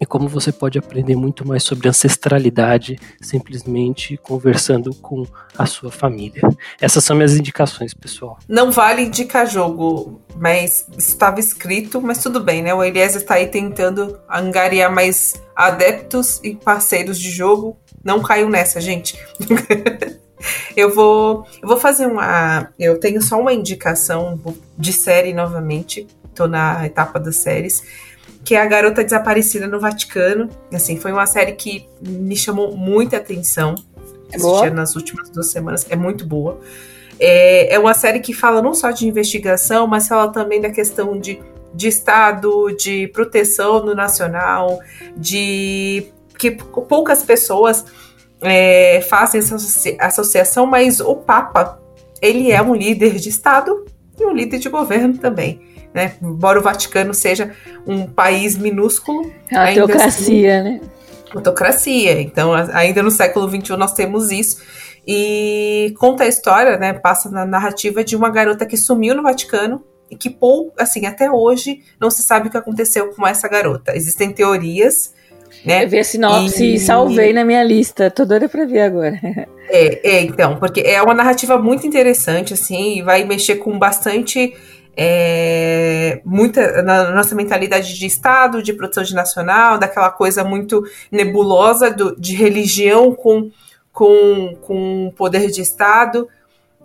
e 0.00 0.06
como 0.06 0.28
você 0.28 0.52
pode 0.52 0.78
aprender 0.78 1.16
muito 1.16 1.46
mais 1.46 1.62
sobre 1.62 1.88
ancestralidade 1.88 2.98
simplesmente 3.20 4.16
conversando 4.16 4.94
com 4.96 5.26
a 5.56 5.66
sua 5.66 5.90
família. 5.90 6.42
Essas 6.80 7.04
são 7.04 7.16
minhas 7.16 7.36
indicações, 7.36 7.92
pessoal. 7.94 8.38
Não 8.48 8.70
vale 8.70 9.02
indicar 9.02 9.46
jogo, 9.46 10.20
mas 10.36 10.86
estava 10.96 11.40
escrito, 11.40 12.00
mas 12.00 12.22
tudo 12.22 12.40
bem, 12.40 12.62
né? 12.62 12.72
O 12.72 12.82
Elias 12.82 13.14
está 13.14 13.34
aí 13.34 13.48
tentando 13.48 14.18
angariar 14.28 14.92
mais 14.92 15.34
adeptos 15.54 16.40
e 16.44 16.54
parceiros 16.54 17.18
de 17.18 17.30
jogo. 17.30 17.76
Não 18.04 18.22
caiu 18.22 18.48
nessa, 18.48 18.80
gente. 18.80 19.18
eu 20.76 20.94
vou, 20.94 21.44
eu 21.60 21.68
vou 21.68 21.78
fazer 21.78 22.06
uma. 22.06 22.68
Eu 22.78 23.00
tenho 23.00 23.20
só 23.20 23.40
uma 23.40 23.52
indicação 23.52 24.40
de 24.76 24.92
série 24.92 25.32
novamente. 25.32 26.06
Estou 26.30 26.46
na 26.46 26.86
etapa 26.86 27.18
das 27.18 27.36
séries 27.36 27.82
que 28.48 28.54
é 28.54 28.62
a 28.62 28.64
Garota 28.64 29.04
Desaparecida 29.04 29.66
no 29.66 29.78
Vaticano. 29.78 30.48
Assim, 30.72 30.96
foi 30.96 31.12
uma 31.12 31.26
série 31.26 31.52
que 31.52 31.86
me 32.00 32.34
chamou 32.34 32.74
muita 32.74 33.18
atenção. 33.18 33.74
É 34.32 34.38
nas 34.70 34.96
últimas 34.96 35.28
duas 35.28 35.50
semanas. 35.50 35.84
É 35.90 35.94
muito 35.94 36.26
boa. 36.26 36.58
É, 37.20 37.74
é 37.74 37.78
uma 37.78 37.92
série 37.92 38.20
que 38.20 38.32
fala 38.32 38.62
não 38.62 38.72
só 38.72 38.90
de 38.90 39.06
investigação, 39.06 39.86
mas 39.86 40.08
fala 40.08 40.32
também 40.32 40.62
da 40.62 40.70
questão 40.70 41.20
de, 41.20 41.38
de 41.74 41.88
Estado, 41.88 42.74
de 42.74 43.08
proteção 43.08 43.84
no 43.84 43.94
nacional, 43.94 44.80
de 45.14 46.06
que 46.38 46.52
poucas 46.52 47.22
pessoas 47.22 47.84
é, 48.40 49.02
fazem 49.10 49.42
essa 49.42 49.56
associação, 50.00 50.64
mas 50.64 51.00
o 51.00 51.16
Papa, 51.16 51.78
ele 52.22 52.50
é 52.50 52.62
um 52.62 52.74
líder 52.74 53.16
de 53.16 53.28
Estado 53.28 53.84
e 54.18 54.24
um 54.24 54.32
líder 54.32 54.58
de 54.58 54.70
governo 54.70 55.18
também 55.18 55.67
né? 55.94 56.14
Embora 56.22 56.58
o 56.58 56.62
Vaticano 56.62 57.14
seja 57.14 57.52
um 57.86 58.06
país 58.06 58.56
minúsculo. 58.56 59.32
É 59.50 59.74
teocracia, 59.74 60.06
assim, 60.06 60.42
né? 60.42 60.80
Autocracia. 61.34 62.20
Então, 62.20 62.52
ainda 62.72 63.02
no 63.02 63.10
século 63.10 63.48
XXI 63.48 63.76
nós 63.76 63.92
temos 63.92 64.30
isso. 64.30 64.62
E 65.06 65.94
conta 65.98 66.24
a 66.24 66.28
história, 66.28 66.76
né? 66.76 66.92
Passa 66.92 67.30
na 67.30 67.46
narrativa 67.46 68.04
de 68.04 68.14
uma 68.14 68.30
garota 68.30 68.66
que 68.66 68.76
sumiu 68.76 69.14
no 69.14 69.22
Vaticano 69.22 69.82
e 70.10 70.16
que, 70.16 70.30
pou, 70.30 70.72
assim, 70.78 71.06
até 71.06 71.30
hoje 71.30 71.82
não 72.00 72.10
se 72.10 72.22
sabe 72.22 72.48
o 72.48 72.50
que 72.50 72.56
aconteceu 72.56 73.10
com 73.10 73.26
essa 73.26 73.48
garota. 73.48 73.96
Existem 73.96 74.32
teorias. 74.32 75.14
Né? 75.64 75.84
Eu 75.84 75.88
vi 75.88 75.98
a 75.98 76.04
sinopse 76.04 76.62
e, 76.64 76.74
e 76.74 76.78
salvei 76.78 77.32
na 77.32 77.44
minha 77.44 77.64
lista. 77.64 78.10
Tô 78.10 78.24
doida 78.24 78.48
pra 78.48 78.64
ver 78.64 78.80
agora. 78.80 79.18
É, 79.70 80.16
é, 80.16 80.22
então, 80.22 80.56
porque 80.56 80.80
é 80.80 81.02
uma 81.02 81.12
narrativa 81.12 81.58
muito 81.58 81.86
interessante, 81.86 82.54
assim, 82.54 83.00
e 83.00 83.02
vai 83.02 83.24
mexer 83.24 83.56
com 83.56 83.78
bastante 83.78 84.56
é, 85.00 86.20
muita 86.24 86.82
na 86.82 87.12
nossa 87.12 87.32
mentalidade 87.32 87.96
de 87.96 88.04
Estado, 88.04 88.60
de 88.60 88.72
produção 88.72 89.04
de 89.04 89.14
nacional, 89.14 89.78
daquela 89.78 90.10
coisa 90.10 90.42
muito 90.42 90.82
nebulosa 91.08 91.88
do, 91.88 92.20
de 92.20 92.34
religião 92.34 93.14
com, 93.14 93.48
com, 93.92 94.56
com 94.60 95.12
poder 95.16 95.52
de 95.52 95.60
Estado. 95.60 96.28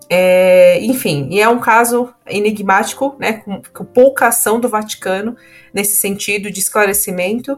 É, 0.08 0.80
enfim, 0.84 1.28
e 1.32 1.42
é 1.42 1.50
um 1.50 1.58
caso 1.58 2.14
enigmático, 2.28 3.16
né, 3.18 3.34
com, 3.34 3.64
com, 3.74 3.84
pouca 3.84 4.28
ação 4.28 4.60
do 4.60 4.70
Vaticano 4.70 5.36
nesse 5.74 5.96
sentido 5.96 6.52
de 6.52 6.60
esclarecimento. 6.60 7.58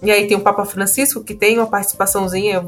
E 0.00 0.12
aí 0.12 0.28
tem 0.28 0.36
o 0.36 0.40
Papa 0.40 0.64
Francisco 0.64 1.24
que 1.24 1.34
tem 1.34 1.58
uma 1.58 1.66
participaçãozinha 1.66 2.64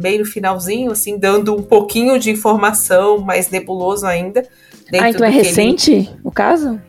bem 0.00 0.18
no 0.18 0.24
finalzinho, 0.24 0.92
assim, 0.92 1.18
dando 1.18 1.54
um 1.54 1.62
pouquinho 1.62 2.18
de 2.18 2.30
informação, 2.30 3.18
mais 3.18 3.50
nebuloso 3.50 4.06
ainda. 4.06 4.48
Ah, 4.98 5.10
então 5.10 5.26
é 5.26 5.30
recente 5.30 5.92
ele... 5.92 6.10
o 6.24 6.30
caso? 6.30 6.80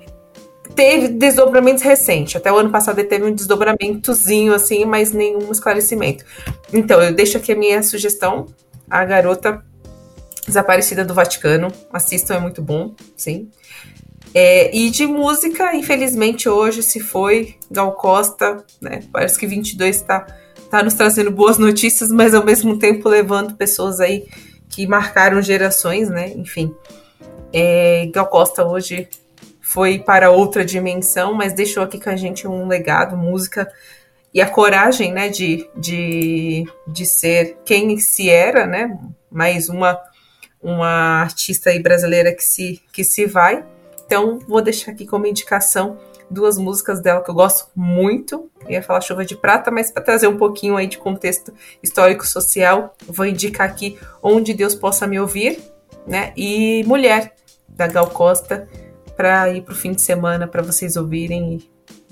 Teve 0.76 1.10
desdobramentos 1.10 1.84
recentes. 1.84 2.36
Até 2.36 2.52
o 2.52 2.57
ano 2.57 2.69
passado 2.69 2.99
ele 2.99 3.07
teve 3.07 3.26
um 3.26 3.34
desdobramentozinho, 3.34 4.53
assim, 4.53 4.86
mas 4.86 5.11
nenhum 5.11 5.52
esclarecimento. 5.52 6.23
Então, 6.72 7.02
eu 7.02 7.14
deixo 7.14 7.38
aqui 7.38 7.52
a 7.52 7.56
minha 7.56 7.84
sugestão. 7.84 8.48
A 8.90 9.03
garota 9.06 9.64
desaparecida 10.48 11.03
do 11.03 11.14
Vaticano. 11.14 11.72
Assistam, 11.91 12.36
é 12.36 12.40
muito 12.40 12.61
bom, 12.61 12.95
sim. 13.15 13.49
É, 14.34 14.76
e 14.76 14.90
de 14.90 15.06
música, 15.06 15.76
infelizmente, 15.76 16.48
hoje 16.48 16.82
se 16.82 16.99
foi 16.99 17.56
Gal 17.69 17.91
Costa, 17.94 18.64
né? 18.82 19.02
Parece 19.11 19.38
que 19.38 19.45
22 19.45 19.95
está 19.95 20.26
tá 20.69 20.82
nos 20.82 20.94
trazendo 20.94 21.32
boas 21.32 21.57
notícias, 21.57 22.10
mas 22.10 22.34
ao 22.34 22.45
mesmo 22.45 22.80
tempo 22.80 23.10
levando 23.10 23.56
pessoas 23.56 23.99
aí 23.99 24.26
que 24.69 24.88
marcaram 24.88 25.41
gerações, 25.41 26.10
né? 26.10 26.30
Enfim. 26.30 26.73
É, 27.53 28.10
Gal 28.14 28.28
Costa 28.28 28.65
hoje 28.65 29.10
foi 29.60 29.99
para 29.99 30.32
outra 30.32 30.65
dimensão, 30.65 31.34
mas 31.34 31.53
deixou 31.53 31.84
aqui 31.84 31.99
com 31.99 32.10
a 32.10 32.15
gente 32.15 32.48
um 32.48 32.68
legado, 32.68 33.15
música 33.15 33.72
e 34.34 34.41
a 34.41 34.49
coragem, 34.49 35.11
né, 35.11 35.30
de, 35.30 35.69
de, 35.76 36.65
de 36.88 37.06
ser 37.06 37.57
quem 37.65 37.99
se 37.99 38.30
era, 38.30 38.65
né, 38.65 38.98
mais 39.30 39.68
uma 39.69 39.99
uma 40.61 41.22
artista 41.22 41.72
brasileira 41.82 42.34
que 42.34 42.44
se, 42.44 42.82
que 42.94 43.03
se 43.03 43.26
vai. 43.26 43.65
Então, 44.06 44.40
vou 44.48 44.61
deixar 44.61 44.91
aqui 44.91 45.06
como 45.06 45.26
indicação 45.26 45.98
duas 46.30 46.57
músicas 46.57 47.02
dela 47.02 47.22
que 47.22 47.30
eu 47.30 47.34
gosto 47.34 47.68
muito. 47.76 48.49
Eu 48.64 48.72
ia 48.72 48.84
falar 48.84 49.02
Chuva 49.02 49.26
de 49.26 49.36
Prata, 49.36 49.72
mas 49.72 49.91
para 49.91 50.03
trazer 50.03 50.28
um 50.28 50.38
pouquinho 50.38 50.78
aí 50.78 50.88
de 50.88 50.98
contexto 50.98 51.53
histórico-social, 51.82 52.95
vou 53.07 53.26
indicar 53.26 53.68
aqui 53.68 53.98
Onde 54.22 54.53
Deus 54.53 54.76
Possa 54.76 55.07
Me 55.07 55.19
Ouvir, 55.19 55.60
né? 56.06 56.32
E 56.38 56.84
Mulher, 56.86 57.34
da 57.76 57.88
Gal 57.88 58.07
Costa 58.07 58.68
para 59.15 59.49
ir 59.49 59.61
para 59.61 59.73
o 59.73 59.76
fim 59.76 59.91
de 59.91 60.02
semana 60.02 60.48
para 60.48 60.61
vocês 60.61 60.95
ouvirem 60.95 61.60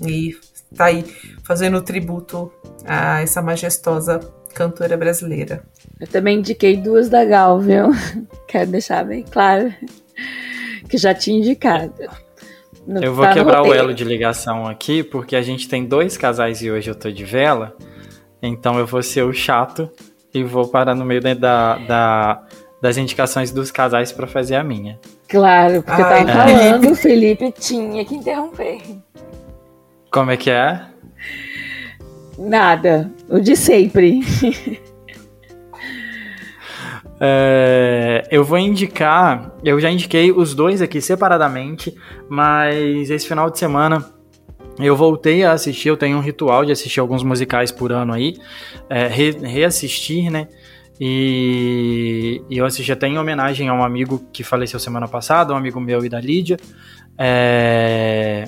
e, 0.00 0.30
e 0.30 0.36
tá 0.74 0.86
aí 0.86 1.04
fazendo 1.44 1.80
tributo 1.82 2.52
a 2.84 3.20
essa 3.20 3.42
majestosa 3.42 4.20
cantora 4.54 4.96
brasileira. 4.96 5.62
Eu 6.00 6.06
também 6.06 6.38
indiquei 6.38 6.76
duas 6.76 7.08
da 7.08 7.24
Gal, 7.24 7.60
viu? 7.60 7.90
Quero 8.46 8.70
deixar 8.70 9.04
bem 9.04 9.22
claro 9.22 9.72
que 10.88 10.96
já 10.96 11.14
tinha 11.14 11.38
indicado. 11.38 11.94
No, 12.86 13.02
eu 13.02 13.14
vou 13.14 13.24
tá 13.24 13.34
quebrar 13.34 13.62
o 13.62 13.72
elo 13.72 13.94
de 13.94 14.04
ligação 14.04 14.66
aqui, 14.66 15.02
porque 15.02 15.36
a 15.36 15.42
gente 15.42 15.68
tem 15.68 15.84
dois 15.84 16.16
casais 16.16 16.62
e 16.62 16.70
hoje 16.70 16.90
eu 16.90 16.94
tô 16.94 17.10
de 17.10 17.24
vela. 17.24 17.76
Então 18.42 18.78
eu 18.78 18.86
vou 18.86 19.02
ser 19.02 19.22
o 19.22 19.32
chato 19.32 19.90
e 20.32 20.42
vou 20.42 20.66
parar 20.68 20.94
no 20.94 21.04
meio 21.04 21.20
da, 21.20 21.76
da 21.76 22.42
das 22.80 22.96
indicações 22.96 23.50
dos 23.50 23.70
casais 23.70 24.10
para 24.10 24.26
fazer 24.26 24.56
a 24.56 24.64
minha. 24.64 24.98
Claro, 25.30 25.82
porque 25.84 26.02
Ai, 26.02 26.22
eu 26.22 26.26
tava 26.26 26.50
é. 26.50 26.58
falando, 26.58 26.90
o 26.90 26.94
Felipe 26.96 27.52
tinha 27.52 28.04
que 28.04 28.16
interromper. 28.16 28.80
Como 30.10 30.30
é 30.32 30.36
que 30.36 30.50
é? 30.50 30.82
Nada, 32.36 33.10
o 33.28 33.38
de 33.38 33.56
sempre. 33.56 34.20
É, 37.22 38.26
eu 38.30 38.42
vou 38.42 38.56
indicar, 38.56 39.54
eu 39.62 39.78
já 39.78 39.90
indiquei 39.90 40.32
os 40.32 40.54
dois 40.54 40.80
aqui 40.80 41.02
separadamente, 41.02 41.94
mas 42.30 43.10
esse 43.10 43.28
final 43.28 43.50
de 43.50 43.58
semana 43.58 44.02
eu 44.78 44.96
voltei 44.96 45.44
a 45.44 45.52
assistir, 45.52 45.90
eu 45.90 45.98
tenho 45.98 46.16
um 46.16 46.22
ritual 46.22 46.64
de 46.64 46.72
assistir 46.72 46.98
alguns 46.98 47.22
musicais 47.22 47.70
por 47.70 47.92
ano 47.92 48.14
aí, 48.14 48.38
é, 48.88 49.06
re, 49.06 49.32
reassistir, 49.32 50.30
né? 50.30 50.48
E, 51.00 52.42
e, 52.50 52.58
eu 52.58 52.66
assisti 52.66 52.92
até 52.92 53.06
em 53.06 53.18
homenagem 53.18 53.70
a 53.70 53.72
um 53.72 53.82
amigo 53.82 54.22
que 54.30 54.44
faleceu 54.44 54.78
semana 54.78 55.08
passada, 55.08 55.54
um 55.54 55.56
amigo 55.56 55.80
meu 55.80 56.04
e 56.04 56.10
da 56.10 56.20
Lídia. 56.20 56.58
É, 57.16 58.44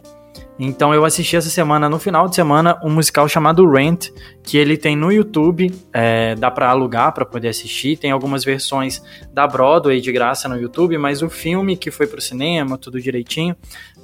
então 0.58 0.92
eu 0.92 1.04
assisti 1.04 1.34
essa 1.34 1.48
semana, 1.48 1.88
no 1.88 1.98
final 1.98 2.28
de 2.28 2.34
semana, 2.34 2.78
um 2.84 2.90
musical 2.90 3.26
chamado 3.26 3.68
Rent, 3.68 4.10
que 4.42 4.58
ele 4.58 4.76
tem 4.76 4.94
no 4.94 5.10
YouTube, 5.10 5.72
é, 5.92 6.34
dá 6.34 6.50
para 6.50 6.68
alugar 6.68 7.12
para 7.12 7.24
poder 7.24 7.48
assistir. 7.48 7.96
Tem 7.96 8.10
algumas 8.10 8.44
versões 8.44 9.02
da 9.32 9.46
Broadway 9.46 10.00
de 10.00 10.12
graça 10.12 10.48
no 10.48 10.56
YouTube, 10.56 10.96
mas 10.98 11.22
o 11.22 11.30
filme 11.30 11.76
que 11.76 11.90
foi 11.90 12.06
pro 12.06 12.20
cinema, 12.20 12.76
tudo 12.76 13.00
direitinho, 13.00 13.56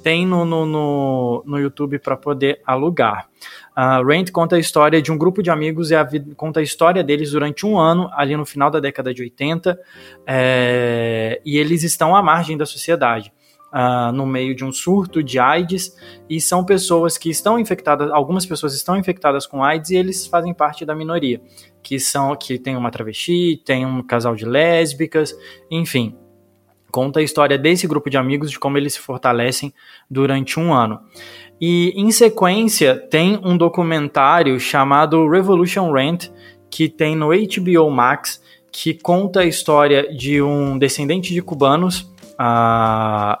tem 0.03 0.25
no, 0.25 0.45
no, 0.45 0.65
no, 0.65 1.43
no 1.45 1.59
YouTube 1.59 1.99
para 1.99 2.15
poder 2.15 2.61
alugar. 2.65 3.27
Uh, 3.77 4.05
Rent 4.05 4.31
conta 4.31 4.55
a 4.55 4.59
história 4.59 5.01
de 5.01 5.11
um 5.11 5.17
grupo 5.17 5.41
de 5.41 5.49
amigos 5.49 5.91
e 5.91 5.95
a 5.95 6.07
conta 6.35 6.59
a 6.59 6.63
história 6.63 7.03
deles 7.03 7.31
durante 7.31 7.65
um 7.65 7.77
ano, 7.79 8.09
ali 8.13 8.35
no 8.35 8.45
final 8.45 8.69
da 8.69 8.79
década 8.79 9.13
de 9.13 9.21
80, 9.21 9.79
é, 10.25 11.41
e 11.45 11.57
eles 11.57 11.83
estão 11.83 12.15
à 12.15 12.21
margem 12.21 12.57
da 12.57 12.65
sociedade. 12.65 13.31
Uh, 13.71 14.11
no 14.11 14.25
meio 14.25 14.55
de 14.55 14.65
um 14.65 14.71
surto 14.71 15.21
de 15.21 15.37
AIDS 15.37 15.95
e 16.27 16.41
são 16.41 16.65
pessoas 16.65 17.19
que 17.19 17.29
estão 17.29 17.59
infectadas, 17.59 18.09
algumas 18.09 18.43
pessoas 18.43 18.73
estão 18.73 18.97
infectadas 18.97 19.45
com 19.45 19.63
AIDS 19.63 19.91
e 19.91 19.95
eles 19.95 20.25
fazem 20.25 20.55
parte 20.55 20.83
da 20.83 20.95
minoria, 20.95 21.39
que 21.83 21.99
são 21.99 22.35
que 22.35 22.57
tem 22.57 22.75
uma 22.75 22.89
travesti, 22.89 23.61
tem 23.63 23.85
um 23.85 24.01
casal 24.01 24.35
de 24.35 24.43
lésbicas, 24.43 25.37
enfim, 25.69 26.17
conta 26.91 27.19
a 27.19 27.23
história 27.23 27.57
desse 27.57 27.87
grupo 27.87 28.09
de 28.09 28.17
amigos 28.17 28.51
de 28.51 28.59
como 28.59 28.77
eles 28.77 28.93
se 28.93 28.99
fortalecem 28.99 29.73
durante 30.09 30.59
um 30.59 30.73
ano. 30.73 30.99
E 31.59 31.93
em 31.95 32.11
sequência 32.11 32.95
tem 32.95 33.39
um 33.43 33.57
documentário 33.57 34.59
chamado 34.59 35.27
Revolution 35.27 35.91
Rent, 35.91 36.29
que 36.69 36.87
tem 36.87 37.15
no 37.15 37.29
HBO 37.29 37.89
Max, 37.89 38.41
que 38.71 38.93
conta 38.93 39.41
a 39.41 39.45
história 39.45 40.13
de 40.15 40.41
um 40.41 40.77
descendente 40.77 41.33
de 41.33 41.41
cubanos. 41.41 42.01
Uh, 42.39 43.35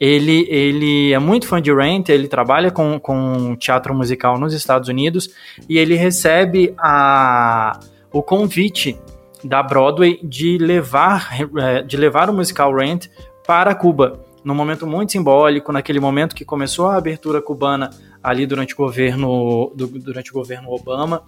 ele, 0.00 0.46
ele 0.48 1.12
é 1.12 1.18
muito 1.18 1.46
fã 1.46 1.60
de 1.60 1.72
Rent, 1.72 2.08
ele 2.08 2.26
trabalha 2.26 2.70
com, 2.70 2.98
com 2.98 3.54
teatro 3.56 3.94
musical 3.94 4.38
nos 4.38 4.54
Estados 4.54 4.88
Unidos 4.88 5.28
e 5.68 5.78
ele 5.78 5.94
recebe 5.94 6.74
a, 6.78 7.78
o 8.10 8.22
convite 8.22 8.98
da 9.42 9.62
Broadway 9.62 10.18
de 10.22 10.58
levar, 10.58 11.28
eh, 11.58 11.82
de 11.82 11.96
levar 11.96 12.28
o 12.30 12.32
musical 12.32 12.74
Rent 12.74 13.08
para 13.46 13.74
Cuba 13.74 14.20
num 14.42 14.54
momento 14.54 14.86
muito 14.86 15.12
simbólico, 15.12 15.72
naquele 15.72 16.00
momento 16.00 16.34
que 16.34 16.44
começou 16.44 16.86
a 16.86 16.96
abertura 16.96 17.42
cubana 17.42 17.90
ali 18.22 18.46
durante 18.46 18.74
o 18.74 18.76
governo, 18.76 19.72
durante 19.74 20.30
o 20.30 20.34
governo 20.34 20.70
Obama. 20.70 21.22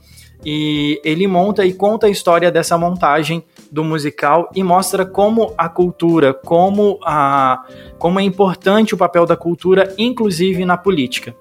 E 0.45 1.01
ele 1.05 1.27
monta 1.27 1.65
e 1.65 1.73
conta 1.73 2.07
a 2.07 2.11
história 2.11 2.51
dessa 2.51 2.77
montagem 2.77 3.45
do 3.71 3.85
musical 3.85 4.51
e 4.55 4.63
mostra 4.63 5.07
como 5.07 5.55
a 5.57 5.69
cultura, 5.69 6.35
como, 6.35 6.99
a, 7.05 7.65
como 7.99 8.19
é 8.19 8.23
importante 8.23 8.95
o 8.95 8.99
papel 8.99 9.25
da 9.25 9.37
cultura, 9.37 9.95
inclusive 9.97 10.65
na 10.65 10.77
política. 10.77 11.35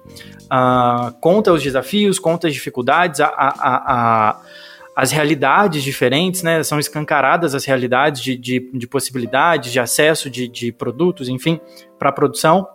Uh, 0.44 1.12
conta 1.20 1.52
os 1.52 1.62
desafios, 1.62 2.18
conta 2.18 2.46
as 2.46 2.54
dificuldades, 2.54 3.20
a, 3.20 3.26
a, 3.26 4.28
a 4.28 4.40
as 4.94 5.10
realidades 5.10 5.82
diferentes, 5.82 6.42
né? 6.42 6.62
São 6.62 6.78
escancaradas 6.78 7.54
as 7.54 7.64
realidades 7.64 8.20
de, 8.20 8.36
de, 8.36 8.70
de 8.72 8.86
possibilidades, 8.86 9.72
de 9.72 9.80
acesso 9.80 10.28
de, 10.28 10.46
de 10.46 10.70
produtos, 10.70 11.28
enfim, 11.28 11.60
para 11.98 12.10
a 12.10 12.12
produção. 12.12 12.66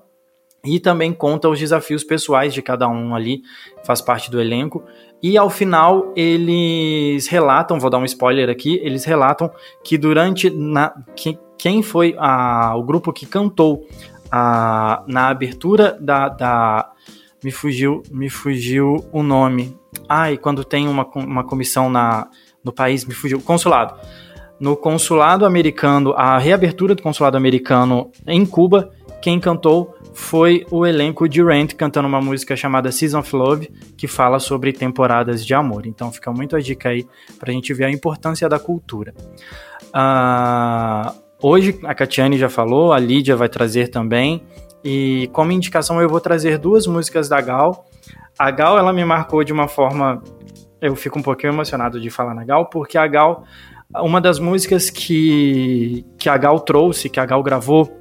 E 0.65 0.79
também 0.79 1.13
conta 1.13 1.47
os 1.47 1.59
desafios 1.59 2.03
pessoais 2.03 2.53
de 2.53 2.61
cada 2.61 2.87
um 2.89 3.15
ali, 3.15 3.41
faz 3.83 4.01
parte 4.01 4.29
do 4.29 4.41
elenco. 4.41 4.83
E 5.21 5.37
ao 5.37 5.49
final 5.49 6.11
eles 6.15 7.27
relatam, 7.27 7.79
vou 7.79 7.89
dar 7.89 7.99
um 7.99 8.05
spoiler 8.05 8.49
aqui, 8.49 8.79
eles 8.83 9.05
relatam 9.05 9.51
que 9.83 9.97
durante 9.97 10.49
na, 10.49 10.93
que, 11.15 11.37
quem 11.57 11.81
foi 11.81 12.15
a, 12.17 12.75
o 12.75 12.83
grupo 12.83 13.13
que 13.13 13.25
cantou 13.25 13.87
a, 14.31 15.03
na 15.07 15.29
abertura 15.29 15.97
da, 15.99 16.29
da 16.29 16.91
me 17.43 17.51
fugiu 17.51 18.03
me 18.11 18.29
fugiu 18.29 19.05
o 19.11 19.23
nome 19.23 19.77
Ai, 20.07 20.37
quando 20.37 20.63
tem 20.63 20.87
uma, 20.87 21.07
uma 21.15 21.43
comissão 21.43 21.89
na, 21.89 22.27
no 22.63 22.73
país, 22.73 23.05
me 23.05 23.13
fugiu. 23.13 23.41
Consulado. 23.41 23.95
No 24.59 24.75
consulado 24.75 25.45
americano, 25.45 26.13
a 26.17 26.37
reabertura 26.37 26.95
do 26.95 27.03
consulado 27.03 27.37
americano 27.37 28.11
em 28.25 28.43
Cuba, 28.45 28.91
quem 29.21 29.39
cantou 29.39 29.95
foi 30.13 30.65
o 30.71 30.83
elenco 30.83 31.29
de 31.29 31.43
Rent 31.43 31.75
cantando 31.75 32.07
uma 32.07 32.19
música 32.19 32.55
chamada 32.55 32.91
Season 32.91 33.19
of 33.19 33.35
Love, 33.35 33.69
que 33.95 34.07
fala 34.07 34.39
sobre 34.39 34.73
temporadas 34.73 35.45
de 35.45 35.53
amor. 35.53 35.85
Então 35.85 36.11
fica 36.11 36.31
muito 36.31 36.55
a 36.55 36.59
dica 36.59 36.89
aí 36.89 37.05
pra 37.39 37.53
gente 37.53 37.71
ver 37.71 37.85
a 37.85 37.91
importância 37.91 38.49
da 38.49 38.57
cultura. 38.57 39.13
Uh, 39.89 41.15
hoje 41.39 41.79
a 41.83 41.93
Catiane 41.93 42.37
já 42.37 42.49
falou, 42.49 42.93
a 42.93 42.99
Lídia 42.99 43.35
vai 43.35 43.47
trazer 43.47 43.89
também. 43.89 44.41
E 44.83 45.29
como 45.33 45.51
indicação 45.51 46.01
eu 46.01 46.09
vou 46.09 46.19
trazer 46.19 46.57
duas 46.57 46.87
músicas 46.87 47.29
da 47.29 47.39
Gal 47.39 47.86
a 48.37 48.51
Gal, 48.51 48.77
ela 48.77 48.93
me 48.93 49.03
marcou 49.03 49.43
de 49.43 49.51
uma 49.51 49.67
forma. 49.67 50.21
Eu 50.79 50.95
fico 50.95 51.17
um 51.17 51.21
pouquinho 51.21 51.53
emocionado 51.53 51.99
de 51.99 52.09
falar 52.09 52.35
na 52.35 52.43
Gal, 52.43 52.67
porque 52.67 52.97
a 52.97 53.07
Gal, 53.07 53.43
uma 53.95 54.21
das 54.21 54.39
músicas 54.39 54.89
que, 54.89 56.05
que 56.17 56.29
a 56.29 56.37
Gal 56.37 56.59
trouxe, 56.59 57.09
que 57.09 57.19
a 57.19 57.25
Gal 57.25 57.41
gravou 57.41 57.91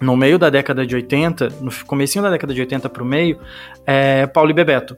no 0.00 0.16
meio 0.16 0.38
da 0.38 0.50
década 0.50 0.86
de 0.86 0.94
80, 0.94 1.50
no 1.60 1.70
comecinho 1.86 2.22
da 2.22 2.30
década 2.30 2.52
de 2.52 2.60
80 2.60 2.88
para 2.88 3.02
o 3.02 3.06
meio, 3.06 3.38
é 3.86 4.26
Paulo 4.26 4.50
e 4.50 4.54
Bebeto. 4.54 4.96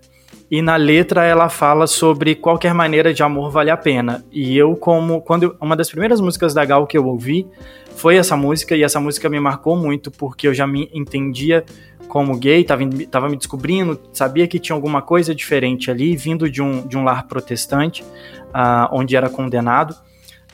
E 0.51 0.63
na 0.63 0.77
letra 0.77 1.25
ela 1.25 1.51
fala 1.51 1.87
sobre 1.87 2.35
qualquer 2.35 2.73
maneira 2.73 3.13
de 3.13 3.23
amor 3.23 3.51
vale 3.51 3.71
a 3.71 3.77
pena. 3.77 4.25
E 4.33 4.57
eu, 4.57 4.75
como. 4.75 5.21
quando 5.21 5.55
Uma 5.61 5.77
das 5.77 5.91
primeiras 5.91 6.21
músicas 6.21 6.55
da 6.55 6.65
Gal 6.65 6.87
que 6.87 6.97
eu 6.97 7.07
ouvi 7.07 7.47
foi 7.95 8.17
essa 8.17 8.37
música, 8.37 8.75
e 8.75 8.83
essa 8.83 8.99
música 9.01 9.29
me 9.29 9.39
marcou 9.39 9.77
muito, 9.77 10.11
porque 10.11 10.49
eu 10.49 10.55
já 10.55 10.67
me 10.67 10.89
entendia 10.95 11.65
como 12.09 12.37
gay, 12.37 12.65
tava, 12.65 12.83
tava 13.11 13.29
me 13.29 13.37
descobrindo, 13.37 14.01
sabia 14.13 14.49
que 14.49 14.59
tinha 14.59 14.75
alguma 14.75 15.03
coisa 15.03 15.35
diferente 15.35 15.91
ali, 15.91 16.17
vindo 16.17 16.51
de 16.51 16.63
um, 16.63 16.87
de 16.87 16.97
um 16.97 17.05
lar 17.05 17.27
protestante, 17.27 18.03
uh, 18.03 18.89
onde 18.91 19.15
era 19.15 19.29
condenado. 19.29 19.93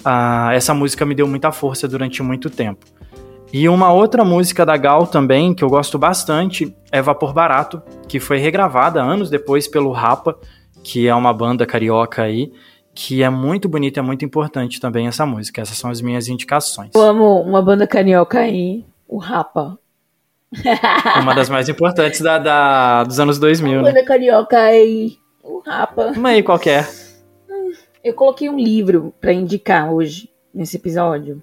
Uh, 0.00 0.50
essa 0.52 0.74
música 0.74 1.06
me 1.06 1.14
deu 1.14 1.26
muita 1.26 1.50
força 1.52 1.88
durante 1.88 2.22
muito 2.22 2.50
tempo. 2.50 2.84
E 3.52 3.68
uma 3.68 3.92
outra 3.92 4.24
música 4.24 4.66
da 4.66 4.76
Gal 4.76 5.06
também, 5.06 5.54
que 5.54 5.62
eu 5.62 5.70
gosto 5.70 5.96
bastante, 5.96 6.76
é 6.90 7.00
Vapor 7.00 7.32
Barato, 7.32 7.80
que 8.08 8.18
foi 8.18 8.38
regravada 8.38 9.00
anos 9.00 9.30
depois 9.30 9.68
pelo 9.68 9.92
Rapa, 9.92 10.36
que 10.82 11.06
é 11.06 11.14
uma 11.14 11.32
banda 11.32 11.64
carioca 11.64 12.22
aí, 12.22 12.52
que 12.92 13.22
é 13.22 13.30
muito 13.30 13.68
bonita 13.68 14.00
é 14.00 14.02
muito 14.02 14.24
importante 14.24 14.80
também 14.80 15.06
essa 15.06 15.24
música. 15.24 15.62
Essas 15.62 15.78
são 15.78 15.88
as 15.88 16.00
minhas 16.00 16.28
indicações. 16.28 16.90
Eu 16.94 17.02
amo 17.02 17.40
uma 17.42 17.62
banda 17.62 17.86
carioca 17.86 18.40
aí, 18.40 18.84
o 19.08 19.18
Rapa. 19.18 19.78
Uma 21.20 21.34
das 21.34 21.48
mais 21.48 21.68
importantes 21.68 22.20
da, 22.20 22.38
da 22.38 23.04
dos 23.04 23.18
anos 23.20 23.38
2000, 23.38 23.80
Uma 23.80 23.92
né? 23.92 24.02
carioca 24.02 24.58
aí, 24.58 25.16
o 25.42 25.60
Rapa. 25.60 26.12
Uma 26.16 26.30
aí 26.30 26.42
qualquer. 26.42 26.88
Eu 28.02 28.14
coloquei 28.14 28.48
um 28.48 28.58
livro 28.58 29.14
para 29.20 29.32
indicar 29.32 29.92
hoje, 29.92 30.30
nesse 30.52 30.76
episódio. 30.76 31.42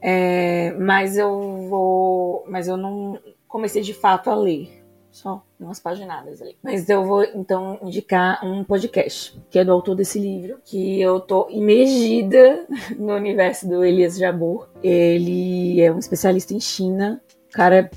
É, 0.00 0.72
mas 0.78 1.16
eu 1.16 1.66
vou. 1.68 2.44
Mas 2.48 2.68
eu 2.68 2.76
não 2.76 3.18
comecei 3.48 3.82
de 3.82 3.94
fato 3.94 4.30
a 4.30 4.34
ler. 4.34 4.84
Só 5.10 5.44
umas 5.60 5.78
paginadas 5.78 6.42
ali. 6.42 6.56
Mas 6.60 6.88
eu 6.88 7.04
vou 7.04 7.22
então 7.22 7.78
indicar 7.82 8.44
um 8.44 8.64
podcast, 8.64 9.40
que 9.48 9.58
é 9.60 9.64
do 9.64 9.70
autor 9.70 9.94
desse 9.94 10.18
livro, 10.18 10.58
que 10.64 11.00
eu 11.00 11.20
tô 11.20 11.48
imergida 11.48 12.66
no 12.98 13.14
universo 13.14 13.68
do 13.68 13.84
Elias 13.84 14.18
Jabor. 14.18 14.68
Ele 14.82 15.80
é 15.80 15.92
um 15.92 15.98
especialista 15.98 16.52
em 16.52 16.60
China 16.60 17.22
cara 17.54 17.76
é 17.80 17.90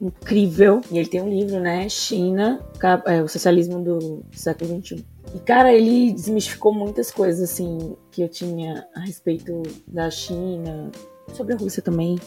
incrível. 0.00 0.80
E 0.90 0.98
ele 0.98 1.08
tem 1.08 1.22
um 1.22 1.28
livro, 1.28 1.60
né? 1.60 1.88
China, 1.88 2.60
é, 3.06 3.22
o 3.22 3.28
socialismo 3.28 3.82
do 3.82 4.24
século 4.32 4.80
XXI. 4.82 5.04
E, 5.34 5.38
cara, 5.38 5.72
ele 5.72 6.12
desmistificou 6.12 6.72
muitas 6.72 7.10
coisas, 7.10 7.50
assim, 7.50 7.96
que 8.10 8.20
eu 8.22 8.28
tinha 8.28 8.86
a 8.94 9.00
respeito 9.00 9.62
da 9.86 10.10
China, 10.10 10.90
sobre 11.34 11.54
a 11.54 11.56
Rússia 11.56 11.80
também, 11.80 12.18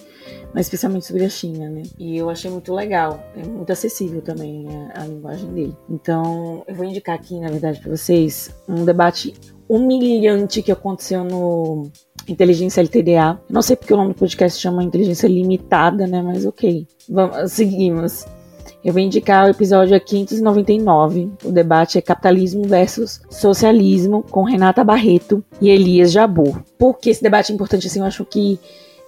mas 0.54 0.68
especialmente 0.68 1.06
sobre 1.06 1.26
a 1.26 1.30
China, 1.30 1.70
né? 1.70 1.84
E 2.00 2.16
eu 2.18 2.30
achei 2.30 2.50
muito 2.50 2.74
legal, 2.74 3.22
é 3.36 3.44
muito 3.46 3.72
acessível 3.72 4.22
também 4.22 4.66
a, 4.94 5.02
a 5.02 5.06
linguagem 5.06 5.52
dele. 5.52 5.78
Então, 5.90 6.64
eu 6.68 6.76
vou 6.76 6.86
indicar 6.86 7.16
aqui, 7.16 7.38
na 7.40 7.50
verdade, 7.50 7.82
para 7.82 7.96
vocês 7.96 8.56
um 8.68 8.86
debate 8.86 9.34
humilhante 9.68 10.62
que 10.62 10.72
aconteceu 10.72 11.24
no 11.24 11.92
Inteligência 12.28 12.82
LTDA. 12.82 13.40
Não 13.50 13.62
sei 13.62 13.76
porque 13.76 13.94
o 13.94 13.98
nome 13.98 14.14
do 14.14 14.20
podcast 14.20 14.60
chama 14.60 14.84
Inteligência 14.84 15.28
Limitada, 15.28 16.08
né? 16.08 16.22
Mas 16.22 16.46
ok. 16.46 16.88
Vamos, 17.10 17.52
seguimos. 17.52 18.26
Eu 18.84 18.92
vou 18.92 19.02
indicar 19.02 19.46
o 19.46 19.50
episódio 19.50 20.00
599. 20.00 21.32
O 21.44 21.52
debate 21.52 21.98
é 21.98 22.02
Capitalismo 22.02 22.64
versus 22.64 23.22
Socialismo, 23.30 24.24
com 24.30 24.44
Renata 24.44 24.84
Barreto 24.84 25.44
e 25.62 25.70
Elias 25.70 26.12
Jabur. 26.12 26.62
Por 26.78 27.00
que 27.00 27.10
esse 27.10 27.24
debate 27.24 27.52
é 27.52 27.56
importante? 27.56 27.88
Assim, 27.88 28.00
eu 28.00 28.06
acho 28.06 28.26
que 28.26 28.60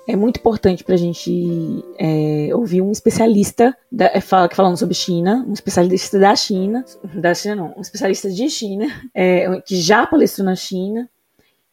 é 0.08 0.16
muito 0.16 0.38
importante 0.38 0.84
para 0.84 0.96
a 0.96 0.98
gente 0.98 1.84
é, 1.98 2.50
ouvir 2.54 2.82
um 2.82 2.92
especialista 2.92 3.76
da, 3.92 4.06
é, 4.06 4.22
fala, 4.22 4.48
falando 4.54 4.78
sobre 4.78 4.94
China, 4.94 5.44
um 5.48 5.54
especialista 5.54 6.20
da 6.20 6.36
China, 6.36 6.86
da 7.14 7.34
China 7.34 7.56
não, 7.56 7.74
um 7.76 7.82
especialista 7.82 8.30
de 8.30 8.50
China, 8.50 8.86
é, 9.14 9.62
que 9.62 9.76
já 9.76 10.06
palestrou 10.06 10.46
na 10.46 10.56
China, 10.56 11.10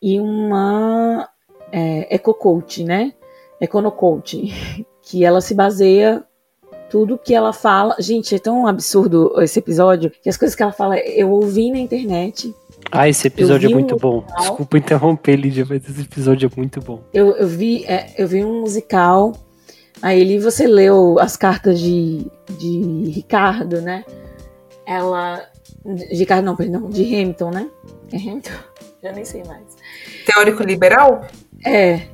e 0.03 0.19
uma 0.19 1.29
é, 1.71 2.15
eco-coach, 2.15 2.85
né? 2.85 3.15
Econocoach, 3.61 4.53
que 5.03 5.25
ela 5.25 5.41
se 5.41 5.55
baseia 5.55 6.25
tudo 6.91 7.17
que 7.17 7.35
ela 7.35 7.53
fala. 7.53 7.97
Gente, 7.99 8.35
é 8.35 8.39
tão 8.39 8.67
absurdo 8.67 9.41
esse 9.41 9.59
episódio 9.59 10.11
que 10.23 10.29
as 10.29 10.37
coisas 10.37 10.55
que 10.55 10.63
ela 10.63 10.73
fala 10.73 10.99
eu 10.99 11.31
ouvi 11.31 11.71
na 11.71 11.79
internet 11.79 12.55
ah, 12.91 13.09
esse 13.09 13.27
episódio 13.29 13.71
é 13.71 13.73
muito 13.73 13.95
um 13.95 13.99
bom. 13.99 14.17
Musical. 14.17 14.41
Desculpa 14.41 14.79
interromper, 14.79 15.37
Lídia, 15.37 15.67
mas 15.69 15.89
esse 15.89 16.03
episódio 16.03 16.51
é 16.53 16.57
muito 16.57 16.81
bom. 16.81 17.03
Eu, 17.13 17.37
eu, 17.37 17.47
vi, 17.47 17.85
é, 17.85 18.13
eu 18.19 18.27
vi 18.27 18.45
um 18.45 18.61
musical. 18.61 19.33
Aí 20.01 20.21
ali 20.21 20.39
você 20.39 20.67
leu 20.67 21.19
as 21.19 21.37
cartas 21.37 21.79
de, 21.79 22.27
de 22.59 23.11
Ricardo, 23.11 23.81
né? 23.81 24.05
Ela. 24.87 25.43
De 25.85 26.17
Ricardo, 26.17 26.45
não, 26.45 26.57
perdão, 26.57 26.89
de 26.91 27.03
Hamilton, 27.03 27.51
né? 27.51 27.71
É 28.13 28.17
Hamilton? 28.17 28.51
Já 29.03 29.13
nem 29.13 29.25
sei 29.25 29.43
mais. 29.45 29.77
Teórico 30.27 30.63
liberal? 30.63 31.27
É. 31.65 32.07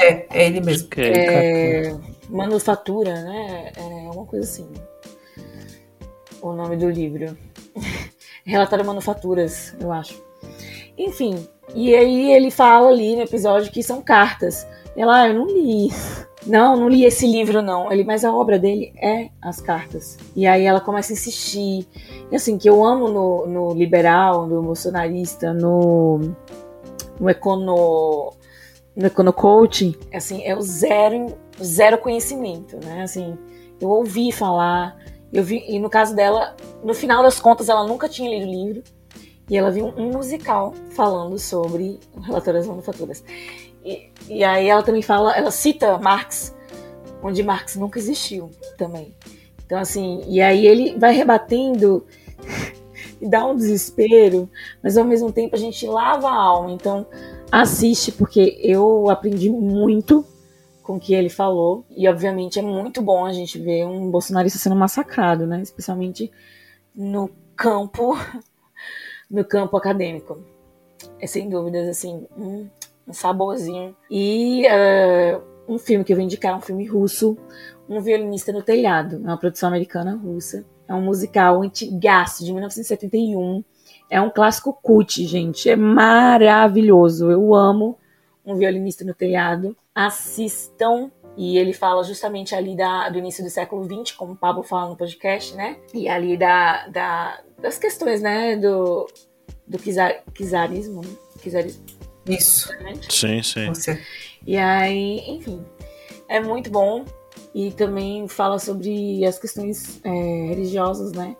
É, 0.00 0.26
é 0.30 0.46
ele 0.46 0.60
mesmo. 0.60 0.88
É, 0.96 1.88
é, 1.88 1.96
manufatura, 2.28 3.22
né? 3.22 3.72
É 3.76 4.10
uma 4.10 4.26
coisa 4.26 4.44
assim. 4.44 4.68
O 6.40 6.52
nome 6.52 6.76
do 6.76 6.90
livro. 6.90 7.36
Relatório 8.44 8.84
Manufaturas, 8.84 9.74
eu 9.80 9.92
acho. 9.92 10.20
Enfim, 10.98 11.46
e 11.74 11.94
aí 11.94 12.32
ele 12.32 12.50
fala 12.50 12.88
ali 12.88 13.14
no 13.14 13.22
episódio 13.22 13.72
que 13.72 13.82
são 13.82 14.02
cartas. 14.02 14.66
Ela, 14.96 15.22
ah, 15.22 15.28
eu 15.28 15.34
não 15.34 15.46
li. 15.46 15.90
Não, 16.46 16.76
não 16.76 16.88
li 16.88 17.04
esse 17.04 17.26
livro, 17.26 17.62
não. 17.62 17.90
Ele, 17.92 18.04
mas 18.04 18.24
a 18.24 18.34
obra 18.34 18.58
dele 18.58 18.92
é 19.00 19.30
as 19.40 19.60
cartas. 19.60 20.18
E 20.34 20.46
aí 20.46 20.64
ela 20.64 20.80
começa 20.80 21.12
a 21.12 21.14
insistir. 21.14 21.86
E 22.30 22.36
assim, 22.36 22.58
que 22.58 22.68
eu 22.68 22.84
amo 22.84 23.08
no, 23.08 23.46
no 23.46 23.74
liberal, 23.74 24.46
no 24.46 24.62
bolsonarista, 24.62 25.52
no, 25.52 26.34
no 27.18 27.30
econo. 27.30 28.32
No 28.94 29.06
econocoaching, 29.06 29.96
assim, 30.12 30.42
é 30.44 30.54
o 30.54 30.60
zero, 30.60 31.34
zero 31.62 31.96
conhecimento, 31.96 32.76
né? 32.84 33.00
Assim, 33.02 33.38
eu 33.80 33.88
ouvi 33.88 34.30
falar, 34.30 34.98
eu 35.32 35.42
vi, 35.42 35.64
e 35.66 35.78
no 35.78 35.88
caso 35.88 36.14
dela, 36.14 36.54
no 36.84 36.92
final 36.92 37.22
das 37.22 37.40
contas, 37.40 37.70
ela 37.70 37.86
nunca 37.86 38.06
tinha 38.06 38.28
lido 38.28 38.46
o 38.46 38.50
livro. 38.50 38.82
E 39.48 39.56
ela 39.56 39.70
viu 39.70 39.92
um 39.96 40.10
musical 40.12 40.74
falando 40.90 41.38
sobre 41.38 41.98
das 42.44 42.66
manufaturas. 42.66 43.24
E, 43.84 44.44
aí 44.44 44.68
ela 44.68 44.82
também 44.82 45.02
fala, 45.02 45.36
ela 45.36 45.50
cita 45.50 45.98
Marx, 45.98 46.54
onde 47.22 47.42
Marx 47.42 47.76
nunca 47.76 47.98
existiu 47.98 48.50
também. 48.78 49.14
Então, 49.64 49.78
assim, 49.78 50.22
e 50.28 50.40
aí 50.40 50.66
ele 50.66 50.98
vai 50.98 51.12
rebatendo 51.12 52.06
e 53.20 53.28
dá 53.28 53.44
um 53.46 53.56
desespero, 53.56 54.48
mas 54.82 54.96
ao 54.96 55.04
mesmo 55.04 55.32
tempo 55.32 55.56
a 55.56 55.58
gente 55.58 55.86
lava 55.86 56.28
a 56.28 56.34
alma. 56.34 56.70
Então, 56.72 57.06
assiste, 57.50 58.12
porque 58.12 58.58
eu 58.62 59.10
aprendi 59.10 59.50
muito 59.50 60.24
com 60.82 60.96
o 60.96 61.00
que 61.00 61.14
ele 61.14 61.28
falou. 61.28 61.84
E, 61.90 62.08
obviamente, 62.08 62.58
é 62.58 62.62
muito 62.62 63.00
bom 63.00 63.24
a 63.24 63.32
gente 63.32 63.58
ver 63.58 63.86
um 63.86 64.10
bolsonarista 64.10 64.58
sendo 64.58 64.76
massacrado, 64.76 65.46
né? 65.46 65.60
Especialmente 65.62 66.30
no 66.94 67.30
campo, 67.56 68.16
no 69.30 69.44
campo 69.44 69.76
acadêmico. 69.76 70.38
É 71.18 71.26
sem 71.26 71.48
dúvidas, 71.48 71.88
assim, 71.88 72.26
um, 72.36 72.68
um 73.06 73.12
saborzinho. 73.12 73.96
E 74.10 74.64
uh, 74.66 75.42
um 75.68 75.78
filme 75.78 76.04
que 76.04 76.12
eu 76.12 76.16
vou 76.16 76.24
indicar, 76.24 76.56
um 76.56 76.60
filme 76.60 76.86
russo, 76.86 77.36
Um 77.88 78.00
Violinista 78.00 78.52
no 78.52 78.62
Telhado. 78.62 79.16
É 79.16 79.28
uma 79.28 79.36
produção 79.36 79.68
americana 79.68 80.16
russa. 80.16 80.64
É 80.88 80.94
um 80.94 81.02
musical 81.02 81.62
antigaço, 81.62 82.44
de 82.44 82.52
1971. 82.52 83.64
É 84.10 84.20
um 84.20 84.30
clássico 84.30 84.72
cult, 84.82 85.24
gente. 85.26 85.70
É 85.70 85.76
maravilhoso. 85.76 87.30
Eu 87.30 87.54
amo 87.54 87.98
Um 88.44 88.56
Violinista 88.56 89.04
no 89.04 89.14
Telhado 89.14 89.76
assistam. 89.94 91.10
E 91.34 91.56
ele 91.56 91.72
fala 91.72 92.04
justamente 92.04 92.54
ali 92.54 92.76
da, 92.76 93.08
do 93.08 93.18
início 93.18 93.42
do 93.42 93.48
século 93.48 93.84
XX, 93.84 94.14
como 94.14 94.32
o 94.32 94.36
Pablo 94.36 94.62
fala 94.62 94.90
no 94.90 94.96
podcast, 94.96 95.56
né? 95.56 95.78
E 95.94 96.06
ali 96.06 96.36
da, 96.36 96.86
da 96.88 97.40
das 97.58 97.78
questões, 97.78 98.20
né? 98.20 98.56
Do, 98.56 99.06
do 99.66 99.78
kizar, 99.78 100.22
kizarismo. 100.34 101.00
Né? 101.00 101.08
Isso. 102.26 102.70
Sim, 103.08 103.42
sim. 103.42 103.68
Você. 103.68 104.00
E 104.46 104.56
aí, 104.56 105.20
enfim, 105.28 105.64
é 106.28 106.40
muito 106.40 106.70
bom. 106.70 107.04
E 107.54 107.70
também 107.70 108.26
fala 108.28 108.58
sobre 108.58 109.24
as 109.24 109.38
questões 109.38 110.00
é, 110.04 110.10
religiosas, 110.48 111.12
né? 111.12 111.36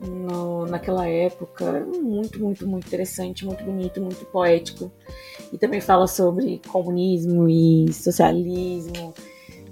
No, 0.00 0.66
naquela 0.66 1.06
época. 1.06 1.84
Muito, 1.84 2.40
muito, 2.40 2.66
muito 2.66 2.86
interessante, 2.86 3.44
muito 3.44 3.62
bonito, 3.64 4.00
muito 4.00 4.24
poético. 4.26 4.90
E 5.52 5.58
também 5.58 5.80
fala 5.80 6.06
sobre 6.06 6.60
comunismo 6.68 7.48
e 7.48 7.92
socialismo 7.92 9.14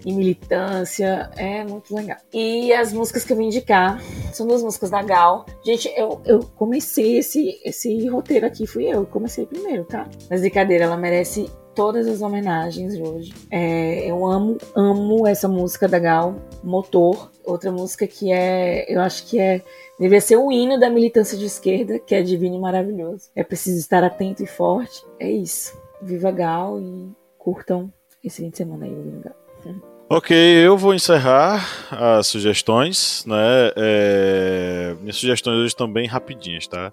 e 0.04 0.12
militância. 0.12 1.30
É 1.36 1.64
muito 1.64 1.94
legal. 1.94 2.18
E 2.32 2.72
as 2.72 2.92
músicas 2.92 3.24
que 3.24 3.32
eu 3.32 3.36
vou 3.36 3.44
indicar 3.44 4.00
são 4.32 4.46
duas 4.46 4.62
músicas 4.62 4.90
da 4.90 5.02
Gal. 5.02 5.46
Gente, 5.64 5.92
eu, 5.96 6.20
eu 6.24 6.40
comecei 6.56 7.18
esse, 7.18 7.60
esse 7.64 8.06
roteiro 8.08 8.46
aqui, 8.46 8.66
fui 8.66 8.86
eu. 8.86 9.06
Comecei 9.06 9.46
primeiro, 9.46 9.84
tá? 9.84 10.08
Mas 10.30 10.40
brincadeira, 10.40 10.84
ela 10.84 10.96
merece 10.96 11.50
todas 11.74 12.06
as 12.06 12.20
homenagens 12.20 12.96
de 12.96 13.02
hoje. 13.02 13.32
É, 13.50 14.10
eu 14.10 14.26
amo, 14.26 14.58
amo 14.74 15.26
essa 15.26 15.48
música 15.48 15.88
da 15.88 15.98
Gal, 15.98 16.36
Motor. 16.62 17.30
Outra 17.44 17.72
música 17.72 18.06
que 18.06 18.32
é, 18.32 18.84
eu 18.92 19.00
acho 19.00 19.26
que 19.26 19.38
é 19.38 19.62
Deveria 20.02 20.20
ser 20.20 20.36
o 20.36 20.50
hino 20.50 20.80
da 20.80 20.90
militância 20.90 21.38
de 21.38 21.44
esquerda, 21.44 21.96
que 21.96 22.12
é 22.12 22.22
divino 22.22 22.56
e 22.56 22.60
maravilhoso. 22.60 23.30
É 23.36 23.44
preciso 23.44 23.78
estar 23.78 24.02
atento 24.02 24.42
e 24.42 24.46
forte. 24.46 25.06
É 25.16 25.30
isso. 25.30 25.80
Viva 26.02 26.32
Gal 26.32 26.80
e 26.80 27.12
curtam 27.38 27.92
esse 28.24 28.42
fim 28.42 28.50
de 28.50 28.56
semana 28.56 28.84
aí, 28.84 28.92
Viva 28.92 29.20
Gal. 29.20 29.91
Ok, 30.14 30.36
eu 30.36 30.76
vou 30.76 30.92
encerrar 30.92 31.66
as 31.90 32.26
sugestões, 32.26 33.24
né? 33.26 33.72
É... 33.74 34.94
Minhas 35.00 35.16
sugestões 35.16 35.56
hoje 35.56 35.68
estão 35.68 35.90
bem 35.90 36.06
rapidinhas, 36.06 36.66
tá? 36.66 36.92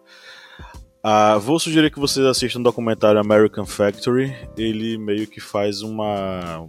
Ah, 1.03 1.37
vou 1.37 1.59
sugerir 1.59 1.91
que 1.91 1.99
vocês 1.99 2.25
assistam 2.25 2.61
o 2.61 2.63
documentário 2.63 3.19
American 3.19 3.65
Factory. 3.65 4.33
Ele 4.57 4.97
meio 4.97 5.27
que 5.27 5.41
faz 5.41 5.81
uma 5.81 6.65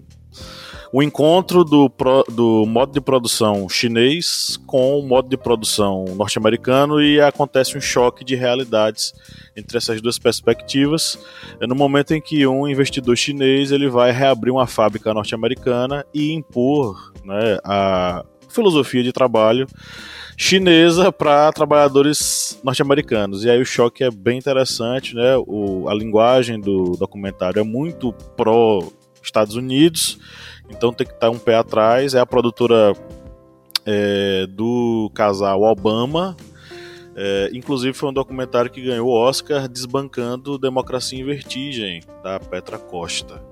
o 0.92 1.02
encontro 1.02 1.64
do, 1.64 1.88
pro, 1.88 2.24
do 2.28 2.66
modo 2.66 2.92
de 2.92 3.00
produção 3.00 3.68
chinês 3.68 4.58
com 4.66 4.98
o 4.98 5.06
modo 5.06 5.28
de 5.28 5.36
produção 5.36 6.04
norte-americano 6.16 7.00
e 7.00 7.20
acontece 7.20 7.78
um 7.78 7.80
choque 7.80 8.24
de 8.24 8.34
realidades 8.34 9.14
entre 9.56 9.78
essas 9.78 10.00
duas 10.00 10.18
perspectivas. 10.18 11.18
É 11.60 11.66
no 11.66 11.76
momento 11.76 12.12
em 12.12 12.20
que 12.20 12.44
um 12.46 12.68
investidor 12.68 13.16
chinês 13.16 13.70
ele 13.70 13.88
vai 13.88 14.10
reabrir 14.10 14.50
uma 14.50 14.66
fábrica 14.66 15.14
norte-americana 15.14 16.04
e 16.12 16.32
impor 16.32 17.12
né, 17.24 17.58
a 17.64 18.24
filosofia 18.48 19.04
de 19.04 19.12
trabalho 19.12 19.68
chinesa 20.36 21.12
para 21.12 21.52
trabalhadores 21.52 22.58
norte-americanos. 22.64 23.44
E 23.44 23.50
aí 23.50 23.60
o 23.60 23.64
choque 23.64 24.02
é 24.02 24.10
bem 24.10 24.38
interessante, 24.38 25.14
né? 25.14 25.36
O, 25.46 25.86
a 25.86 25.94
linguagem 25.94 26.58
do 26.58 26.96
documentário 26.96 27.60
é 27.60 27.62
muito 27.62 28.10
pró 28.36 28.90
Estados 29.22 29.54
Unidos 29.54 30.18
então 30.70 30.92
tem 30.92 31.06
que 31.06 31.12
estar 31.12 31.28
um 31.28 31.38
pé 31.38 31.56
atrás. 31.56 32.14
É 32.14 32.20
a 32.20 32.26
produtora 32.26 32.94
é, 33.84 34.46
do 34.48 35.10
casal 35.14 35.62
Obama. 35.62 36.36
É, 37.16 37.50
inclusive 37.52 37.92
foi 37.92 38.08
um 38.08 38.12
documentário 38.12 38.70
que 38.70 38.80
ganhou 38.80 39.08
o 39.08 39.12
Oscar 39.12 39.68
desbancando 39.68 40.56
Democracia 40.56 41.18
em 41.18 41.24
Vertigem, 41.24 42.02
da 42.22 42.38
Petra 42.38 42.78
Costa. 42.78 43.42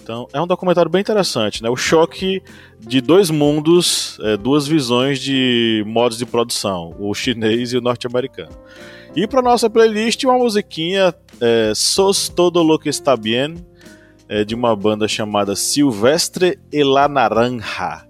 Então 0.00 0.28
é 0.32 0.40
um 0.40 0.46
documentário 0.46 0.90
bem 0.90 1.00
interessante, 1.00 1.62
né? 1.62 1.68
O 1.68 1.76
choque 1.76 2.42
de 2.78 3.00
dois 3.00 3.30
mundos, 3.30 4.18
é, 4.22 4.36
duas 4.36 4.66
visões 4.66 5.18
de 5.18 5.82
modos 5.86 6.18
de 6.18 6.26
produção, 6.26 6.94
o 6.98 7.12
chinês 7.14 7.72
e 7.72 7.78
o 7.78 7.80
norte-americano. 7.80 8.56
E 9.16 9.26
para 9.26 9.42
nossa 9.42 9.68
playlist, 9.68 10.22
uma 10.24 10.38
musiquinha 10.38 11.14
é, 11.40 11.72
Sos 11.74 12.28
Todo 12.28 12.62
Lo 12.62 12.78
Que 12.78 12.88
Está 12.88 13.16
Bien, 13.16 13.54
é, 14.28 14.44
de 14.44 14.54
uma 14.54 14.74
banda 14.76 15.08
chamada 15.08 15.56
Silvestre 15.56 16.58
e 16.72 16.84
la 16.84 17.08
Naranja. 17.08 18.06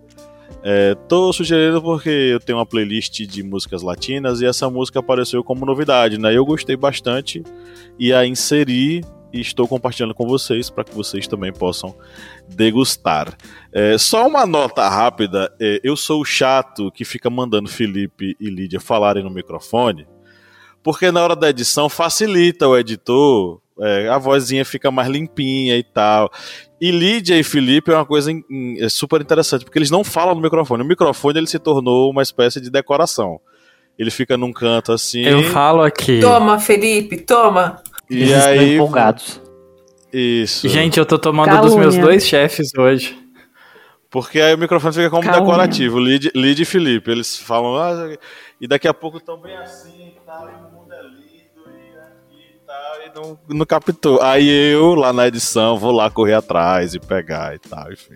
É, 0.62 0.94
tô 1.08 1.32
sugerindo 1.32 1.80
porque 1.80 2.08
eu 2.08 2.40
tenho 2.40 2.58
uma 2.58 2.66
playlist 2.66 3.20
de 3.22 3.42
músicas 3.42 3.82
latinas 3.82 4.40
e 4.40 4.46
essa 4.46 4.68
música 4.68 4.98
apareceu 4.98 5.44
como 5.44 5.64
novidade, 5.64 6.18
né? 6.18 6.36
Eu 6.36 6.44
gostei 6.44 6.76
bastante 6.76 7.42
e 7.98 8.12
a 8.12 8.26
inseri 8.26 9.02
e 9.32 9.40
estou 9.40 9.68
compartilhando 9.68 10.14
com 10.14 10.26
vocês 10.26 10.70
para 10.70 10.84
que 10.84 10.94
vocês 10.94 11.26
também 11.26 11.52
possam 11.52 11.94
degustar. 12.48 13.36
É, 13.72 13.96
só 13.98 14.26
uma 14.26 14.46
nota 14.46 14.88
rápida: 14.88 15.52
é, 15.60 15.80
eu 15.84 15.96
sou 15.96 16.20
o 16.20 16.24
chato 16.24 16.90
que 16.90 17.04
fica 17.04 17.30
mandando 17.30 17.68
Felipe 17.68 18.36
e 18.40 18.50
Lídia 18.50 18.80
falarem 18.80 19.22
no 19.22 19.30
microfone, 19.30 20.06
porque 20.82 21.12
na 21.12 21.22
hora 21.22 21.36
da 21.36 21.50
edição 21.50 21.88
facilita 21.88 22.66
o 22.66 22.76
editor, 22.76 23.60
é, 23.80 24.08
a 24.08 24.18
vozinha 24.18 24.64
fica 24.64 24.90
mais 24.90 25.08
limpinha 25.08 25.76
e 25.76 25.82
tal. 25.82 26.30
E 26.80 26.90
Lídia 26.90 27.38
e 27.38 27.42
Felipe 27.42 27.90
é 27.90 27.94
uma 27.94 28.06
coisa 28.06 28.30
in, 28.30 28.42
in, 28.50 28.76
é 28.80 28.88
super 28.88 29.20
interessante, 29.20 29.64
porque 29.64 29.78
eles 29.78 29.90
não 29.90 30.04
falam 30.04 30.34
no 30.34 30.40
microfone. 30.40 30.82
O 30.82 30.86
microfone 30.86 31.38
ele 31.38 31.46
se 31.46 31.58
tornou 31.58 32.10
uma 32.10 32.22
espécie 32.22 32.60
de 32.60 32.70
decoração. 32.70 33.40
Ele 33.98 34.10
fica 34.10 34.36
num 34.36 34.52
canto 34.52 34.92
assim. 34.92 35.22
Eu 35.24 35.42
falo 35.44 35.82
aqui. 35.82 36.20
Toma, 36.20 36.60
Felipe, 36.60 37.16
toma. 37.18 37.82
E 38.08 38.16
Eles 38.22 38.30
estão 38.30 38.52
aí. 38.52 38.74
empolgados. 38.76 39.42
Isso. 40.12 40.68
Gente, 40.68 40.98
eu 40.98 41.04
tô 41.04 41.18
tomando 41.18 41.46
Calúnia. 41.46 41.68
dos 41.68 41.76
meus 41.76 41.96
dois 41.96 42.26
chefes 42.26 42.70
hoje. 42.78 43.18
Porque 44.10 44.40
aí 44.40 44.54
o 44.54 44.58
microfone 44.58 44.94
fica 44.94 45.10
como 45.10 45.22
Calma. 45.22 45.38
decorativo, 45.40 45.98
Lid, 45.98 46.30
Lid 46.34 46.62
e 46.62 46.64
Felipe. 46.64 47.10
Eles 47.10 47.36
falam, 47.36 47.76
ah, 47.76 48.16
e 48.60 48.66
daqui 48.66 48.88
a 48.88 48.94
pouco 48.94 49.18
estão 49.18 49.38
bem 49.38 49.54
assim 49.56 50.14
e 50.16 50.20
tal, 50.24 50.48
e 53.08 53.14
não, 53.18 53.38
não 53.48 53.66
captou. 53.66 54.20
Aí 54.22 54.48
eu, 54.72 54.94
lá 54.94 55.12
na 55.12 55.26
edição, 55.26 55.78
vou 55.78 55.92
lá 55.92 56.10
correr 56.10 56.34
atrás 56.34 56.94
e 56.94 57.00
pegar 57.00 57.54
e 57.54 57.58
tal, 57.58 57.92
enfim. 57.92 58.14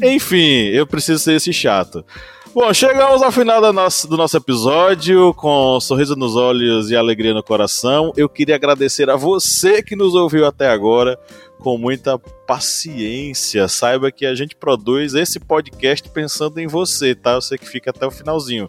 enfim, 0.02 0.64
eu 0.68 0.86
preciso 0.86 1.18
ser 1.22 1.34
esse 1.34 1.52
chato. 1.52 2.04
Bom, 2.52 2.72
chegamos 2.74 3.22
ao 3.22 3.30
final 3.30 3.60
da 3.60 3.72
nossa- 3.72 4.08
do 4.08 4.16
nosso 4.16 4.36
episódio, 4.36 5.32
com 5.34 5.76
um 5.76 5.80
sorriso 5.80 6.16
nos 6.16 6.34
olhos 6.34 6.90
e 6.90 6.96
alegria 6.96 7.32
no 7.32 7.44
coração. 7.44 8.12
Eu 8.16 8.28
queria 8.28 8.56
agradecer 8.56 9.08
a 9.08 9.14
você 9.14 9.82
que 9.82 9.94
nos 9.94 10.16
ouviu 10.16 10.44
até 10.44 10.68
agora, 10.68 11.16
com 11.60 11.78
muita 11.78 12.18
paciência. 12.18 13.68
Saiba 13.68 14.10
que 14.10 14.26
a 14.26 14.34
gente 14.34 14.56
produz 14.56 15.14
esse 15.14 15.38
podcast 15.38 16.08
pensando 16.08 16.58
em 16.58 16.66
você, 16.66 17.14
tá? 17.14 17.36
Você 17.36 17.56
que 17.56 17.68
fica 17.68 17.90
até 17.90 18.04
o 18.04 18.10
finalzinho. 18.10 18.68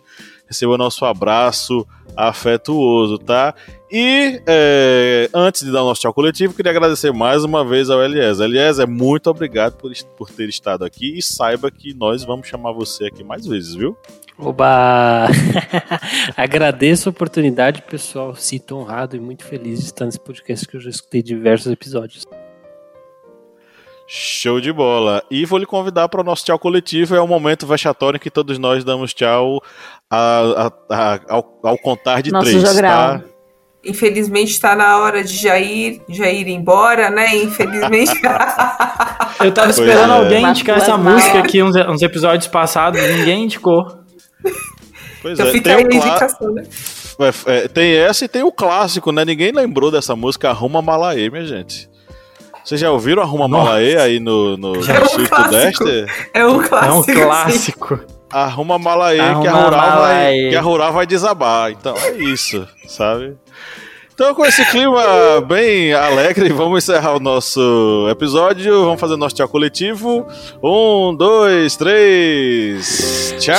Receba 0.51 0.73
o 0.73 0.77
nosso 0.77 1.05
abraço 1.05 1.87
afetuoso, 2.13 3.17
tá? 3.17 3.55
E 3.89 4.41
é, 4.45 5.29
antes 5.33 5.63
de 5.63 5.71
dar 5.71 5.81
o 5.81 5.85
nosso 5.85 6.01
tchau 6.01 6.13
coletivo, 6.13 6.53
queria 6.53 6.71
agradecer 6.71 7.13
mais 7.13 7.45
uma 7.45 7.63
vez 7.63 7.89
ao 7.89 8.03
Eliezer. 8.03 8.45
Eliezer, 8.45 8.85
muito 8.85 9.29
obrigado 9.29 9.77
por, 9.77 9.89
por 10.17 10.29
ter 10.29 10.49
estado 10.49 10.83
aqui 10.83 11.17
e 11.17 11.21
saiba 11.21 11.71
que 11.71 11.93
nós 11.93 12.25
vamos 12.25 12.49
chamar 12.49 12.73
você 12.73 13.05
aqui 13.05 13.23
mais 13.23 13.47
vezes, 13.47 13.75
viu? 13.75 13.97
Oba! 14.37 15.27
Agradeço 16.35 17.07
a 17.07 17.11
oportunidade, 17.11 17.81
pessoal. 17.83 18.35
Sinto 18.35 18.75
honrado 18.75 19.15
e 19.15 19.21
muito 19.21 19.45
feliz 19.45 19.79
de 19.79 19.85
estar 19.85 20.03
nesse 20.03 20.19
podcast 20.19 20.67
que 20.67 20.75
eu 20.75 20.81
já 20.81 20.89
escutei 20.89 21.23
diversos 21.23 21.71
episódios. 21.71 22.25
Show 24.13 24.59
de 24.59 24.73
bola. 24.73 25.23
E 25.31 25.45
vou 25.45 25.57
lhe 25.57 25.65
convidar 25.65 26.09
para 26.09 26.19
o 26.19 26.23
nosso 26.23 26.43
tchau 26.43 26.59
coletivo. 26.59 27.15
É 27.15 27.21
o 27.21 27.27
momento 27.27 27.65
vexatório 27.65 28.17
em 28.17 28.19
que 28.19 28.29
todos 28.29 28.59
nós 28.59 28.83
damos 28.83 29.13
tchau 29.13 29.63
a- 30.11 30.69
a- 30.89 30.95
a- 31.13 31.19
ao, 31.29 31.59
ao 31.63 31.77
contar 31.77 32.21
de 32.21 32.29
Nosso 32.29 32.49
três. 32.49 32.61
jogral. 32.61 33.19
Tá? 33.19 33.23
Infelizmente 33.85 34.51
está 34.51 34.75
na 34.75 34.97
hora 34.99 35.23
de 35.23 35.37
Jair, 35.37 36.01
Jair 36.09 36.45
ir 36.45 36.51
embora, 36.51 37.09
né? 37.09 37.37
Infelizmente. 37.37 38.11
Eu 39.39 39.51
tava 39.53 39.67
Pois 39.67 39.77
esperando 39.79 40.11
é. 40.13 40.17
alguém 40.17 40.45
indicar 40.45 40.77
essa 40.77 40.97
música 40.97 41.39
aqui 41.39 41.63
uns, 41.63 41.75
uns 41.77 42.01
episódios 42.01 42.47
passados, 42.47 43.01
ninguém 43.01 43.45
indicou. 43.45 43.81
Pois 45.21 45.39
então 45.39 45.47
é, 45.47 45.51
fica 45.53 45.75
tem, 45.77 45.85
indicação, 45.85 46.51
né? 46.51 46.63
é, 47.47 47.51
é, 47.63 47.67
tem 47.69 47.95
essa 47.95 48.25
e 48.25 48.27
tem 48.27 48.43
o 48.43 48.51
clássico, 48.51 49.11
né? 49.13 49.23
Ninguém 49.23 49.53
lembrou 49.53 49.89
dessa 49.89 50.17
música 50.17 50.49
Arruma 50.49 50.81
Malaê, 50.81 51.29
minha 51.29 51.45
gente. 51.45 51.89
Vocês 52.63 52.79
já 52.79 52.91
ouviram 52.91 53.21
Arruma 53.23 53.47
Malaê 53.47 53.97
aí 53.97 54.19
no, 54.19 54.55
no, 54.57 54.73
no. 54.73 54.91
É 54.91 55.01
um 55.01 55.05
Sul 55.07 55.23
e 55.23 55.27
clássico. 55.27 55.77
Sudeste? 55.83 56.05
É 56.33 56.45
um 56.45 56.49
É 56.49 56.53
um 56.53 56.63
clássico. 56.67 57.03
sim. 57.03 57.23
clássico. 57.23 57.99
Arruma 58.31 58.79
Malaê, 58.79 59.17
que, 59.17 59.47
a 59.47 59.51
rural 59.51 59.99
vai, 59.99 60.35
que 60.49 60.55
a 60.55 60.61
rural 60.61 60.93
vai 60.93 61.05
desabar. 61.05 61.71
Então 61.71 61.95
é 61.97 62.11
isso, 62.17 62.65
sabe? 62.87 63.35
Então, 64.13 64.35
com 64.35 64.45
esse 64.45 64.63
clima 64.65 65.01
bem 65.47 65.93
alegre, 65.93 66.49
vamos 66.53 66.83
encerrar 66.83 67.15
o 67.15 67.19
nosso 67.19 68.07
episódio. 68.09 68.85
Vamos 68.85 68.99
fazer 68.99 69.17
nosso 69.17 69.35
tchau 69.35 69.47
coletivo. 69.47 70.27
Um, 70.61 71.15
dois, 71.15 71.75
três. 71.75 73.35
Tchau! 73.39 73.55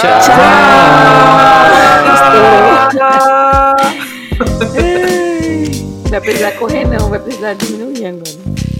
Vai 6.10 6.20
precisar 6.20 6.52
correr 6.52 6.84
não, 6.86 7.08
vai 7.08 7.18
precisar 7.18 7.54
diminuir 7.54 8.06
agora. 8.06 8.71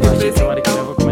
Semana 0.00 0.60
que 0.60 0.70
vem 0.70 0.78
eu 0.78 0.84
vou 0.86 1.03